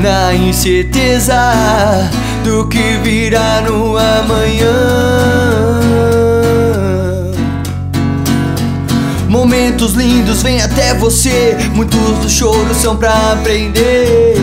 Na 0.00 0.32
incerteza 0.32 1.34
do 2.44 2.68
que 2.68 2.98
virá 3.02 3.62
no 3.62 3.96
amanhã. 3.96 4.70
Momentos 9.28 9.94
lindos 9.94 10.42
vêm 10.42 10.60
até 10.60 10.94
você, 10.94 11.56
muitos 11.74 11.98
dos 12.18 12.32
choros 12.32 12.76
são 12.76 12.96
pra 12.96 13.32
aprender. 13.32 14.36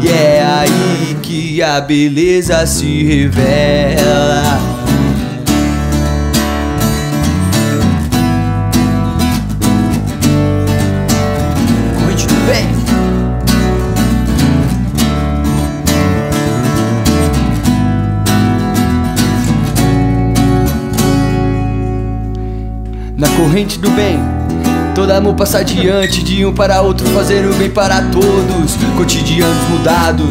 E 0.00 0.08
é 0.08 0.42
aí 0.42 1.16
que 1.20 1.60
a 1.60 1.80
beleza 1.80 2.64
se 2.64 3.02
revela. 3.02 4.71
Na 23.22 23.28
corrente 23.36 23.78
do 23.78 23.88
bem, 23.90 24.18
Todo 24.96 25.12
amor 25.12 25.36
passa 25.36 25.58
adiante 25.58 26.24
de 26.24 26.44
um 26.44 26.52
para 26.52 26.82
outro, 26.82 27.06
fazer 27.10 27.46
o 27.46 27.54
bem 27.54 27.70
para 27.70 28.02
todos. 28.02 28.76
Cotidianos 28.96 29.68
mudados, 29.68 30.26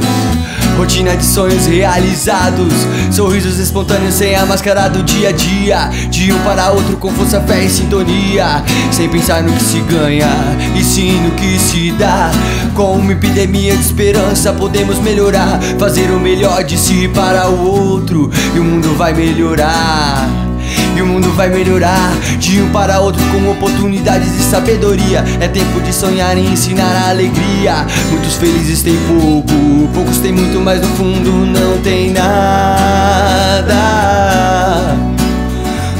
rotina 0.78 1.16
de 1.16 1.24
sonhos 1.24 1.68
realizados. 1.68 2.74
Sorrisos 3.10 3.60
espontâneos 3.60 4.14
sem 4.14 4.36
a 4.36 4.46
máscara 4.46 4.90
do 4.90 5.02
dia 5.04 5.30
a 5.30 5.32
dia. 5.32 5.90
De 6.10 6.34
um 6.34 6.40
para 6.40 6.70
outro 6.72 6.98
com 6.98 7.14
força, 7.14 7.40
fé 7.40 7.64
e 7.64 7.70
sintonia. 7.70 8.62
Sem 8.92 9.08
pensar 9.08 9.42
no 9.42 9.54
que 9.54 9.64
se 9.64 9.80
ganha 9.80 10.28
e 10.76 10.84
sim 10.84 11.14
no 11.22 11.32
que 11.32 11.58
se 11.58 11.94
dá. 11.94 12.30
Com 12.76 12.98
uma 12.98 13.14
epidemia 13.14 13.74
de 13.74 13.84
esperança, 13.86 14.52
podemos 14.52 15.00
melhorar. 15.00 15.62
Fazer 15.80 16.12
o 16.12 16.20
melhor 16.20 16.62
de 16.66 16.78
si 16.78 17.08
para 17.08 17.48
o 17.48 17.68
outro, 17.68 18.30
e 18.54 18.60
o 18.60 18.64
mundo 18.66 18.94
vai 18.98 19.14
melhorar. 19.14 20.51
E 20.96 21.02
o 21.02 21.06
mundo 21.06 21.32
vai 21.34 21.50
melhorar 21.50 22.12
de 22.38 22.62
um 22.62 22.70
para 22.72 23.00
outro 23.00 23.22
com 23.32 23.50
oportunidades 23.50 24.28
e 24.40 24.44
sabedoria. 24.44 25.24
É 25.40 25.48
tempo 25.48 25.80
de 25.82 25.94
sonhar 25.94 26.38
e 26.38 26.46
ensinar 26.46 27.06
a 27.06 27.10
alegria. 27.10 27.88
Muitos 28.10 28.36
felizes 28.36 28.84
têm 28.84 28.98
pouco, 29.08 29.54
poucos 29.94 30.18
têm 30.18 30.34
muito, 30.34 30.60
mas 30.60 30.82
no 30.82 30.88
fundo 30.96 31.32
não 31.46 31.78
tem 31.82 32.12
nada. 32.12 33.72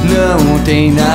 Não 0.04 0.58
tem 0.60 0.92
nada. 0.92 1.12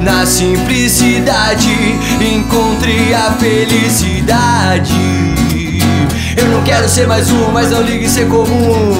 Na 0.00 0.26
simplicidade 0.26 1.98
encontre 2.20 3.14
a 3.14 3.30
felicidade. 3.32 5.33
Eu 6.36 6.48
não 6.48 6.62
quero 6.62 6.88
ser 6.88 7.06
mais 7.06 7.30
um, 7.30 7.50
mas 7.52 7.70
não 7.70 7.82
ligue 7.82 8.08
ser 8.08 8.26
comum. 8.28 8.96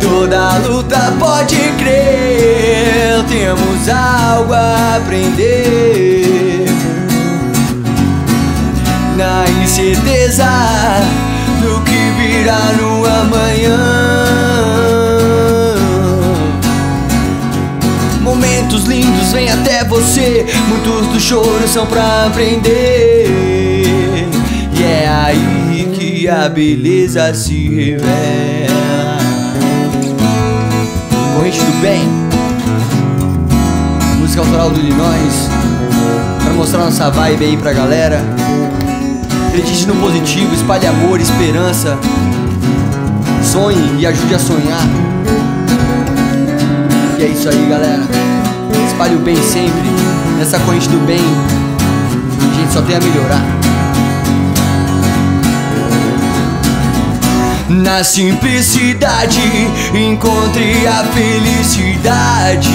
Toda 0.00 0.58
luta 0.58 1.14
pode 1.18 1.56
crer, 1.78 3.22
temos 3.28 3.88
algo 3.88 4.52
a 4.52 4.96
aprender. 4.96 6.66
Na 9.16 9.44
incerteza 9.62 10.46
do 11.62 11.80
que 11.82 12.10
virá 12.18 12.72
no 12.78 13.06
amanhã. 13.06 14.24
Momentos 18.20 18.84
lindos 18.84 19.32
vêm 19.32 19.50
até 19.50 19.84
você, 19.84 20.46
muitos 20.68 21.06
dos 21.08 21.22
choros 21.22 21.70
são 21.70 21.86
pra 21.86 22.26
aprender. 22.26 23.26
E 24.76 24.82
é 24.82 25.08
aí 25.08 25.63
a 26.28 26.48
beleza 26.48 27.34
se 27.34 27.68
revela. 27.68 29.18
Corrente 31.36 31.58
do 31.58 31.80
bem, 31.80 32.02
música 34.18 34.40
autoral 34.40 34.70
do 34.70 34.80
Illinois, 34.80 35.48
pra 36.42 36.52
mostrar 36.54 36.84
nossa 36.84 37.10
vibe 37.10 37.44
aí 37.44 37.56
pra 37.56 37.72
galera. 37.72 38.20
Acredite 39.48 39.86
no 39.86 39.96
positivo, 39.96 40.54
espalhe 40.54 40.86
amor, 40.86 41.20
esperança. 41.20 41.98
Sonhe 43.42 44.00
e 44.00 44.06
ajude 44.06 44.34
a 44.34 44.38
sonhar. 44.38 44.86
E 47.18 47.22
é 47.22 47.26
isso 47.26 47.48
aí, 47.48 47.66
galera. 47.68 48.02
Espalhe 48.86 49.14
o 49.14 49.20
bem 49.20 49.36
sempre. 49.36 49.90
Nessa 50.38 50.58
corrente 50.60 50.88
do 50.88 51.04
bem, 51.06 51.20
a 51.20 52.60
gente 52.60 52.72
só 52.72 52.82
tem 52.82 52.96
a 52.96 53.00
melhorar. 53.00 53.63
Na 57.82 58.04
simplicidade 58.04 59.40
encontre 59.92 60.86
a 60.86 61.04
felicidade. 61.12 62.70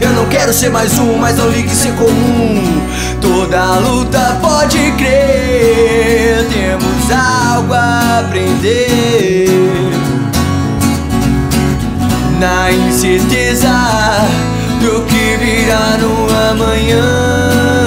Eu 0.00 0.12
não 0.12 0.26
quero 0.26 0.52
ser 0.52 0.68
mais 0.68 0.98
um, 0.98 1.16
mas 1.16 1.38
não 1.38 1.48
ligue 1.48 1.70
ser 1.70 1.92
comum. 1.94 2.62
Toda 3.22 3.78
luta 3.78 4.38
pode 4.42 4.78
crer, 4.98 6.46
temos 6.52 7.10
algo 7.10 7.72
a 7.72 8.20
aprender. 8.20 9.48
Na 12.38 12.70
incerteza 12.70 13.70
do 14.80 15.00
que 15.06 15.36
virá 15.38 15.96
no 15.98 16.28
amanhã. 16.50 17.83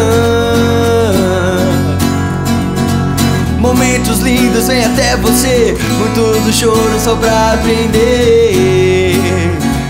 Momentos 3.78 4.22
lindos 4.22 4.68
vêm 4.68 4.84
até 4.84 5.16
você, 5.18 5.78
muito 5.99 6.44
do 6.44 6.52
choro 6.52 6.99
só 6.99 7.16
pra 7.16 7.54
aprender. 7.54 9.14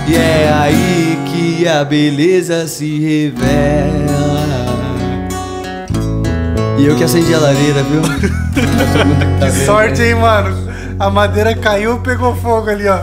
E 0.06 0.14
é 0.14 0.52
aí 0.54 1.18
que 1.26 1.66
a 1.66 1.86
beleza 1.86 2.68
se 2.68 3.00
revela. 3.00 4.44
E 6.78 6.86
eu 6.86 6.98
que 6.98 7.04
acendi 7.06 7.34
a 7.34 7.40
lareira, 7.40 7.82
viu? 7.84 8.02
Que 9.40 9.66
sorte, 9.66 10.02
hein, 10.02 10.16
mano? 10.16 10.70
A 11.00 11.10
madeira 11.10 11.56
caiu 11.56 11.96
e 11.96 12.00
pegou 12.02 12.36
fogo 12.36 12.70
ali, 12.70 12.90
ó. 12.90 13.00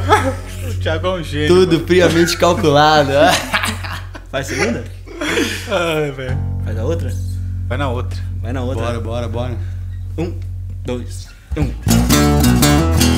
O 0.69 0.75
Thiago 0.75 1.07
é 1.07 1.11
um 1.13 1.23
gênio. 1.23 1.49
Tudo 1.49 1.81
friamente 1.87 2.37
calculado. 2.37 3.11
Faz 4.31 4.49
segunda? 4.49 4.85
Ai, 5.71 6.11
velho. 6.11 6.39
Faz 6.63 6.79
a 6.79 6.85
outra? 6.85 7.11
Vai 7.69 7.79
na 7.79 7.89
outra. 7.89 8.19
Vai 8.43 8.53
na 8.53 8.61
outra. 8.61 8.85
bora, 8.85 9.01
bora, 9.01 9.29
bora. 9.29 9.57
Um, 10.19 10.35
dois, 10.85 11.29
um. 11.57 13.14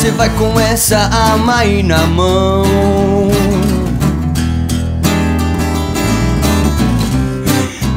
Você 0.00 0.10
vai 0.12 0.30
com 0.30 0.58
essa 0.58 0.96
arma 0.96 1.56
aí 1.56 1.82
na 1.82 2.06
mão? 2.06 2.64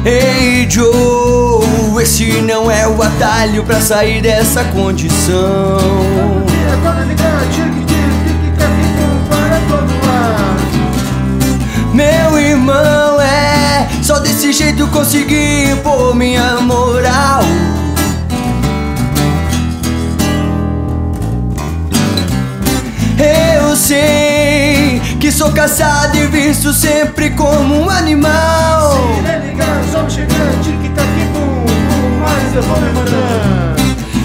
Hey 0.04 0.68
Joe, 0.68 2.02
esse 2.02 2.42
não 2.42 2.70
é 2.70 2.86
o 2.86 3.02
atalho 3.02 3.64
pra 3.64 3.80
sair 3.80 4.20
dessa 4.20 4.64
condição. 4.64 5.78
Meu 11.94 12.38
irmão 12.38 13.18
é 13.18 13.88
só 14.02 14.18
desse 14.18 14.52
jeito 14.52 14.86
consegui 14.88 15.70
impor 15.70 16.14
minha 16.14 16.60
moral. 16.60 17.40
Sei 23.84 24.98
que 25.20 25.30
sou 25.30 25.52
caçado 25.52 26.16
e 26.16 26.26
visto 26.26 26.72
sempre 26.72 27.30
como 27.30 27.82
um 27.82 27.90
animal. 27.90 28.96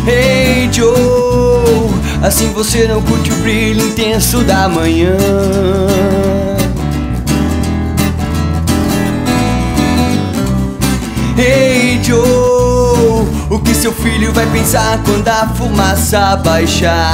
Hey 0.08 0.70
Joe, 0.72 1.90
assim 2.24 2.54
você 2.54 2.88
não 2.88 3.02
curte 3.02 3.32
o 3.32 3.36
brilho 3.36 3.86
intenso 3.86 4.40
da 4.46 4.70
manhã. 4.70 5.18
Hey 11.38 12.00
Joe, 12.02 13.28
o 13.50 13.60
que 13.60 13.76
seu 13.76 13.92
filho 13.92 14.32
vai 14.32 14.46
pensar 14.48 15.00
quando 15.04 15.28
a 15.28 15.48
fumaça 15.50 16.38
baixar? 16.38 17.14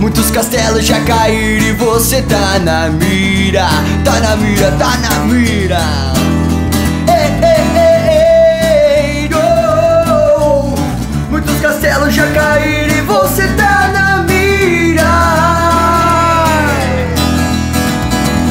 muitos 0.00 0.30
castelos 0.30 0.86
já 0.86 0.98
caíram 1.00 1.66
e 1.66 1.72
você 1.72 2.22
tá 2.22 2.58
na 2.58 2.88
mira, 2.88 3.68
tá 4.02 4.18
na 4.18 4.36
mira, 4.36 4.72
tá 4.72 4.96
na 4.96 5.24
mira. 5.26 5.78
Ei, 7.06 7.28
ei, 7.46 9.24
ei, 9.24 9.28
Joe, 9.28 10.74
muitos 11.30 11.60
castelos 11.60 12.14
já 12.14 12.26
caíram 12.32 12.96
e 12.96 13.00
você 13.02 13.46
tá 13.48 13.90
na 13.92 14.22
mira. 14.22 15.04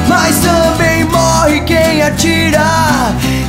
Mas 0.07 0.37
também 0.37 1.03
morre 1.05 1.61
quem 1.61 2.03
atira. 2.03 2.59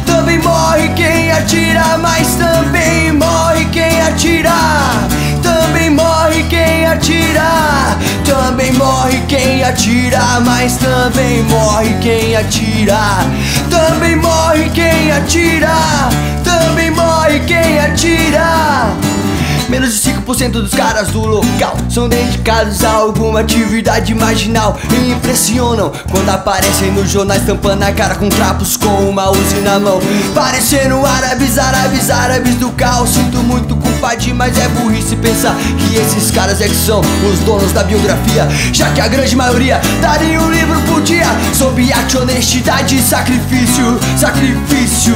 Também 0.07 0.39
morre 0.39 0.89
quem 0.97 1.31
atira, 1.31 1.99
mas 1.99 2.35
também 2.37 3.13
morre 3.13 3.67
quem 3.67 4.01
atira. 4.01 5.10
Também 8.25 8.73
morre 8.73 9.23
quem 9.29 9.63
atira. 9.63 10.41
Mas 10.45 10.77
também 10.77 11.43
morre 11.45 11.95
quem 12.01 12.37
atira. 12.37 12.99
Também 13.71 14.17
morre 14.17 14.69
quem 14.71 15.13
atira. 15.13 15.77
Também 16.43 16.91
morre 16.91 17.41
quem 17.41 17.79
atira. 17.79 19.10
Menos 19.71 20.03
de 20.03 20.11
5% 20.11 20.51
dos 20.51 20.75
caras 20.75 21.09
do 21.11 21.25
local 21.25 21.77
são 21.89 22.09
dedicados 22.09 22.83
a 22.83 22.91
alguma 22.91 23.39
atividade 23.39 24.13
marginal 24.17 24.77
e 24.93 25.13
impressionam 25.13 25.93
quando 26.11 26.29
aparecem 26.29 26.91
nos 26.91 27.09
jornais 27.09 27.47
tampando 27.47 27.85
a 27.85 27.93
cara 27.93 28.17
com 28.17 28.29
trapos 28.29 28.77
com 28.77 29.09
uma 29.09 29.31
uzi 29.31 29.61
na 29.63 29.79
mão. 29.79 30.01
Parecendo 30.35 31.07
árabes, 31.07 31.57
árabes, 31.57 32.11
árabes 32.11 32.57
do 32.57 32.71
caos. 32.73 33.11
Sinto 33.11 33.39
muito 33.39 33.77
culpado, 33.77 34.35
mas 34.35 34.59
é 34.59 34.67
burrice 34.69 35.15
pensar 35.15 35.55
que 35.79 35.97
esses 35.97 36.33
caras 36.33 36.61
é 36.61 36.67
que 36.67 36.75
são 36.75 37.01
os 37.01 37.39
donos 37.41 37.73
da 37.73 37.85
biografia. 37.85 38.49
Já 38.73 38.91
que 38.91 39.01
a 39.01 39.07
grande 39.07 39.37
maioria 39.37 39.81
daria 40.03 40.41
um 40.41 40.51
livro 40.51 40.81
por 40.83 41.01
dia 41.03 41.27
sobre 41.55 41.93
arte, 41.93 42.17
honestidade 42.17 42.97
e 42.97 43.03
sacrifício. 43.03 44.01
Sacrifício. 44.19 45.15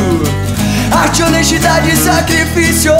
Arte, 0.92 1.24
honestidade 1.24 1.90
e 1.90 1.96
sacrifício. 1.96 2.92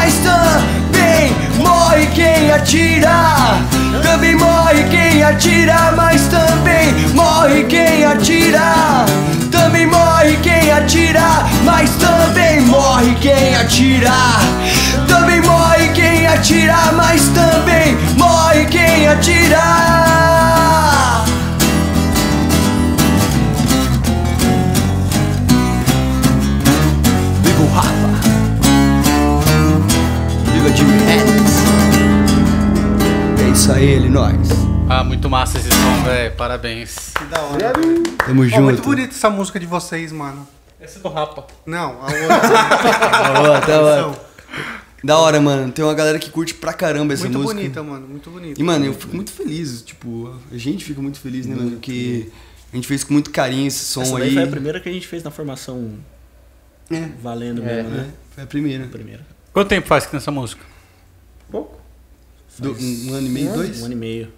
Mas 0.00 0.14
também 0.18 1.36
morre 1.58 2.06
quem 2.14 2.52
atira. 2.52 3.58
Também 4.00 4.36
morre 4.36 4.84
quem 4.84 5.24
atira, 5.24 5.92
mas 5.96 6.22
também 6.28 6.94
morre 7.14 7.64
quem 7.64 8.04
atira. 8.04 9.04
Também 9.50 9.86
morre 9.86 10.38
quem 10.40 10.70
atira, 10.70 11.44
mas 11.64 11.90
também 11.96 12.60
morre 12.60 13.12
quem 13.16 13.56
atira. 13.56 14.14
Também 15.08 15.40
morre 15.40 15.88
quem 15.88 16.28
atira, 16.28 16.92
mas 16.96 17.22
também 17.30 17.98
morre 18.16 18.66
quem 18.66 19.08
atira. 19.08 20.47
Isso 33.68 33.76
aí, 33.76 33.84
ele, 33.84 34.08
nós. 34.08 34.48
Ah, 34.88 35.04
muito 35.04 35.28
massa 35.28 35.58
esse 35.58 35.68
som, 35.70 36.02
velho. 36.02 36.34
Parabéns. 36.36 37.10
Que 37.10 37.24
da 37.26 37.42
hora. 37.42 37.72
Tamo 38.26 38.48
junto. 38.48 38.62
muito 38.62 38.82
bonita 38.82 39.14
essa 39.14 39.28
música 39.28 39.60
de 39.60 39.66
vocês, 39.66 40.10
mano. 40.10 40.48
Esse 40.80 40.96
é 40.96 41.00
do 41.02 41.08
Rapa. 41.10 41.46
Não, 41.66 42.00
a 42.00 42.06
outra. 42.06 42.38
Da 43.28 43.40
hora, 43.42 43.66
da 43.66 43.80
hora. 43.82 44.20
Da 45.04 45.18
hora, 45.18 45.40
mano. 45.42 45.70
Tem 45.70 45.84
uma 45.84 45.92
galera 45.92 46.18
que 46.18 46.30
curte 46.30 46.54
pra 46.54 46.72
caramba 46.72 47.12
essa 47.12 47.24
muito 47.24 47.40
música. 47.40 47.54
bonita, 47.60 47.82
mano. 47.82 48.08
Muito 48.08 48.30
bonita. 48.30 48.58
E, 48.58 48.64
mano, 48.64 48.86
eu 48.86 48.94
fico 48.94 49.14
muito 49.14 49.32
feliz, 49.32 49.82
tipo, 49.82 50.34
a 50.50 50.56
gente 50.56 50.82
fica 50.82 51.02
muito 51.02 51.20
feliz, 51.20 51.44
né, 51.44 51.54
mano? 51.54 51.76
Que 51.78 52.32
a 52.72 52.76
gente 52.76 52.88
fez 52.88 53.04
com 53.04 53.12
muito 53.12 53.30
carinho 53.30 53.66
esse 53.68 53.84
som 53.84 54.00
Essa 54.00 54.14
daí 54.18 54.28
aí. 54.30 54.34
foi 54.34 54.44
a 54.44 54.46
primeira 54.46 54.80
que 54.80 54.88
a 54.88 54.92
gente 54.92 55.06
fez 55.06 55.22
na 55.22 55.30
formação 55.30 55.92
É, 56.90 57.06
valendo 57.22 57.62
É. 57.62 57.82
mesmo, 57.82 57.90
né? 57.90 58.06
é, 58.08 58.34
foi 58.34 58.44
a 58.44 58.46
primeira. 58.46 58.84
A 58.84 58.88
primeira. 58.88 59.26
Quanto 59.52 59.68
tempo 59.68 59.86
faz 59.86 60.06
que 60.06 60.10
tem 60.12 60.16
essa 60.18 60.30
música? 60.30 60.64
Pouco. 61.50 61.77
Do- 62.58 62.72
um, 62.72 63.10
um 63.10 63.14
ano 63.14 63.26
e 63.26 63.30
meio, 63.30 63.52
dois? 63.52 63.80
Um 63.82 63.84
ano 63.84 63.94
e 63.94 63.96
meio. 63.96 64.32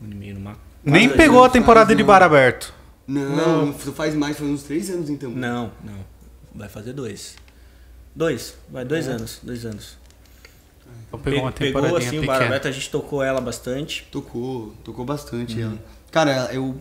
Um 0.00 0.04
ano 0.04 0.14
e 0.14 0.16
meio 0.16 0.34
no 0.34 0.40
máximo. 0.40 0.62
Nem 0.84 1.08
Quase 1.08 1.16
pegou 1.16 1.44
a 1.44 1.48
temporada 1.48 1.94
de 1.94 2.02
bar 2.02 2.22
aberto. 2.22 2.72
Não, 3.06 3.72
faz 3.72 4.14
mais, 4.14 4.36
faz 4.36 4.50
uns 4.50 4.62
três 4.62 4.88
anos 4.90 5.08
então. 5.10 5.30
Não, 5.30 5.70
não. 5.84 6.04
Vai 6.54 6.68
fazer 6.68 6.92
dois. 6.92 7.36
Dois. 8.14 8.54
Vai, 8.70 8.84
dois 8.84 9.08
anos. 9.08 9.40
Dois 9.42 9.64
anos. 9.66 9.96
Então 11.08 11.20
pegou 11.20 11.40
uma 11.42 11.52
Pe- 11.52 11.72
Pegou 11.72 11.96
assim 11.96 12.18
o 12.18 12.24
Bar. 12.26 12.42
Aberto, 12.42 12.68
a 12.68 12.72
gente 12.72 12.90
tocou 12.90 13.22
ela 13.22 13.40
bastante. 13.40 14.06
Tocou, 14.10 14.72
tocou 14.84 15.04
bastante 15.04 15.60
ela. 15.60 15.76
Cara, 16.10 16.48
eu 16.52 16.76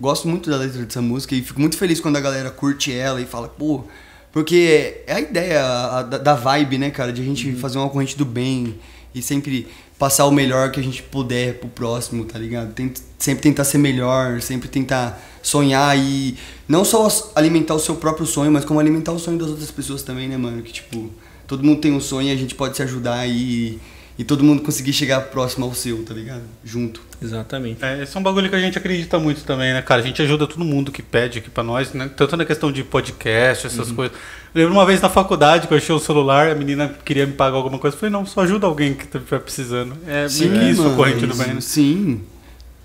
gosto 0.00 0.28
muito 0.28 0.50
da 0.50 0.56
letra 0.56 0.84
dessa 0.84 1.00
música 1.02 1.34
e 1.34 1.42
fico 1.42 1.60
muito 1.60 1.76
feliz 1.76 2.00
quando 2.00 2.16
a 2.16 2.20
galera 2.20 2.50
curte 2.50 2.92
ela 2.92 3.20
e 3.20 3.26
fala, 3.26 3.48
pô. 3.48 3.84
Porque 4.30 5.02
é 5.06 5.14
a 5.14 5.20
ideia 5.20 5.64
a- 5.64 6.02
da, 6.02 6.18
da 6.18 6.34
vibe, 6.34 6.78
né, 6.78 6.90
cara? 6.90 7.12
De 7.12 7.22
a 7.22 7.24
gente 7.24 7.54
fazer 7.56 7.78
uma 7.78 7.88
corrente 7.88 8.16
do 8.16 8.24
bem 8.24 8.78
e 9.14 9.22
sempre 9.22 9.66
passar 9.98 10.26
o 10.26 10.30
melhor 10.30 10.70
que 10.70 10.78
a 10.80 10.82
gente 10.82 11.02
puder 11.02 11.58
pro 11.58 11.68
próximo, 11.68 12.24
tá 12.24 12.38
ligado? 12.38 12.72
Tem- 12.72 12.92
sempre 13.18 13.42
tentar 13.42 13.64
ser 13.64 13.78
melhor, 13.78 14.40
sempre 14.40 14.68
tentar 14.68 15.20
sonhar 15.42 15.98
e 15.98 16.36
não 16.68 16.84
só 16.84 17.08
alimentar 17.34 17.74
o 17.74 17.78
seu 17.78 17.96
próprio 17.96 18.26
sonho, 18.26 18.50
mas 18.52 18.64
como 18.64 18.78
alimentar 18.78 19.12
o 19.12 19.18
sonho 19.18 19.38
das 19.38 19.48
outras 19.48 19.70
pessoas 19.70 20.02
também, 20.02 20.28
né, 20.28 20.36
mano? 20.36 20.62
Que 20.62 20.72
tipo, 20.72 21.10
todo 21.46 21.64
mundo 21.64 21.80
tem 21.80 21.92
um 21.92 22.00
sonho 22.00 22.28
e 22.28 22.32
a 22.32 22.36
gente 22.36 22.54
pode 22.54 22.76
se 22.76 22.82
ajudar 22.82 23.26
e, 23.28 23.78
e 24.18 24.24
todo 24.24 24.42
mundo 24.42 24.62
conseguir 24.62 24.92
chegar 24.92 25.20
próximo 25.20 25.64
ao 25.64 25.72
seu, 25.72 26.02
tá 26.02 26.12
ligado? 26.12 26.42
Junto. 26.64 27.00
Exatamente. 27.22 27.84
É, 27.84 28.02
esse 28.02 28.16
é 28.16 28.20
um 28.20 28.22
bagulho 28.22 28.50
que 28.50 28.56
a 28.56 28.58
gente 28.58 28.76
acredita 28.76 29.16
muito 29.16 29.44
também, 29.44 29.72
né, 29.72 29.80
cara? 29.80 30.02
A 30.02 30.04
gente 30.04 30.20
ajuda 30.20 30.44
todo 30.44 30.64
mundo 30.64 30.90
que 30.90 31.00
pede 31.00 31.38
aqui 31.38 31.48
pra 31.48 31.62
nós, 31.62 31.92
né? 31.92 32.10
Tanto 32.16 32.36
na 32.36 32.44
questão 32.44 32.72
de 32.72 32.82
podcast, 32.82 33.68
essas 33.68 33.92
coisas. 33.92 34.16
Eu 34.52 34.62
lembro 34.62 34.74
uma 34.74 34.84
vez 34.84 35.00
na 35.00 35.08
faculdade 35.08 35.68
que 35.68 35.72
eu 35.72 35.78
achei 35.78 35.94
o 35.94 36.00
celular, 36.00 36.50
a 36.50 36.54
menina 36.56 36.92
queria 37.04 37.26
me 37.26 37.32
pagar 37.32 37.56
alguma 37.56 37.78
coisa. 37.78 37.94
Eu 37.94 38.00
falei, 38.00 38.12
não, 38.12 38.26
só 38.26 38.40
ajuda 38.40 38.66
alguém 38.66 38.92
que 38.92 39.04
estiver 39.04 39.38
precisando. 39.38 39.96
É 40.04 40.26
meio 40.28 40.52
que 40.52 40.70
isso, 40.70 40.82
mano, 40.82 40.96
corrente 40.96 41.22
é 41.22 41.26
do 41.26 41.32
isso. 41.32 41.44
bem, 41.44 41.54
né? 41.54 41.60
Sim. 41.60 42.20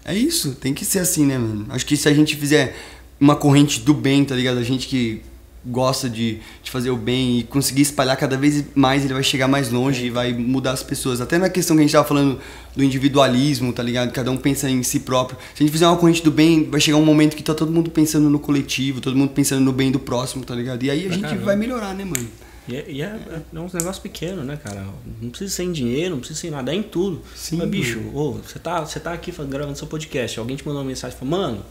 É 0.05 0.14
isso, 0.14 0.53
tem 0.55 0.73
que 0.73 0.85
ser 0.85 0.99
assim, 0.99 1.26
né, 1.26 1.38
mano? 1.38 1.65
Acho 1.69 1.85
que 1.85 1.97
se 1.97 2.07
a 2.07 2.14
gente 2.14 2.35
fizer 2.35 2.76
uma 3.19 3.35
corrente 3.35 3.80
do 3.80 3.93
bem, 3.93 4.23
tá 4.23 4.35
ligado? 4.35 4.60
A 4.60 4.64
gente 4.64 4.88
que 4.88 5.22
gosta 5.65 6.10
de, 6.10 6.40
de 6.61 6.69
fazer 6.69 6.90
o 6.90 6.98
bem 6.98 7.40
e 7.40 7.44
conseguir 7.44 7.81
espalhar 7.84 8.18
cada 8.18 8.38
vez 8.38 8.64
mais, 8.76 9.06
ele 9.06 9.14
vai 9.14 9.23
chegar 9.23 9.48
mais 9.48 9.69
longe 9.72 10.06
e 10.06 10.10
vai 10.10 10.34
mudar 10.34 10.72
as 10.72 10.84
pessoas. 10.84 11.22
Até 11.22 11.38
na 11.38 11.49
questão 11.49 11.76
que 11.76 11.81
a 11.81 11.84
gente 11.85 11.91
tava 11.94 12.07
falando 12.07 12.40
do 12.76 12.84
individualismo, 12.84 13.72
tá 13.72 13.81
ligado? 13.84 14.11
Cada 14.11 14.30
um 14.31 14.38
pensa 14.38 14.69
em 14.69 14.84
si 14.84 14.99
próprio. 15.02 15.38
Se 15.56 15.64
a 15.64 15.65
gente 15.65 15.72
fizer 15.72 15.88
uma 15.88 15.98
corrente 15.98 16.22
do 16.23 16.31
bem, 16.31 16.69
vai 16.69 16.80
chegar 16.81 16.98
um 16.98 17.06
momento 17.06 17.35
que 17.35 17.44
tá 17.44 17.53
todo 17.53 17.72
mundo 17.72 17.90
pensando 17.91 18.30
no 18.30 18.40
coletivo, 18.40 18.99
todo 18.99 19.15
mundo 19.15 19.30
pensando 19.31 19.61
no 19.61 19.72
bem 19.72 19.91
do 19.91 19.99
próximo, 19.99 20.44
tá 20.44 20.53
ligado? 20.56 20.84
E 20.84 20.90
aí 20.90 20.99
a 21.02 21.03
Pra 21.06 21.14
gente 21.14 21.23
caramba. 21.23 21.45
vai 21.45 21.56
melhorar, 21.56 21.94
né, 21.94 22.03
mano? 22.03 22.27
E 22.68 22.76
é, 22.77 22.85
e 22.90 23.02
é, 23.02 23.19
é 23.53 23.60
uns 23.60 23.73
negócios 23.73 23.99
pequenos, 23.99 24.45
né, 24.45 24.57
cara? 24.61 24.85
Não 25.22 25.30
precisa 25.30 25.52
ser 25.53 25.64
em 25.64 25.72
dinheiro, 25.73 26.11
não 26.11 26.19
precisa 26.19 26.40
ser 26.40 26.48
em 26.48 26.52
nada, 26.52 26.72
é 26.72 26.76
em 26.76 26.84
tudo. 26.84 27.22
Sim, 27.35 27.57
Mas, 27.57 27.68
bicho, 27.69 27.99
ô, 28.14 28.34
você 28.34 28.57
tá, 28.57 28.80
você 28.85 28.99
tá 29.02 29.11
aqui 29.11 29.34
gravando 29.49 29.77
seu 29.77 29.85
podcast, 29.88 30.40
alguém 30.40 30.56
te 30.56 30.65
mandou 30.65 30.81
uma 30.81 30.88
mensagem 30.88 31.15
e 31.15 31.19
falou, 31.19 31.38
mano, 31.40 31.65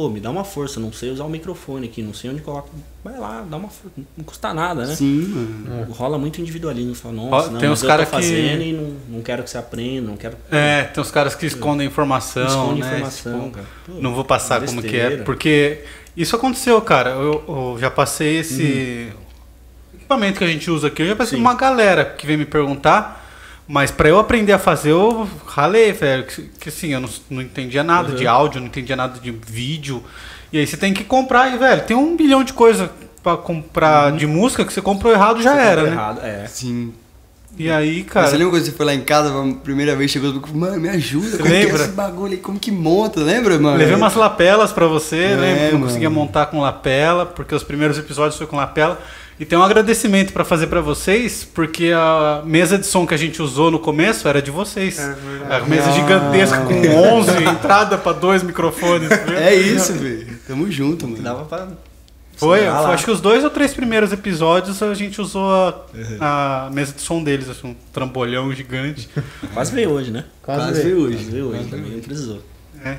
ô, 0.00 0.08
me 0.08 0.20
dá 0.20 0.30
uma 0.30 0.44
força, 0.44 0.78
não 0.78 0.92
sei 0.92 1.10
usar 1.10 1.24
o 1.24 1.28
microfone 1.28 1.86
aqui, 1.86 2.02
não 2.02 2.14
sei 2.14 2.30
onde 2.30 2.40
coloca. 2.40 2.68
Vai 3.04 3.18
lá, 3.18 3.44
dá 3.48 3.56
uma 3.56 3.68
força, 3.68 3.92
não 4.16 4.24
custa 4.24 4.54
nada, 4.54 4.86
né? 4.86 4.94
Sim, 4.94 5.22
mano. 5.66 5.92
Rola 5.92 6.16
muito 6.18 6.40
individualismo, 6.40 6.94
fala, 6.94 7.14
nossa, 7.14 7.50
não, 7.50 7.58
tem 7.60 7.68
uns 7.68 7.82
eu 7.82 7.88
cara 7.88 8.04
tô 8.04 8.10
que- 8.10 8.16
fazendo 8.16 8.62
e 8.62 8.72
não, 8.72 8.94
não 9.16 9.22
quero 9.22 9.42
que 9.42 9.50
você 9.50 9.58
aprenda, 9.58 10.08
não 10.08 10.16
quero. 10.16 10.36
É, 10.50 10.84
tem 10.84 11.00
uns 11.02 11.10
caras 11.10 11.34
que 11.34 11.46
escondem 11.46 11.86
informação, 11.86 12.46
Esconde 12.46 12.80
né? 12.80 12.86
informação, 12.96 13.40
Tipo, 13.40 13.50
cara. 13.50 13.66
Pô, 13.86 13.92
não 14.00 14.14
vou 14.14 14.24
passar 14.24 14.64
como 14.64 14.82
que 14.82 14.96
é, 14.96 15.16
porque 15.18 15.84
isso 16.16 16.34
aconteceu, 16.36 16.80
cara. 16.80 17.10
Eu, 17.10 17.44
eu 17.48 17.76
já 17.80 17.90
passei 17.90 18.38
esse 18.38 19.12
equipamento 19.94 20.38
que 20.38 20.44
a 20.44 20.48
gente 20.48 20.70
usa 20.70 20.86
aqui, 20.88 21.02
eu 21.02 21.06
já 21.08 21.16
passei 21.16 21.36
Sim. 21.36 21.42
uma 21.44 21.54
galera 21.54 22.04
que 22.04 22.26
vem 22.26 22.36
me 22.36 22.44
perguntar, 22.46 23.17
mas 23.68 23.90
pra 23.90 24.08
eu 24.08 24.18
aprender 24.18 24.52
a 24.52 24.58
fazer, 24.58 24.90
eu 24.90 25.28
ralei, 25.46 25.92
velho. 25.92 26.24
Que, 26.24 26.42
que 26.58 26.68
assim, 26.70 26.88
eu 26.94 27.00
não, 27.00 27.08
não 27.30 27.42
entendia 27.42 27.84
nada 27.84 28.12
de 28.14 28.26
áudio, 28.26 28.60
não 28.60 28.66
entendia 28.68 28.96
nada 28.96 29.20
de 29.20 29.30
vídeo. 29.30 30.02
E 30.52 30.58
aí 30.58 30.66
você 30.66 30.76
tem 30.76 30.94
que 30.94 31.04
comprar, 31.04 31.54
e, 31.54 31.58
velho, 31.58 31.82
tem 31.84 31.96
um 31.96 32.16
bilhão 32.16 32.42
de 32.42 32.54
coisas 32.54 32.88
pra 33.22 33.36
comprar 33.36 34.12
de 34.12 34.26
música 34.26 34.64
que 34.64 34.72
você 34.72 34.80
comprou 34.80 35.12
errado 35.12 35.42
já 35.42 35.54
Você 35.54 35.60
era, 35.60 35.82
né? 35.82 35.90
errado, 35.90 36.20
é. 36.24 36.46
Sim. 36.46 36.94
E 37.58 37.68
aí, 37.70 38.02
Mas 38.04 38.12
cara. 38.12 38.26
Você 38.28 38.36
lembra 38.36 38.52
quando 38.52 38.64
você 38.64 38.72
foi 38.72 38.86
lá 38.86 38.94
em 38.94 39.00
casa, 39.00 39.30
a 39.30 39.54
primeira 39.64 39.96
vez 39.96 40.10
chegou 40.10 40.30
e 40.30 40.40
falou, 40.40 40.56
mano, 40.56 40.80
me 40.80 40.88
ajuda, 40.88 41.36
como 41.38 41.42
que 41.42 41.48
Lembra? 41.48 41.82
é 41.82 41.84
esse 41.86 41.92
bagulho 41.92 42.32
aí, 42.32 42.38
como 42.38 42.58
que 42.58 42.70
monta, 42.70 43.20
lembra, 43.20 43.58
mano? 43.58 43.76
Levei 43.76 43.96
umas 43.96 44.14
lapelas 44.14 44.70
pra 44.72 44.86
você, 44.86 45.16
É, 45.16 45.36
lembra? 45.36 45.66
que 45.66 45.72
Não 45.74 45.80
conseguia 45.82 46.10
montar 46.10 46.46
com 46.46 46.60
lapela, 46.60 47.26
porque 47.26 47.54
os 47.54 47.64
primeiros 47.64 47.98
episódios 47.98 48.36
foi 48.38 48.46
com 48.46 48.56
lapela. 48.56 48.98
E 49.40 49.44
tem 49.44 49.56
um 49.58 49.62
agradecimento 49.62 50.32
pra 50.32 50.44
fazer 50.44 50.66
pra 50.66 50.80
vocês, 50.80 51.44
porque 51.54 51.92
a 51.94 52.42
mesa 52.44 52.76
de 52.76 52.86
som 52.86 53.06
que 53.06 53.14
a 53.14 53.16
gente 53.16 53.40
usou 53.40 53.70
no 53.70 53.78
começo 53.78 54.26
era 54.26 54.42
de 54.42 54.50
vocês. 54.50 54.98
É 54.98 55.12
verdade. 55.14 55.54
a 55.64 55.66
mesa 55.68 55.92
gigantesca 55.92 56.58
com 56.58 56.72
11 57.18 57.44
entrada 57.44 57.96
pra 57.96 58.12
dois 58.12 58.42
microfones. 58.42 59.08
viu? 59.24 59.36
É 59.38 59.54
isso, 59.54 59.92
velho. 59.92 60.26
Tamo 60.46 60.70
junto, 60.70 61.06
mano. 61.06 61.22
Dava 61.22 61.44
pra. 61.44 61.68
Foi, 62.36 62.66
Ah 62.66 62.88
acho 62.90 63.04
que 63.04 63.10
os 63.10 63.20
dois 63.20 63.42
ou 63.42 63.50
três 63.50 63.74
primeiros 63.74 64.12
episódios 64.12 64.80
a 64.82 64.94
gente 64.94 65.20
usou 65.20 65.50
a, 65.50 65.84
Uhum. 65.94 66.16
a 66.20 66.70
mesa 66.72 66.92
de 66.92 67.00
som 67.00 67.22
deles, 67.22 67.48
assim, 67.48 67.68
um 67.68 67.76
trambolhão 67.92 68.52
gigante. 68.52 69.08
Quase 69.54 69.72
veio 69.72 69.90
hoje, 69.90 70.10
né? 70.12 70.24
Quase, 70.42 70.60
Quase 70.66 70.82
veio. 70.82 70.94
veio 70.96 71.06
hoje. 71.06 71.16
Quase 71.16 71.30
veio 71.30 71.46
hoje, 71.48 71.64
também 71.68 71.90
não 71.92 72.00
precisou. 72.00 72.40
É. 72.84 72.98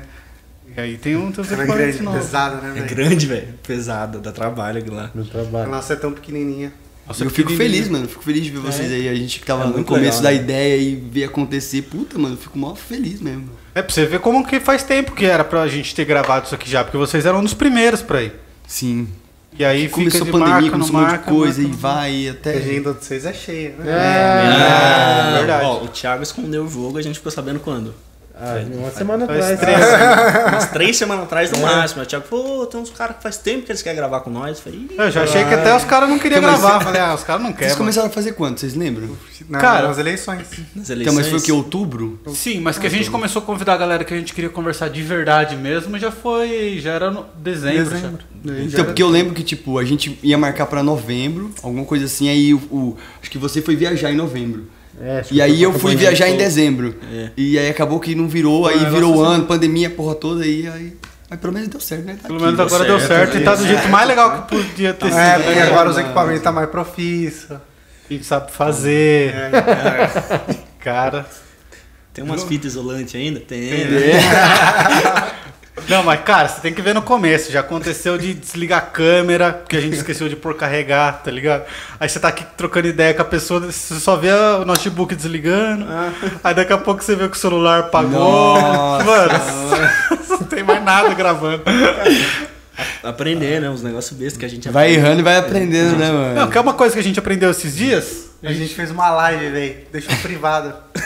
E 0.76 0.80
aí 0.80 0.96
tem 0.96 1.16
um 1.16 1.32
Era 1.36 1.62
equipamentos 1.62 2.00
novos. 2.00 2.20
pesada, 2.20 2.56
né, 2.56 2.70
É 2.70 2.72
velho? 2.82 2.86
grande, 2.94 3.26
velho. 3.26 3.48
Pesado, 3.66 4.20
dá 4.20 4.30
trabalho 4.32 4.78
aquilo 4.78 4.96
lá. 4.96 5.10
A 5.14 5.22
trabalho. 5.24 5.70
nossa 5.70 5.92
é 5.92 5.96
tão 5.96 6.12
pequenininha. 6.12 6.72
Nossa, 7.06 7.24
eu 7.24 7.30
fico 7.30 7.50
feliz, 7.56 7.88
mano. 7.88 8.06
Fico 8.06 8.22
feliz 8.22 8.44
de 8.44 8.50
ver 8.50 8.60
vocês 8.60 8.92
aí. 8.92 9.08
A 9.08 9.14
gente 9.16 9.40
que 9.40 9.46
tava 9.46 9.64
É 9.64 9.66
no 9.66 9.84
começo 9.84 10.22
legal, 10.22 10.22
da 10.22 10.30
né? 10.30 10.36
ideia 10.36 10.76
e 10.80 10.94
ver 10.94 11.24
acontecer. 11.24 11.82
Puta, 11.82 12.16
mano, 12.16 12.34
eu 12.34 12.38
fico 12.38 12.56
mó 12.56 12.74
feliz 12.76 13.20
mesmo. 13.20 13.50
É 13.74 13.82
pra 13.82 13.92
você 13.92 14.06
ver 14.06 14.20
como 14.20 14.46
que 14.46 14.60
faz 14.60 14.84
tempo 14.84 15.10
que 15.12 15.24
era 15.26 15.42
pra 15.42 15.66
gente 15.66 15.92
ter 15.92 16.04
gravado 16.04 16.46
isso 16.46 16.54
aqui 16.54 16.70
já, 16.70 16.84
porque 16.84 16.96
vocês 16.96 17.26
eram 17.26 17.40
um 17.40 17.42
dos 17.42 17.54
primeiros 17.54 18.00
pra 18.00 18.22
ir. 18.22 18.32
Sim. 18.66 19.08
E 19.58 19.64
aí 19.64 19.88
começou 19.88 20.22
a 20.22 20.30
pandemia, 20.30 20.48
marca, 20.54 20.70
começou 20.70 20.96
um 20.96 21.00
monte 21.00 21.12
de 21.12 21.18
coisa 21.18 21.60
marca, 21.62 21.76
e 21.76 21.80
vai 21.80 22.14
e 22.14 22.28
até. 22.28 22.54
A 22.54 22.58
agenda 22.58 22.94
de 22.94 23.04
vocês 23.04 23.26
é 23.26 23.32
cheia, 23.32 23.74
né? 23.76 23.84
É. 23.90 25.34
É, 25.34 25.38
verdade. 25.38 25.64
Ó, 25.64 25.82
o 25.84 25.88
Thiago 25.88 26.22
escondeu 26.22 26.64
o 26.64 26.68
jogo, 26.68 26.96
a 26.96 27.02
gente 27.02 27.16
ficou 27.16 27.32
sabendo 27.32 27.58
quando? 27.58 27.92
Ah, 28.42 28.64
uma 28.74 28.90
semana 28.90 29.26
Faz 29.26 29.50
atrás. 29.50 29.60
três. 29.60 29.80
Umas 30.52 30.70
três 30.70 30.96
semanas 30.96 31.24
atrás, 31.24 31.50
no 31.50 31.58
máximo. 31.58 32.02
O 32.02 32.06
Thiago 32.06 32.26
falou, 32.26 32.62
"Ô, 32.62 32.66
tem 32.66 32.80
uns 32.80 32.90
caras 32.90 33.16
que 33.16 33.22
faz 33.22 33.36
tempo 33.36 33.66
que 33.66 33.72
eles 33.72 33.82
querem 33.82 33.96
gravar 33.98 34.20
com 34.20 34.30
nós. 34.30 34.56
Eu 34.58 34.64
falei, 34.64 34.78
"Ih, 34.90 34.94
Eu 34.98 35.10
já 35.10 35.22
achei 35.24 35.44
que 35.44 35.52
até 35.54 35.76
os 35.76 35.84
caras 35.84 36.08
não 36.08 36.18
queriam 36.18 36.38
Então, 36.38 36.50
gravar. 36.50 36.80
Falei, 36.80 37.00
ah, 37.00 37.14
os 37.14 37.22
caras 37.22 37.42
não 37.42 37.50
Vocês 37.50 37.58
querem. 37.60 37.76
começaram 37.76 38.08
a 38.08 38.10
fazer 38.10 38.32
quando? 38.32 38.58
Vocês 38.58 38.74
lembram? 38.74 39.08
Não, 39.48 39.60
Cara, 39.60 39.88
nas 39.88 39.98
eleições. 39.98 40.38
nas 40.74 40.88
Então, 40.90 40.94
eleições... 40.96 41.14
mas 41.16 41.26
foi 41.28 41.38
o 41.38 41.42
que? 41.42 41.52
Outubro? 41.52 42.18
Sim, 42.34 42.60
mas 42.60 42.78
que 42.78 42.86
a 42.86 42.90
gente 42.90 43.10
começou 43.10 43.42
a 43.42 43.44
convidar 43.44 43.74
a 43.74 43.76
galera 43.76 44.04
que 44.04 44.14
a 44.14 44.16
gente 44.16 44.32
queria 44.32 44.50
conversar 44.50 44.88
de 44.88 45.02
verdade 45.02 45.56
mesmo, 45.56 45.98
já 45.98 46.10
foi. 46.10 46.78
Já 46.80 46.92
era 46.92 47.10
no 47.10 47.26
dezembro. 47.36 47.84
Dezembro. 47.94 48.18
Então, 48.64 48.84
porque 48.84 49.02
eu 49.02 49.08
lembro 49.08 49.34
que, 49.34 49.42
tipo, 49.42 49.78
a 49.78 49.84
gente 49.84 50.18
ia 50.22 50.38
marcar 50.38 50.66
pra 50.66 50.82
novembro, 50.82 51.50
alguma 51.62 51.84
coisa 51.84 52.06
assim, 52.06 52.28
aí 52.28 52.54
o, 52.54 52.58
o- 52.70 52.96
acho 53.20 53.30
que 53.30 53.36
você 53.38 53.60
foi 53.60 53.76
viajar 53.76 54.10
em 54.10 54.16
novembro. 54.16 54.64
É, 55.00 55.22
E 55.30 55.40
aí 55.40 55.62
eu 55.62 55.72
fui 55.72 55.96
viajar 55.96 56.28
em 56.28 56.36
dezembro. 56.36 56.94
É. 57.12 57.30
E 57.36 57.58
aí 57.58 57.68
acabou 57.70 57.98
que 57.98 58.14
não 58.14 58.28
virou, 58.28 58.66
aí 58.66 58.84
virou 58.90 59.16
o 59.16 59.24
assim. 59.24 59.34
ano, 59.34 59.46
pandemia, 59.46 59.88
porra 59.88 60.14
toda, 60.14 60.44
aí, 60.44 60.68
aí. 60.68 60.96
Mas 61.30 61.38
pelo 61.40 61.52
menos 61.52 61.68
deu 61.68 61.80
certo, 61.80 62.04
né? 62.04 62.16
Tá 62.20 62.26
Pelo 62.26 62.38
aqui. 62.38 62.46
menos 62.46 62.60
agora 62.60 62.84
deu 62.84 63.00
certo, 63.00 63.36
e 63.38 63.44
tá 63.44 63.54
do 63.54 63.64
jeito 63.66 63.88
mais 63.88 64.08
legal 64.08 64.42
que 64.42 64.48
podia 64.48 64.92
ter 64.92 65.06
sido. 65.06 65.18
É, 65.18 65.38
porque 65.38 65.54
né? 65.54 65.62
agora 65.62 65.88
os 65.88 65.96
equipamentos 65.96 66.42
tá 66.42 66.50
mais 66.52 66.68
profício. 66.68 67.54
A 67.54 68.12
gente 68.12 68.24
sabe 68.26 68.50
fazer. 68.50 69.32
Cara. 70.80 71.24
Tem 72.12 72.24
umas 72.24 72.42
fitas 72.42 72.72
isolantes 72.72 73.14
ainda? 73.14 73.38
Tem. 73.38 73.70
Não, 75.88 76.02
mas 76.02 76.20
cara, 76.22 76.48
você 76.48 76.60
tem 76.60 76.72
que 76.72 76.82
ver 76.82 76.94
no 76.94 77.02
começo. 77.02 77.50
Já 77.50 77.60
aconteceu 77.60 78.16
de 78.18 78.34
desligar 78.34 78.78
a 78.78 78.82
câmera, 78.82 79.52
porque 79.52 79.76
a 79.76 79.80
gente 79.80 79.96
esqueceu 79.96 80.28
de 80.28 80.36
pôr 80.36 80.54
carregar, 80.54 81.22
tá 81.22 81.30
ligado? 81.30 81.64
Aí 81.98 82.08
você 82.08 82.18
tá 82.20 82.28
aqui 82.28 82.44
trocando 82.56 82.88
ideia 82.88 83.12
com 83.14 83.22
a 83.22 83.24
pessoa, 83.24 83.60
você 83.60 83.94
só 84.00 84.16
vê 84.16 84.30
o 84.32 84.64
notebook 84.64 85.14
desligando. 85.14 85.86
Aí 86.42 86.54
daqui 86.54 86.72
a 86.72 86.78
pouco 86.78 87.02
você 87.02 87.14
vê 87.16 87.28
que 87.28 87.36
o 87.36 87.40
celular 87.40 87.80
apagou. 87.80 88.54
Nossa. 88.60 89.04
Mano, 89.04 89.32
não 90.30 90.38
tem 90.44 90.62
mais 90.62 90.82
nada 90.82 91.12
gravando. 91.14 91.62
Aprender, 93.02 93.60
né? 93.60 93.68
Uns 93.68 93.82
negócios 93.82 94.18
bestas 94.18 94.38
que 94.38 94.44
a 94.44 94.48
gente 94.48 94.68
Vai 94.70 94.86
aprende. 94.88 95.00
errando 95.06 95.20
e 95.20 95.24
vai 95.24 95.36
aprendendo, 95.36 95.96
né, 95.96 96.10
mano? 96.10 96.34
Não, 96.34 96.50
que 96.50 96.56
é 96.56 96.60
uma 96.60 96.74
coisa 96.74 96.94
que 96.94 97.00
a 97.00 97.02
gente 97.02 97.18
aprendeu 97.18 97.50
esses 97.50 97.76
dias. 97.76 98.29
A 98.42 98.52
gente 98.54 98.74
fez 98.74 98.90
uma 98.90 99.10
live, 99.10 99.50
velho. 99.50 99.76
Deixou 99.92 100.16
privada. 100.16 100.80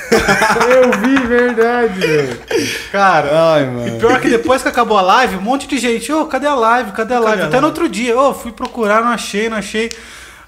Eu 0.71 0.93
vi, 1.01 1.27
verdade, 1.27 1.99
velho. 1.99 2.39
Cara, 2.93 3.55
Ai, 3.55 3.65
e 3.65 3.67
mano. 3.67 3.99
pior 3.99 4.21
que 4.21 4.29
depois 4.29 4.63
que 4.63 4.69
acabou 4.69 4.97
a 4.97 5.03
live, 5.03 5.37
um 5.37 5.41
monte 5.41 5.67
de 5.67 5.79
gente, 5.79 6.13
ô, 6.13 6.27
cadê 6.27 6.47
a 6.47 6.55
live? 6.55 6.93
Cadê 6.93 7.15
a 7.15 7.19
live? 7.19 7.43
a 7.43 7.47
Até 7.47 7.57
no 7.57 7.63
live? 7.63 7.67
outro 7.67 7.89
dia, 7.89 8.17
ô, 8.17 8.33
fui 8.33 8.53
procurar, 8.53 9.01
não 9.03 9.09
achei, 9.09 9.49
não 9.49 9.57
achei. 9.57 9.91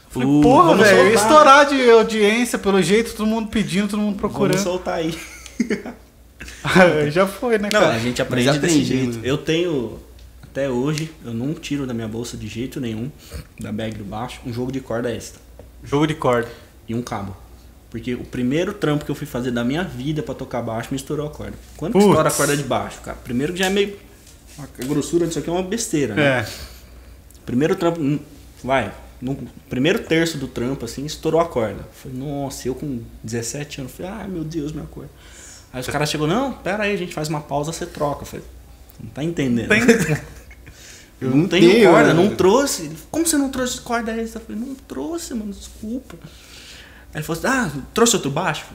Falei, 0.08 0.28
Uh, 0.28 0.40
porra, 0.40 0.68
vamos 0.76 0.86
velho, 0.86 1.12
estourar 1.14 1.66
de 1.66 1.90
audiência 1.90 2.56
pelo 2.58 2.80
jeito, 2.80 3.14
todo 3.14 3.26
mundo 3.26 3.48
pedindo, 3.48 3.88
todo 3.88 3.98
mundo 3.98 4.16
Vamos 4.16 4.20
procurando. 4.20 4.58
soltar 4.58 4.94
aí. 4.98 5.18
Já 7.10 7.26
foi, 7.26 7.58
né, 7.58 7.68
Não, 7.72 7.80
cara? 7.80 7.94
a 7.94 7.98
gente 7.98 8.22
aprende 8.22 8.48
Mas 8.48 8.58
desse 8.58 8.84
jeito. 8.84 9.14
mano. 9.14 9.20
Eu 9.26 9.36
tenho, 9.38 9.98
até 10.42 10.68
hoje, 10.70 11.10
eu 11.24 11.34
não 11.34 11.52
tiro 11.54 11.86
da 11.86 11.92
minha 11.92 12.08
bolsa 12.08 12.36
de 12.36 12.46
jeito 12.46 12.80
nenhum, 12.80 13.10
da 13.60 13.72
bag 13.72 13.96
do 13.96 14.04
baixo, 14.04 14.40
um 14.46 14.52
jogo 14.52 14.70
de 14.70 14.80
corda 14.80 15.10
extra 15.12 15.40
Jogo 15.84 16.06
de 16.06 16.14
corda. 16.14 16.48
E 16.88 16.94
um 16.94 17.02
cabo. 17.02 17.36
Porque 17.90 18.14
o 18.14 18.24
primeiro 18.24 18.74
trampo 18.74 19.04
que 19.04 19.10
eu 19.10 19.14
fui 19.14 19.26
fazer 19.26 19.50
da 19.50 19.64
minha 19.64 19.82
vida 19.84 20.22
pra 20.22 20.34
tocar 20.34 20.60
baixo 20.62 20.88
me 20.90 20.96
estourou 20.96 21.26
a 21.26 21.30
corda. 21.30 21.54
Quando 21.76 21.92
que 21.92 21.98
estoura 21.98 22.28
a 22.28 22.32
corda 22.32 22.56
de 22.56 22.62
baixo, 22.64 23.00
cara? 23.00 23.16
Primeiro 23.22 23.52
que 23.52 23.58
já 23.58 23.66
é 23.66 23.70
meio. 23.70 23.96
A 24.58 24.84
grossura 24.84 25.26
disso 25.26 25.38
aqui 25.38 25.48
é 25.48 25.52
uma 25.52 25.62
besteira, 25.62 26.14
né? 26.14 26.22
É. 26.40 26.46
Primeiro 27.44 27.74
trampo. 27.76 28.00
hum, 28.00 28.18
Vai. 28.62 28.92
No 29.20 29.34
primeiro 29.70 30.00
terço 30.00 30.36
do 30.36 30.46
trampo, 30.46 30.84
assim, 30.84 31.06
estourou 31.06 31.40
a 31.40 31.46
corda. 31.46 31.86
Falei, 32.02 32.18
nossa, 32.18 32.68
eu 32.68 32.74
com 32.74 33.00
17 33.24 33.80
anos, 33.80 33.92
falei, 33.92 34.12
ai 34.12 34.28
meu 34.28 34.44
Deus, 34.44 34.72
minha 34.72 34.84
corda. 34.86 35.10
Aí 35.72 35.80
os 35.80 35.86
caras 35.86 36.10
chegou, 36.10 36.26
não, 36.26 36.52
pera 36.52 36.82
aí, 36.84 36.92
a 36.92 36.96
gente 36.98 37.14
faz 37.14 37.28
uma 37.28 37.40
pausa, 37.40 37.72
você 37.72 37.86
troca. 37.86 38.22
Eu 38.22 38.26
falei, 38.26 38.44
não 39.02 39.10
tá 39.10 39.22
entendendo. 39.24 39.68
Tem- 39.68 39.80
Eu 41.18 41.30
não 41.30 41.48
tenho 41.48 41.70
tenho, 41.72 41.90
corda, 41.90 42.08
mano. 42.12 42.24
não 42.28 42.36
trouxe. 42.36 42.90
Como 43.10 43.26
você 43.26 43.38
não 43.38 43.48
trouxe 43.48 43.80
corda 43.80 44.12
extra? 44.14 44.38
Eu 44.40 44.44
falei, 44.46 44.60
não 44.60 44.74
trouxe, 44.74 45.32
mano, 45.32 45.50
desculpa. 45.52 46.16
Aí 47.16 47.20
ele 47.20 47.22
falou 47.22 47.42
assim, 47.42 47.48
ah, 47.48 47.82
trouxe 47.94 48.14
outro 48.14 48.30
baixo? 48.30 48.66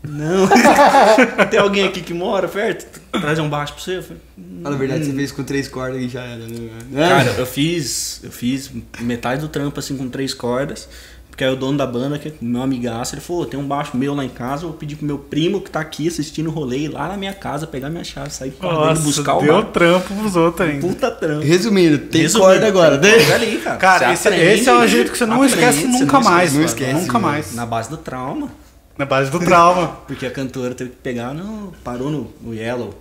Não. 0.00 0.46
Tem 1.50 1.58
alguém 1.58 1.84
aqui 1.84 2.00
que 2.00 2.14
mora 2.14 2.46
perto? 2.46 3.00
Trazer 3.10 3.40
um 3.40 3.48
baixo 3.48 3.72
pra 3.72 3.82
você? 3.82 3.96
Eu 3.96 4.02
falei, 4.04 4.22
Fala 4.62 4.76
a 4.76 4.78
verdade, 4.78 5.04
você 5.04 5.12
fez 5.12 5.32
com 5.32 5.42
três 5.42 5.66
cordas 5.66 6.00
e 6.00 6.08
já 6.08 6.22
era, 6.22 6.46
né? 6.46 7.08
Cara, 7.08 7.30
eu 7.36 7.44
fiz, 7.44 8.20
eu 8.22 8.30
fiz 8.30 8.70
metade 9.00 9.40
do 9.40 9.48
trampo 9.48 9.80
assim 9.80 9.96
com 9.96 10.08
três 10.08 10.32
cordas. 10.32 10.88
Porque 11.36 11.44
aí 11.44 11.52
o 11.52 11.56
dono 11.56 11.76
da 11.76 11.86
banda, 11.86 12.18
que 12.18 12.28
é 12.28 12.32
meu 12.40 12.62
amigaço, 12.62 13.14
ele 13.14 13.20
falou, 13.20 13.44
tem 13.44 13.60
um 13.60 13.68
baixo 13.68 13.94
meu 13.94 14.14
lá 14.14 14.24
em 14.24 14.28
casa, 14.30 14.64
eu 14.64 14.70
vou 14.70 14.78
pedir 14.78 14.96
pro 14.96 15.04
meu 15.04 15.18
primo 15.18 15.60
que 15.60 15.70
tá 15.70 15.80
aqui 15.80 16.08
assistindo 16.08 16.46
o 16.46 16.50
rolê 16.50 16.78
ir 16.78 16.88
lá 16.88 17.08
na 17.08 17.16
minha 17.18 17.34
casa, 17.34 17.66
pegar 17.66 17.90
minha 17.90 18.02
chave, 18.02 18.30
sair 18.30 18.54
Nossa, 18.58 19.02
buscar 19.02 19.36
o 19.36 19.42
deu 19.42 19.62
trampo 19.64 20.14
pros 20.14 20.34
outros 20.34 20.66
ainda. 20.66 20.86
Puta 20.86 21.10
trampo. 21.10 21.44
Resumindo, 21.44 21.98
tem 21.98 22.22
Resumindo, 22.22 22.48
corda 22.48 22.66
agora. 22.66 22.96
tem 22.96 23.10
né? 23.10 23.18
corda 23.18 23.34
ali, 23.34 23.58
cara. 23.58 23.76
Cara, 23.76 24.12
esse, 24.14 24.28
aprende, 24.28 24.44
esse 24.46 24.68
é 24.70 24.74
um 24.78 24.88
jeito 24.88 25.12
que 25.12 25.18
você 25.18 25.26
não 25.26 25.42
aprende, 25.42 25.54
esquece 25.56 25.86
nunca 25.86 26.12
não 26.14 26.24
mais, 26.24 26.52
não 26.52 26.60
mano. 26.60 26.66
esquece, 26.70 26.92
Nunca 26.94 27.12
mano. 27.18 27.26
mais. 27.26 27.54
Na 27.54 27.66
base 27.66 27.90
do 27.90 27.96
trauma. 27.98 28.48
Na 28.96 29.04
base 29.04 29.30
do 29.30 29.38
trauma. 29.38 29.88
Porque 30.08 30.24
a 30.24 30.30
cantora 30.30 30.74
teve 30.74 30.88
que 30.88 30.96
pegar, 30.96 31.34
não, 31.34 31.70
parou 31.84 32.10
no, 32.10 32.32
no 32.40 32.54
Yellow, 32.54 32.94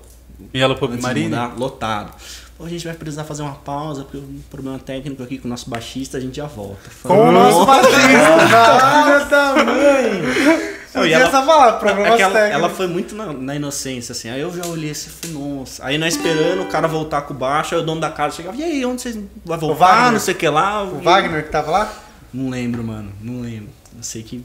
Yellow 0.53 0.75
de 0.75 1.01
Marine. 1.01 1.29
mudar, 1.29 1.53
lotado. 1.57 2.11
Pô, 2.57 2.63
a 2.65 2.69
gente 2.69 2.85
vai 2.85 2.93
precisar 2.95 3.25
fazer 3.25 3.41
uma 3.41 3.55
pausa, 3.55 4.03
porque 4.03 4.17
um 4.17 4.41
problema 4.49 4.79
técnico 4.79 5.21
aqui 5.21 5.37
com 5.37 5.47
o 5.47 5.51
nosso 5.51 5.69
baixista, 5.69 6.17
a 6.17 6.21
gente 6.21 6.37
já 6.37 6.45
volta. 6.45 6.89
Com 7.03 7.27
o 7.29 7.31
nosso 7.31 7.65
baixista. 7.65 7.97
Filha 9.03 9.25
da 9.25 9.63
mãe! 9.65 10.75
Não, 10.93 11.05
e 11.05 11.11
ela- 11.11 11.29
só 11.29 11.45
falar, 11.45 11.73
problemas 11.73 12.17
É 12.17 12.23
ela, 12.23 12.33
técnicos. 12.33 12.57
ela 12.63 12.69
foi 12.69 12.87
muito 12.87 13.13
na, 13.13 13.33
na 13.33 13.55
inocência, 13.55 14.13
assim. 14.13 14.29
Aí 14.29 14.39
eu 14.39 14.55
já 14.55 14.65
olhei 14.65 14.91
assim 14.91 15.09
e 15.09 15.27
falei, 15.33 15.35
nossa. 15.57 15.85
Aí 15.85 15.97
nós 15.97 16.15
esperando 16.15 16.61
o 16.61 16.67
cara 16.67 16.87
voltar 16.87 17.23
com 17.23 17.33
o 17.33 17.37
baixo, 17.37 17.75
aí 17.75 17.81
o 17.81 17.83
dono 17.85 17.99
da 17.99 18.09
casa 18.09 18.37
chegava, 18.37 18.55
e 18.55 18.63
aí, 18.63 18.85
onde 18.85 19.01
vocês 19.01 19.19
vai 19.43 19.57
voltar? 19.57 20.11
Não 20.13 20.19
sei 20.21 20.33
o 20.33 20.37
que 20.37 20.47
lá. 20.47 20.83
O 20.83 21.01
Wagner 21.01 21.43
que 21.43 21.49
tava 21.51 21.71
lá? 21.71 21.93
Não 22.33 22.49
lembro, 22.49 22.81
mano. 22.81 23.11
Não 23.21 23.41
lembro. 23.41 23.67
Eu 23.97 24.01
sei 24.03 24.23
que. 24.23 24.41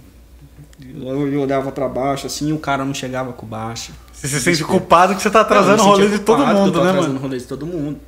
Eu 0.82 1.28
eu 1.32 1.41
olhava 1.43 1.70
pra 1.70 1.89
baixo 1.89 2.27
assim 2.27 2.49
e 2.49 2.53
o 2.53 2.59
cara 2.59 2.85
não 2.85 2.95
chegava 2.95 3.32
com 3.32 3.47
o 3.47 3.49
baixo. 3.49 3.93
Você 4.20 4.28
se 4.28 4.40
sente 4.40 4.62
culpado 4.64 5.14
que 5.14 5.22
você 5.22 5.30
tá 5.30 5.40
atrasando 5.40 5.82
o 5.82 5.86
rolê 5.86 6.09
de 6.09 6.18
todo 6.18 6.47
mundo, 6.47 6.72
tô 6.72 6.82
né, 6.84 6.90
atrasando 6.90 7.14
mano? 7.14 7.18
o 7.18 7.22
rolê 7.22 7.38
de 7.38 7.44
todo 7.44 7.64
mundo. 7.66 7.98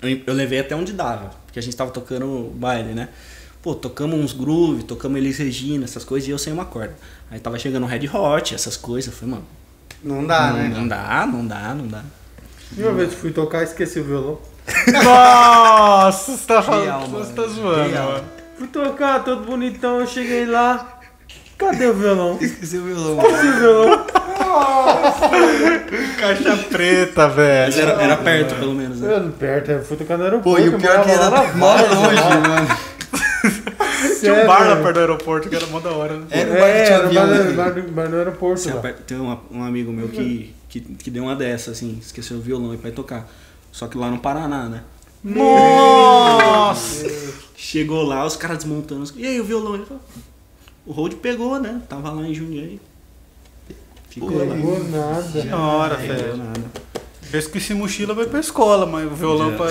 Eu, 0.00 0.18
eu 0.26 0.32
levei 0.34 0.58
até 0.60 0.74
onde 0.74 0.92
dava, 0.94 1.32
porque 1.44 1.58
a 1.58 1.62
gente 1.62 1.76
tava 1.76 1.90
tocando 1.90 2.50
baile, 2.54 2.94
né? 2.94 3.10
Pô, 3.60 3.74
tocamos 3.74 4.18
uns 4.18 4.32
groove, 4.32 4.84
tocamos 4.84 5.18
Elis 5.18 5.36
Regina, 5.36 5.84
essas 5.84 6.02
coisas, 6.02 6.26
e 6.26 6.30
eu 6.30 6.38
sem 6.38 6.50
uma 6.50 6.64
corda. 6.64 6.94
Aí 7.30 7.38
tava 7.38 7.58
chegando 7.58 7.82
um 7.82 7.86
Red 7.86 8.08
Hot, 8.08 8.54
essas 8.54 8.74
coisas. 8.78 9.12
Eu 9.12 9.18
falei, 9.18 9.34
mano, 9.34 9.46
Não 10.02 10.26
dá, 10.26 10.46
não, 10.48 10.56
né? 10.56 10.68
não 10.74 10.88
dá, 10.88 11.26
não 11.30 11.46
dá, 11.46 11.74
não 11.74 11.86
dá. 11.86 12.02
E 12.74 12.82
uma 12.82 12.92
vez 12.92 13.10
que 13.10 13.16
fui 13.16 13.30
tocar, 13.32 13.62
esqueci 13.62 14.00
o 14.00 14.04
violão. 14.04 14.38
Nossa, 15.04 16.32
você 16.36 16.46
tá 16.46 16.62
falando. 16.62 16.84
Real, 16.84 17.06
você 17.08 17.32
tá 17.34 17.42
zoando, 17.46 17.90
Real. 17.90 18.12
mano. 18.12 18.24
Fui 18.56 18.68
tocar, 18.68 19.24
todo 19.24 19.44
bonitão, 19.44 20.00
eu 20.00 20.06
cheguei 20.06 20.46
lá. 20.46 21.00
Cadê 21.58 21.86
o 21.86 21.94
violão? 21.94 22.38
Esqueceu 22.40 22.80
o 22.80 22.84
violão. 22.86 23.20
Esqueci 23.20 23.46
o 23.46 23.58
violão. 23.58 23.99
Caixa 26.18 26.56
preta, 26.68 27.28
velho. 27.28 27.66
Mas 27.72 27.78
era, 27.78 28.02
era 28.02 28.16
perto, 28.16 28.54
pelo 28.56 28.74
menos, 28.74 29.00
né? 29.00 29.14
Eu, 29.16 29.30
perto, 29.32 29.70
eu 29.70 29.84
fui 29.84 29.96
tocar 29.96 30.16
no 30.18 30.24
aeroporto. 30.24 30.58
Pô, 30.60 30.64
e 30.64 30.68
o 30.68 30.78
pior 30.78 30.96
eu 30.98 31.04
que 31.04 31.10
era 31.10 31.24
morava 31.30 31.46
lá 31.46 31.52
na 31.52 31.56
mó 31.56 31.74
longe, 31.76 32.48
mano. 32.48 32.68
Tinha 34.20 34.34
um 34.34 34.46
bar 34.46 34.68
lá 34.68 34.76
perto 34.76 34.92
do 34.94 35.00
aeroporto 35.00 35.48
que 35.48 35.56
era 35.56 35.66
mó 35.66 35.80
da 35.80 35.90
hora. 35.92 36.14
né? 36.18 36.26
Era 36.30 36.50
o 36.50 36.54
É, 36.56 36.60
bar 36.60 36.66
que 36.66 36.84
tinha 36.84 36.96
era 36.96 37.06
avião. 37.06 37.26
bar, 37.26 37.74
né? 37.74 37.82
bar, 37.82 37.82
bar 37.92 38.08
do 38.08 38.16
aeroporto 38.16 38.68
Assim, 38.68 38.72
Tem 39.06 39.18
uma- 39.18 39.40
um 39.50 39.62
amigo 39.64 39.90
meu 39.92 40.08
que, 40.08 40.54
que, 40.68 40.80
que 40.80 41.10
deu 41.10 41.22
uma 41.24 41.34
dessa, 41.34 41.70
assim, 41.70 41.98
esqueceu 42.00 42.36
o 42.36 42.40
violão 42.40 42.74
e 42.74 42.76
vai 42.76 42.90
tocar. 42.90 43.26
Só 43.72 43.86
que 43.86 43.96
lá 43.96 44.10
no 44.10 44.18
Paraná, 44.18 44.68
né? 44.68 44.82
Nossa! 45.24 47.06
Chegou 47.56 48.02
lá, 48.02 48.24
os 48.26 48.36
caras 48.36 48.58
desmontando. 48.58 49.04
E 49.16 49.26
aí, 49.26 49.40
o 49.40 49.44
violão? 49.44 49.74
Ele 49.74 49.84
falou, 49.86 50.02
o 50.86 50.92
Road 50.92 51.16
pegou, 51.16 51.58
né? 51.58 51.80
Tava 51.88 52.10
lá 52.10 52.22
em 52.22 52.34
Jundiaí. 52.34 52.80
Ficou 54.10 54.36
lá. 54.46 54.54
Pegou 54.54 54.84
nada. 54.90 55.22
Senhora, 55.42 55.96
Não 55.96 56.06
velho. 56.06 56.36
nada. 56.36 56.60
Eu 57.32 57.38
esqueci 57.38 57.72
mochila, 57.74 58.12
vai 58.12 58.26
pra 58.26 58.40
escola, 58.40 58.84
mas 58.86 59.06
o 59.06 59.14
violão 59.14 59.52
Já. 59.52 59.56
pra 59.56 59.66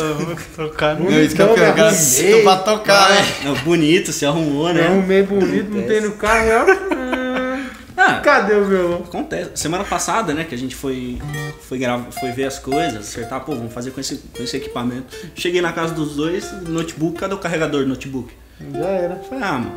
tocar 0.55 0.95
não. 0.97 1.11
Não, 1.11 1.21
isso 1.21 1.35
que 1.35 1.41
é 1.41 1.45
o 1.45 1.53
pior, 1.53 1.75
cara. 1.75 1.89
Arrumei. 1.89 2.43
Pra 2.43 2.55
tocar, 2.57 3.09
né? 3.11 3.25
Não, 3.43 3.55
bonito, 3.55 4.13
se 4.13 4.25
arrumou, 4.25 4.69
Eu 4.69 4.73
né? 4.75 4.87
arrumei 4.87 5.23
bonito, 5.23 5.69
montei 5.69 5.99
no 5.99 6.13
carro 6.13 6.47
ó, 6.53 6.95
hum, 6.95 7.65
Ah, 7.97 8.13
Cadê 8.21 8.53
o 8.53 8.63
violão? 8.63 8.99
Acontece. 9.05 9.51
Semana 9.55 9.83
passada, 9.83 10.33
né, 10.33 10.45
que 10.45 10.55
a 10.55 10.57
gente 10.57 10.73
foi 10.73 11.19
foi, 11.67 11.77
grava, 11.77 12.09
foi 12.13 12.31
ver 12.31 12.45
as 12.45 12.57
coisas, 12.57 12.95
acertar, 13.09 13.41
pô, 13.41 13.53
vamos 13.53 13.73
fazer 13.73 13.91
com 13.91 13.99
esse, 13.99 14.15
com 14.35 14.41
esse 14.41 14.55
equipamento. 14.55 15.13
Cheguei 15.35 15.61
na 15.61 15.73
casa 15.73 15.93
dos 15.93 16.15
dois, 16.15 16.49
notebook, 16.65 17.19
cadê 17.19 17.33
o 17.33 17.37
carregador 17.37 17.81
do 17.83 17.89
notebook? 17.89 18.31
Já 18.73 18.87
era. 18.87 19.15
Falei, 19.17 19.43
ah, 19.43 19.57
mano, 19.57 19.75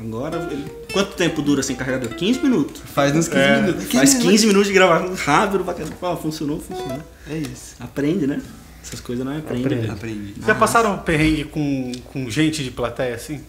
agora. 0.00 0.48
Quanto 0.92 1.14
tempo 1.16 1.42
dura 1.42 1.62
sem 1.62 1.74
carregador? 1.76 2.10
15 2.14 2.40
minutos. 2.40 2.82
Faz 2.94 3.14
uns 3.14 3.28
15 3.28 3.40
É. 3.40 3.60
minutos. 3.62 3.84
Faz 3.92 4.14
15 4.14 4.46
minutos 4.46 4.68
de 4.68 4.74
gravação 4.74 5.14
rápido 5.14 5.64
pra 5.64 6.12
ah, 6.12 6.16
funcionou, 6.16 6.60
funcionou. 6.60 7.02
É 7.30 7.36
isso. 7.36 7.76
Aprende, 7.80 8.26
né? 8.26 8.40
Essas 8.82 9.00
coisas 9.00 9.24
não 9.24 9.36
aprende. 9.36 9.64
Aprende. 9.66 9.80
velho. 9.82 9.92
Aprendi. 9.92 10.34
Já 10.46 10.54
passaram 10.54 10.94
um 10.94 10.98
perrengue 10.98 11.44
com, 11.44 11.92
com 12.12 12.30
gente 12.30 12.62
de 12.64 12.70
plateia 12.70 13.14
assim? 13.14 13.40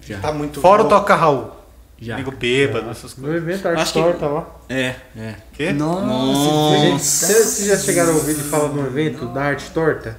Já. 0.00 0.18
Tá 0.18 0.32
muito 0.32 0.60
Fora 0.60 0.82
o 0.82 0.84
bom. 0.84 0.90
Toca 0.90 1.14
Raul. 1.14 1.50
Já. 2.00 2.14
Amigo 2.16 2.32
bêbado, 2.32 2.90
essas 2.90 3.16
No 3.16 3.24
coisas. 3.28 3.42
evento 3.42 3.68
Art 3.68 3.76
que- 3.76 3.82
Store 3.84 4.18
tá 4.18 4.26
lá. 4.26 4.46
É, 4.68 4.96
é. 5.16 5.34
Quê? 5.52 5.72
Nossa. 5.72 6.78
Gente, 6.80 7.02
Vocês 7.02 7.66
já 7.66 7.76
chegaram 7.78 8.12
a 8.12 8.14
ouvir 8.16 8.32
ele 8.32 8.42
falar 8.42 8.68
de 8.72 8.78
um 8.78 8.86
evento 8.86 9.26
da 9.26 9.42
Arte 9.42 9.70
Torta? 9.70 10.18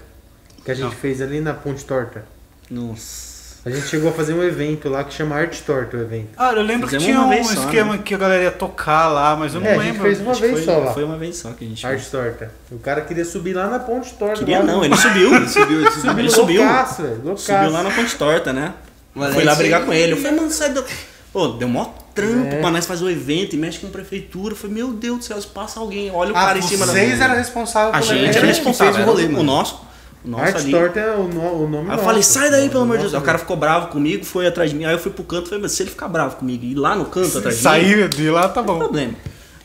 Que 0.63 0.71
a 0.71 0.73
gente 0.73 0.85
Não. 0.85 0.91
fez 0.91 1.21
ali 1.21 1.41
na 1.41 1.53
Ponte 1.53 1.83
Torta. 1.83 2.23
Nossa. 2.71 3.32
A 3.65 3.69
gente 3.69 3.87
chegou 3.87 4.09
a 4.09 4.13
fazer 4.13 4.33
um 4.33 4.43
evento 4.43 4.89
lá 4.89 5.05
que 5.05 5.13
chama 5.13 5.35
Arte 5.37 5.61
Torta 5.61 5.95
o 5.95 6.01
evento. 6.01 6.29
Ah, 6.37 6.51
eu 6.51 6.61
lembro 6.63 6.87
que 6.87 6.95
Fizemos 6.95 7.05
tinha 7.05 7.17
uma 7.17 7.27
um 7.27 7.29
vez 7.29 7.47
só, 7.47 7.61
esquema 7.63 7.97
que 7.97 8.13
a 8.13 8.17
galera 8.17 8.43
ia 8.43 8.51
tocar 8.51 9.07
lá, 9.07 9.37
mas 9.37 9.53
eu 9.55 9.61
não 9.61 9.67
É, 9.67 9.71
a 9.71 9.73
gente 9.75 9.83
lembro. 9.85 10.01
fez 10.03 10.19
uma 10.19 10.33
que 10.33 10.41
vez 10.41 10.53
foi, 10.53 10.63
só 10.63 10.77
lá. 10.79 10.93
Foi 10.93 11.03
uma 11.05 11.17
vez 11.17 11.37
só 11.37 11.49
que 11.51 11.63
a 11.63 11.67
gente 11.69 11.85
Arte 11.87 11.99
fez. 11.99 12.11
Torta. 12.11 12.51
O 12.71 12.79
cara 12.79 12.99
queria 13.01 13.23
subir 13.23 13.53
lá 13.53 13.67
na 13.69 13.79
Ponte 13.79 14.13
Torta. 14.15 14.35
Queria 14.39 14.61
não, 14.61 14.79
no- 14.79 14.85
ele 14.85 14.97
subiu. 14.97 15.33
Ele 15.33 15.47
subiu, 15.47 15.79
ele 15.81 15.91
subiu. 15.91 16.19
Ele 16.19 16.29
subiu. 16.29 16.61
Loucaço, 16.63 17.01
velho. 17.03 17.21
Loucaço. 17.23 17.45
Subiu 17.45 17.71
lá 17.71 17.83
na 17.83 17.91
Ponte 17.91 18.15
Torta, 18.17 18.51
né? 18.51 18.73
Mas 19.15 19.33
Fui 19.33 19.43
lá 19.45 19.55
brigar 19.55 19.85
com 19.85 19.93
ele. 19.93 20.11
Eu 20.13 20.17
falei, 20.17 20.37
mano, 20.37 20.51
sai 20.51 20.69
do. 20.73 20.83
Pô, 21.31 21.47
deu 21.47 21.67
mó 21.69 21.85
trampo 22.13 22.47
É. 22.55 22.59
pra 22.59 22.69
nós 22.69 22.85
fazer 22.85 23.05
o 23.05 23.09
evento 23.09 23.55
e 23.55 23.57
mexe 23.57 23.79
com 23.79 23.87
a 23.87 23.89
prefeitura. 23.89 24.53
Eu 24.53 24.57
falei, 24.57 24.75
meu 24.75 24.91
Deus 24.91 25.19
do 25.19 25.23
céu, 25.23 25.39
se 25.41 25.47
passa 25.47 25.79
alguém, 25.79 26.11
olha 26.11 26.33
o 26.33 26.37
Ah, 26.37 26.47
cara 26.47 26.59
em 26.59 26.61
cima 26.61 26.85
da. 26.85 26.91
vocês 26.91 27.19
eram 27.21 27.35
responsáveis 27.35 27.95
A 27.95 28.01
gente 28.01 28.19
era 28.23 28.31
gente 28.33 28.41
que 28.41 28.45
responsável, 28.65 29.03
o 29.03 29.05
rolê, 29.05 29.23
o 29.25 29.41
nosso. 29.41 29.81
O 30.25 30.29
nosso 30.29 30.43
Arte 30.43 30.57
ali. 30.57 30.71
Torta 30.71 30.99
é 30.99 31.15
o, 31.15 31.23
no- 31.27 31.63
o 31.65 31.69
nome 31.69 31.89
Aí 31.91 31.97
eu 31.97 32.03
falei, 32.03 32.23
sai 32.23 32.49
daí, 32.49 32.69
pelo 32.69 32.83
amor 32.83 32.95
de 32.97 33.03
Deus. 33.03 33.13
Aí 33.13 33.19
o 33.19 33.23
cara 33.23 33.37
ficou 33.37 33.57
bravo 33.57 33.87
comigo, 33.87 34.23
foi 34.23 34.47
atrás 34.47 34.69
de 34.69 34.75
mim. 34.75 34.85
Aí 34.85 34.93
eu 34.93 34.99
fui 34.99 35.11
pro 35.11 35.23
canto 35.23 35.47
e 35.47 35.49
falei, 35.49 35.61
mas 35.63 35.73
se 35.73 35.83
ele 35.83 35.89
ficar 35.89 36.07
bravo 36.07 36.37
comigo 36.37 36.63
e 36.63 36.71
ir 36.71 36.75
lá 36.75 36.95
no 36.95 37.05
canto 37.05 37.37
atrás 37.37 37.55
de 37.57 37.61
mim. 37.63 37.69
Sair 37.69 38.07
de 38.09 38.29
lá 38.29 38.47
tá 38.49 38.61
Não 38.61 38.67
bom. 38.67 38.79
problema. 38.79 39.13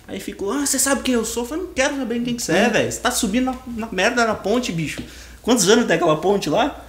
Aí 0.08 0.18
ficou, 0.20 0.50
ah, 0.52 0.64
você 0.66 0.78
sabe 0.78 1.02
quem 1.02 1.14
eu 1.14 1.24
sou? 1.24 1.42
Eu 1.44 1.48
falei, 1.48 1.64
não 1.64 1.72
quero 1.72 1.96
saber 1.96 2.20
quem 2.20 2.34
que 2.34 2.42
você 2.42 2.52
é, 2.52 2.68
velho. 2.70 2.90
Você 2.90 2.98
tá 2.98 3.10
subindo 3.10 3.44
na, 3.44 3.54
na 3.76 3.88
merda 3.92 4.26
da 4.26 4.34
ponte, 4.34 4.72
bicho. 4.72 5.02
Quantos 5.42 5.68
anos 5.68 5.84
tem 5.86 5.96
aquela 5.96 6.16
ponte 6.16 6.48
lá? 6.50 6.84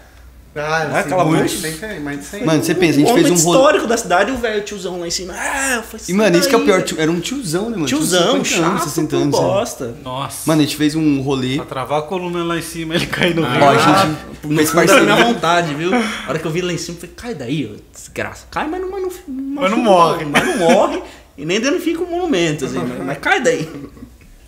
Ah, 0.56 0.90
É 0.96 1.00
aquela 1.00 1.24
muito. 1.24 1.44
música. 1.44 1.62
Tem, 1.62 1.78
tem, 1.78 2.00
mas 2.00 2.28
tem. 2.30 2.44
Mano, 2.44 2.64
você 2.64 2.74
pensa, 2.74 2.98
a 2.98 3.00
gente 3.02 3.12
um 3.12 3.14
fez 3.14 3.28
momento 3.28 3.40
um 3.42 3.46
rolê. 3.46 3.58
histórico 3.60 3.88
da 3.88 3.98
cidade 3.98 4.32
e 4.32 4.34
o 4.34 4.38
velho 4.38 4.64
tiozão 4.64 5.00
lá 5.00 5.08
em 5.08 5.12
cima. 5.12 5.34
Ah, 5.38 5.84
foi 5.88 6.00
E, 6.10 6.14
mano, 6.14 6.38
isso 6.38 6.50
que 6.50 6.56
é 6.56 6.58
o 6.58 6.66
pior, 6.66 6.82
tio- 6.82 7.00
era 7.00 7.10
um 7.12 7.20
tiozão, 7.20 7.66
né, 7.70 7.76
mano? 7.76 7.86
Tiozão, 7.86 8.20
50 8.20 8.36
anos, 8.36 8.48
chato, 8.50 8.84
60 8.90 9.16
anos, 9.16 9.36
anos. 9.36 9.40
né? 9.40 9.54
bosta. 9.54 9.96
Nossa. 10.04 10.38
Mano, 10.48 10.62
a 10.62 10.66
gente 10.66 10.76
fez 10.76 10.96
um 10.96 11.22
rolê. 11.22 11.56
Pra 11.58 11.66
travar 11.66 12.00
a 12.00 12.02
coluna 12.02 12.44
lá 12.44 12.58
em 12.58 12.62
cima, 12.64 12.96
ele 12.96 13.06
cai 13.06 13.32
no 13.34 13.44
rio. 13.44 13.62
Ó, 13.64 13.70
a 13.70 13.78
gente 13.78 14.18
No 14.44 14.56
fez 14.58 14.72
parceria. 14.72 15.04
minha 15.04 15.26
vontade, 15.26 15.74
viu? 15.76 15.92
A 15.94 16.30
hora 16.30 16.40
que 16.40 16.46
eu 16.46 16.52
vi 16.52 16.62
lá 16.62 16.74
em 16.74 16.78
cima, 16.78 16.98
eu 16.98 17.02
falei, 17.02 17.16
cai 17.16 17.36
daí, 17.36 17.72
ó, 17.72 17.78
desgraça. 17.96 18.46
Cai, 18.50 18.68
mas 18.68 18.82
não, 18.82 18.90
mas 18.90 19.02
não, 19.04 19.12
Mas 19.28 19.72
não 19.72 19.78
morre. 19.78 20.26
Mas 20.26 20.46
não 20.46 20.58
morre 20.58 21.02
e 21.38 21.46
nem 21.46 21.60
danifica 21.62 22.02
o 22.04 22.10
monumento, 22.10 22.66
assim, 22.66 22.80
mas, 22.80 23.06
mas 23.06 23.18
cai 23.20 23.40
daí. 23.42 23.70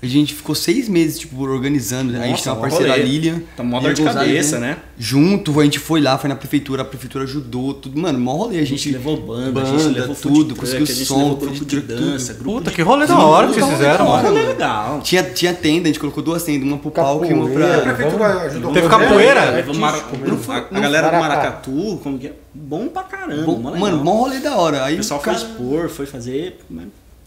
A 0.04 0.08
gente 0.08 0.34
ficou 0.34 0.56
seis 0.56 0.90
meses, 0.90 1.20
tipo, 1.20 1.40
organizando. 1.44 2.12
a 2.18 2.22
gente 2.22 2.32
Nossa, 2.32 2.44
tem 2.46 2.54
uma 2.54 2.60
parceira, 2.62 2.94
a 2.94 2.96
rolê. 2.96 3.06
Lilian. 3.08 3.42
Tá 3.56 3.64
mó 3.64 3.80
dor 3.80 3.94
de 3.94 4.02
cabeça, 4.02 4.58
né? 4.58 4.78
Junto, 4.98 5.60
a 5.60 5.64
gente 5.64 5.78
foi 5.78 6.02
lá, 6.02 6.18
foi 6.18 6.28
na 6.28 6.36
prefeitura, 6.36 6.82
a 6.82 6.86
prefeitura 6.86 7.24
ajudou, 7.24 7.76
tudo. 7.76 8.00
Mano, 8.02 8.18
mó 8.18 8.34
rolê. 8.34 8.58
A 8.58 8.62
A 8.62 8.64
gente, 8.66 8.82
gente 8.84 8.94
levou 8.94 9.16
banda, 9.18 9.62
a 9.62 9.64
banda, 9.64 9.78
gente 9.78 10.00
levou 10.00 10.16
tudo, 10.16 10.46
truck, 10.46 10.60
conseguiu 10.62 10.84
a 10.84 10.88
gente 10.88 11.06
som, 11.06 11.18
levou 11.18 11.36
grupo 11.38 11.66
de 11.66 11.82
dança, 11.82 12.34
grupo 12.34 12.52
Puta, 12.58 12.70
de... 12.72 12.76
que 12.78 12.82
rolê 12.82 13.06
da 13.06 13.20
hora 13.20 13.48
que 13.50 13.54
vocês 13.54 13.70
fizeram, 13.74 14.06
Mó 14.06 14.12
mano. 14.18 14.30
rolê 14.30 14.44
legal. 14.48 15.02
Tinha, 15.02 15.22
tinha 15.24 15.54
tenda, 15.54 15.84
a 15.84 15.88
gente 15.92 16.00
colocou 16.00 16.24
duas 16.24 16.42
tendas, 16.44 16.68
uma 16.68 16.80
pro 16.80 16.90
palco 16.90 17.26
e 17.26 17.34
uma 17.34 17.48
pra. 17.48 17.76
A 17.78 17.82
prefeitura 17.82 18.28
Vamos- 18.28 18.44
ajudou 18.44 18.74
Teve 18.74 18.90
capoeira? 18.90 19.42
A, 19.42 20.80
galera 20.80 21.12
do. 21.12 21.18
Maracatu, 21.20 22.00
como 22.02 22.18
que 22.18 22.28
é? 22.28 22.34
Bom 22.54 22.88
pra 22.88 23.04
caramba, 23.04 23.56
mano, 23.80 24.04
mó 24.04 24.14
rolê 24.14 24.40
da 24.40 24.56
hora. 24.58 24.84
Aí 24.84 24.96
O 24.96 24.98
pessoal 24.98 25.22
foi 25.22 25.34
expor, 25.34 25.90
foi 25.90 26.06
fazer. 26.08 26.58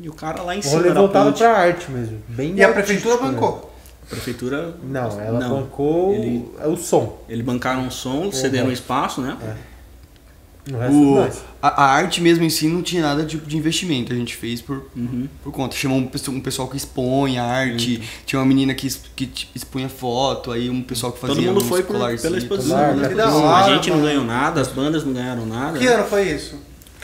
E 0.00 0.08
o 0.08 0.12
cara 0.12 0.42
lá 0.42 0.56
em 0.56 0.60
cima. 0.62 0.76
rolê 0.82 0.92
voltado 0.92 1.26
ponte. 1.26 1.38
pra 1.38 1.56
arte 1.56 1.90
mesmo. 1.90 2.18
Bem 2.28 2.54
E 2.56 2.62
a 2.64 2.72
prefeitura 2.72 3.16
bancou. 3.16 3.70
A 4.02 4.06
prefeitura. 4.10 4.74
Não, 4.82 5.20
ela 5.20 5.38
Não. 5.40 5.60
bancou 5.60 6.12
Ele- 6.14 6.48
o 6.66 6.76
som. 6.76 7.18
Ele 7.28 7.42
bancaram 7.42 7.82
um 7.82 7.90
som, 7.90 8.30
cederam 8.32 8.70
espaço, 8.72 9.20
né? 9.20 9.36
O 10.72 10.76
resto 10.78 10.96
O, 10.96 11.14
nós. 11.16 11.42
a, 11.60 11.84
a 11.84 11.90
arte 11.92 12.22
mesmo 12.22 12.42
em 12.42 12.48
si 12.48 12.66
não 12.68 12.80
tinha 12.82 13.02
nada 13.02 13.22
tipo 13.26 13.46
de 13.46 13.54
investimento, 13.54 14.10
a 14.14 14.16
gente 14.16 14.34
fez 14.34 14.62
por, 14.62 14.86
Uhum. 14.96 15.28
por 15.42 15.52
conta. 15.52 15.76
Chamou 15.76 15.98
um 15.98 16.06
pessoal, 16.06 16.34
um 16.36 16.40
pessoal 16.40 16.68
que 16.68 16.76
expõe 16.78 17.38
a 17.38 17.44
arte, 17.44 18.02
tinha 18.24 18.40
uma 18.40 18.46
menina 18.46 18.72
que, 18.72 18.88
que 19.14 19.26
t- 19.26 19.48
expunha 19.54 19.90
foto, 19.90 20.50
aí 20.50 20.70
um 20.70 20.82
pessoal 20.82 21.12
que 21.12 21.18
fazia 21.18 21.36
Todo 21.36 21.44
mundo 21.46 21.64
foi 21.66 21.82
por- 21.82 21.92
pela 21.92 22.14
exposição. 22.14 22.96
Né? 22.96 23.08
que 23.08 23.14
da 23.14 23.26
a 23.58 23.74
gente 23.74 23.90
não 23.90 24.00
ganhou 24.00 24.24
nada, 24.24 24.60
as 24.62 24.68
bandas 24.68 25.04
não 25.04 25.12
ganharam 25.12 25.44
nada. 25.44 25.78
Que 25.78 25.86
ano 25.86 26.04
foi 26.04 26.30
isso? 26.30 26.56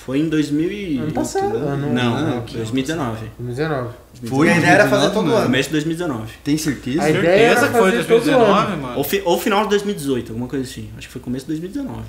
Foi 0.04 0.18
em 0.18 0.28
2000 0.28 0.72
e... 0.72 0.98
Ano 0.98 1.12
passado. 1.12 1.56
Ano, 1.56 1.92
Não, 1.92 2.14
Não, 2.16 2.30
não, 2.36 2.40
2019. 2.40 3.30
2019. 3.38 3.88
Foi, 4.26 4.46
E 4.46 4.50
a 4.50 4.56
ideia 4.58 4.70
era 4.72 4.88
fazer 4.88 5.08
2019, 5.10 5.14
todo 5.14 5.24
mano. 5.24 5.36
ano. 5.36 5.46
Começo 5.46 5.68
de 5.68 5.72
2019. 5.74 6.32
Tem 6.42 6.56
certeza? 6.58 7.02
A 7.02 7.10
ideia 7.10 7.28
era 7.28 7.60
Certeza 7.60 7.66
que 7.66 7.72
foi 7.78 7.90
fazer 7.92 8.04
todo 8.04 8.24
2019, 8.24 8.72
ano. 8.72 8.82
mano. 8.82 8.96
Ou, 8.98 9.04
fi- 9.04 9.22
ou 9.24 9.38
final 9.38 9.62
de 9.64 9.68
2018, 9.70 10.32
alguma 10.32 10.48
coisa 10.48 10.64
assim. 10.64 10.88
Acho 10.96 11.06
que 11.06 11.12
foi 11.12 11.20
começo 11.22 11.44
de 11.46 11.52
2019. 11.52 12.00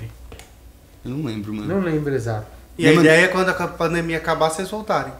Eu 1.04 1.10
não 1.10 1.24
lembro, 1.24 1.52
mano. 1.52 1.68
Não 1.68 1.80
lembro 1.80 2.14
exato. 2.14 2.46
E 2.78 2.86
a 2.86 2.90
Lembra- 2.90 3.04
ideia 3.04 3.24
é 3.24 3.28
quando 3.28 3.48
a 3.50 3.54
pandemia 3.68 4.16
acabar, 4.16 4.48
vocês 4.48 4.70
voltarem. 4.70 5.12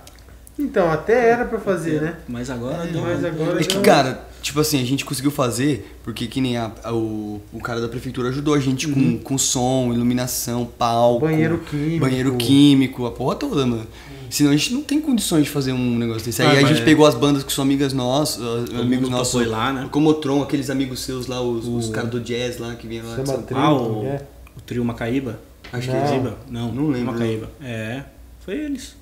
Então, 0.58 0.90
até 0.90 1.28
era 1.30 1.44
pra 1.44 1.58
fazer, 1.58 2.00
né? 2.00 2.14
Mas 2.28 2.48
agora 2.50 2.84
É, 2.84 2.86
deu 2.86 3.02
mas 3.02 3.24
agora 3.24 3.60
É 3.60 3.64
que, 3.64 3.80
cara, 3.80 4.20
tipo 4.42 4.60
assim, 4.60 4.80
a 4.80 4.84
gente 4.84 5.04
conseguiu 5.04 5.30
fazer, 5.30 5.96
porque 6.04 6.26
que 6.26 6.40
nem 6.40 6.56
a, 6.56 6.70
a- 6.84 6.92
o, 6.92 7.40
o 7.52 7.60
cara 7.60 7.80
da 7.80 7.88
prefeitura 7.88 8.28
ajudou 8.28 8.54
a 8.54 8.58
gente 8.60 8.86
com, 8.88 9.18
com 9.18 9.38
som, 9.38 9.92
iluminação, 9.94 10.66
palco. 10.66 11.20
Banheiro 11.26 11.58
químico. 11.58 12.00
Banheiro 12.00 12.36
químico, 12.36 13.06
a 13.06 13.10
porra 13.12 13.36
toda, 13.36 13.64
mano. 13.64 13.86
Senão 14.28 14.50
a 14.50 14.56
gente 14.56 14.72
não 14.72 14.82
tem 14.82 14.98
condições 15.00 15.44
de 15.44 15.50
fazer 15.50 15.72
um 15.72 15.98
negócio 15.98 16.24
desse. 16.24 16.40
Aí 16.42 16.48
Ah, 16.48 16.50
a 16.52 16.54
mas 16.62 16.68
gente 16.68 16.80
é. 16.80 16.84
pegou 16.84 17.06
as 17.06 17.14
bandas 17.14 17.42
que 17.44 17.52
são 17.52 17.62
amigas 17.62 17.92
nossas, 17.92 18.42
uh, 18.42 18.80
amigos 18.80 19.08
mundo 19.08 19.10
nossos. 19.18 19.42
ir 19.42 19.44
lá, 19.46 19.72
né? 19.72 19.84
O 19.84 19.90
Comotron, 19.90 20.42
aqueles 20.42 20.70
amigos 20.70 21.00
seus 21.00 21.26
lá, 21.26 21.40
os, 21.42 21.66
os 21.68 21.90
caras 21.90 22.10
do 22.10 22.18
jazz 22.20 22.58
lá 22.58 22.74
que 22.74 22.86
vinham 22.86 23.04
lá. 23.06 23.10
de 23.16 23.26
Chama 23.26 23.26
São- 23.26 23.42
trio, 23.42 23.58
Ah, 23.58 23.72
o, 23.74 24.04
é. 24.06 24.22
o 24.56 24.60
trio 24.62 24.84
Macaíba? 24.84 25.38
Acho 25.70 25.90
Não. 25.92 26.02
que 26.02 26.08
Ziba? 26.08 26.38
Não, 26.50 26.72
Não 26.72 26.88
lembro. 26.88 27.12
Macaíba. 27.12 27.50
É, 27.62 28.02
foi 28.40 28.54
eles. 28.54 28.94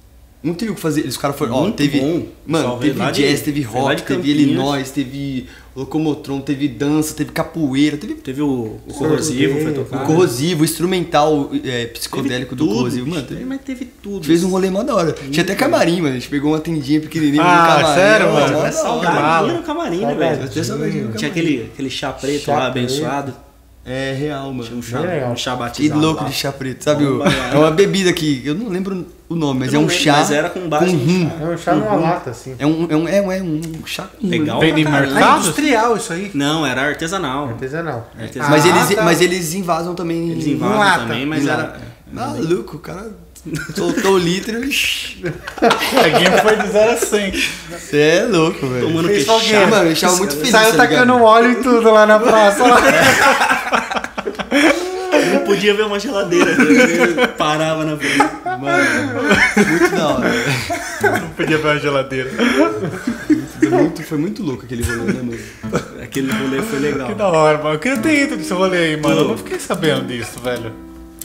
Um 0.43 0.55
trio 0.55 0.75
que 0.75 0.81
fazia. 0.81 1.03
Eles 1.03 1.17
caras 1.19 1.37
foram. 1.37 1.55
Ó, 1.55 1.71
teve. 1.71 2.01
bom. 2.01 2.23
Mano, 2.47 2.79
teve 2.79 2.99
lá 2.99 3.11
de- 3.11 3.23
jazz, 3.23 3.43
teve 3.43 3.61
rock, 3.61 4.03
teve. 4.03 4.31
Illinois, 4.31 4.91
teve 4.91 5.47
Locomotron, 5.77 6.41
teve 6.41 6.67
dança, 6.67 7.15
teve 7.15 7.31
capoeira, 7.31 7.97
teve. 7.99 8.15
Teve 8.15 8.41
o, 8.41 8.79
o 8.87 8.95
Corrosivo, 8.95 9.53
foi 9.53 9.61
Corrosivo. 9.65 9.85
tocar. 9.85 10.03
O 10.03 10.07
corrosivo, 10.07 10.63
o 10.63 10.65
instrumental 10.65 11.51
é, 11.53 11.59
Teve 11.59 11.87
psicodélico 11.89 12.57
do 12.57 12.65
tudo, 12.65 12.75
corrosivo. 12.77 13.07
Mano, 13.11 13.23
teve, 13.27 13.45
Mas 13.45 13.61
teve 13.61 13.85
tudo. 14.03 14.25
fez 14.25 14.43
um 14.43 14.49
rolê 14.49 14.71
mó 14.71 14.83
da 14.83 14.95
hora. 14.95 15.13
Tinha 15.31 15.45
até 15.45 15.55
camarim, 15.55 15.97
mano. 16.01 16.17
A 16.17 16.19
gente 16.19 16.29
pegou 16.31 16.53
uma 16.53 16.61
tendinha 16.61 17.01
pequenininha 17.01 17.43
Ah, 17.43 17.61
no 17.63 17.77
camarim. 17.83 17.95
sério, 18.01 18.33
mano? 18.33 18.57
da 18.63 18.67
É 18.69 18.73
saudade. 18.73 19.53
No 19.53 19.63
camarim, 19.63 20.01
né, 20.07 20.15
velho? 20.15 20.49
Tinha 20.49 20.65
camarim. 20.65 21.17
aquele, 21.27 21.63
aquele 21.73 21.91
chá 21.91 22.13
preto 22.13 22.45
Chá 22.47 22.59
lá, 22.59 22.67
abençoado. 22.69 23.35
É 23.85 24.15
real, 24.19 24.53
Tinha 24.53 24.53
um 24.53 24.55
mano. 24.55 24.83
chá, 24.83 25.01
um 25.31 25.37
chá 25.37 25.53
Que 25.53 25.59
batizado 25.59 26.01
louco 26.01 26.23
lá. 26.23 26.29
de 26.31 26.35
chá 26.35 26.51
preto, 26.53 26.83
sabe? 26.85 27.05
O- 27.05 27.19
caralho. 27.19 27.55
É 27.55 27.59
uma 27.59 27.71
bebida 27.71 28.11
que 28.13 28.43
eu 28.45 28.55
não 28.55 28.69
lembro 28.69 29.07
o 29.31 29.37
nome, 29.37 29.61
mas 29.61 29.73
Eu 29.73 29.81
é 29.81 29.85
um 29.85 29.87
lembro, 29.87 30.03
chá. 30.03 30.13
mas 30.15 30.31
era 30.33 30.51
com 30.51 30.69
base 30.69 30.87
com 30.87 30.97
rum. 30.97 31.31
É 31.41 31.55
um 31.55 31.57
chá 31.57 31.73
numa 31.73 31.95
lata, 31.95 32.31
assim. 32.31 32.57
É 32.59 32.67
um, 32.67 32.87
é 32.91 32.97
um, 32.97 33.09
é 33.09 33.23
um, 33.23 33.31
é 33.33 33.41
um 33.41 33.61
chá 33.87 34.09
com. 34.21 34.27
Legal 34.27 34.59
Vem 34.59 34.75
de 34.75 34.85
mercado? 34.85 35.25
Ah, 35.25 35.39
industrial 35.39 35.97
isso 35.97 36.13
aí. 36.13 36.33
Não, 36.35 36.67
era 36.67 36.83
artesanal. 36.83 37.51
Artesanal. 37.51 38.11
Artesanal. 38.19 38.51
Mas, 38.51 38.65
Ah, 38.65 38.69
eles, 38.69 38.97
tá. 38.97 39.03
mas 39.03 39.21
eles 39.21 39.55
invasam 39.55 39.95
também. 39.95 40.31
Eles 40.31 40.47
em 40.49 40.53
invadem 40.55 40.77
lata. 40.79 40.99
também, 41.05 41.25
mas 41.27 41.47
era... 41.47 41.57
lata. 41.59 41.81
Maluco, 42.13 42.77
o 42.77 42.81
cara 42.81 43.13
soltou 43.77 44.15
o 44.15 44.19
litro 44.19 44.65
e. 44.65 45.23
A 45.63 46.09
game 46.19 46.39
foi 46.43 46.57
de 46.57 46.67
0 46.73 46.91
a 46.91 46.97
100. 46.97 47.33
Você 47.71 47.99
é 47.99 48.25
louco, 48.25 48.67
velho. 48.67 48.89
Tomando 48.89 49.07
queixada. 49.09 49.39
fogueira. 49.39 49.67
Mano, 49.69 49.91
eu 50.03 50.17
muito 50.17 50.35
feliz. 50.37 50.51
Saiu 50.51 50.71
tá 50.73 50.77
tacando 50.79 51.13
ligado? 51.13 51.23
óleo 51.23 51.53
e 51.53 51.63
tudo 51.63 51.89
lá 51.93 52.05
na 52.05 52.19
praça. 52.19 52.65
Não 55.35 55.45
podia 55.45 55.75
ver 55.75 55.83
uma 55.85 55.99
geladeira. 55.99 56.51
ele 56.51 57.27
Parava 57.39 57.85
na 57.85 57.97
frente. 57.97 58.19
Mano, 58.45 59.69
muito 59.69 59.91
da 59.97 60.09
hora. 60.09 60.29
velho. 60.31 61.21
Não 61.23 61.31
podia 61.31 61.59
ver 61.59 61.69
a 61.69 61.79
geladeira. 61.79 62.31
Foi 63.59 63.69
muito, 63.69 64.03
foi 64.03 64.19
muito 64.19 64.43
louco 64.43 64.65
aquele 64.65 64.83
rolê, 64.83 65.13
né, 65.13 65.23
mano? 65.23 65.39
Aquele 66.03 66.33
rolê 66.33 66.63
foi 66.63 66.79
legal. 66.79 67.09
Que 67.09 67.15
da 67.15 67.29
hora, 67.29 67.59
mano. 67.59 67.75
Eu 67.75 67.79
queria 67.79 67.99
ter 67.99 68.23
ido 68.25 68.37
nesse 68.37 68.53
rolê 68.53 68.77
aí, 68.79 68.97
mano. 69.01 69.21
Eu 69.21 69.29
não 69.29 69.37
fiquei 69.37 69.59
sabendo 69.59 70.07
disso, 70.07 70.41
velho. 70.43 70.73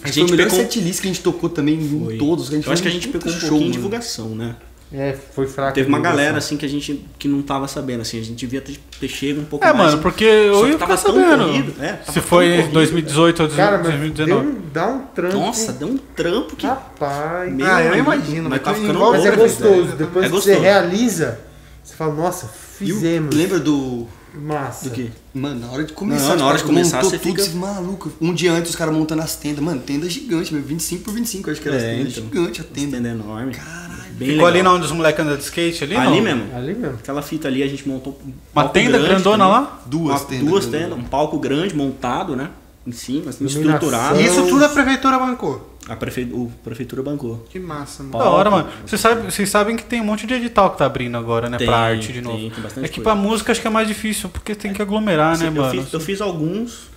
A 0.03 0.07
Foi 0.07 0.11
gente 0.11 0.27
o 0.27 0.31
melhor 0.35 0.49
pegou... 0.49 0.59
setlist 0.65 1.01
que 1.01 1.07
a 1.07 1.11
gente 1.11 1.21
tocou 1.23 1.49
também 1.49 1.77
Foi. 2.05 2.15
em 2.15 2.17
todos. 2.17 2.51
Eu 2.51 2.59
acho 2.59 2.65
que 2.65 2.71
a 2.71 2.75
foi 2.75 2.91
gente 2.91 3.07
pegou 3.07 3.27
um 3.31 3.31
show, 3.31 3.49
pouquinho 3.49 3.59
de 3.59 3.63
mano. 3.63 3.73
divulgação, 3.73 4.29
né? 4.29 4.55
É, 4.93 5.13
foi 5.33 5.47
fraco. 5.47 5.73
Teve 5.73 5.89
uma 5.89 5.99
galera 5.99 6.37
assim 6.37 6.55
que 6.57 6.65
a 6.65 6.69
gente 6.69 7.03
que 7.19 7.27
não 7.27 7.41
tava 7.41 7.67
sabendo, 7.67 8.01
assim, 8.01 8.19
a 8.19 8.23
gente 8.23 8.35
devia 8.37 8.61
ter, 8.61 8.79
ter 8.99 9.07
chego 9.07 9.41
um 9.41 9.45
pouco 9.45 9.65
É, 9.65 9.73
mais. 9.73 9.89
mano, 9.91 10.01
porque 10.01 10.23
eu 10.23 10.61
que 10.63 10.69
ia 10.69 10.77
tava 10.77 10.95
sabendo. 10.95 11.45
corrido, 11.45 11.73
é, 11.81 11.93
tava 11.93 12.11
Se 12.13 12.21
foi 12.21 12.45
em 12.47 12.55
corrido. 12.57 12.73
2018 12.73 13.43
ou 13.43 13.49
Cara, 13.49 13.77
mas 13.79 13.87
2019. 13.87 14.25
deu 14.45 14.51
um, 14.51 14.61
dá 14.71 14.87
um 14.87 14.99
trampo. 15.07 15.37
Nossa, 15.37 15.73
deu 15.73 15.87
um 15.89 15.97
trampo 15.97 16.55
que. 16.55 16.65
Rapaz. 16.67 17.51
Meu 17.51 17.65
Ah, 17.67 17.83
eu 17.83 17.95
imagino, 17.97 18.43
Mas 18.49 18.51
mas 18.51 18.61
tá 18.61 18.73
ficando 18.73 18.99
Mas 18.99 19.25
é 19.25 19.31
gostoso. 19.35 19.83
velho. 19.85 19.97
Depois 19.97 20.25
É 20.25 20.29
que 20.29 20.33
você 20.35 20.49
gostoso. 20.51 20.61
realiza, 20.61 21.39
você 21.83 21.95
fala, 21.95 22.13
nossa, 22.13 22.45
E 22.79 22.85
fizemos. 22.85 23.35
Lembra 23.35 23.59
do. 23.59 24.07
Massa. 24.37 24.89
Do 24.89 24.91
quê? 24.95 25.07
Mano, 25.33 25.61
na 25.61 25.71
hora 25.71 25.85
de 25.85 25.93
começar, 25.93 26.29
Não, 26.31 26.35
na 26.35 26.45
hora 26.47 26.57
de 26.57 26.65
começar, 26.65 27.01
você 27.01 27.17
tudo, 27.17 27.41
fica- 27.41 27.55
maluco. 27.57 28.11
Um 28.19 28.33
dia 28.33 28.51
antes 28.51 28.69
os 28.71 28.75
caras 28.75 28.93
montando 28.93 29.21
as 29.21 29.37
tendas. 29.37 29.63
Mano, 29.63 29.79
tenda 29.81 30.09
gigante, 30.09 30.53
meu. 30.53 30.61
25 30.61 31.03
por 31.05 31.13
25, 31.13 31.49
acho 31.51 31.61
que 31.61 31.67
era 31.69 31.77
as 31.77 31.83
É, 31.83 31.95
tendas. 31.95 32.17
então. 32.17 32.23
Gigante 32.25 32.59
a 32.59 32.63
tenda. 32.65 32.97
Tenda 32.97 33.09
enorme. 33.09 33.53
Caralho. 33.53 33.84
Bem 34.17 34.29
Ficou 34.29 34.45
ali 34.47 34.57
legal. 34.57 34.71
na 34.73 34.77
onde 34.77 34.85
os 34.85 34.91
moleques 34.91 35.19
andam 35.25 35.35
de 35.37 35.43
skate 35.43 35.83
ali? 35.83 35.95
Ali 35.95 36.15
não? 36.17 36.21
mesmo. 36.21 36.55
Ali 36.55 36.73
mesmo. 36.73 36.95
Aquela 36.97 37.21
fita 37.21 37.47
ali 37.47 37.61
a 37.61 37.67
gente 37.67 37.87
montou 37.87 38.13
um 38.25 38.27
Uma 38.27 38.33
palco 38.53 38.73
tenda 38.73 38.91
grande 38.97 39.07
grandona 39.07 39.43
também. 39.45 39.59
lá? 39.61 39.81
Duas 39.85 40.21
Uma- 40.21 40.27
tendas. 40.29 40.47
Duas 40.47 40.65
tendas, 40.67 40.97
um 40.97 41.03
palco 41.03 41.37
grande 41.39 41.75
montado, 41.75 42.35
né? 42.35 42.49
Em 42.87 42.91
cima, 42.91 43.31
assim, 43.31 43.45
estruturado. 43.45 44.21
Isso 44.21 44.47
tudo 44.47 44.63
a 44.63 44.69
prefeitura 44.69 45.17
bancou. 45.17 45.75
A, 45.89 45.95
prefe... 45.95 46.21
o 46.31 46.51
prefeitura 46.63 47.03
bancou. 47.03 47.45
Que 47.49 47.59
massa, 47.59 48.03
mano. 48.03 48.17
Da 48.17 48.29
hora, 48.29 48.49
mano. 48.49 48.67
Vocês 48.85 49.01
sabem, 49.01 49.23
vocês 49.25 49.49
sabem 49.49 49.75
que 49.75 49.83
tem 49.83 50.01
um 50.01 50.03
monte 50.05 50.25
de 50.25 50.33
edital 50.35 50.71
que 50.71 50.77
tá 50.77 50.85
abrindo 50.85 51.17
agora, 51.17 51.49
né? 51.49 51.57
Tem, 51.57 51.67
pra 51.67 51.77
arte 51.77 52.07
de 52.07 52.13
tem, 52.13 52.21
novo. 52.21 52.37
tem 52.39 52.63
bastante 52.63 52.85
é 52.85 52.87
que 52.87 53.01
coisa. 53.01 53.03
pra 53.03 53.15
música 53.15 53.51
acho 53.51 53.61
que 53.61 53.67
é 53.67 53.69
mais 53.71 53.87
difícil, 53.87 54.29
porque 54.29 54.55
tem 54.55 54.71
que 54.73 54.81
aglomerar, 54.81 55.37
né, 55.37 55.47
eu, 55.47 55.51
mano? 55.51 55.71
fiz, 55.83 55.93
eu 55.93 55.99
fiz 55.99 56.21
alguns 56.21 56.89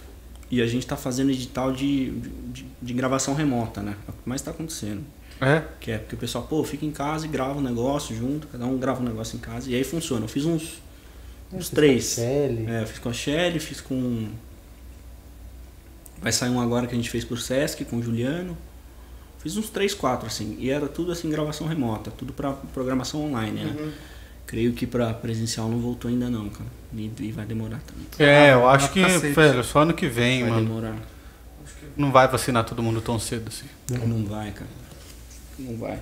e 0.51 0.63
a 0.63 0.67
gente 0.67 0.87
tá 0.87 0.97
fazendo 0.97 1.31
edital 1.31 1.73
de, 1.73 2.11
de, 2.53 2.67
de 2.81 2.93
gravação 2.95 3.35
remota, 3.35 3.83
né? 3.83 3.95
É 4.07 4.11
o 4.11 4.15
que 4.15 4.27
mais 4.29 4.41
tá 4.41 4.51
acontecendo. 4.53 5.01
É? 5.41 5.63
Que 5.81 5.93
é 5.93 5.99
porque 5.99 6.15
o 6.15 6.19
pessoal, 6.19 6.45
pô, 6.45 6.65
fica 6.65 6.85
em 6.85 6.91
casa 6.91 7.25
e 7.27 7.29
grava 7.29 7.59
um 7.59 7.63
negócio 7.63 8.15
junto, 8.17 8.47
cada 8.49 8.67
um 8.67 8.77
grava 8.79 9.01
um 9.01 9.05
negócio 9.05 9.37
em 9.37 9.41
casa. 9.41 9.71
E 9.71 9.75
aí 9.75 9.85
funciona. 9.85 10.25
Eu 10.25 10.29
fiz 10.29 10.45
uns, 10.45 10.83
uns 11.53 11.69
três. 11.69 12.15
Shelly. 12.15 12.67
É, 12.69 12.83
eu 12.83 12.87
fiz 12.87 12.99
com 12.99 13.09
a 13.09 13.13
Shelly, 13.13 13.61
fiz 13.61 13.81
com. 13.81 14.29
Vai 16.21 16.33
sair 16.33 16.51
um 16.51 16.61
agora 16.61 16.87
que 16.87 16.95
a 16.95 16.97
gente 16.97 17.11
fez 17.11 17.25
pro 17.25 17.37
Sesc 17.37 17.85
com 17.85 17.97
o 17.99 18.03
Juliano. 18.03 18.57
Fiz 19.39 19.57
uns 19.57 19.71
três, 19.71 19.95
quatro, 19.95 20.27
assim. 20.27 20.57
E 20.59 20.69
era 20.71 20.89
tudo 20.89 21.13
assim, 21.13 21.31
gravação 21.31 21.67
remota, 21.69 22.11
tudo 22.11 22.33
pra 22.33 22.53
programação 22.75 23.25
online, 23.25 23.61
né? 23.65 23.77
Uhum. 23.79 23.93
Creio 24.45 24.73
que 24.73 24.85
pra 24.87 25.15
presencial 25.15 25.69
não 25.69 25.79
voltou 25.79 26.11
ainda 26.11 26.29
não, 26.29 26.49
cara. 26.49 26.69
E, 26.93 27.11
e 27.21 27.31
vai 27.33 27.45
demorar 27.47 27.81
também. 27.87 28.07
É, 28.19 28.53
eu 28.53 28.67
acho 28.69 28.87
Ah, 28.87 28.89
que, 28.89 29.01
cacete. 29.03 29.33
velho, 29.35 29.63
só 29.63 29.83
ano 29.83 29.95
que 29.95 30.09
vem, 30.09 30.41
Vai 30.41 30.51
mano. 30.51 30.67
demorar. 30.67 30.97
Não 31.97 32.11
vai 32.11 32.27
vacinar 32.27 32.65
todo 32.65 32.83
mundo 32.83 33.01
tão 33.01 33.19
cedo 33.21 33.47
assim. 33.49 33.67
Não 34.07 34.25
vai, 34.25 34.51
cara. 34.51 34.71
Não 35.59 35.77
vai. 35.77 35.99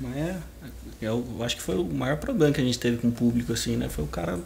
Mas 0.00 0.16
é. 0.16 0.36
Eu, 1.02 1.24
eu 1.38 1.44
acho 1.44 1.56
que 1.56 1.62
foi 1.62 1.76
o 1.76 1.84
maior 1.84 2.16
problema 2.16 2.52
que 2.52 2.60
a 2.60 2.64
gente 2.64 2.78
teve 2.78 2.98
com 2.98 3.08
o 3.08 3.12
público, 3.12 3.52
assim, 3.52 3.76
né? 3.76 3.88
Foi 3.88 4.04
o 4.04 4.08
cara 4.08 4.38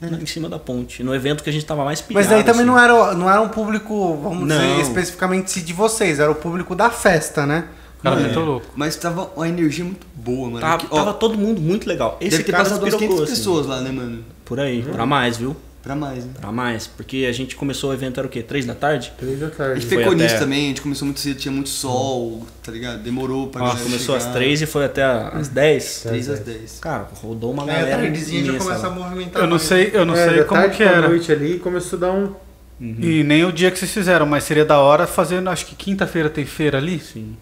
na- 0.00 0.08
em 0.18 0.26
cima 0.26 0.48
da 0.48 0.58
ponte. 0.58 1.02
No 1.02 1.14
evento 1.14 1.42
que 1.44 1.50
a 1.50 1.52
gente 1.52 1.64
tava 1.66 1.84
mais 1.84 2.00
pilhado. 2.00 2.26
Mas 2.26 2.28
daí 2.34 2.42
também 2.42 2.62
assim. 2.62 2.70
não 2.70 2.78
era, 2.78 3.14
não 3.14 3.30
era 3.30 3.40
um 3.40 3.48
público, 3.48 4.16
vamos 4.22 4.48
Não. 4.48 4.56
dizer, 4.56 4.80
especificamente 4.80 5.60
de 5.60 5.72
vocês, 5.72 6.18
era 6.20 6.30
o 6.30 6.34
público 6.34 6.74
da 6.74 6.88
festa, 6.90 7.44
né? 7.46 7.68
Cara, 8.02 8.20
É, 8.20 8.24
muito 8.24 8.40
louco. 8.40 8.66
Mas 8.76 8.96
tava 8.96 9.30
uma 9.34 9.48
energia 9.48 9.84
muito 9.84 10.06
boa, 10.14 10.48
mano. 10.48 10.60
Tava, 10.60 10.78
Que, 10.78 10.86
ó, 10.90 10.96
tava 10.96 11.14
todo 11.14 11.36
mundo 11.38 11.60
muito 11.60 11.86
legal. 11.88 12.18
Esse 12.20 12.30
deve 12.32 12.44
ter 12.44 12.52
cara 12.52 12.64
passado 12.64 12.80
umas 12.82 12.90
despirocou, 12.90 13.16
500 13.18 13.32
assim. 13.32 13.40
pessoas 13.42 13.66
lá, 13.66 13.80
né, 13.80 13.90
mano? 13.90 14.24
Por 14.44 14.60
aí, 14.60 14.82
pra 14.82 15.06
mais, 15.06 15.36
viu? 15.38 15.56
Pra 15.84 15.94
mais, 15.94 16.24
né? 16.24 16.30
Pra 16.40 16.50
mais. 16.50 16.86
Porque 16.86 17.26
a 17.28 17.32
gente 17.32 17.54
começou 17.56 17.90
o 17.90 17.92
evento, 17.92 18.18
era 18.18 18.26
o 18.26 18.30
quê? 18.30 18.42
Três 18.42 18.64
da 18.64 18.74
tarde? 18.74 19.12
Três 19.18 19.38
da 19.38 19.46
A 19.48 19.50
tarde. 19.50 19.80
gente 19.82 19.88
Foi 19.90 19.98
pecou 19.98 20.14
nisso 20.14 20.34
até- 20.34 20.38
também, 20.44 20.64
a 20.64 20.68
gente 20.68 20.80
começou 20.80 21.04
muito 21.04 21.20
cedo, 21.20 21.36
tinha 21.38 21.52
muito 21.52 21.68
sol, 21.68 22.46
tá 22.62 22.72
ligado? 22.72 23.02
Demorou 23.02 23.48
pra 23.48 23.62
Ó, 23.62 23.66
galera 23.68 23.84
começou 23.84 24.16
às 24.16 24.22
chegar. 24.22 24.34
três 24.34 24.62
e 24.62 24.66
foi 24.66 24.84
até 24.86 25.04
às 25.04 25.48
dez. 25.48 26.00
3 26.02 26.28
às 26.30 26.40
10. 26.40 26.78
Cara, 26.80 27.06
rodou 27.22 27.52
uma 27.52 27.64
a 27.64 27.66
galera. 27.66 27.98
tardezinha 28.02 28.44
já 28.52 28.58
começa 28.58 28.86
a 28.86 28.90
movimentar. 28.90 29.42
Eu 29.42 29.46
não 29.46 29.56
mais. 29.56 29.62
sei, 29.62 29.90
eu 29.92 30.04
não 30.06 30.14
É, 30.16 30.28
sei 30.28 30.44
como 30.44 30.60
tarde 30.62 30.76
que 30.76 30.82
era. 30.82 31.08
noite 31.08 31.30
ali 31.30 31.58
começou 31.58 31.98
a 31.98 32.00
dar 32.00 32.12
um. 32.12 32.34
E 32.80 33.22
nem 33.22 33.44
o 33.44 33.52
dia 33.52 33.70
que 33.70 33.78
vocês 33.78 33.90
fizeram, 33.92 34.26
mas 34.26 34.42
seria 34.44 34.64
da 34.64 34.78
hora 34.78 35.06
fazendo, 35.06 35.48
acho 35.48 35.64
que 35.66 35.74
quinta-feira 35.76 36.28
tem 36.28 36.44
feira 36.44 36.78
ali. 36.78 36.98
Sim. 36.98 37.36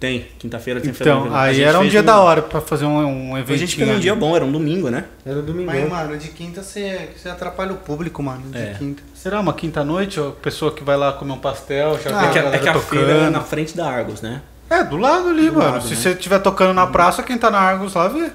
Tem, 0.00 0.28
quinta-feira 0.38 0.80
tem 0.80 0.92
feira 0.92 1.12
Então, 1.12 1.24
livre. 1.24 1.36
A 1.38 1.42
aí 1.42 1.60
era 1.60 1.80
um 1.80 1.88
dia 1.88 2.04
da 2.04 2.20
hora 2.20 2.40
pra 2.40 2.60
fazer 2.60 2.84
um, 2.84 3.32
um 3.32 3.36
evento. 3.38 3.54
A 3.56 3.58
gente 3.58 3.74
fez 3.74 3.88
um 3.90 3.98
dia 3.98 4.14
bom, 4.14 4.36
era 4.36 4.44
um 4.44 4.52
domingo, 4.52 4.88
né? 4.90 5.06
Era 5.26 5.42
domingo. 5.42 5.66
Mas, 5.66 5.88
mano, 5.88 6.16
de 6.16 6.28
quinta 6.28 6.62
você, 6.62 7.10
você 7.16 7.28
atrapalha 7.28 7.72
o 7.72 7.76
público, 7.78 8.22
mano. 8.22 8.42
De 8.42 8.56
É. 8.56 8.74
quinta. 8.78 9.02
Será 9.12 9.40
uma 9.40 9.52
quinta-noite? 9.52 10.20
Ou 10.20 10.30
pessoa 10.30 10.70
que 10.72 10.84
vai 10.84 10.96
lá 10.96 11.12
comer 11.14 11.32
um 11.32 11.38
pastel, 11.38 11.98
já 12.00 12.16
Ah, 12.16 12.26
é 12.26 12.32
que, 12.32 12.38
a 12.38 12.42
a- 12.42 12.54
é 12.54 12.58
que 12.60 12.68
a 12.68 12.72
tocando. 12.74 12.88
feira 12.90 13.12
é 13.24 13.30
na 13.30 13.40
frente 13.40 13.76
da 13.76 13.90
Argos, 13.90 14.22
né? 14.22 14.40
É, 14.70 14.84
do 14.84 14.96
lado 14.96 15.30
ali, 15.30 15.50
mano. 15.50 15.58
lado, 15.72 15.82
Se 15.82 15.90
né? 15.90 15.96
você 15.96 16.10
estiver 16.10 16.38
tocando 16.38 16.72
na 16.74 16.86
praça, 16.86 17.20
quem 17.24 17.36
tá 17.36 17.50
na 17.50 17.58
Argos 17.58 17.94
lá 17.94 18.06
vê. 18.06 18.30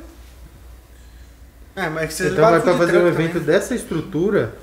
É, 1.76 1.90
mas 1.90 2.08
que 2.10 2.14
vocês 2.14 2.34
Então, 2.34 2.52
mas 2.52 2.62
pra 2.64 2.78
fazer 2.78 2.98
um 3.02 3.08
evento 3.08 3.34
também. 3.34 3.46
dessa 3.48 3.74
estrutura, 3.74 4.54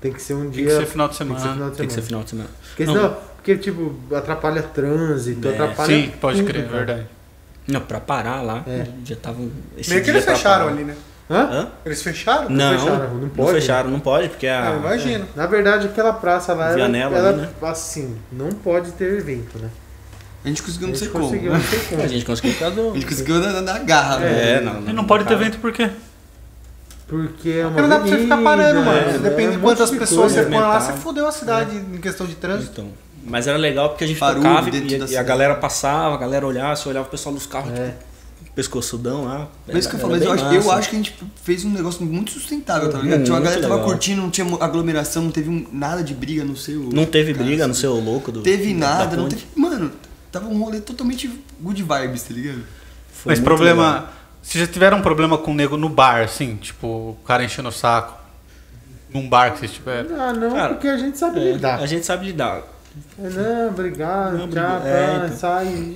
tem 0.00 0.12
que 0.12 0.20
ser 0.22 0.34
um 0.34 0.42
Tem 0.42 0.50
dia. 0.50 0.66
que 0.66 0.70
ser 0.72 0.86
final 0.86 1.08
de 1.08 1.16
tem 1.18 1.26
que 1.26 1.32
ser 1.34 1.38
semana. 1.40 1.54
final 1.54 1.70
de 1.70 1.76
Tem 1.76 1.86
que 1.86 1.92
ser 1.94 2.02
semana. 2.02 2.24
final 2.24 2.24
de 2.24 2.30
semana. 2.30 2.50
Porque 2.68 2.84
Não. 2.86 2.94
senão, 2.94 3.16
porque 3.42 3.56
tipo, 3.56 3.92
atrapalha 4.14 4.62
trânsito, 4.62 5.48
É, 5.48 5.52
atrapalha. 5.52 5.88
Sim, 5.88 6.12
pode 6.20 6.38
tudo, 6.38 6.46
crer, 6.48 6.64
é 6.64 6.68
verdade. 6.68 7.06
Não, 7.66 7.80
pra 7.80 7.98
parar 7.98 8.40
lá, 8.40 8.62
É. 8.68 8.86
já 9.04 9.14
estavam. 9.14 9.50
Meio 9.88 10.04
que 10.04 10.10
eles 10.10 10.24
fecharam 10.24 10.68
ali, 10.68 10.84
né? 10.84 10.94
Hã? 11.28 11.40
Hã? 11.50 11.68
Eles 11.84 12.02
fecharam? 12.02 12.48
Não, 12.48 12.78
fecharam, 12.78 13.08
não 13.14 13.20
não, 13.22 13.28
pode. 13.28 13.52
fecharam, 13.52 13.90
não 13.90 14.00
pode, 14.00 14.28
porque 14.28 14.46
a. 14.46 14.70
Ah, 14.70 14.76
imagino. 14.76 15.26
Na 15.34 15.46
verdade, 15.46 15.86
aquela 15.88 16.12
praça 16.12 16.52
lá, 16.54 16.66
ela, 16.66 16.74
Vianela 16.76 17.16
ela 17.18 17.28
ali, 17.30 17.40
né? 17.42 17.48
assim, 17.62 18.16
não 18.30 18.50
pode 18.50 18.92
ter 18.92 19.12
evento, 19.18 19.58
né? 19.58 19.68
A 20.44 20.48
gente 20.48 20.62
conseguiu 20.62 20.88
não 20.88 20.94
sei 20.94 21.06
gente 21.06 21.12
como. 21.12 21.24
conseguiu, 21.24 21.52
né? 21.52 21.58
não 21.58 21.64
sei 21.64 21.78
como. 21.88 22.02
A 22.02 22.06
gente 22.06 22.24
conseguiu 22.24 22.54
por. 22.54 22.90
A 22.90 22.94
gente 22.94 23.06
conseguiu 23.06 23.38
na, 23.40 23.60
na 23.60 23.78
garra, 23.80 24.24
É, 24.24 24.54
velho. 24.60 24.64
não. 24.66 24.88
E 24.90 24.92
não 24.92 25.04
pode 25.04 25.24
ter 25.24 25.34
evento 25.34 25.58
por 25.58 25.72
quê? 25.72 25.90
Porque 27.08 27.50
é 27.50 27.66
uma 27.66 27.70
Porque 27.72 27.82
não 27.82 27.88
dá 27.88 27.98
pra 28.00 28.08
você 28.08 28.18
ficar 28.18 28.36
parando, 28.42 28.80
avenida, 28.80 29.06
mano. 29.12 29.26
é, 29.26 29.30
Depende 29.30 29.48
é 29.48 29.50
de 29.52 29.58
quantas 29.58 29.90
pessoas 29.90 30.32
você 30.32 30.42
põe 30.44 30.58
lá, 30.60 30.80
você 30.80 30.92
fudeu 30.94 31.26
a 31.26 31.32
cidade 31.32 31.76
em 31.76 31.98
questão 31.98 32.26
de 32.26 32.34
trânsito. 32.36 32.80
Então. 32.80 32.92
Mas 33.24 33.46
era 33.46 33.56
legal 33.58 33.90
porque 33.90 34.04
a 34.04 34.06
gente 34.06 34.18
Barulho 34.18 34.42
tocava 34.42 34.68
e, 34.70 35.10
e 35.12 35.16
a 35.16 35.22
galera 35.22 35.54
passava, 35.54 36.14
a 36.14 36.18
galera 36.18 36.46
olhava, 36.46 36.74
você 36.76 36.88
olhava 36.88 37.06
o 37.06 37.10
pessoal 37.10 37.34
dos 37.34 37.46
carros, 37.46 37.70
É. 37.78 37.94
tipo, 38.42 38.52
pescoçudão 38.54 39.24
lá. 39.24 39.48
Mas 39.66 39.76
isso 39.86 39.88
que 39.96 40.02
eu 40.02 40.08
mas 40.08 40.22
eu 40.22 40.32
acho, 40.32 40.44
eu 40.44 40.70
acho 40.72 40.90
que 40.90 40.96
a 40.96 40.98
gente 40.98 41.14
fez 41.42 41.64
um 41.64 41.70
negócio 41.70 42.04
muito 42.04 42.32
sustentável, 42.32 42.90
tá 42.90 42.98
ligado? 42.98 43.22
Tinha 43.24 43.34
uma 43.36 43.40
galera 43.40 43.62
tava 43.62 43.74
legal. 43.76 43.88
curtindo, 43.88 44.20
não 44.22 44.30
tinha 44.30 44.46
aglomeração, 44.60 45.22
não 45.24 45.30
teve 45.30 45.48
um- 45.48 45.66
nada 45.72 46.02
de 46.02 46.12
briga 46.14 46.44
no 46.44 46.56
seu. 46.56 46.80
Não 46.92 47.04
teve 47.06 47.32
cara, 47.32 47.44
briga 47.46 47.66
no 47.66 47.72
assim. 47.72 47.80
seu 47.80 47.94
louco 47.94 48.30
do. 48.32 48.42
Teve 48.42 48.74
da- 48.74 48.78
nada, 48.80 49.16
da 49.16 49.22
não 49.22 49.28
teve. 49.28 49.44
Mano, 49.54 49.90
tava 50.30 50.48
um 50.48 50.58
rolê 50.62 50.80
totalmente 50.80 51.30
good 51.60 51.82
vibes, 51.82 52.22
tá 52.24 52.34
ligado? 52.34 52.62
Foi 53.12 53.32
Mas 53.32 53.40
problema. 53.40 53.86
legal. 53.92 54.08
Se 54.42 54.58
já 54.58 54.66
tiveram 54.66 54.98
um 54.98 55.02
problema 55.02 55.38
com 55.38 55.52
o 55.52 55.54
nego 55.54 55.76
no 55.76 55.88
bar, 55.88 56.22
assim, 56.24 56.56
tipo, 56.56 56.86
o 56.88 57.16
cara 57.24 57.44
enchendo 57.44 57.68
o 57.68 57.72
saco. 57.72 58.20
Num 59.14 59.28
bar 59.28 59.52
que 59.52 59.60
vocês 59.60 59.72
tiveram. 59.72 60.20
Ah, 60.20 60.32
não, 60.32 60.50
Cara, 60.52 60.68
porque 60.74 60.88
a 60.88 60.96
gente 60.96 61.16
sabe 61.18 61.38
É, 61.38 61.52
lidar. 61.52 61.78
a 61.80 61.86
gente 61.86 62.04
sabe 62.04 62.26
lidar. 62.26 62.62
É, 63.18 63.28
Não, 63.30 63.68
obrigado, 63.68 64.36
Não, 64.38 64.48
tchau. 64.48 64.82
É, 64.84 65.22
então. 65.26 65.36
sai. 65.36 65.94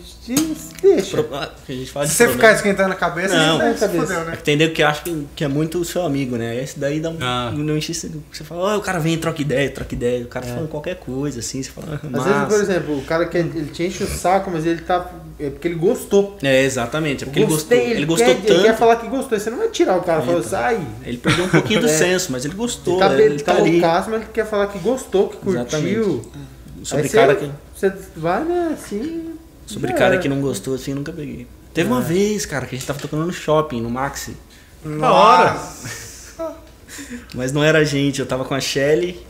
Deixa. 0.82 1.22
Pro- 1.22 1.36
A 1.36 1.50
gente 1.68 1.90
fala 1.90 2.06
Se 2.06 2.14
você 2.14 2.24
problema. 2.24 2.48
ficar 2.48 2.56
esquentando 2.56 2.92
a 2.92 2.96
cabeça, 2.96 3.36
Não. 3.36 3.58
você 3.58 3.74
se 3.74 3.80
Cabeça. 3.80 4.06
fudeu, 4.06 4.20
É 4.20 4.24
né? 4.24 4.36
que 4.36 4.42
tem 4.42 4.56
nego 4.56 4.74
que 4.74 4.82
acha 4.82 5.02
que, 5.02 5.26
que 5.36 5.44
é 5.44 5.48
muito 5.48 5.78
o 5.78 5.84
seu 5.84 6.02
amigo, 6.04 6.36
né? 6.36 6.60
Esse 6.62 6.78
daí 6.78 7.00
dá 7.00 7.10
um. 7.10 7.16
Ah. 7.20 7.52
Não 7.54 7.76
enche 7.76 7.92
Você 7.94 8.44
fala, 8.44 8.74
"Ó, 8.74 8.78
o 8.78 8.80
cara 8.80 8.98
vem, 8.98 9.16
troca 9.18 9.40
ideia, 9.42 9.70
troca 9.70 9.94
ideia. 9.94 10.24
O 10.24 10.28
cara 10.28 10.46
falando 10.46 10.68
qualquer 10.68 10.96
coisa, 10.96 11.40
assim, 11.40 11.62
você 11.62 11.70
fala, 11.70 12.00
ah, 12.02 12.18
Às 12.18 12.24
vezes, 12.24 12.42
por 12.48 12.60
exemplo, 12.60 12.98
o 12.98 13.02
cara 13.02 13.26
que 13.26 13.36
ele 13.38 13.66
te 13.66 13.82
enche 13.84 14.02
o 14.04 14.06
saco, 14.08 14.50
mas 14.50 14.64
ele 14.66 14.80
tá. 14.82 15.10
É 15.38 15.50
porque 15.50 15.68
ele 15.68 15.74
gostou. 15.74 16.36
É, 16.42 16.62
exatamente. 16.64 17.24
É 17.24 17.26
porque 17.26 17.40
ele 17.40 17.46
gostou. 17.46 17.76
Gostei, 17.76 17.92
Ele, 17.92 18.06
gostou 18.06 18.26
quer, 18.26 18.36
tanto. 18.36 18.52
Ele 18.52 18.62
quer 18.62 18.76
falar 18.78 18.96
que 18.96 19.06
gostou. 19.06 19.38
Você 19.38 19.50
não 19.50 19.58
vai 19.58 19.68
tirar 19.68 19.96
o 19.96 20.02
cara 20.02 20.22
e 20.22 20.26
falar, 20.26 20.42
sai. 20.42 20.80
Ele 21.04 21.18
perdeu 21.18 21.44
um 21.44 21.48
pouquinho 21.48 21.80
do 21.80 21.86
É. 21.88 21.88
senso, 21.90 22.32
mas 22.32 22.44
ele 22.46 22.54
gostou. 22.54 22.94
Ele 22.94 23.00
tá, 23.02 23.08
né? 23.10 23.22
ele 23.22 23.38
tá 23.42 23.54
ali. 23.56 23.72
loucaço, 23.72 24.08
mas 24.10 24.22
ele 24.22 24.30
quer 24.32 24.46
falar 24.46 24.66
que 24.68 24.78
gostou, 24.78 25.28
que 25.28 25.36
curtiu. 25.36 25.60
Exatamente. 25.60 26.20
Sobre 26.86 27.08
cara 27.08 27.34
você, 27.34 27.40
que. 27.40 27.52
Você 27.74 27.92
vai, 28.16 28.44
né, 28.44 28.70
assim. 28.74 29.34
Sobre 29.66 29.92
cara 29.92 30.14
era. 30.14 30.18
que 30.18 30.28
não 30.28 30.40
gostou, 30.40 30.74
assim, 30.74 30.92
eu 30.92 30.96
nunca 30.98 31.12
peguei. 31.12 31.46
Teve 31.74 31.90
uma 31.90 32.00
vez, 32.00 32.46
cara, 32.46 32.64
que 32.66 32.74
a 32.74 32.78
gente 32.78 32.86
tava 32.86 32.98
tocando 32.98 33.26
no 33.26 33.32
shopping, 33.32 33.80
no 33.80 33.90
Maxi. 33.90 34.36
Da 35.00 35.12
hora! 35.12 35.60
Mas 37.34 37.52
não 37.52 37.62
era 37.62 37.78
a 37.80 37.84
gente, 37.84 38.20
eu 38.20 38.26
tava 38.26 38.44
com 38.44 38.54
a 38.54 38.60
Shelly 38.60 39.20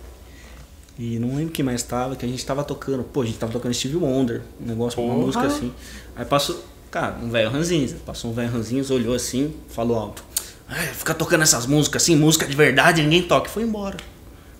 e 0.98 1.18
não 1.18 1.34
lembro 1.36 1.52
quem 1.52 1.64
mais 1.64 1.82
tava, 1.82 2.14
que 2.14 2.24
a 2.24 2.28
gente 2.28 2.44
tava 2.44 2.62
tocando. 2.62 3.02
Pô, 3.04 3.22
a 3.22 3.26
gente 3.26 3.38
tava 3.38 3.52
tocando 3.52 3.74
Steve 3.74 3.96
Wonder, 3.96 4.42
um 4.60 4.66
negócio, 4.66 5.00
uma 5.02 5.12
Porra. 5.14 5.26
música 5.26 5.46
assim. 5.46 5.72
Aí 6.14 6.24
passou, 6.24 6.62
cara, 6.90 7.16
um 7.22 7.30
velho 7.30 7.50
ranzinza, 7.50 7.96
passou 8.04 8.30
um 8.30 8.34
velho 8.34 8.50
ranzinza, 8.50 8.94
olhou 8.94 9.14
assim, 9.14 9.54
falou 9.68 9.98
alto. 9.98 10.22
"Ai, 10.68 10.86
fica 10.88 11.14
tocando 11.14 11.42
essas 11.42 11.66
músicas 11.66 12.02
assim, 12.02 12.16
música 12.16 12.46
de 12.46 12.54
verdade, 12.54 13.02
ninguém 13.02 13.22
toca. 13.22 13.48
E 13.48 13.50
foi 13.50 13.62
embora. 13.62 13.96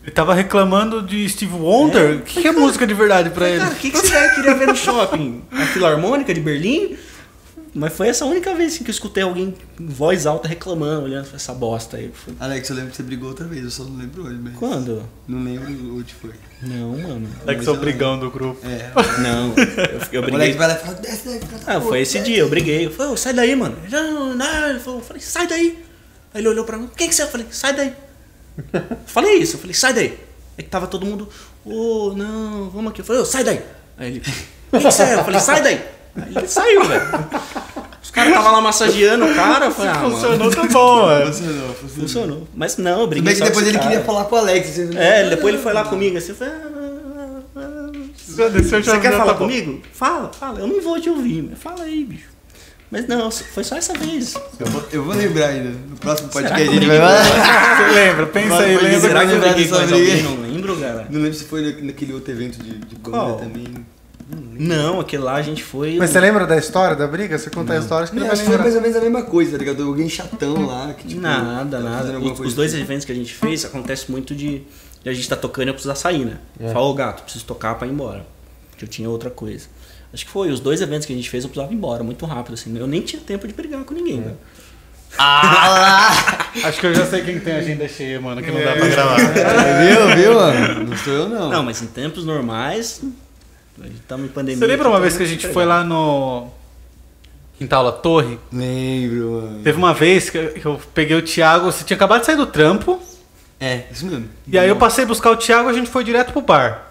Ele 0.07 0.15
tava 0.15 0.33
reclamando 0.35 1.03
de 1.03 1.29
Steve 1.29 1.53
Wonder. 1.55 2.19
O 2.19 2.23
que, 2.23 2.41
que 2.43 2.49
é 2.49 2.53
música 2.53 2.87
de 2.87 2.95
verdade 2.95 3.31
pra 3.31 3.49
ele? 3.49 3.59
Cara, 3.59 3.73
o 3.73 3.77
que, 3.77 3.91
que 3.91 4.07
velho 4.07 4.35
queria 4.37 4.55
ver 4.55 4.69
no 4.69 4.77
shopping? 4.77 5.43
A 5.51 5.67
Filarmônica 5.67 6.33
de 6.33 6.41
Berlim? 6.41 6.97
Mas 7.75 7.93
foi 7.93 8.09
essa 8.09 8.25
única 8.25 8.55
vez 8.55 8.73
assim, 8.75 8.85
que 8.85 8.91
eu 8.91 8.93
escutei 8.95 9.23
alguém 9.23 9.53
em 9.79 9.87
voz 9.87 10.25
alta 10.25 10.49
reclamando, 10.49 11.03
olhando 11.03 11.29
essa 11.35 11.53
bosta 11.53 11.99
aí. 11.99 12.11
Foi- 12.15 12.33
Alex, 12.41 12.71
eu 12.71 12.77
lembro 12.77 12.91
que 12.93 12.97
você 12.97 13.03
brigou 13.03 13.29
outra 13.29 13.45
vez, 13.47 13.65
eu 13.65 13.71
só 13.71 13.83
não 13.85 13.97
lembro 13.99 14.25
hoje, 14.25 14.39
mas. 14.43 14.55
Quando? 14.55 15.03
Não 15.29 15.43
lembro 15.45 15.99
onde 15.99 16.15
foi. 16.15 16.31
Não, 16.63 16.97
mano. 16.97 17.29
É 17.47 17.55
que 17.55 17.63
sou 17.65 17.77
brigão 17.77 18.19
do 18.19 18.31
grupo. 18.31 18.59
É. 18.67 18.91
Não, 19.21 19.53
eu, 19.57 19.65
eu 20.13 20.21
O 20.23 20.23
briguei. 20.23 20.31
moleque 20.31 20.57
vai 20.57 20.69
lá 20.69 20.75
e 20.75 20.79
fala, 20.79 20.95
desce 20.95 21.29
daí, 21.29 21.41
Ah, 21.67 21.81
foi 21.81 22.01
esse 22.01 22.19
dia, 22.21 22.39
eu 22.39 22.49
briguei. 22.49 22.87
Eu 22.87 22.93
falei, 22.93 23.13
"Ô, 23.13 23.17
sai 23.17 23.35
daí, 23.35 23.55
mano. 23.55 23.77
Ele, 23.85 23.93
Não, 23.95 24.35
não. 24.35 24.81
Falou, 24.81 25.01
eu 25.01 25.05
falei, 25.05 25.21
sai 25.21 25.47
daí. 25.47 25.85
Aí 26.33 26.41
ele 26.41 26.49
olhou 26.49 26.65
pra 26.65 26.79
mim, 26.79 26.89
quem 26.97 27.09
que 27.11 27.15
você 27.15 27.23
é? 27.23 27.25
Eu 27.27 27.31
falei, 27.31 27.47
sai 27.51 27.75
daí. 27.75 27.93
Falei 29.07 29.37
isso, 29.37 29.57
eu 29.57 29.61
falei, 29.61 29.75
sai 29.75 29.93
daí. 29.93 30.19
Aí 30.59 30.65
que 30.65 30.71
tava 30.71 30.87
todo 30.87 31.05
mundo, 31.05 31.29
ô, 31.65 32.13
não, 32.17 32.71
vamos 32.71 32.91
aqui. 32.91 33.01
Eu 33.01 33.05
falei, 33.05 33.23
ô, 33.23 33.25
sai 33.25 33.45
daí. 33.45 33.61
Aí 33.99 34.09
ele, 34.09 34.21
quem 34.21 34.81
que 34.81 34.81
você 34.81 35.03
é? 35.03 35.15
Eu 35.15 35.25
falei, 35.25 35.41
sai 35.41 35.63
daí. 35.63 35.81
Aí 36.17 36.35
ele 36.37 36.49
saiu, 36.49 36.85
velho. 36.85 37.03
Os 38.03 38.11
caras 38.11 38.31
estavam 38.31 38.53
lá 38.53 38.61
massageando 38.61 39.27
o 39.27 39.35
cara. 39.35 39.67
Eu 39.67 39.71
falei, 39.71 39.91
ah, 39.91 39.95
mano, 39.99 40.15
Funcionou, 40.15 40.51
tá 40.51 40.65
bom, 40.65 41.07
velho. 41.09 41.27
Funcionou, 41.27 41.75
funcionou. 41.75 42.09
funcionou. 42.09 42.49
Mas 42.55 42.77
não, 42.77 43.01
eu 43.01 43.07
briguei 43.07 43.35
com 43.35 43.45
depois 43.45 43.67
ele 43.67 43.79
queria 43.79 43.97
cara. 43.97 44.05
falar 44.05 44.25
com 44.25 44.37
o 44.37 44.39
Alex. 44.39 44.71
Assim, 44.71 44.97
É, 44.97 45.29
depois 45.29 45.55
ele 45.55 45.63
foi 45.63 45.73
lá 45.73 45.85
comigo 45.85 46.17
assim, 46.17 46.31
eu 46.31 46.37
falei, 46.37 46.55
ah, 46.55 46.71
ah, 47.17 47.41
ah, 47.57 47.93
Já 48.37 48.49
desceu, 48.49 48.83
já 48.83 48.95
Você 48.95 49.01
quer 49.01 49.13
falar 49.13 49.33
tá 49.33 49.39
comigo? 49.39 49.83
Fala, 49.93 50.31
fala. 50.33 50.61
Eu 50.61 50.67
não 50.67 50.81
vou 50.81 51.01
te 51.01 51.11
ouvir, 51.11 51.43
mas 51.43 51.59
fala 51.59 51.83
aí, 51.83 52.05
bicho. 52.05 52.36
Mas 52.91 53.09
não, 53.09 53.31
foi 53.31 53.65
só 53.65 53.77
essa 53.77 53.93
vez. 53.95 54.35
Eu 54.61 54.67
vou, 54.67 54.85
eu 54.93 55.03
vou 55.05 55.15
lembrar 55.15 55.49
ainda. 55.49 55.71
No 55.71 55.97
próximo 55.97 56.29
podcast 56.29 56.63
a 56.63 56.67
que 56.69 56.75
gente 56.75 56.87
vai? 56.87 56.99
Você 57.19 57.95
lembra? 57.95 58.27
Pensa 58.27 58.59
aí, 58.59 58.77
lembra. 58.77 59.01
Será 59.01 59.27
que 59.27 59.33
eu 59.33 59.41
briguei 59.41 59.69
com 59.69 59.75
mais 59.77 59.93
alguém? 59.93 60.23
Não 60.23 60.41
lembro, 60.43 60.77
cara. 60.79 61.07
Não 61.11 61.21
lembro 61.21 61.37
se 61.37 61.45
foi 61.45 61.63
na- 61.73 61.83
naquele 61.87 62.13
outro 62.13 62.31
evento 62.33 62.63
de, 62.63 62.79
de 62.79 62.95
banda 62.97 63.35
também. 63.45 63.67
Não, 64.59 64.99
aquele 65.01 65.23
lá 65.23 65.35
a 65.35 65.43
gente 65.43 65.63
foi. 65.63 65.97
Mas 65.99 66.11
você 66.11 66.19
lembra 66.21 66.47
da 66.47 66.57
história 66.57 66.97
da 66.97 67.07
briga? 67.07 67.39
Você 67.39 67.49
conta 67.51 67.75
a 67.75 67.79
história, 67.79 68.05
acho 68.05 68.13
que 68.13 68.19
Não, 68.19 68.31
acho 68.31 68.43
que 68.43 68.49
foi 68.49 68.59
mais 68.59 68.75
ou 68.75 68.81
menos 68.81 68.97
a 68.97 69.01
mesma 69.01 69.23
coisa, 69.23 69.53
tá 69.53 69.59
ligado? 69.59 69.83
Alguém 69.85 70.09
chatão 70.09 70.67
lá. 70.67 70.93
Que, 70.95 71.07
tipo, 71.09 71.21
Nada, 71.21 71.79
tava 71.79 71.89
nada. 71.91 72.19
Os, 72.19 72.41
os 72.41 72.55
dois 72.55 72.73
assim. 72.73 72.83
eventos 72.83 73.05
que 73.05 73.13
a 73.13 73.15
gente 73.15 73.33
fez 73.35 73.65
acontece 73.65 74.11
muito 74.11 74.35
de, 74.35 74.63
de 75.03 75.09
a 75.11 75.13
gente 75.13 75.29
tá 75.29 75.37
tocando 75.37 75.69
e 75.69 75.71
eu 75.71 75.75
precisar 75.75 75.95
sair, 75.95 76.25
né? 76.25 76.39
Fala, 76.73 76.87
ô 76.87 76.95
gato, 76.95 77.23
preciso 77.23 77.45
tocar 77.45 77.75
pra 77.77 77.87
ir 77.87 77.91
embora. 77.93 78.27
Porque 78.71 78.85
eu 78.85 78.89
tinha 78.89 79.09
outra 79.09 79.31
coisa. 79.31 79.67
Acho 80.17 80.25
que 80.25 80.31
foi, 80.33 80.49
os 80.51 80.61
dois 80.61 80.81
eventos 80.81 81.05
que 81.07 81.13
a 81.13 81.17
gente 81.17 81.29
fez 81.29 81.45
eu 81.45 81.51
precisava 81.51 81.71
ir 81.71 81.77
embora, 81.77 82.03
muito 82.03 82.25
rápido, 82.25 82.55
assim. 82.55 82.75
Eu 82.75 82.87
nem 82.87 83.03
tinha 83.03 83.21
tempo 83.21 83.47
de 83.47 83.53
brigar 83.53 83.85
com 83.85 83.93
ninguém, 83.93 84.19
né? 84.23 84.33
Acho 86.65 86.81
que 86.81 86.87
eu 86.87 86.95
já 86.95 87.05
sei 87.07 87.23
quem 87.23 87.39
tem 87.39 87.55
agenda 87.55 87.87
cheia, 87.87 88.19
mano, 88.21 88.43
que 88.43 88.51
não 88.51 88.63
dá 88.63 88.73
pra 88.73 88.89
gravar. 88.89 89.17
Viu, 89.85 90.17
viu, 90.17 90.35
mano? 90.35 90.85
Não 90.91 90.97
sou 90.97 91.13
eu, 91.13 91.29
não. 91.29 91.51
Não, 91.51 91.63
mas 91.63 91.83
em 91.83 91.87
tempos 91.87 92.25
normais, 92.25 93.03
a 93.81 93.85
gente 93.87 94.01
tava 94.09 94.23
em 94.23 94.29
pandemia. 94.29 94.59
Você 94.59 94.67
lembra 94.67 94.89
uma 94.89 94.97
então 94.97 95.03
vez 95.03 95.17
que 95.17 95.23
a 95.23 95.27
tem 95.27 95.35
gente 95.35 95.49
foi 95.53 95.65
lá 95.67 95.85
no 95.85 96.49
Quintal 97.59 97.83
La 97.85 97.93
Torre? 97.93 98.39
Lembro, 98.53 99.33
mano. 99.43 99.63
Teve 99.63 99.77
uma 99.79 99.93
vez 99.95 100.31
que 100.31 100.39
eu- 100.39 100.53
que 100.53 100.65
eu 100.67 100.81
peguei 100.95 101.17
o 101.17 101.23
Thiago, 101.23 101.67
você 101.71 101.85
tinha 101.85 101.95
acabado 101.97 102.21
de 102.21 102.27
sair 102.27 102.37
do 102.37 102.47
trampo, 102.47 103.01
É, 103.61 103.85
isso 103.91 104.07
mesmo. 104.07 104.29
e 104.47 104.59
aí 104.59 104.69
eu 104.69 104.77
passei 104.77 105.05
a 105.05 105.07
buscar 105.07 105.31
o 105.31 105.37
Thiago 105.37 105.69
e 105.69 105.73
a 105.73 105.75
gente 105.75 105.91
foi 105.91 106.05
direto 106.05 106.33
pro 106.33 106.41
bar. 106.43 106.86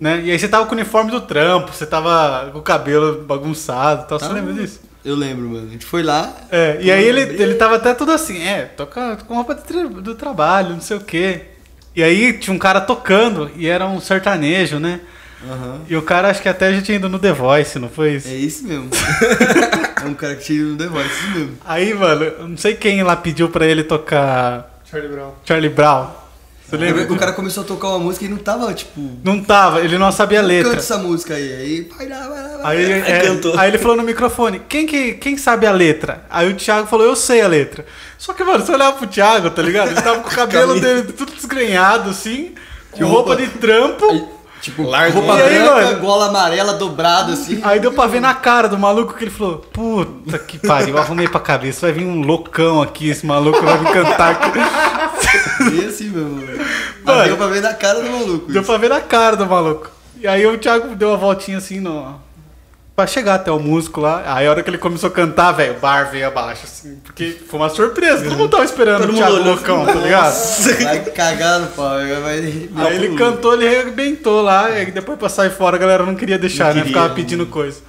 Né? 0.00 0.22
E 0.24 0.30
aí 0.30 0.38
você 0.38 0.48
tava 0.48 0.64
com 0.64 0.72
o 0.72 0.78
uniforme 0.78 1.10
do 1.10 1.20
trampo, 1.20 1.72
você 1.72 1.84
tava 1.84 2.50
com 2.50 2.58
o 2.58 2.62
cabelo 2.62 3.22
bagunçado 3.22 4.04
e 4.04 4.08
tal. 4.08 4.18
Você 4.18 4.24
Tava. 4.24 4.40
lembra 4.40 4.54
disso? 4.54 4.80
Eu 5.04 5.14
lembro, 5.14 5.48
mano. 5.48 5.66
A 5.66 5.70
gente 5.70 5.84
foi 5.84 6.02
lá. 6.02 6.34
É, 6.50 6.78
e 6.80 6.90
aí 6.90 7.04
ele, 7.04 7.20
ele 7.20 7.54
tava 7.54 7.76
até 7.76 7.92
tudo 7.92 8.12
assim, 8.12 8.42
é, 8.42 8.62
toca 8.62 9.18
com 9.26 9.34
roupa 9.34 9.54
do, 9.54 10.00
do 10.00 10.14
trabalho, 10.14 10.70
não 10.70 10.80
sei 10.80 10.96
o 10.96 11.00
quê. 11.00 11.42
E 11.94 12.02
aí 12.02 12.32
tinha 12.34 12.54
um 12.54 12.58
cara 12.58 12.80
tocando, 12.80 13.50
e 13.56 13.66
era 13.66 13.86
um 13.86 14.00
sertanejo, 14.00 14.78
né? 14.78 15.00
Aham. 15.42 15.80
E 15.88 15.96
o 15.96 16.02
cara 16.02 16.28
acho 16.28 16.42
que 16.42 16.48
até 16.48 16.72
já 16.72 16.82
tinha 16.82 16.96
ido 16.96 17.08
no 17.08 17.18
The 17.18 17.32
Voice, 17.32 17.78
não 17.78 17.88
foi 17.88 18.14
isso? 18.14 18.28
É 18.28 18.34
isso 18.34 18.66
mesmo. 18.66 18.90
é 20.02 20.06
um 20.06 20.14
cara 20.14 20.36
que 20.36 20.44
tinha 20.44 20.60
ido 20.60 20.70
no 20.70 20.76
The 20.78 20.86
Voice, 20.86 21.10
isso 21.10 21.38
mesmo. 21.38 21.58
Aí, 21.64 21.94
mano, 21.94 22.48
não 22.48 22.56
sei 22.56 22.74
quem 22.74 23.02
lá 23.02 23.16
pediu 23.16 23.48
pra 23.48 23.66
ele 23.66 23.82
tocar 23.82 24.80
Charlie 24.90 25.10
Brown. 25.10 25.32
Charlie 25.44 25.70
Brown. 25.70 26.10
Você 26.70 26.76
lembra? 26.76 27.12
O 27.12 27.16
cara 27.18 27.32
começou 27.32 27.64
a 27.64 27.66
tocar 27.66 27.88
uma 27.88 27.98
música 27.98 28.24
e 28.24 28.28
não 28.28 28.36
tava, 28.36 28.72
tipo. 28.72 29.00
Não 29.24 29.42
tava, 29.42 29.80
ele 29.80 29.98
não 29.98 30.10
sabia 30.12 30.38
a 30.38 30.42
Canta 30.42 30.54
letra. 30.54 30.76
essa 30.76 30.96
música 30.98 31.34
aí. 31.34 31.52
Aí, 31.52 31.88
vai 31.96 32.08
lá, 32.08 32.28
vai 32.28 32.42
lá, 32.42 32.56
vai 32.62 32.76
Aí, 32.76 33.00
lá. 33.00 33.08
é, 33.08 33.20
cantou. 33.20 33.58
aí 33.58 33.70
ele 33.70 33.78
falou 33.78 33.96
no 33.96 34.02
microfone, 34.04 34.62
quem, 34.68 34.86
que, 34.86 35.14
quem 35.14 35.36
sabe 35.36 35.66
a 35.66 35.72
letra? 35.72 36.24
Aí 36.30 36.48
o 36.48 36.54
Thiago 36.54 36.86
falou, 36.86 37.04
eu 37.06 37.16
sei 37.16 37.40
a 37.42 37.48
letra. 37.48 37.84
Só 38.16 38.32
que, 38.32 38.44
mano, 38.44 38.64
você 38.64 38.72
olhava 38.72 38.96
pro 38.98 39.06
Thiago, 39.08 39.50
tá 39.50 39.62
ligado? 39.62 39.88
Ele 39.90 40.00
tava 40.00 40.20
com 40.20 40.28
o 40.28 40.32
cabelo 40.32 40.78
dele 40.80 41.02
tudo 41.12 41.32
desgrenhado, 41.32 42.10
assim, 42.10 42.54
com 42.92 43.04
roupa 43.04 43.34
de 43.36 43.48
trampo. 43.48 44.39
Tipo, 44.60 44.82
Largo. 44.82 45.18
roupa 45.20 45.36
branca, 45.36 45.74
mano? 45.74 46.00
gola 46.00 46.28
amarela, 46.28 46.74
dobrado 46.74 47.32
assim. 47.32 47.60
Aí 47.64 47.80
deu 47.80 47.92
pra 47.92 48.06
ver 48.06 48.20
na 48.20 48.34
cara 48.34 48.68
do 48.68 48.78
maluco 48.78 49.14
que 49.14 49.24
ele 49.24 49.30
falou, 49.30 49.58
puta 49.72 50.38
que 50.38 50.58
pariu, 50.58 50.98
arrumei 50.98 51.26
pra 51.28 51.40
cabeça, 51.40 51.86
vai 51.86 51.92
vir 51.92 52.04
um 52.04 52.20
loucão 52.22 52.82
aqui, 52.82 53.08
esse 53.08 53.24
maluco 53.24 53.62
vai 53.62 53.78
me 53.78 53.90
cantar 53.90 54.32
aqui. 54.32 54.50
E 55.60 55.84
assim 55.86 56.08
mesmo, 56.08 56.30
mano. 56.36 56.46
Mano. 56.46 56.64
Mas 57.04 57.26
Deu 57.28 57.36
pra 57.36 57.46
ver 57.46 57.60
na 57.62 57.74
cara 57.74 58.00
do 58.00 58.10
maluco. 58.10 58.46
Deu 58.52 58.62
isso. 58.62 58.70
pra 58.70 58.78
ver 58.78 58.88
na 58.88 59.00
cara 59.00 59.36
do 59.36 59.46
maluco. 59.46 59.90
E 60.18 60.26
aí 60.26 60.44
o 60.46 60.58
Thiago 60.58 60.94
deu 60.96 61.08
uma 61.10 61.16
voltinha 61.16 61.58
assim 61.58 61.78
no. 61.80 62.20
Pra 63.00 63.06
chegar 63.06 63.36
até 63.36 63.50
o 63.50 63.58
músico 63.58 63.98
lá. 63.98 64.22
Aí 64.26 64.46
a 64.46 64.50
hora 64.50 64.62
que 64.62 64.68
ele 64.68 64.76
começou 64.76 65.08
a 65.08 65.10
cantar, 65.12 65.52
velho, 65.52 65.74
o 65.76 65.80
bar 65.80 66.10
veio 66.10 66.26
abaixo, 66.26 66.62
assim. 66.64 66.96
Porque 67.02 67.38
foi 67.48 67.58
uma 67.58 67.70
surpresa. 67.70 68.24
Todo 68.24 68.36
mundo 68.36 68.50
tava 68.50 68.64
esperando 68.64 69.00
Todo 69.00 69.12
o 69.12 69.16
Thiago 69.16 69.36
loucão, 69.36 69.86
tá 69.86 69.94
ligado? 69.94 70.34
Vai 70.82 71.00
cagar 71.06 71.60
no 71.60 71.66
pau. 71.68 71.88
Vai... 72.22 72.68
Aí 72.76 72.94
ele 72.96 73.16
cantou, 73.16 73.54
ele 73.54 73.66
arrebentou 73.66 74.42
lá. 74.42 74.68
E 74.68 74.80
aí 74.80 74.90
depois 74.90 75.18
pra 75.18 75.30
sair 75.30 75.48
fora 75.50 75.76
a 75.76 75.78
galera 75.78 76.04
não 76.04 76.14
queria 76.14 76.38
deixar, 76.38 76.64
Não 76.68 76.74
né? 76.74 76.80
queria, 76.82 76.88
Ficava 76.88 77.08
não. 77.08 77.14
pedindo 77.14 77.46
coisa. 77.46 77.80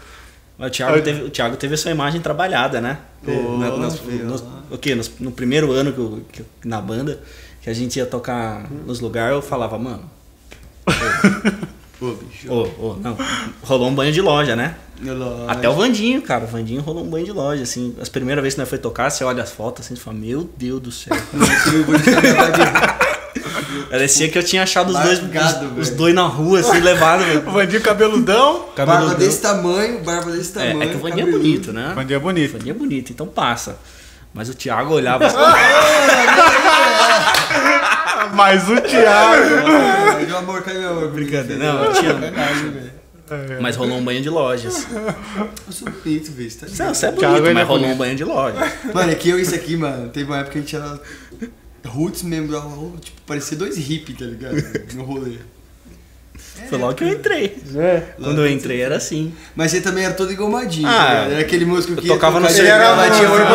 Mas 0.57 0.69
O 0.69 0.71
Thiago, 0.71 1.01
teve, 1.01 1.23
o 1.23 1.29
Thiago 1.29 1.57
teve 1.57 1.73
a 1.73 1.77
sua 1.77 1.91
imagem 1.91 2.21
trabalhada, 2.21 2.79
né? 2.79 2.99
Na- 3.27 3.77
nas- 3.77 4.01
nos- 4.01 4.43
o 4.71 4.77
quê? 4.77 4.95
Nos- 4.95 5.11
no 5.19 5.31
primeiro 5.31 5.73
ano 5.73 5.91
que 5.91 5.99
eu, 5.99 6.21
que 6.31 6.45
na 6.63 6.79
banda, 6.79 7.19
que 7.61 7.69
a 7.69 7.73
gente 7.73 7.97
ia 7.97 8.05
tocar 8.05 8.63
nos 8.85 9.01
lugares, 9.01 9.33
eu 9.35 9.41
falava, 9.41 9.77
mano, 9.77 10.03
Pô, 11.99 12.13
bicho. 12.13 12.51
ô, 12.51 12.63
ô, 12.79 12.95
não, 12.99 13.15
rolou 13.61 13.87
um 13.89 13.93
banho 13.93 14.11
de 14.11 14.21
loja, 14.21 14.55
né? 14.55 14.75
Eu- 15.03 15.49
Até 15.49 15.67
o 15.69 15.73
Vandinho, 15.73 16.21
cara, 16.21 16.43
o 16.43 16.47
Vandinho 16.47 16.81
rolou 16.81 17.03
um 17.03 17.09
banho 17.09 17.25
de 17.25 17.31
loja, 17.31 17.63
assim. 17.63 17.95
As 17.99 18.09
primeiras 18.09 18.41
vezes 18.43 18.55
que 18.55 18.59
nós 18.61 18.69
foi 18.69 18.77
tocar, 18.77 19.09
você 19.09 19.23
olha 19.23 19.41
as 19.43 19.51
fotos 19.51 19.85
assim, 19.85 19.95
e 19.95 19.97
fala, 19.97 20.17
meu 20.17 20.47
Deus 20.57 20.79
do 20.81 20.91
céu. 20.91 21.15
Parecia 23.89 24.29
que 24.29 24.37
eu 24.37 24.43
tinha 24.43 24.63
achado 24.63 24.91
os 24.93 24.99
dois, 24.99 25.21
Largado, 25.21 25.65
os, 25.77 25.89
os 25.89 25.95
dois 25.95 26.13
na 26.13 26.23
rua, 26.23 26.59
assim, 26.59 26.79
levado. 26.83 27.23
O 27.47 27.51
Vandinho 27.51 27.81
cabeludão. 27.81 28.65
Barba 28.75 29.15
desse 29.15 29.41
tamanho, 29.41 30.01
barba 30.03 30.31
desse 30.31 30.57
É, 30.59 30.71
tamanho. 30.71 30.83
é 30.83 30.87
que 30.87 30.95
o 30.95 30.99
Vandinho 30.99 31.27
é 31.27 31.31
bonito, 31.31 31.73
né? 31.73 31.89
O 31.91 31.95
Vandinho 31.95 32.15
é 32.15 32.17
O 32.17 32.21
bonito. 32.21 32.53
Vandinho 32.53 32.71
é 32.71 32.77
bonito, 32.77 33.11
então 33.11 33.27
passa. 33.27 33.77
Mas 34.33 34.47
o 34.49 34.53
Thiago 34.53 34.93
olhava 34.93 35.25
assim, 35.25 35.35
Mas 38.33 38.69
o 38.69 38.79
Thiago. 38.79 39.43
É, 39.43 40.25
Meu 40.25 40.37
amor, 40.37 40.61
cadê 40.61 40.79
meu 40.79 40.91
amor? 40.91 41.09
Brincadeira, 41.09 41.61
não, 41.73 41.83
eu 41.83 41.93
te 41.93 42.05
amo. 42.05 42.21
Mas 43.61 43.75
rolou 43.75 43.97
um 43.97 44.03
banho 44.03 44.21
de 44.21 44.29
lojas. 44.29 44.85
Eu 45.67 45.71
sou 45.73 45.89
bonito, 45.89 46.31
velho. 46.31 46.51
Tá 46.51 46.67
Você, 46.67 46.83
você 46.83 47.05
é 47.05 47.11
Thiago, 47.11 47.33
bonito, 47.35 47.45
ele 47.45 47.53
mas 47.53 47.63
é 47.63 47.65
rolou 47.65 47.81
bonito. 47.81 47.95
um 47.95 47.97
banho 47.97 48.15
de 48.15 48.23
loja. 48.23 48.73
Mano, 48.93 49.11
é 49.11 49.15
que 49.15 49.29
eu 49.29 49.39
e 49.39 49.41
isso 49.41 49.55
aqui, 49.55 49.75
mano, 49.77 50.09
teve 50.09 50.25
uma 50.29 50.37
época 50.39 50.51
que 50.53 50.57
a 50.57 50.61
gente 50.61 50.75
era 50.75 50.99
roots 51.85 52.23
mesmo, 52.23 52.97
tipo, 53.01 53.21
parecia 53.25 53.57
dois 53.57 53.77
hippies, 53.77 54.17
tá 54.17 54.25
ligado? 54.25 54.55
No 54.95 55.03
rolê. 55.03 55.37
Foi 56.69 56.77
logo 56.77 56.93
que 56.93 57.03
eu 57.03 57.09
entrei. 57.09 57.57
É. 57.75 58.03
Quando 58.21 58.41
eu 58.41 58.49
entrei 58.49 58.81
era 58.81 58.95
assim. 58.97 59.33
Mas 59.55 59.71
você 59.71 59.81
também 59.81 60.03
era 60.05 60.13
todo 60.13 60.31
engomadinho, 60.31 60.87
Ah, 60.87 60.91
tá? 60.91 61.13
Era 61.31 61.39
aquele 61.41 61.65
músico 61.65 61.95
que 61.95 62.07
eu 62.07 62.13
tocava 62.13 62.39
no 62.39 62.47
Ele 62.47 62.67
era 62.67 62.95
borboleta, 62.95 63.27
músico, 63.27 63.47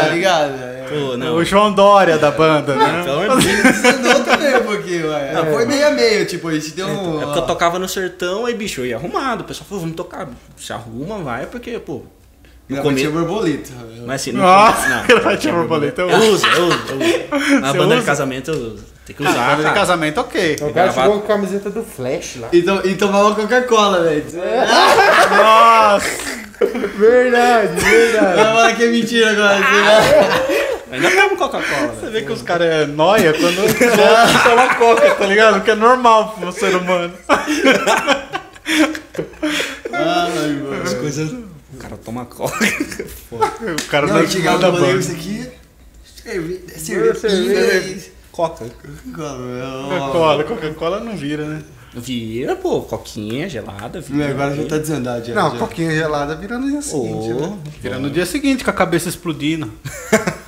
tá 0.00 0.06
é. 0.06 0.14
ligado? 0.14 0.52
É. 0.52 0.86
Pô, 0.90 1.16
não. 1.16 1.36
O 1.36 1.44
João 1.44 1.72
Dória 1.72 2.18
da 2.18 2.30
banda, 2.32 2.74
né? 2.74 3.02
Pelo 3.04 3.20
amor 3.20 3.40
de 3.40 3.46
Deus. 3.46 3.76
Pouquinho, 4.74 5.10
ué. 5.10 5.32
Não, 5.32 5.46
foi 5.46 5.64
meio 5.66 5.86
a 5.86 5.90
meio, 5.90 6.26
tipo, 6.26 6.48
a 6.48 6.54
gente 6.54 6.70
deu 6.72 6.86
um... 6.86 7.20
É 7.20 7.24
porque 7.24 7.38
eu 7.40 7.46
tocava 7.46 7.78
no 7.78 7.88
sertão, 7.88 8.46
aí, 8.46 8.54
bicho, 8.54 8.80
eu 8.82 8.86
ia 8.86 8.96
arrumado. 8.96 9.42
O 9.42 9.44
pessoal 9.44 9.66
falou, 9.68 9.82
vamos 9.82 9.96
tocar. 9.96 10.28
Se 10.56 10.72
arruma, 10.72 11.18
vai, 11.18 11.46
porque, 11.46 11.78
pô. 11.78 12.02
No 12.68 12.76
Gravatinha 12.76 13.10
começo. 13.10 13.26
borboleta. 13.26 13.70
Mas 14.06 14.20
assim, 14.20 14.32
no 14.32 14.42
Nossa, 14.42 15.04
vai 15.24 15.36
te 15.36 15.50
borboleta. 15.50 16.02
Eu 16.02 16.08
uso. 16.32 16.46
eu 16.46 16.66
uso, 16.66 16.78
eu 16.90 16.96
uso. 16.98 17.58
Na 17.60 17.72
banda 17.72 17.86
usa? 17.94 17.96
de 17.96 18.02
casamento 18.06 18.50
eu 18.52 18.56
uso. 18.56 18.84
Tem 19.04 19.16
que 19.16 19.26
Ah, 19.26 19.30
usar, 19.30 19.56
banda 19.56 19.68
de 19.70 19.74
casamento, 19.74 20.20
ok. 20.20 20.56
O 20.60 20.72
cara 20.72 20.92
chegou 20.92 21.18
com 21.20 21.24
a 21.24 21.26
camiseta 21.26 21.68
do 21.70 21.82
Flash 21.82 22.36
lá. 22.36 22.48
Então, 22.52 22.80
e 22.84 22.94
tomava 22.94 23.34
Coca-Cola, 23.34 24.04
velho. 24.04 24.24
Nossa! 25.36 26.40
Verdade, 26.60 27.80
verdade. 27.80 28.36
Vai 28.36 28.44
falar 28.44 28.74
que 28.74 28.82
é 28.84 28.86
mentira 28.88 29.30
agora. 29.30 29.56
né? 30.90 30.96
Ainda 30.96 31.10
tomo 31.22 31.36
Coca-Cola, 31.36 31.88
Você 31.88 32.00
velho. 32.00 32.12
vê 32.12 32.22
que 32.22 32.32
os 32.32 32.42
caras 32.42 32.66
é 32.68 32.86
nóia 32.86 33.32
quando 33.32 33.56
tomam 34.44 34.68
coca, 34.76 35.14
tá 35.14 35.26
ligado? 35.26 35.62
Que 35.62 35.70
é 35.70 35.74
normal 35.74 36.36
pro 36.38 36.52
ser 36.52 36.74
humano. 36.76 37.12
Ai, 39.92 40.52
mano. 40.62 40.82
As 40.82 40.94
coisas. 40.94 41.30
O 41.32 41.76
cara 41.78 41.96
toma 41.96 42.24
Coca. 42.26 42.56
O 43.32 43.88
cara 43.88 44.06
Não, 44.06 44.18
não 44.22 44.28
chegava 44.28 44.58
da 44.58 44.68
no 44.70 44.78
rolê, 44.78 44.86
banda. 44.88 45.00
isso 45.00 45.12
aqui... 45.12 45.48
É 46.26 46.32
Cerveja, 46.78 47.14
cerveja. 47.14 47.80
pinga 47.80 48.00
Coca. 48.30 48.64
Coca-Cola. 48.66 49.88
Coca-Cola, 49.88 50.44
Coca-Cola 50.44 51.00
não 51.00 51.16
vira, 51.16 51.44
né? 51.44 51.62
Vira, 51.94 52.54
pô, 52.54 52.82
coquinha 52.82 53.48
gelada. 53.48 54.00
Vira, 54.00 54.26
Não, 54.28 54.30
Agora 54.34 54.54
já 54.54 54.64
tá 54.68 54.78
desandado, 54.78 55.24
já. 55.26 55.34
Não, 55.34 55.50
já. 55.52 55.58
coquinha 55.58 55.90
gelada 55.90 56.36
vira 56.36 56.56
no 56.58 56.70
dia 56.70 56.82
seguinte, 56.82 57.32
Ô, 57.32 57.40
né? 57.40 57.58
Vira 57.80 57.98
no 57.98 58.08
dia 58.10 58.24
seguinte 58.26 58.62
com 58.62 58.70
a 58.70 58.74
cabeça 58.74 59.08
explodindo. 59.08 59.72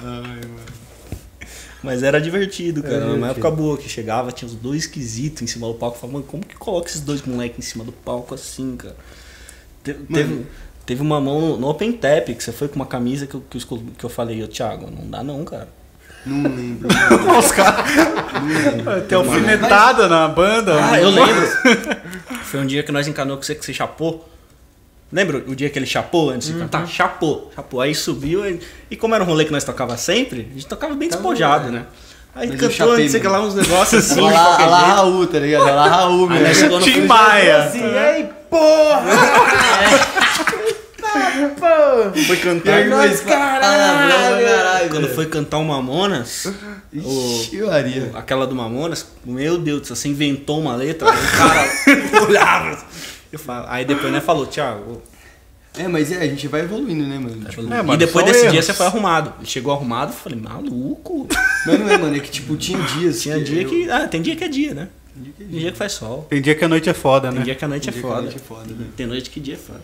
Mas 1.82 2.02
era 2.02 2.20
divertido, 2.20 2.82
cara. 2.82 2.94
Era 2.96 3.04
Uma 3.06 3.14
divertido. 3.14 3.46
época 3.46 3.50
boa 3.62 3.76
que 3.78 3.88
chegava, 3.88 4.30
tinha 4.30 4.48
os 4.48 4.54
dois 4.54 4.82
esquisitos 4.82 5.42
em 5.42 5.46
cima 5.46 5.66
do 5.66 5.74
palco. 5.74 5.96
Eu 5.96 6.00
Falava, 6.00 6.18
mano, 6.18 6.30
como 6.30 6.44
que 6.46 6.54
coloca 6.56 6.88
esses 6.88 7.00
dois 7.00 7.22
moleques 7.22 7.58
em 7.58 7.62
cima 7.68 7.84
do 7.84 7.92
palco 7.92 8.34
assim, 8.34 8.76
cara? 8.76 8.96
Te- 9.82 9.94
teve, 9.94 10.46
teve 10.86 11.02
uma 11.02 11.20
mão 11.20 11.56
no, 11.58 11.68
Open 11.68 11.92
Tap 11.92 12.26
que 12.26 12.42
você 12.42 12.52
foi 12.52 12.68
com 12.68 12.76
uma 12.76 12.86
camisa 12.86 13.26
que 13.26 13.34
eu, 13.34 13.42
que 13.50 13.56
eu, 13.58 13.82
que 13.98 14.04
eu 14.04 14.10
falei, 14.10 14.42
ô 14.44 14.46
Thiago, 14.48 14.88
não 14.90 15.08
dá 15.10 15.22
não, 15.24 15.44
cara. 15.44 15.68
Não 16.24 16.42
lembro. 16.44 16.86
Os 17.36 17.50
caras. 17.50 17.84
Tem 19.08 19.18
alfinetada 19.18 20.08
na 20.08 20.28
banda. 20.28 20.72
Ah, 20.80 21.00
eu 21.00 21.10
lembro. 21.10 21.48
Foi 22.44 22.60
um 22.60 22.66
dia 22.66 22.84
que 22.84 22.92
nós 22.92 23.08
encanou 23.08 23.36
com 23.36 23.42
você 23.42 23.56
que 23.56 23.64
você 23.64 23.74
chapou. 23.74 24.28
Lembra 25.12 25.44
o 25.46 25.54
dia 25.54 25.68
que 25.68 25.78
ele 25.78 25.84
chapou 25.86 26.30
antes 26.30 26.48
de 26.48 26.54
cantar? 26.54 26.86
Chapou, 26.88 27.52
chapou. 27.54 27.80
Aí 27.82 27.94
subiu 27.94 28.48
e, 28.48 28.58
e 28.90 28.96
como 28.96 29.14
era 29.14 29.22
um 29.22 29.26
rolê 29.26 29.44
que 29.44 29.52
nós 29.52 29.62
tocava 29.62 29.96
sempre, 29.98 30.48
a 30.50 30.54
gente 30.54 30.66
tocava 30.66 30.94
bem 30.94 31.08
despojado, 31.08 31.70
né? 31.70 31.84
Aí 32.34 32.48
Mas 32.48 32.58
cantou 32.58 32.92
antes, 32.94 33.10
sei 33.10 33.20
que 33.20 33.28
lá 33.28 33.42
uns 33.42 33.54
negócios 33.54 34.10
assim, 34.10 34.20
lá, 34.24 34.30
lá. 34.66 34.80
Raul, 34.94 35.26
tá 35.26 35.38
ligado? 35.38 35.64
Lá 35.66 35.86
Raul, 35.86 36.30
Aí 36.30 36.38
meu. 36.38 36.48
nós 36.48 36.56
chegou 36.56 36.78
no 36.78 36.84
Tim 36.86 36.92
fim- 36.92 37.06
Maia. 37.06 37.64
Assim, 37.64 37.82
ei, 37.84 38.30
porra! 38.48 39.02
Pô! 41.58 42.22
foi 42.26 42.36
cantar. 42.38 42.74
aí, 42.74 42.88
mas- 42.88 43.20
caralho! 43.20 44.44
caralho, 44.46 44.90
Quando 44.90 45.08
foi 45.14 45.26
cantar 45.26 45.58
o 45.58 45.64
Mamonas, 45.64 46.50
Ixi, 46.92 47.60
Maria. 47.62 48.10
aquela 48.14 48.46
do 48.46 48.54
Mamonas, 48.54 49.06
meu 49.24 49.58
Deus, 49.58 49.86
você 49.88 50.08
inventou 50.08 50.58
uma 50.60 50.74
letra, 50.74 51.10
aí 51.10 51.18
o 51.18 51.30
cara 51.36 52.22
olhava. 52.26 52.78
Eu 53.32 53.38
falo, 53.38 53.66
aí 53.68 53.84
depois 53.84 54.12
né, 54.12 54.20
falou, 54.20 54.46
Thiago. 54.46 55.00
É, 55.78 55.88
mas 55.88 56.12
é, 56.12 56.18
a 56.18 56.26
gente 56.26 56.46
vai 56.48 56.60
evoluindo, 56.60 57.02
né, 57.06 57.18
mano? 57.18 57.44
Tipo, 57.48 57.62
É, 57.72 57.80
mano, 57.80 57.94
e 57.94 57.96
depois 57.96 58.26
desse 58.26 58.40
dia 58.42 58.50
erros. 58.56 58.66
você 58.66 58.74
foi 58.74 58.84
arrumado. 58.86 59.32
Ele 59.38 59.46
chegou 59.48 59.72
arrumado, 59.72 60.12
eu 60.12 60.16
falei, 60.16 60.38
maluco. 60.38 61.26
mas 61.66 61.80
não 61.80 61.88
é, 61.88 61.96
mano, 61.96 62.14
é 62.14 62.20
que 62.20 62.30
tipo, 62.30 62.54
tinha 62.56 62.78
dias. 62.82 63.22
Tinha 63.22 63.42
dia 63.42 63.62
eu- 63.62 63.68
que. 63.68 63.90
Ah, 63.90 64.06
tem 64.06 64.20
dia 64.20 64.36
que 64.36 64.44
é 64.44 64.48
dia, 64.48 64.74
né? 64.74 64.88
Tinha 65.14 65.24
dia 65.24 65.32
que 65.34 65.42
é 65.42 65.46
Tem 65.46 65.58
dia 65.60 65.72
que 65.72 65.78
faz 65.78 65.92
sol. 65.92 66.26
Tem 66.28 66.42
dia 66.42 66.54
que 66.54 66.62
a 66.64 66.68
noite 66.68 66.90
é 66.90 66.94
foda, 66.94 67.28
Tem 67.30 67.38
né? 67.38 67.44
dia 67.46 67.54
que 67.54 67.64
a 67.64 67.68
noite 67.68 67.88
é 67.88 67.92
Tem 67.92 68.00
dia 68.00 68.02
que 68.02 68.06
a 68.06 68.16
foda. 68.16 68.22
noite 68.22 68.36
é 68.36 68.40
foda, 68.46 68.74
né? 68.74 68.86
Tem 68.94 69.06
noite 69.06 69.30
que 69.30 69.40
dia 69.40 69.54
é 69.54 69.56
foda. 69.56 69.80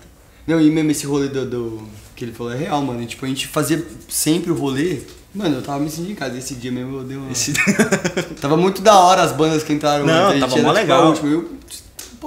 Não, 0.46 0.60
e 0.60 0.70
mesmo 0.70 0.90
esse 0.90 1.06
rolê 1.06 1.28
do, 1.28 1.46
do- 1.46 1.88
que 2.14 2.24
ele 2.24 2.32
falou 2.32 2.52
é 2.52 2.56
real, 2.56 2.82
mano. 2.82 3.04
Tipo, 3.06 3.24
a 3.24 3.28
gente 3.28 3.46
fazia 3.46 3.82
sempre 4.10 4.50
o 4.50 4.54
rolê. 4.54 4.98
Mano, 5.34 5.56
eu 5.56 5.62
tava 5.62 5.78
me 5.80 5.88
sentindo 5.90 6.12
em 6.12 6.14
casa. 6.14 6.36
Esse 6.36 6.54
dia 6.54 6.70
mesmo 6.72 6.98
eu 6.98 7.04
dei 7.04 7.16
uma. 7.16 7.30
Esse- 7.32 7.52
Tava 8.40 8.56
muito 8.58 8.82
da 8.82 8.98
hora 8.98 9.22
as 9.22 9.32
bandas 9.32 9.62
que 9.62 9.72
entraram. 9.72 10.04
Não, 10.06 10.28
antes, 10.30 10.42
a 10.42 10.48
gente 10.48 10.50
tava 10.50 10.54
era, 10.54 10.62
mó 10.62 10.68
tipo, 10.74 10.80
legal. 10.80 11.02
a 11.02 11.08
última. 11.10 11.30
Eu 11.30 11.50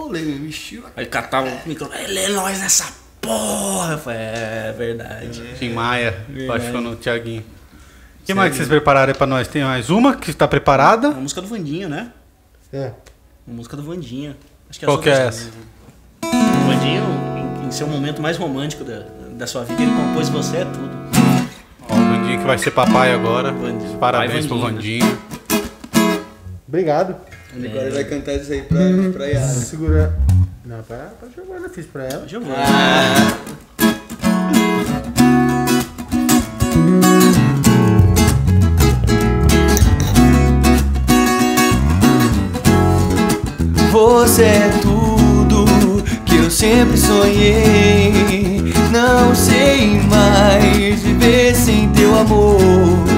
mesmo, 0.10 0.46
enchi. 0.46 0.84
Aí 0.96 1.06
catava 1.06 1.48
o 1.48 1.68
microfone, 1.68 2.04
ele 2.04 2.20
é 2.20 2.30
nós 2.30 2.60
nessa 2.60 2.86
porra. 3.20 3.94
Eu 3.94 3.98
falei, 3.98 4.20
é 4.20 4.74
verdade. 4.78 5.44
Tim 5.60 5.70
Maia, 5.74 6.26
Verdade. 6.28 6.48
baixou 6.62 6.82
no 6.82 6.96
Thiaguinho. 6.96 7.42
O 8.22 8.24
que 8.26 8.34
mais 8.34 8.52
que 8.52 8.58
vocês 8.58 8.68
prepararam 8.70 9.12
aí 9.12 9.18
pra 9.18 9.28
nós? 9.28 9.48
Tem 9.48 9.64
mais 9.64 9.90
uma 9.90 10.16
que 10.16 10.32
tá 10.34 10.48
preparada? 10.48 11.10
Uma 11.10 11.22
música 11.22 11.42
do 11.42 11.48
Vandinho, 11.48 11.90
né? 11.90 12.12
É. 12.72 12.92
Uma 13.48 13.58
música 13.58 13.76
do 13.76 13.84
Vandinho. 13.84 14.36
Acho 14.70 14.80
que 14.80 14.86
Qual 14.86 14.98
as 14.98 15.04
que 15.04 15.10
é 15.10 15.28
essa? 15.28 15.50
O 16.24 16.68
Vandinho, 16.68 17.04
em, 17.64 17.68
em 17.68 17.72
seu 17.72 17.88
momento 17.88 18.22
mais 18.22 18.38
romântico 18.38 18.84
da, 18.84 19.04
da 19.32 19.48
sua 19.48 19.64
vida, 19.66 19.82
ele 19.82 19.92
compôs 19.92 20.30
Você 20.30 20.58
é 20.58 20.66
Tudo. 20.66 20.92
Ó, 21.90 21.94
o 21.94 21.98
Vandinho 21.98 22.40
que 22.40 22.46
vai 22.46 22.58
ser 22.58 22.72
papai 22.72 23.12
agora. 23.14 23.52
Vandinho. 23.52 23.98
Parabéns 23.98 24.46
Vai, 24.46 24.48
pro 24.48 24.60
Vandinho. 24.60 25.06
Vandinho. 25.06 25.22
Obrigado. 26.68 27.16
Agora 27.54 27.88
ele 27.88 27.92
vai 27.92 28.04
cantar 28.06 28.36
isso 28.36 28.52
aí 28.54 28.62
pra, 28.62 28.80
pra 29.14 29.26
Yara. 29.26 29.46
Segura. 29.48 30.14
Não, 30.66 30.82
pra, 30.84 31.12
pra 31.20 31.28
jogar, 31.36 31.62
eu 31.62 31.70
fiz 31.70 31.86
pra 31.86 32.06
ela. 32.06 32.28
Jogou. 32.28 32.50
Você 43.92 44.44
é 44.44 44.70
tudo 44.82 45.66
que 46.26 46.38
eu 46.38 46.50
sempre 46.50 46.98
sonhei. 46.98 48.74
Não 48.92 49.36
sei 49.36 50.00
mais 50.04 51.02
viver 51.04 51.54
sem 51.54 51.90
teu 51.92 52.18
amor. 52.18 53.11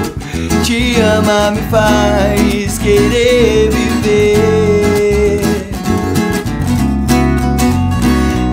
Te 0.64 0.98
amar 0.98 1.52
me 1.52 1.60
faz 1.70 2.78
querer 2.78 3.68
viver. 3.70 5.42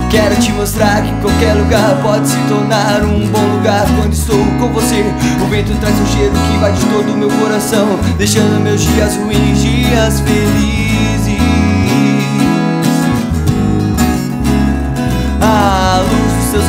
Quero 0.09 0.35
te 0.35 0.51
mostrar 0.51 1.03
que 1.03 1.21
qualquer 1.21 1.53
lugar 1.53 2.01
pode 2.01 2.27
se 2.27 2.35
tornar 2.49 3.01
um 3.03 3.25
bom 3.27 3.55
lugar 3.55 3.85
quando 3.95 4.11
estou 4.11 4.45
com 4.59 4.67
você. 4.73 5.05
O 5.41 5.45
vento 5.47 5.73
traz 5.79 5.97
um 5.97 6.05
cheiro 6.07 6.33
que 6.33 6.53
invade 6.53 6.81
todo 6.87 7.13
o 7.13 7.17
meu 7.17 7.29
coração, 7.29 7.97
deixando 8.17 8.61
meus 8.61 8.81
dias 8.81 9.15
ruins, 9.15 9.61
dias 9.61 10.19
felizes. 10.19 11.20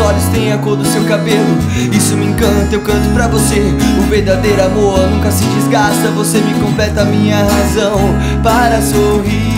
Olhos 0.03 0.25
tem 0.33 0.53
a 0.53 0.59
cor 0.59 0.77
do 0.77 0.85
seu 0.85 1.05
cabelo. 1.05 1.57
Isso 1.93 2.17
me 2.17 2.27
encanta, 2.27 2.75
eu 2.75 2.81
canto 2.81 3.09
pra 3.15 3.29
você. 3.29 3.61
O 3.99 4.03
verdadeiro 4.09 4.65
amor 4.65 5.09
nunca 5.09 5.31
se 5.31 5.45
desgasta. 5.45 6.09
Você 6.17 6.39
me 6.39 6.55
completa 6.61 7.03
a 7.03 7.05
minha 7.05 7.43
razão 7.45 7.99
para 8.43 8.81
sorrir. 8.83 9.53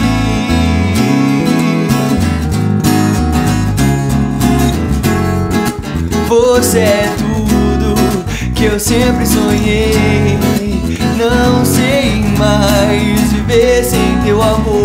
Você 6.28 6.78
é 6.78 7.12
tudo 7.18 7.94
que 8.54 8.64
eu 8.64 8.78
sempre 8.78 9.26
sonhei. 9.26 10.38
Não 11.16 11.64
sei 11.64 12.24
mais 12.36 13.32
viver 13.32 13.84
sem 13.84 14.20
teu 14.24 14.42
amor. 14.42 14.84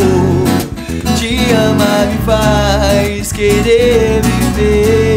Te 1.18 1.40
amar 1.54 2.08
me 2.08 2.18
faz 2.26 3.32
querer 3.32 4.22
viver. 4.22 5.09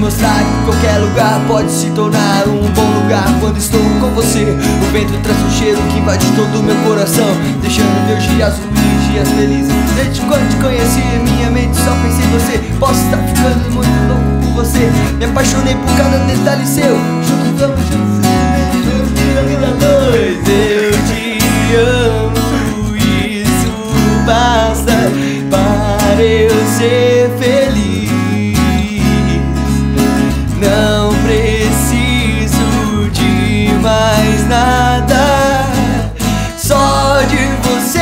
Mostrar 0.00 0.38
que 0.38 0.64
qualquer 0.64 0.96
lugar 0.98 1.40
pode 1.46 1.70
se 1.70 1.90
tornar 1.90 2.48
um 2.48 2.66
bom 2.72 3.00
lugar 3.02 3.26
quando 3.38 3.58
estou 3.58 3.82
com 4.00 4.08
você. 4.14 4.44
O 4.44 4.92
vento 4.92 5.12
traz 5.22 5.38
um 5.42 5.50
cheiro 5.50 5.78
que 5.92 5.98
invade 5.98 6.24
todo 6.34 6.58
o 6.58 6.62
meu 6.62 6.74
coração, 6.76 7.28
deixando 7.60 8.06
meus 8.08 8.22
dias 8.24 8.54
ruins, 8.58 9.12
dias 9.12 9.28
felizes. 9.28 9.72
Desde 9.94 10.22
quando 10.22 10.48
te 10.48 10.56
conheci, 10.56 11.02
minha 11.22 11.50
mente 11.50 11.76
só 11.76 11.90
pensa 12.02 12.22
em 12.22 12.30
você. 12.30 12.58
Posso 12.78 13.04
estar 13.04 13.18
ficando 13.18 13.70
muito 13.74 13.90
louco 14.08 14.46
por 14.46 14.64
você. 14.64 14.90
Me 15.18 15.26
apaixonei 15.26 15.74
por 15.74 15.96
cada 15.96 16.16
detalhe 16.24 16.66
seu. 16.66 16.96
Juntos 17.22 17.60
vamos 17.60 17.80
juntos, 17.80 18.20
dois. 19.78 20.38
Eu 20.48 20.92
te 21.08 21.38
amo, 21.76 22.96
isso 22.96 23.70
basta 24.24 25.12
para 25.50 26.22
eu 26.22 26.50
ser 26.78 27.30
feliz. 27.38 28.19
Não 30.60 31.14
preciso 31.24 33.10
de 33.12 33.72
mais 33.80 34.46
nada, 34.46 35.64
só 36.58 37.22
de 37.22 37.38
você. 37.66 37.98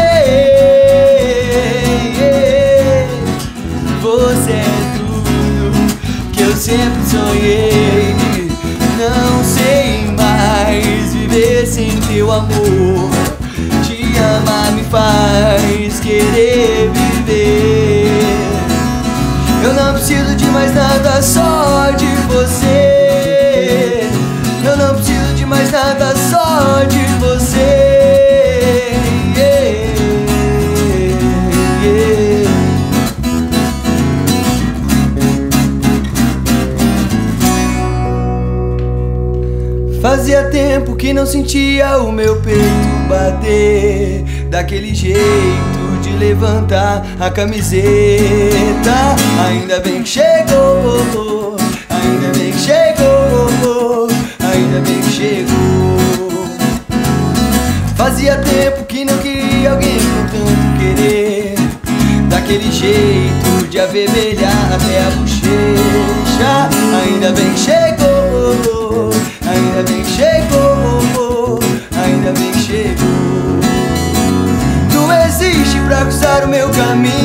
Você 4.02 4.50
é 4.50 4.64
tudo 4.96 6.32
que 6.32 6.42
eu 6.42 6.56
sempre 6.56 7.00
sonhei. 7.08 8.16
Não 8.98 9.44
sei 9.44 10.10
mais 10.18 11.14
viver 11.14 11.64
sem 11.64 11.92
teu 12.08 12.32
amor. 12.32 13.08
Te 13.84 14.18
amar 14.18 14.72
me 14.72 14.82
faz 14.82 16.00
querer 16.00 16.90
viver. 16.92 18.48
Eu 19.62 19.74
não 19.74 19.94
preciso 19.94 20.34
de 20.34 20.46
mais 20.46 20.74
nada, 20.74 21.22
só 21.22 21.90
de 21.96 22.07
você. 22.28 24.08
Eu 24.64 24.76
não 24.76 24.94
preciso 24.94 25.34
de 25.34 25.44
mais 25.44 25.70
nada, 25.72 26.14
só 26.16 26.84
de 26.84 27.04
você. 27.20 27.98
Fazia 40.00 40.44
tempo 40.44 40.94
que 40.94 41.12
não 41.12 41.26
sentia 41.26 41.98
o 41.98 42.12
meu 42.12 42.36
peito 42.40 43.08
bater 43.08 44.24
daquele 44.48 44.94
jeito 44.94 46.00
de 46.00 46.10
levantar 46.16 47.04
a 47.18 47.28
camiseta. 47.30 49.16
Ainda 49.48 49.80
bem 49.80 50.02
que 50.02 50.08
chegou, 50.08 51.27
ainda 52.28 52.38
bem 52.38 52.52
que 52.52 52.58
chegou, 52.58 54.08
ainda 54.40 54.80
bem 54.80 55.00
que 55.00 55.10
chegou. 55.10 56.48
Fazia 57.96 58.36
tempo 58.36 58.84
que 58.84 59.04
não 59.04 59.16
queria 59.18 59.72
alguém 59.72 59.98
com 59.98 60.44
tanto 60.44 60.78
querer. 60.78 61.54
Daquele 62.28 62.70
jeito 62.70 63.68
de 63.68 63.80
avermelhar 63.80 64.72
até 64.74 65.04
a 65.04 65.10
bochecha. 65.10 66.68
Ainda 67.02 67.32
bem 67.32 67.50
que 67.52 67.60
chegou, 67.60 69.10
ainda 69.46 69.82
bem 69.90 70.02
que 70.02 70.10
chegou 70.10 71.58
Ainda 72.04 72.32
bem 72.32 72.52
que 72.52 72.58
chegou. 72.60 73.60
Tu 74.90 75.12
existe 75.26 75.78
pra 75.86 76.02
cruzar 76.02 76.44
o 76.44 76.48
meu 76.48 76.68
caminho. 76.70 77.18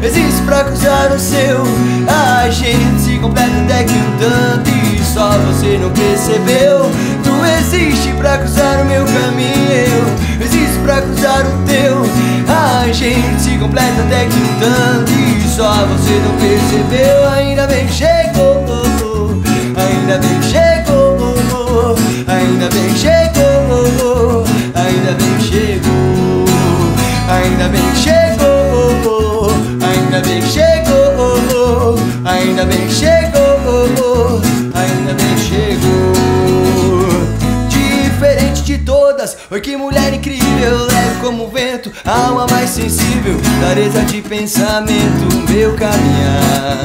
Eu 0.00 0.08
existe 0.08 0.42
pra 0.42 0.64
cruzar 0.64 1.12
o 1.12 1.18
seu. 1.18 1.62
A 2.08 2.48
gente 2.48 2.97
se 3.18 3.22
completa 3.22 3.50
até 3.64 3.84
que 3.84 3.92
um 3.92 4.16
tanto 4.18 4.70
E 4.70 5.04
só 5.04 5.30
você 5.30 5.78
não 5.78 5.90
percebeu. 5.90 6.90
Tu 7.24 7.44
existe 7.58 8.12
pra 8.12 8.38
cruzar 8.38 8.82
o 8.82 8.84
meu 8.84 9.04
caminho 9.04 10.04
Eu 10.38 10.46
existe 10.46 10.78
pra 10.84 11.02
cruzar 11.02 11.44
o 11.46 11.66
teu. 11.66 12.06
A 12.48 12.92
gente 12.92 13.40
se 13.40 13.58
completa 13.58 14.02
até 14.06 14.26
que 14.26 14.36
um 14.36 14.60
tanto 14.60 15.12
E 15.12 15.48
só 15.48 15.86
você 15.86 16.20
não 16.24 16.36
percebeu. 16.38 17.28
Ainda 17.30 17.66
bem 17.66 17.86
que 17.86 17.94
chegou 17.94 18.64
Ainda 19.76 20.18
bem 20.18 20.40
que 20.40 20.46
chegou 20.46 21.96
Ainda 22.28 22.68
bem 22.68 22.88
que 22.92 22.98
chegou 22.98 24.44
Ainda 24.74 25.12
bem 25.12 25.34
que 25.38 25.44
chegou 25.44 26.44
Ainda 27.28 27.68
bem 27.68 27.90
que 27.90 27.98
chegou 27.98 29.50
Ainda 29.82 30.20
bem 30.20 30.40
que 30.40 30.48
chegou 30.48 30.67
Ainda 32.28 32.66
bem 32.66 32.86
que 32.86 32.92
chegou 32.92 34.42
Ainda 34.74 35.14
bem 35.14 35.34
que 35.34 35.40
chegou. 35.40 36.12
Diferente 37.70 38.62
de 38.64 38.76
todas 38.78 39.34
Oi 39.50 39.60
que 39.62 39.78
mulher 39.78 40.12
incrível. 40.12 40.84
Leve 40.84 41.20
como 41.22 41.44
o 41.44 41.48
vento 41.48 41.90
Alma 42.04 42.46
mais 42.50 42.68
sensível. 42.68 43.34
Clareza 43.60 44.02
de 44.02 44.20
pensamento 44.20 45.50
Meu 45.50 45.74
caminhar. 45.74 46.84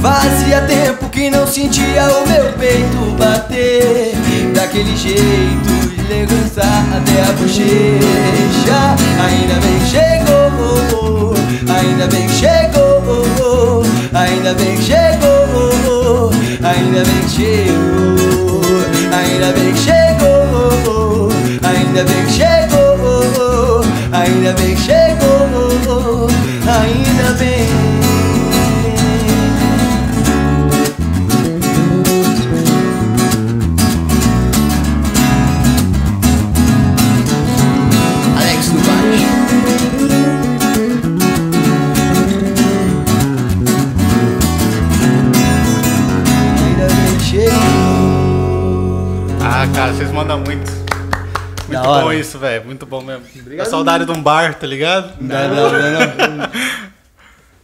Fazia 0.00 0.60
tempo 0.60 1.08
que 1.08 1.28
não 1.28 1.44
sentia 1.44 2.04
o 2.04 2.28
meu 2.28 2.52
peito 2.52 3.16
bater. 3.18 4.14
Daquele 4.54 4.96
jeito 4.96 5.96
de 5.96 6.02
levantar 6.02 6.86
até 6.96 7.22
a 7.22 7.32
bochecha. 7.32 8.94
Ainda 9.26 9.54
bem 9.54 9.80
chegou, 9.90 11.34
ainda 11.68 12.06
bem 12.06 12.28
chegou 12.28 13.45
Ainda 14.16 14.54
bem 14.54 14.74
que 14.76 14.82
chegou, 14.82 16.30
ainda 16.62 17.04
bem 17.04 17.20
que 17.24 17.28
chegou 17.28 18.62
Ainda 19.12 19.52
bem 19.52 19.74
que 19.74 19.78
chegou, 19.78 21.28
ainda 21.62 22.02
bem 22.02 22.24
que 22.24 22.32
chegou 22.32 23.84
Ainda 24.12 24.52
bem 24.54 24.74
que 24.74 24.80
chegou, 24.80 26.28
ainda 26.66 27.32
bem 27.38 27.55
Mandam 50.36 50.40
muito. 50.44 50.70
Muito 50.70 51.72
Da 51.72 51.82
bom 51.82 51.88
hora. 52.06 52.14
isso, 52.16 52.38
velho. 52.38 52.64
Muito 52.64 52.86
bom 52.86 53.02
mesmo. 53.02 53.24
A 53.60 53.64
saudade 53.64 54.04
de 54.04 54.10
um 54.12 54.22
bar, 54.22 54.54
tá 54.54 54.66
ligado? 54.66 55.14
Não, 55.20 55.48
não, 55.48 55.72
não, 55.72 56.36
não. 56.36 56.50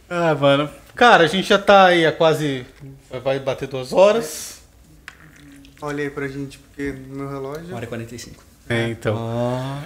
Ah, 0.09 0.35
mano. 0.35 0.69
Cara, 0.95 1.23
a 1.23 1.27
gente 1.27 1.47
já 1.47 1.57
tá 1.57 1.85
aí 1.85 2.05
há 2.05 2.11
quase. 2.11 2.65
Vai 3.23 3.39
bater 3.39 3.67
duas 3.67 3.91
horas. 3.91 4.61
Olha 5.81 6.03
aí 6.03 6.09
pra 6.09 6.27
gente, 6.27 6.59
porque 6.59 6.91
no 7.09 7.15
meu 7.15 7.29
relógio. 7.29 7.71
1 7.71 7.75
hora 7.75 7.85
e 7.85 7.87
45. 7.87 8.43
É, 8.69 8.89
então. 8.89 9.15
Ó, 9.17 9.77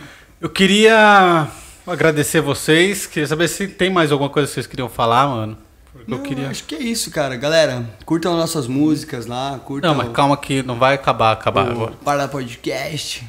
Eu 0.41 0.49
queria 0.49 1.47
agradecer 1.85 2.41
vocês. 2.41 3.05
Queria 3.05 3.27
saber 3.27 3.47
se 3.47 3.67
tem 3.69 3.89
mais 3.89 4.11
alguma 4.11 4.29
coisa 4.29 4.47
que 4.47 4.53
vocês 4.55 4.67
queriam 4.67 4.89
falar, 4.89 5.27
mano. 5.27 5.57
Porque 5.97 6.13
eu 6.13 6.17
não, 6.17 6.23
queria. 6.23 6.49
Acho 6.49 6.63
que 6.63 6.75
é 6.75 6.79
isso, 6.79 7.11
cara. 7.11 7.35
Galera, 7.35 7.85
curtam 8.05 8.33
as 8.33 8.39
nossas 8.39 8.67
músicas 8.67 9.25
lá, 9.25 9.59
curtam 9.65 9.91
Não, 9.91 9.97
mas 9.97 10.11
calma 10.11 10.37
que 10.37 10.63
não 10.63 10.77
vai 10.77 10.95
acabar, 10.95 11.31
acabar 11.31 11.69
agora. 11.69 11.91
o 11.91 11.95
Para 11.97 12.27
Podcast. 12.27 13.27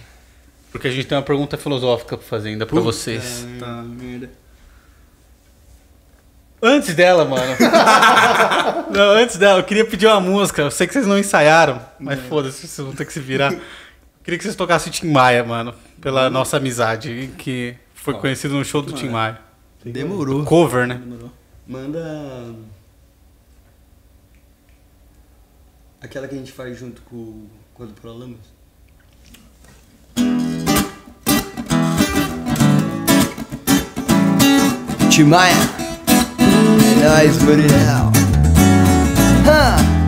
Porque 0.70 0.86
a 0.86 0.90
gente 0.90 1.06
tem 1.06 1.16
uma 1.16 1.24
pergunta 1.24 1.56
filosófica 1.56 2.16
pra 2.16 2.26
fazer 2.26 2.50
ainda 2.50 2.66
pra 2.66 2.80
vocês. 2.80 3.46
Tá, 3.58 3.82
merda. 3.82 4.30
Antes 6.60 6.94
dela, 6.94 7.24
mano. 7.24 7.56
não, 8.90 9.10
antes 9.12 9.36
dela, 9.36 9.60
eu 9.60 9.64
queria 9.64 9.84
pedir 9.84 10.06
uma 10.06 10.20
música. 10.20 10.62
Eu 10.62 10.70
sei 10.70 10.86
que 10.86 10.92
vocês 10.92 11.06
não 11.06 11.18
ensaiaram, 11.18 11.80
mas 11.98 12.20
foda-se, 12.20 12.66
vocês 12.66 12.84
vão 12.84 12.94
ter 12.94 13.04
que 13.04 13.12
se 13.12 13.20
virar. 13.20 13.52
Eu 13.52 13.60
queria 14.24 14.36
que 14.36 14.44
vocês 14.44 14.56
tocassem 14.56 14.92
Tim 14.92 15.10
Maia, 15.10 15.44
mano. 15.44 15.72
Pela 16.00 16.28
nossa 16.28 16.56
amizade, 16.56 17.30
que 17.38 17.76
foi 17.94 18.14
conhecido 18.14 18.54
no 18.54 18.64
show 18.64 18.82
do 18.82 18.92
Tim 18.92 19.08
Maia. 19.08 19.38
Demorou. 19.84 20.44
Cover, 20.44 20.86
né? 20.86 20.96
Demorou. 20.96 21.37
Manda. 21.68 22.54
Aquela 26.00 26.26
que 26.26 26.34
a 26.34 26.38
gente 26.38 26.50
faz 26.50 26.78
junto 26.78 27.02
com, 27.02 27.46
com 27.74 27.82
a 27.82 27.86
do 27.86 27.92
Prolamas. 27.92 28.38
Timaya. 35.10 35.54
É 36.38 37.04
nóis, 37.04 37.42
Muriel. 37.42 38.12
Ha! 39.46 40.07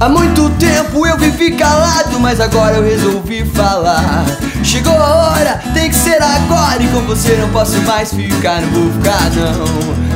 Há 0.00 0.08
muito 0.08 0.50
tempo 0.58 1.06
eu 1.06 1.16
vivi 1.16 1.52
calado, 1.52 2.18
mas 2.18 2.40
agora 2.40 2.76
eu 2.76 2.82
resolvi 2.82 3.44
falar. 3.44 4.24
Chegou 4.62 4.92
a 4.92 5.14
hora, 5.14 5.62
tem 5.72 5.88
que 5.88 5.94
ser 5.94 6.20
agora, 6.20 6.82
e 6.82 6.88
com 6.88 7.00
você 7.02 7.36
não 7.36 7.48
posso 7.50 7.80
mais 7.82 8.12
ficar, 8.12 8.60
não 8.60 8.70
vou 8.70 8.92
ficar, 8.92 9.30
não. 9.30 9.54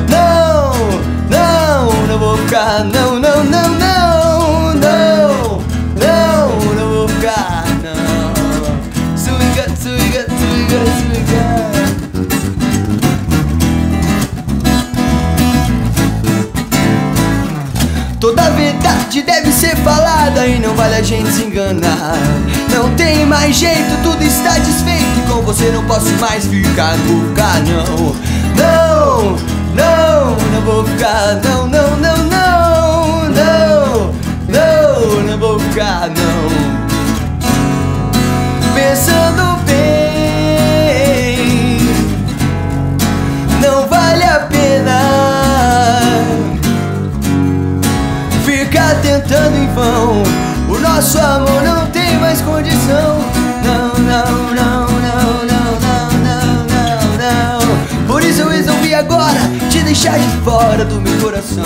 Não, 0.09 0.73
não, 1.29 2.07
não 2.07 2.19
vou 2.19 2.37
ficar, 2.39 2.83
não, 2.83 3.19
não, 3.19 3.43
não, 3.43 3.69
não, 3.69 4.73
não, 4.73 5.63
não, 5.95 6.75
não 6.75 6.89
vou 6.89 7.07
ficar, 7.07 7.63
não. 7.81 9.17
Suiga, 9.17 9.69
suiga, 9.81 10.27
suiga, 10.27 10.85
suiga. 10.97 11.08
Toda 18.29 18.47
verdade 18.51 19.23
deve 19.23 19.51
ser 19.51 19.75
falada 19.77 20.45
e 20.45 20.59
não 20.59 20.75
vale 20.75 20.93
a 20.93 21.01
gente 21.01 21.31
se 21.31 21.45
enganar. 21.45 22.13
Não 22.71 22.93
tem 22.95 23.25
mais 23.25 23.55
jeito, 23.55 24.03
tudo 24.03 24.21
está 24.21 24.51
desfeito 24.59 25.03
e 25.17 25.27
com 25.27 25.41
você 25.41 25.71
não 25.71 25.83
posso 25.85 26.11
mais 26.19 26.45
ficar, 26.45 26.95
vou 27.07 27.27
ficar 27.29 27.59
não. 27.61 28.15
Não, 28.55 29.35
não, 29.73 30.35
não 30.53 30.61
vou 30.61 30.85
ficar, 30.85 31.41
não, 31.43 31.67
não, 31.67 31.97
não, 31.97 32.17
não, 32.17 33.29
não, 33.29 34.13
não, 34.47 35.23
não 35.23 35.37
vou 35.39 35.59
ficar 35.59 36.09
não. 36.09 36.88
Tentando 49.29 49.57
em 49.57 49.67
vão. 49.75 50.23
O 50.67 50.79
nosso 50.79 51.19
amor 51.19 51.61
não 51.61 51.85
tem 51.91 52.17
mais 52.17 52.41
condição. 52.41 53.19
Não, 53.63 53.89
não, 53.99 54.53
não, 54.55 54.87
não, 54.87 55.45
não, 55.45 55.79
não, 55.79 56.19
não, 56.19 56.65
não, 56.65 57.59
não. 57.61 58.07
Por 58.07 58.23
isso 58.23 58.41
eu 58.41 58.49
resolvi 58.49 58.93
agora 58.95 59.39
te 59.69 59.81
deixar 59.83 60.17
de 60.17 60.27
fora 60.43 60.83
do 60.83 60.99
meu 60.99 61.15
coração. 61.19 61.63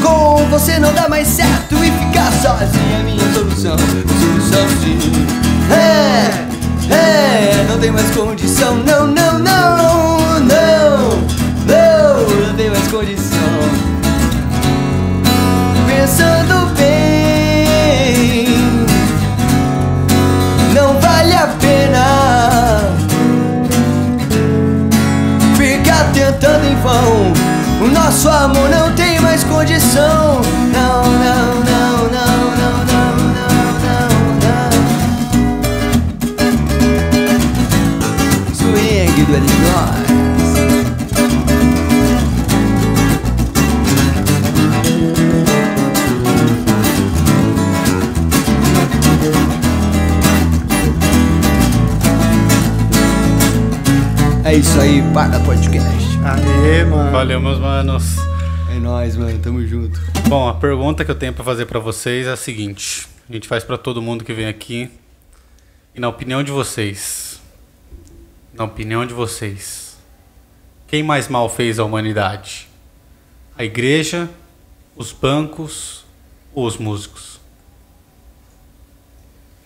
Com 0.00 0.48
você 0.48 0.78
não 0.78 0.94
dá 0.94 1.08
mais 1.08 1.26
certo 1.26 1.74
e 1.84 1.90
ficar 1.90 2.30
sozinha 2.40 2.98
é 2.98 3.02
minha 3.02 3.34
solução. 3.34 3.76
Solução 3.76 4.68
sim. 4.80 5.26
É, 5.72 6.94
é, 6.94 7.66
não 7.68 7.78
tem 7.80 7.90
mais 7.90 8.08
condição. 8.12 8.76
Não, 8.76 9.08
não, 9.08 9.38
não, 9.38 10.40
não, 10.40 11.10
não, 11.66 12.46
não 12.46 12.54
tem 12.56 12.70
mais 12.70 12.86
condição 12.88 13.99
pensando 16.00 16.74
bem, 16.76 18.46
não 20.72 20.98
vale 20.98 21.34
a 21.34 21.46
pena 21.60 22.80
ficar 25.58 26.10
tentando 26.14 26.64
em 26.64 26.76
vão. 26.76 27.34
O 27.82 27.88
nosso 27.88 28.30
amor 28.30 28.70
não 28.70 28.94
tem 28.94 29.20
mais 29.20 29.44
condição. 29.44 30.40
Não, 30.72 31.18
É 54.50 54.54
isso 54.56 54.80
aí, 54.80 55.00
para 55.14 55.38
podcast. 55.44 56.18
Aê, 56.24 56.82
mano. 56.82 57.12
Valeu, 57.12 57.40
meus 57.40 57.60
manos. 57.60 58.16
É 58.68 58.80
nóis, 58.80 59.14
mano, 59.14 59.38
tamo 59.38 59.64
junto. 59.64 60.00
Bom, 60.28 60.48
a 60.48 60.54
pergunta 60.54 61.04
que 61.04 61.10
eu 61.12 61.14
tenho 61.14 61.32
pra 61.32 61.44
fazer 61.44 61.66
pra 61.66 61.78
vocês 61.78 62.26
é 62.26 62.32
a 62.32 62.36
seguinte: 62.36 63.06
a 63.28 63.32
gente 63.32 63.46
faz 63.46 63.62
pra 63.62 63.78
todo 63.78 64.02
mundo 64.02 64.24
que 64.24 64.32
vem 64.32 64.48
aqui. 64.48 64.90
E 65.94 66.00
na 66.00 66.08
opinião 66.08 66.42
de 66.42 66.50
vocês, 66.50 67.40
na 68.52 68.64
opinião 68.64 69.06
de 69.06 69.14
vocês, 69.14 69.96
quem 70.88 71.00
mais 71.00 71.28
mal 71.28 71.48
fez 71.48 71.78
à 71.78 71.84
humanidade? 71.84 72.68
A 73.56 73.62
igreja, 73.62 74.28
os 74.96 75.12
bancos 75.12 76.04
ou 76.52 76.66
os 76.66 76.76
músicos? 76.76 77.38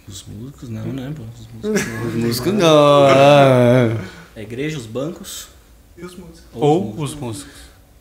Os 0.07 0.27
músicos 0.27 0.69
não, 0.69 0.85
né, 0.89 1.11
pô? 1.17 1.23
Os 1.23 1.73
músicos 1.73 1.89
não. 1.89 2.07
Os 2.07 2.15
músicos 2.15 2.53
não. 2.53 4.24
A 4.37 4.41
igreja, 4.41 4.79
os 4.79 4.87
bancos. 4.87 5.49
Ou 6.53 6.99
os 6.99 7.15
músicos? 7.15 7.55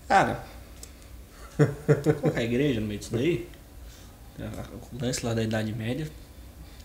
Cara, 0.08 0.44
colocar 2.22 2.40
a 2.40 2.44
igreja 2.44 2.80
no 2.80 2.88
meio 2.88 3.00
disso 3.00 3.12
daí, 3.12 3.48
o 4.92 5.04
lance 5.04 5.26
lá 5.26 5.34
da 5.34 5.44
Idade 5.44 5.72
Média, 5.74 6.10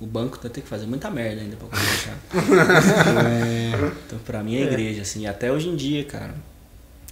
o 0.00 0.06
banco 0.06 0.38
vai 0.40 0.50
ter 0.50 0.60
que 0.60 0.68
fazer 0.68 0.86
muita 0.86 1.10
merda 1.10 1.40
ainda 1.40 1.56
pra 1.56 1.68
começar. 1.68 2.18
Então, 4.06 4.18
pra 4.20 4.42
mim, 4.42 4.56
é 4.56 4.62
a 4.62 4.66
igreja, 4.66 5.02
assim, 5.02 5.26
até 5.26 5.52
hoje 5.52 5.68
em 5.68 5.76
dia, 5.76 6.04
cara, 6.04 6.34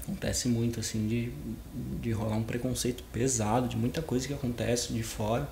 acontece 0.02 0.48
muito, 0.48 0.80
assim, 0.80 1.06
de, 1.06 1.30
de 2.00 2.10
rolar 2.12 2.36
um 2.36 2.42
preconceito 2.42 3.02
pesado 3.12 3.68
de 3.68 3.76
muita 3.76 4.00
coisa 4.02 4.26
que 4.26 4.32
acontece 4.32 4.92
de 4.92 5.02
fora 5.02 5.48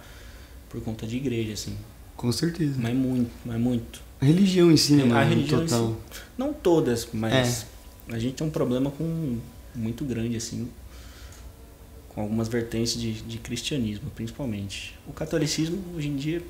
por 0.69 0.81
conta 0.82 1.06
de 1.06 1.16
igreja, 1.16 1.52
assim. 1.52 1.77
Com 2.16 2.32
certeza. 2.32 2.74
Mas 2.78 2.94
muito, 2.94 3.31
mas 3.44 3.61
muito. 3.61 4.01
A 4.20 4.24
religião 4.24 4.70
em 4.70 4.77
si, 4.77 4.95
né, 4.95 5.03
A 5.03 5.07
mano? 5.07 5.28
religião 5.28 5.62
em 5.62 5.66
total. 5.66 5.97
Não 6.39 6.53
todas, 6.53 7.09
mas 7.12 7.66
a 8.09 8.19
gente 8.19 8.35
tem 8.35 8.47
um 8.47 8.51
problema 8.51 8.91
com 8.91 9.39
muito 9.74 10.05
grande, 10.05 10.36
assim, 10.36 10.69
com 12.09 12.20
algumas 12.23 12.49
vertentes 12.49 12.99
de, 12.99 13.12
de 13.12 13.39
cristianismo, 13.39 14.11
principalmente. 14.15 14.99
O 15.07 15.12
catolicismo, 15.12 15.78
hoje 15.97 16.09
em 16.09 16.16
dia, 16.16 16.43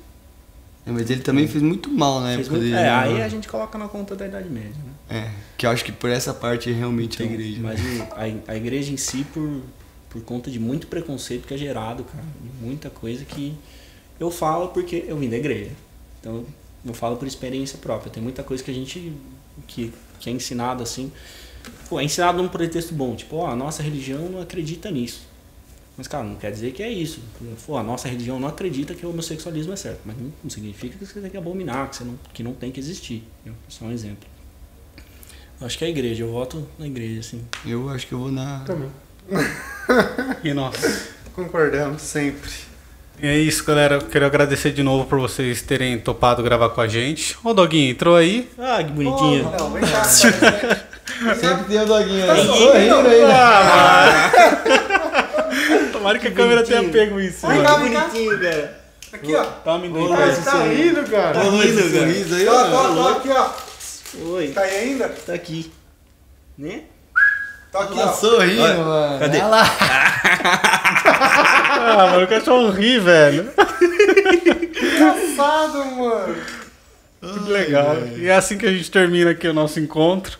É, 0.85 0.91
mas 0.91 1.09
ele 1.09 1.21
também 1.21 1.47
fez 1.47 1.63
muito 1.63 1.89
mal 1.89 2.21
na 2.21 2.35
fez 2.35 2.41
época 2.47 2.59
dele. 2.59 2.71
É, 2.73 2.83
né, 2.83 2.89
aí 2.91 3.21
a 3.21 3.27
gente 3.27 3.47
coloca 3.47 3.77
na 3.77 3.87
conta 3.87 4.15
da 4.15 4.27
Idade 4.27 4.49
Média, 4.49 4.75
né? 5.09 5.17
É, 5.25 5.31
que 5.57 5.65
eu 5.65 5.71
acho 5.71 5.83
que 5.83 5.91
por 5.91 6.09
essa 6.09 6.33
parte 6.33 6.69
é 6.69 6.73
realmente 6.73 7.21
a 7.21 7.25
Então, 7.25 7.35
igreja. 7.35 7.59
Mas 7.61 7.79
né? 7.83 8.07
a, 8.47 8.51
a 8.51 8.55
igreja 8.55 8.91
em 8.93 8.97
si, 8.97 9.25
por, 9.33 9.61
por 10.09 10.21
conta 10.21 10.49
de 10.51 10.59
muito 10.59 10.85
preconceito 10.87 11.47
que 11.47 11.53
é 11.53 11.57
gerado, 11.57 12.03
cara, 12.03 12.23
de 12.41 12.63
muita 12.65 12.89
coisa 12.91 13.25
que 13.25 13.53
eu 14.19 14.29
falo 14.31 14.67
porque 14.69 15.03
eu 15.07 15.17
vim 15.17 15.27
da 15.29 15.37
igreja. 15.37 15.71
Então, 16.19 16.45
eu 16.85 16.93
falo 16.93 17.17
por 17.17 17.27
experiência 17.27 17.77
própria. 17.77 18.11
Tem 18.11 18.21
muita 18.21 18.43
coisa 18.43 18.63
que 18.63 18.71
a 18.71 18.73
gente, 18.73 19.13
que, 19.67 19.91
que 20.19 20.29
é 20.29 20.33
ensinado 20.33 20.83
assim, 20.83 21.11
pô, 21.89 21.99
é 21.99 22.03
ensinado 22.03 22.41
num 22.41 22.47
pretexto 22.47 22.93
bom. 22.93 23.15
Tipo, 23.15 23.37
ó, 23.37 23.47
a 23.47 23.55
nossa 23.55 23.81
religião 23.81 24.29
não 24.29 24.41
acredita 24.41 24.91
nisso. 24.91 25.21
Mas, 25.97 26.07
cara, 26.07 26.25
não 26.25 26.35
quer 26.35 26.51
dizer 26.51 26.73
que 26.73 26.83
é 26.83 26.91
isso. 26.91 27.21
Pô, 27.65 27.77
a 27.77 27.83
nossa 27.83 28.07
religião 28.07 28.39
não 28.39 28.49
acredita 28.49 28.93
que 28.93 29.05
o 29.05 29.09
homossexualismo 29.09 29.71
é 29.71 29.75
certo. 29.77 30.01
Mas 30.05 30.15
não, 30.17 30.49
significa 30.49 30.97
que 30.97 31.05
você 31.05 31.21
tem 31.21 31.29
que 31.29 31.37
abominar, 31.37 31.89
que, 31.89 31.95
você 31.95 32.03
não, 32.03 32.19
que 32.33 32.43
não 32.43 32.53
tem 32.53 32.71
que 32.71 32.79
existir. 32.79 33.23
entendeu? 33.39 33.57
Só 33.69 33.85
um 33.85 33.91
exemplo. 33.91 34.27
Eu 35.59 35.65
acho 35.65 35.77
que 35.77 35.85
é 35.85 35.87
a 35.87 35.89
igreja, 35.89 36.23
eu 36.23 36.31
voto 36.31 36.67
na 36.77 36.85
igreja, 36.85 37.21
assim. 37.21 37.41
Eu 37.65 37.87
acho 37.89 38.07
que 38.07 38.13
eu 38.13 38.19
vou 38.19 38.31
na. 38.31 38.59
Também. 38.65 38.89
E 40.43 40.53
nós. 40.53 40.75
Concordamos 41.33 42.01
sempre. 42.01 42.49
E 43.21 43.27
é 43.27 43.37
isso, 43.37 43.63
galera. 43.63 43.95
Eu 43.95 44.01
quero 44.01 44.25
agradecer 44.25 44.71
de 44.71 44.83
novo 44.83 45.05
por 45.05 45.17
vocês 45.19 45.61
terem 45.61 45.97
topado 45.97 46.43
gravar 46.43 46.69
com 46.69 46.81
a 46.81 46.87
gente. 46.87 47.35
Ô, 47.43 47.53
Doguinho, 47.53 47.91
entrou 47.91 48.15
aí? 48.15 48.49
Ah, 48.59 48.83
que 48.83 48.91
bonitinho. 48.91 49.51
Não, 49.57 49.71
vem 49.71 49.81
cá. 49.83 50.03
Sempre 51.35 51.63
tem 51.69 51.81
o 51.81 51.85
doguinho 51.85 52.29
aí. 52.29 52.45
Sorrindo 52.45 53.07
aí, 53.07 53.21
Tomara 55.93 56.19
que 56.19 56.27
a 56.27 56.31
câmera 56.31 56.61
tenha 56.63 56.83
pego 56.89 57.19
isso. 57.21 57.47
Vem 57.47 57.57
mano. 57.57 57.69
cá, 57.69 57.75
vem 57.77 57.93
cá. 57.93 58.01
bonitinho, 58.07 58.39
cara. 58.39 58.85
Aqui, 59.13 59.35
ó. 59.35 59.43
Tá, 59.45 59.73
amendoim. 59.75 60.11
Ah, 60.13 60.27
ele 60.27 60.35
tá 60.35 60.63
rindo, 60.63 61.03
cara. 61.09 61.33
Tá 61.33 61.41
rindo, 61.43 61.83
cara. 61.83 62.05
Sorriso 62.05 62.35
aí, 62.35 62.47
Ó, 62.47 62.53
ó. 62.53 62.63
tô, 62.65 62.93
tô 62.95 63.07
aqui, 63.09 63.29
ó. 63.29 63.49
Oi, 64.33 64.47
Tá 64.49 64.61
aí 64.61 64.75
ainda? 64.77 65.07
tá 65.09 65.33
aqui. 65.33 65.71
Né? 66.57 66.81
Tô 67.75 67.81
aqui, 67.81 67.95
Tá 67.97 68.05
ó. 68.05 68.13
sorrindo, 68.13 68.85
mano. 68.85 69.19
Cadê? 69.19 69.37
Olha 69.39 69.47
lá. 69.47 69.63
Ah, 71.87 72.07
mano, 72.11 72.23
o 72.23 72.27
cachorro 72.27 72.71
ri, 72.71 72.97
velho. 72.99 73.51
Engraçado, 74.81 75.85
mano. 75.85 76.35
Que 77.21 77.51
legal. 77.51 77.97
E 78.17 78.27
é 78.27 78.35
assim 78.35 78.57
que 78.57 78.65
a 78.65 78.71
gente 78.71 78.89
termina 78.89 79.29
aqui 79.31 79.47
o 79.47 79.53
nosso 79.53 79.79
encontro. 79.79 80.37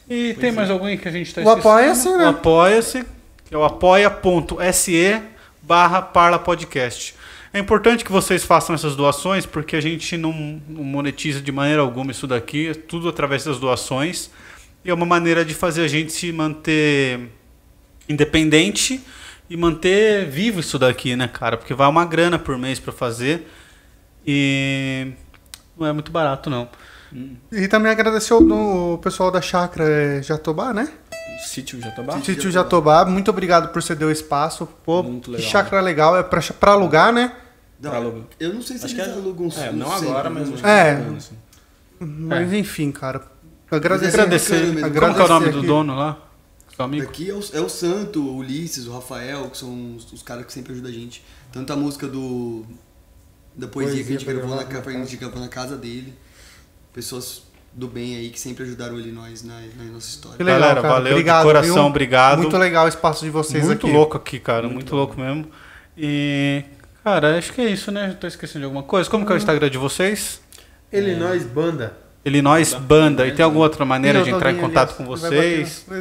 E 0.09 0.35
tem 0.35 0.51
mais 0.51 0.71
alguém 0.71 0.97
que 0.99 1.07
a 1.07 1.13
gente 1.13 1.29
está 1.29 1.43
O 1.43 1.51
Apoia-se, 1.51 2.09
né? 2.09 2.25
O 2.25 2.29
Apoia-se, 2.29 3.05
que 3.45 3.55
é 3.55 3.59
o 3.59 3.63
apoia.se 3.65 5.23
barra 5.63 6.03
parlapodcast. 6.03 7.15
É 7.53 7.59
importante 7.59 8.05
que 8.05 8.13
vocês 8.13 8.45
façam 8.45 8.75
essas 8.75 8.95
doações, 8.97 9.45
porque 9.45 9.77
a 9.77 9.81
gente 9.81 10.17
não, 10.17 10.33
não 10.69 10.85
monetiza 10.85 11.41
de 11.41 11.51
maneira 11.53 11.83
alguma 11.83 12.13
isso 12.13 12.27
daqui, 12.27 12.69
é 12.69 12.75
tudo 12.75 13.09
através 13.09 13.45
das 13.45 13.59
doações. 13.59 14.31
E 14.85 14.91
é 14.91 14.95
uma 14.95 15.07
maneira 15.07 15.45
de 15.45 15.55
fazer 15.55 15.83
a 15.83 15.89
gente 15.89 16.13
se 16.13 16.33
manter 16.33 17.29
independente 18.09 19.01
e 19.49 19.57
manter 19.57 20.27
vivo 20.29 20.61
isso 20.61 20.79
daqui, 20.79 21.15
né, 21.17 21.29
cara? 21.29 21.57
Porque 21.57 21.75
vai 21.75 21.89
uma 21.89 22.05
grana 22.05 22.39
por 22.39 22.57
mês 22.57 22.79
pra 22.81 22.93
fazer 22.93 23.47
e 24.27 25.13
não 25.77 25.87
é 25.87 25.93
muito 25.93 26.11
barato, 26.11 26.49
não. 26.51 26.69
E 27.51 27.67
também 27.67 27.91
agradecer 27.91 28.33
o, 28.35 28.95
o 28.95 28.99
pessoal 28.99 29.31
da 29.31 29.41
Chácara 29.43 30.23
Jatobá, 30.23 30.73
né? 30.73 30.89
Sítio 31.45 31.81
Jatobá? 31.81 32.21
Sítio 32.21 32.51
Jatobá, 32.51 33.05
muito 33.05 33.31
obrigado 33.31 33.73
por 33.73 33.83
ceder 33.83 34.07
o 34.07 34.11
espaço. 34.11 34.67
Pô, 34.85 35.03
Muito 35.03 35.31
que 35.31 35.37
legal, 35.39 35.51
chácara 35.51 35.81
legal, 35.83 36.17
é 36.17 36.23
pra, 36.23 36.41
pra 36.59 36.73
alugar, 36.73 37.13
né? 37.13 37.33
Não, 37.81 37.91
Pra 37.91 37.99
alugar. 37.99 38.23
eu 38.39 38.53
não 38.55 38.63
sei 38.63 38.77
se 38.79 38.85
Acho 38.85 38.95
eles 38.95 39.05
que 39.07 39.11
é- 39.11 39.15
alugam 39.15 39.47
um 39.47 39.51
É, 39.61 39.73
não 39.73 39.91
agora, 39.91 40.29
mas 40.31 40.49
né? 40.51 40.55
acho 40.55 40.67
É. 40.67 40.97
que 41.11 41.17
assim. 41.17 41.35
Mas 41.99 42.53
enfim, 42.53 42.93
cara. 42.93 43.23
Agradecer. 43.71 44.21
Agradecer. 44.21 44.55
mesmo. 44.67 44.81
Como 44.81 44.93
que 44.93 44.99
é 44.99 45.25
o 45.25 45.29
nome 45.29 45.47
Agradecer 45.47 45.53
do 45.53 45.59
aqui. 45.59 45.67
dono 45.67 45.97
lá? 45.97 46.19
Seu 46.75 46.85
amigo? 46.85 47.07
Daqui 47.07 47.31
é 47.31 47.35
o, 47.35 47.41
é 47.53 47.61
o 47.61 47.69
Santo, 47.69 48.21
o 48.23 48.37
Ulisses, 48.39 48.87
o 48.87 48.93
Rafael, 48.93 49.49
que 49.51 49.59
são 49.59 49.97
os, 49.97 50.13
os 50.13 50.23
caras 50.23 50.47
que 50.47 50.53
sempre 50.53 50.73
ajudam 50.73 50.91
a 50.91 50.95
gente. 50.95 51.25
Tanto 51.53 51.73
a 51.73 51.77
música 51.77 52.07
do. 52.07 52.65
Da 53.55 53.67
poesia, 53.67 54.03
que 54.03 54.09
a 54.09 54.13
gente 54.13 54.25
Poesia 54.25 54.43
gravou 54.47 54.57
na, 54.57 54.81
pra 54.81 54.93
gente 54.93 55.17
gravou 55.17 55.41
na 55.41 55.49
casa 55.49 55.77
dele. 55.77 56.15
Pessoas 56.95 57.43
do 57.73 57.87
bem 57.87 58.17
aí 58.17 58.31
que 58.31 58.41
sempre 58.41 58.65
ajudaram 58.65 58.99
ele 58.99 59.13
nós 59.13 59.43
na, 59.45 59.55
na 59.77 59.85
nossa 59.93 60.07
Que 60.07 60.13
história. 60.15 60.45
legal, 60.45 60.61
Galera, 60.61 60.83
cara. 60.83 60.95
valeu 60.95 61.13
obrigado, 61.13 61.39
de 61.41 61.45
coração, 61.47 61.75
viu? 61.75 61.85
obrigado. 61.85 62.39
Muito 62.39 62.57
legal 62.59 62.87
o 62.87 62.89
espaço 62.89 63.25
de 63.25 63.31
vocês 63.31 63.65
muito 63.65 63.87
aqui. 63.87 63.95
louco 63.97 64.17
aqui, 64.17 64.41
cara. 64.41 64.69
Muito, 64.69 64.95
louco 64.97 65.21
mesmo. 65.21 65.47
E, 65.97 66.65
cara, 67.05 67.37
acho 67.39 67.53
que 67.53 67.61
é 67.61 67.69
isso, 67.71 67.91
né? 67.93 68.17
Tô 68.21 68.27
esquecendo 68.27 68.61
de 68.61 68.65
alguma 68.65 68.83
coisa. 68.83 69.09
Como 69.11 69.25
que 69.27 69.33
é 69.33 69.35
o 69.35 69.39
Instagram 69.39 69.69
de 69.71 69.79
vocês? 69.79 70.41
Ele, 70.93 71.15
nós, 71.17 71.45
banda. 71.45 71.97
Illinois 72.25 72.75
Banda. 72.75 73.27
E 73.27 73.33
tem 73.33 73.45
alguma 73.45 73.65
outra 73.65 73.85
maneira 73.85 74.23
de 74.23 74.31
entrar 74.31 74.53
em 74.53 74.57
contato 74.59 74.97
com 74.97 75.05
vocês? 75.05 75.85
que 75.89 75.95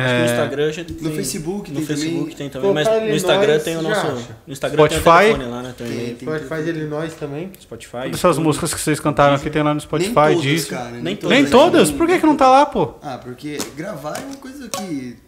no 0.00 0.06
É, 0.06 0.24
Instagram 0.24 0.72
já 0.72 0.84
tem. 0.84 0.96
No 1.02 1.10
Facebook 1.12 1.70
no 1.70 1.76
tem 1.76 1.86
Facebook 1.86 2.18
também. 2.30 2.34
tem 2.36 2.48
também, 2.48 2.72
mas 2.72 2.88
no 2.88 3.14
Instagram 3.14 3.58
tem 3.58 3.76
o 3.76 3.82
nosso. 3.82 4.06
No 4.46 4.52
Instagram 4.54 4.88
tem 4.88 4.98
Spotify? 4.98 5.10
o 5.10 5.34
telefone 5.36 5.44
lá, 5.50 5.62
né? 5.62 5.74
Tem, 5.76 5.86
Tem, 5.86 6.14
tem. 6.14 6.28
Spotify 6.28 6.68
ele, 6.68 6.84
nós 6.86 7.12
também. 7.14 7.52
Spotify. 7.60 7.96
Essas 8.10 8.22
YouTube. 8.22 8.44
músicas 8.44 8.72
que 8.72 8.80
vocês 8.80 8.98
cantaram 8.98 9.34
aqui 9.34 9.50
tem 9.50 9.62
lá 9.62 9.74
no 9.74 9.80
Spotify, 9.82 10.14
nem 10.14 10.14
todas, 10.28 10.42
disso. 10.42 10.70
cara. 10.70 10.90
Nem 10.92 11.18
Nem 11.22 11.44
todas? 11.46 11.90
Por 11.90 12.06
que, 12.06 12.18
que 12.18 12.24
não 12.24 12.36
tá 12.36 12.48
lá, 12.48 12.64
pô? 12.64 12.94
Ah, 13.02 13.18
porque 13.22 13.58
gravar 13.76 14.16
é 14.18 14.24
uma 14.24 14.36
coisa 14.36 14.66
que 14.70 15.18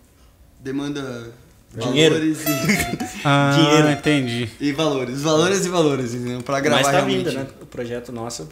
demanda 0.59 1.31
Dinheiro. 1.77 2.15
valores 2.15 2.39
e, 2.47 3.21
Ah, 3.23 3.53
Dinheiro. 3.55 3.91
entendi. 3.91 4.49
e 4.59 4.73
valores. 4.73 5.21
Valores 5.21 5.67
e 5.67 5.69
valores, 5.69 6.15
entendeu? 6.15 6.41
Pra 6.43 6.61
gravar 6.61 6.77
Mas 6.79 6.87
tá 6.87 6.93
realmente. 6.93 7.19
vindo, 7.19 7.33
né? 7.35 7.47
O 7.61 7.67
projeto 7.67 8.11
nosso. 8.13 8.49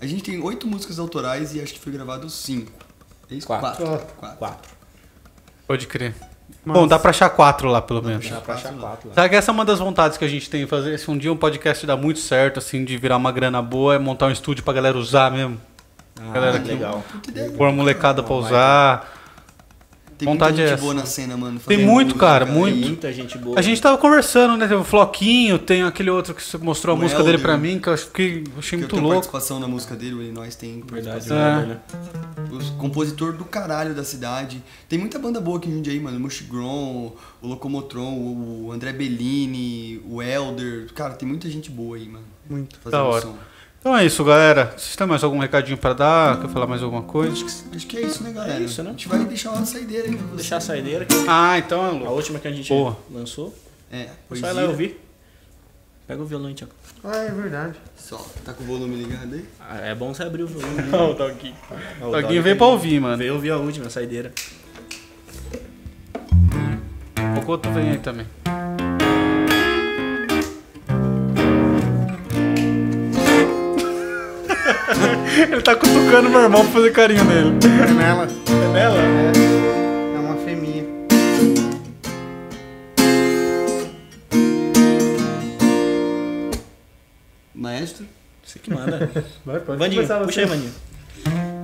A 0.00 0.06
gente 0.06 0.22
tem 0.22 0.40
oito 0.42 0.66
músicas 0.66 0.98
autorais 0.98 1.54
e 1.54 1.60
acho 1.60 1.72
que 1.74 1.80
foi 1.80 1.92
gravado 1.92 2.28
cinco. 2.28 2.70
É 3.30 3.34
isso? 3.34 3.46
Quatro. 3.46 3.86
Quatro. 3.86 4.36
Quatro. 4.36 4.70
Pode 5.66 5.86
crer. 5.86 6.14
Bom, 6.64 6.86
dá 6.86 6.98
pra 6.98 7.10
achar 7.10 7.28
quatro 7.30 7.68
lá, 7.68 7.80
pelo 7.80 8.02
menos. 8.02 8.28
Dá 8.28 8.40
pra 8.40 8.54
achar 8.54 8.72
quatro 8.74 9.08
lá. 9.08 9.14
Sabe 9.14 9.28
que 9.30 9.36
essa 9.36 9.50
é 9.50 9.54
uma 9.54 9.64
das 9.64 9.78
vontades 9.78 10.18
que 10.18 10.24
a 10.24 10.28
gente 10.28 10.48
tem 10.50 10.66
fazer? 10.66 10.98
Se 10.98 11.10
um 11.10 11.16
dia 11.16 11.32
um 11.32 11.36
podcast 11.36 11.86
dá 11.86 11.96
muito 11.96 12.20
certo, 12.20 12.58
assim, 12.58 12.84
de 12.84 12.96
virar 12.98 13.16
uma 13.16 13.32
grana 13.32 13.62
boa, 13.62 13.94
é 13.94 13.98
montar 13.98 14.26
um 14.26 14.30
estúdio 14.30 14.62
pra 14.64 14.72
galera 14.74 14.96
usar 14.98 15.30
mesmo. 15.30 15.60
Ah, 16.20 16.32
Galera 16.32 16.56
aqui. 16.58 16.68
legal. 16.68 17.04
Pôr 17.56 17.68
a 17.68 17.72
molecada 17.72 18.22
pra 18.22 18.34
usar. 18.34 19.15
Tem 20.18 20.26
vontade 20.26 20.52
muita 20.56 20.62
é 20.62 20.66
gente 20.68 20.74
essa. 20.74 20.82
boa 20.82 20.94
na 20.94 21.04
cena, 21.04 21.36
mano. 21.36 21.60
Tem 21.60 21.76
muito, 21.76 22.08
música, 22.08 22.20
cara, 22.26 22.46
muito. 22.46 22.86
Muita 22.86 23.12
gente 23.12 23.36
boa. 23.36 23.58
A 23.58 23.62
gente 23.62 23.82
tava 23.82 23.98
conversando, 23.98 24.56
né? 24.56 24.66
Tem 24.66 24.76
o 24.76 24.82
Floquinho, 24.82 25.58
tem 25.58 25.82
aquele 25.82 26.08
outro 26.08 26.34
que 26.34 26.42
você 26.42 26.56
mostrou 26.56 26.94
a 26.94 26.98
O 26.98 27.02
música 27.02 27.18
dele 27.22 27.36
Elder. 27.36 27.46
pra 27.46 27.56
mim, 27.58 27.78
que 27.78 27.88
eu 27.88 27.92
acho 27.92 28.08
que 28.10 28.22
eu 28.46 28.58
achei 28.58 28.70
Que 28.70 28.74
eu 28.76 28.78
muito 28.78 28.90
tenho 28.90 29.02
louco. 29.02 29.14
participação 29.16 29.60
na 29.60 29.68
música 29.68 29.94
dele, 29.94 30.14
o 30.14 30.22
Illinois 30.22 30.54
tem 30.56 30.82
Verdade, 30.90 31.28
participação. 31.28 31.62
É. 31.62 31.66
né? 31.66 31.80
Os 32.50 32.70
compositor 32.70 33.32
do 33.34 33.44
caralho 33.44 33.94
da 33.94 34.04
cidade. 34.04 34.62
Tem 34.88 34.98
muita 34.98 35.18
banda 35.18 35.40
boa 35.40 35.58
aqui 35.58 35.68
em 35.68 35.72
Jundiaí, 35.74 36.00
mano. 36.00 36.16
O 36.16 36.20
Mushigron, 36.20 37.12
o 37.42 37.46
Locomotron, 37.46 38.14
o 38.16 38.70
André 38.72 38.92
Bellini, 38.92 40.00
o 40.08 40.22
Elder. 40.22 40.86
Cara, 40.94 41.14
tem 41.14 41.28
muita 41.28 41.48
gente 41.50 41.70
boa 41.70 41.96
aí, 41.96 42.08
mano. 42.08 42.24
Muito. 42.48 42.76
Fazendo 42.78 42.90
Da 42.92 43.04
hora. 43.04 43.22
som. 43.22 43.34
Então 43.86 43.96
é 43.96 44.04
isso, 44.04 44.24
galera. 44.24 44.74
Vocês 44.76 44.96
têm 44.96 45.06
mais 45.06 45.22
algum 45.22 45.38
recadinho 45.38 45.78
pra 45.78 45.92
dar? 45.92 46.40
Quer 46.40 46.48
falar 46.48 46.66
mais 46.66 46.82
alguma 46.82 47.02
coisa? 47.04 47.46
Acho 47.72 47.86
que 47.86 47.96
é 47.96 48.00
isso, 48.00 48.24
né, 48.24 48.32
galera? 48.32 48.58
É 48.60 48.64
isso, 48.64 48.82
né? 48.82 48.88
A 48.88 48.92
gente 48.94 49.06
vai 49.06 49.24
deixar 49.24 49.52
uma 49.52 49.64
saideira 49.64 50.08
aí 50.08 50.16
pra 50.16 50.26
você. 50.26 50.34
deixar 50.34 50.56
a 50.56 50.60
saideira, 50.60 51.04
que 51.04 51.14
Ah, 51.28 51.56
então 51.56 51.84
é 51.84 51.88
a 51.90 51.92
louco. 51.92 52.12
última 52.14 52.40
que 52.40 52.48
a 52.48 52.52
gente 52.52 52.68
Boa. 52.68 52.98
lançou. 53.08 53.54
É, 53.92 54.08
Você 54.28 54.40
vai 54.40 54.50
lá 54.52 54.62
poesia. 54.62 54.70
ouvir. 54.70 55.00
Pega 56.04 56.20
o 56.20 56.26
violão, 56.26 56.52
Tiago. 56.52 56.72
Ah, 57.04 57.16
é 57.16 57.30
verdade. 57.30 57.76
Só, 57.96 58.16
tá 58.44 58.52
com 58.52 58.64
o 58.64 58.66
volume 58.66 58.96
ligado 58.96 59.32
aí? 59.32 59.44
Ah, 59.60 59.78
É 59.78 59.94
bom 59.94 60.12
você 60.12 60.24
abrir 60.24 60.42
o 60.42 60.48
volume. 60.48 60.82
né? 60.82 60.88
Não, 60.90 61.12
o 61.12 61.14
Doguinho. 61.14 61.54
O 62.02 62.10
Doguinho 62.10 62.42
veio 62.42 62.56
pra 62.56 62.66
ouvir, 62.66 62.98
mano. 63.00 63.16
Veio 63.16 63.34
ouvir 63.34 63.52
a 63.52 63.56
última, 63.56 63.86
a 63.86 63.90
saideira. 63.90 64.32
O 67.40 67.46
Coto 67.46 67.70
vem 67.70 67.90
aí 67.92 67.98
também. 67.98 68.26
Ele 75.50 75.62
tá 75.62 75.74
cutucando 75.74 76.30
meu 76.30 76.40
irmão 76.40 76.62
pra 76.64 76.72
fazer 76.72 76.92
carinho 76.92 77.24
nele. 77.24 77.52
É 77.64 77.92
nela. 77.92 78.28
É 78.48 78.72
nela? 78.72 78.98
É 78.98 80.18
uma 80.18 80.36
feminha. 80.36 80.84
Maestro? 87.54 88.06
Você 88.44 88.58
que 88.58 88.72
manda. 88.72 89.10
Vai, 89.44 89.60
pode 89.60 89.78
Vandinho, 89.78 90.06
começar 90.06 90.24
puxa 90.24 90.32
você. 90.32 90.40
aí, 90.40 90.46
Vandinho. 90.46 91.55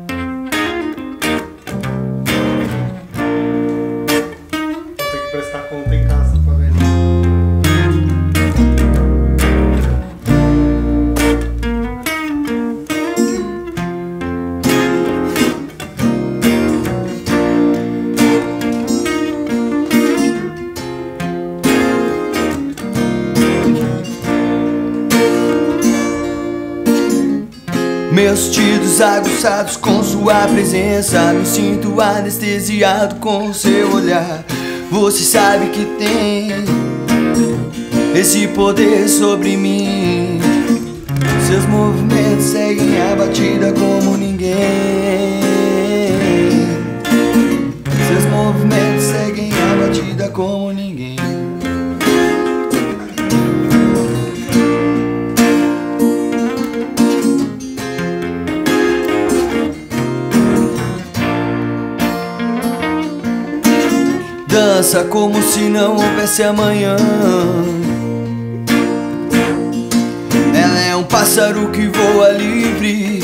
Meus 28.13 28.51
tidos 28.51 29.01
aguçados 29.01 29.79
com 29.79 30.03
sua 30.03 30.47
presença 30.47 31.33
Me 31.33 31.47
sinto 31.47 31.99
anestesiado 31.99 33.15
com 33.15 33.55
seu 33.55 33.91
olhar. 33.95 34.45
Você 34.91 35.25
sabe 35.25 35.71
que 35.71 35.87
tem 35.97 36.51
Esse 38.15 38.47
poder 38.49 39.09
sobre 39.09 39.57
mim. 39.57 40.39
Seus 41.49 41.65
movimentos 41.65 42.45
seguem 42.45 43.01
a 43.01 43.17
batida 43.17 43.73
como 43.73 44.19
ninguém. 44.19 45.41
Seus 48.09 48.25
movimentos 48.31 49.05
seguem 49.05 49.51
a 49.53 49.87
batida 49.87 50.29
como 50.29 50.71
ninguém 50.71 50.92
Como 65.09 65.41
se 65.41 65.69
não 65.69 65.97
houvesse 65.97 66.43
amanhã. 66.43 66.97
Ela 70.53 70.81
é 70.81 70.97
um 70.97 71.05
pássaro 71.05 71.71
que 71.71 71.87
voa 71.87 72.31
livre 72.31 73.23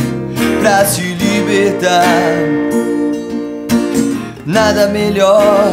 pra 0.60 0.84
se 0.84 1.02
libertar. 1.02 2.04
Nada 4.46 4.86
melhor 4.86 5.72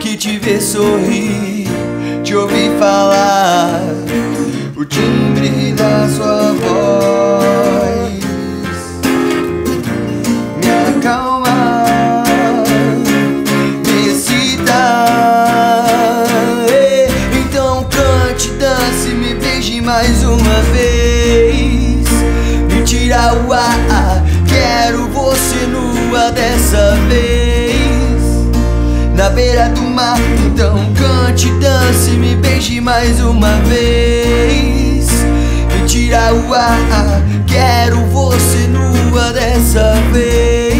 que 0.00 0.16
te 0.16 0.38
ver 0.38 0.60
sorrir, 0.60 1.68
te 2.24 2.34
ouvir 2.34 2.70
falar. 2.78 3.82
O 4.74 4.86
timbre 4.86 5.74
da 5.74 6.08
sua 6.08 6.52
voz 6.54 7.25
quero 24.46 25.08
você 25.08 25.66
nua 25.66 26.30
dessa 26.30 26.94
vez. 27.08 28.22
Na 29.14 29.30
beira 29.30 29.68
do 29.70 29.82
mar, 29.82 30.18
então 30.46 30.76
cante, 30.94 31.50
dance, 31.58 32.10
me 32.10 32.36
beije 32.36 32.80
mais 32.80 33.20
uma 33.20 33.56
vez. 33.62 35.08
Me 35.72 35.86
tira 35.88 36.32
o 36.34 36.54
ar, 36.54 37.22
quero 37.46 37.96
você 38.06 38.68
nua 38.68 39.32
dessa 39.32 39.94
vez. 40.12 40.76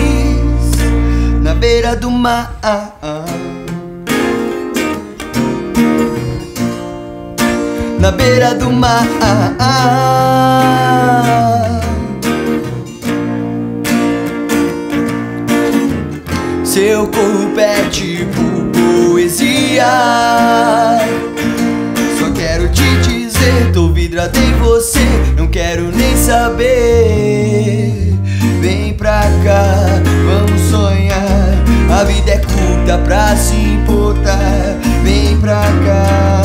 Na 1.43 1.55
beira 1.55 1.97
do 1.97 2.11
mar. 2.11 2.55
Na 7.99 8.13
beira 8.13 8.55
do 8.55 8.71
mar. 8.71 9.07
Seu 16.77 17.07
corpo 17.07 17.59
é 17.59 17.89
tipo 17.89 18.43
poesia. 19.11 19.87
Só 22.19 22.31
quero 22.35 22.69
te 22.69 22.85
dizer, 22.99 23.73
tô 23.73 23.89
vidrado 23.95 24.39
em 24.39 24.53
você, 24.59 25.01
não 25.39 25.47
quero 25.47 25.85
nem 25.85 26.15
saber. 26.19 28.13
Vem 28.61 28.93
pra 28.93 29.23
cá, 29.43 30.03
vamos 30.27 30.61
sonhar. 30.71 31.65
A 31.99 32.05
vida 32.05 32.33
é 32.33 32.39
curta 32.41 32.99
pra 32.99 33.35
se 33.37 33.55
importar. 33.55 34.77
Vem 35.03 35.35
pra 35.39 35.63
cá, 35.87 36.43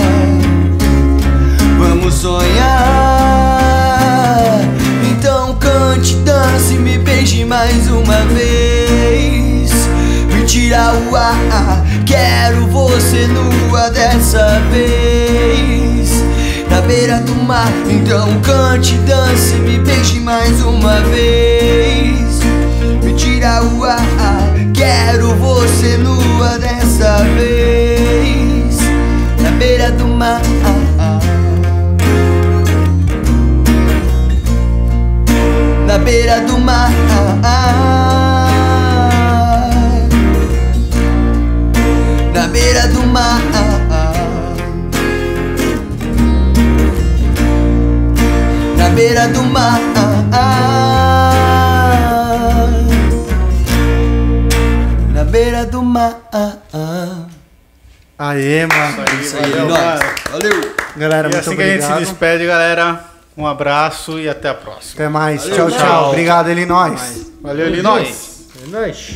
vamos 1.77 2.13
sonhar. 2.13 2.71
Então 5.11 5.55
cante, 5.55 6.15
dance, 6.23 6.75
me 6.75 6.97
beije 6.99 7.43
mais 7.43 7.89
uma 7.89 8.21
vez. 8.33 9.60
Me 10.51 10.57
tira 10.59 10.91
o 11.09 11.15
ar, 11.15 11.81
quero 12.05 12.67
você 12.67 13.25
nua 13.25 13.89
dessa 13.89 14.61
vez. 14.69 16.11
Na 16.69 16.81
beira 16.81 17.19
do 17.19 17.33
mar, 17.35 17.71
então 17.89 18.27
cante, 18.41 18.95
dance, 19.07 19.53
me 19.55 19.79
beije 19.79 20.19
mais 20.19 20.61
uma 20.61 20.99
vez. 21.03 22.41
Me 23.01 23.13
tira 23.13 23.63
o 23.63 23.85
ar, 23.85 24.01
quero 24.73 25.33
você 25.35 25.95
nua 25.95 26.59
dessa 26.59 27.23
vez. 27.37 28.77
Na 29.41 29.51
beira 29.51 29.89
do 29.91 30.05
mar. 30.05 30.41
Na 35.87 35.97
beira 35.97 36.41
do 36.41 36.59
mar. 36.59 38.00
Beira 42.51 42.87
do 42.87 43.03
mar. 43.07 43.39
Na 48.77 48.89
beira 48.89 49.27
do 49.27 49.43
mar. 49.43 49.79
Na 55.13 55.23
beira 55.23 55.65
do 55.65 55.81
mar. 55.81 56.17
Aê, 58.17 58.65
mano. 58.67 59.03
Isso 59.21 59.35
aí, 59.37 59.51
Valeu. 59.51 59.67
Valeu. 60.31 60.71
Galera, 60.95 61.27
E 61.29 61.31
muito 61.31 61.37
assim 61.39 61.55
que 61.55 61.61
a 61.61 61.65
gente 61.65 61.79
se 61.81 61.85
obrigado. 61.85 61.99
despede, 61.99 62.45
galera. 62.45 63.05
Um 63.37 63.47
abraço 63.47 64.19
e 64.19 64.27
até 64.29 64.49
a 64.49 64.53
próxima. 64.53 64.93
Até 64.95 65.09
mais. 65.09 65.41
Valeu, 65.41 65.55
tchau, 65.55 65.69
tchau. 65.71 65.79
tchau. 65.79 66.09
Obrigado, 66.09 66.49
ele 66.49 66.65
nós. 66.65 67.27
Valeu, 67.41 67.69
Linóis. 67.69 68.49
É 68.63 68.67
nóis. 68.69 69.15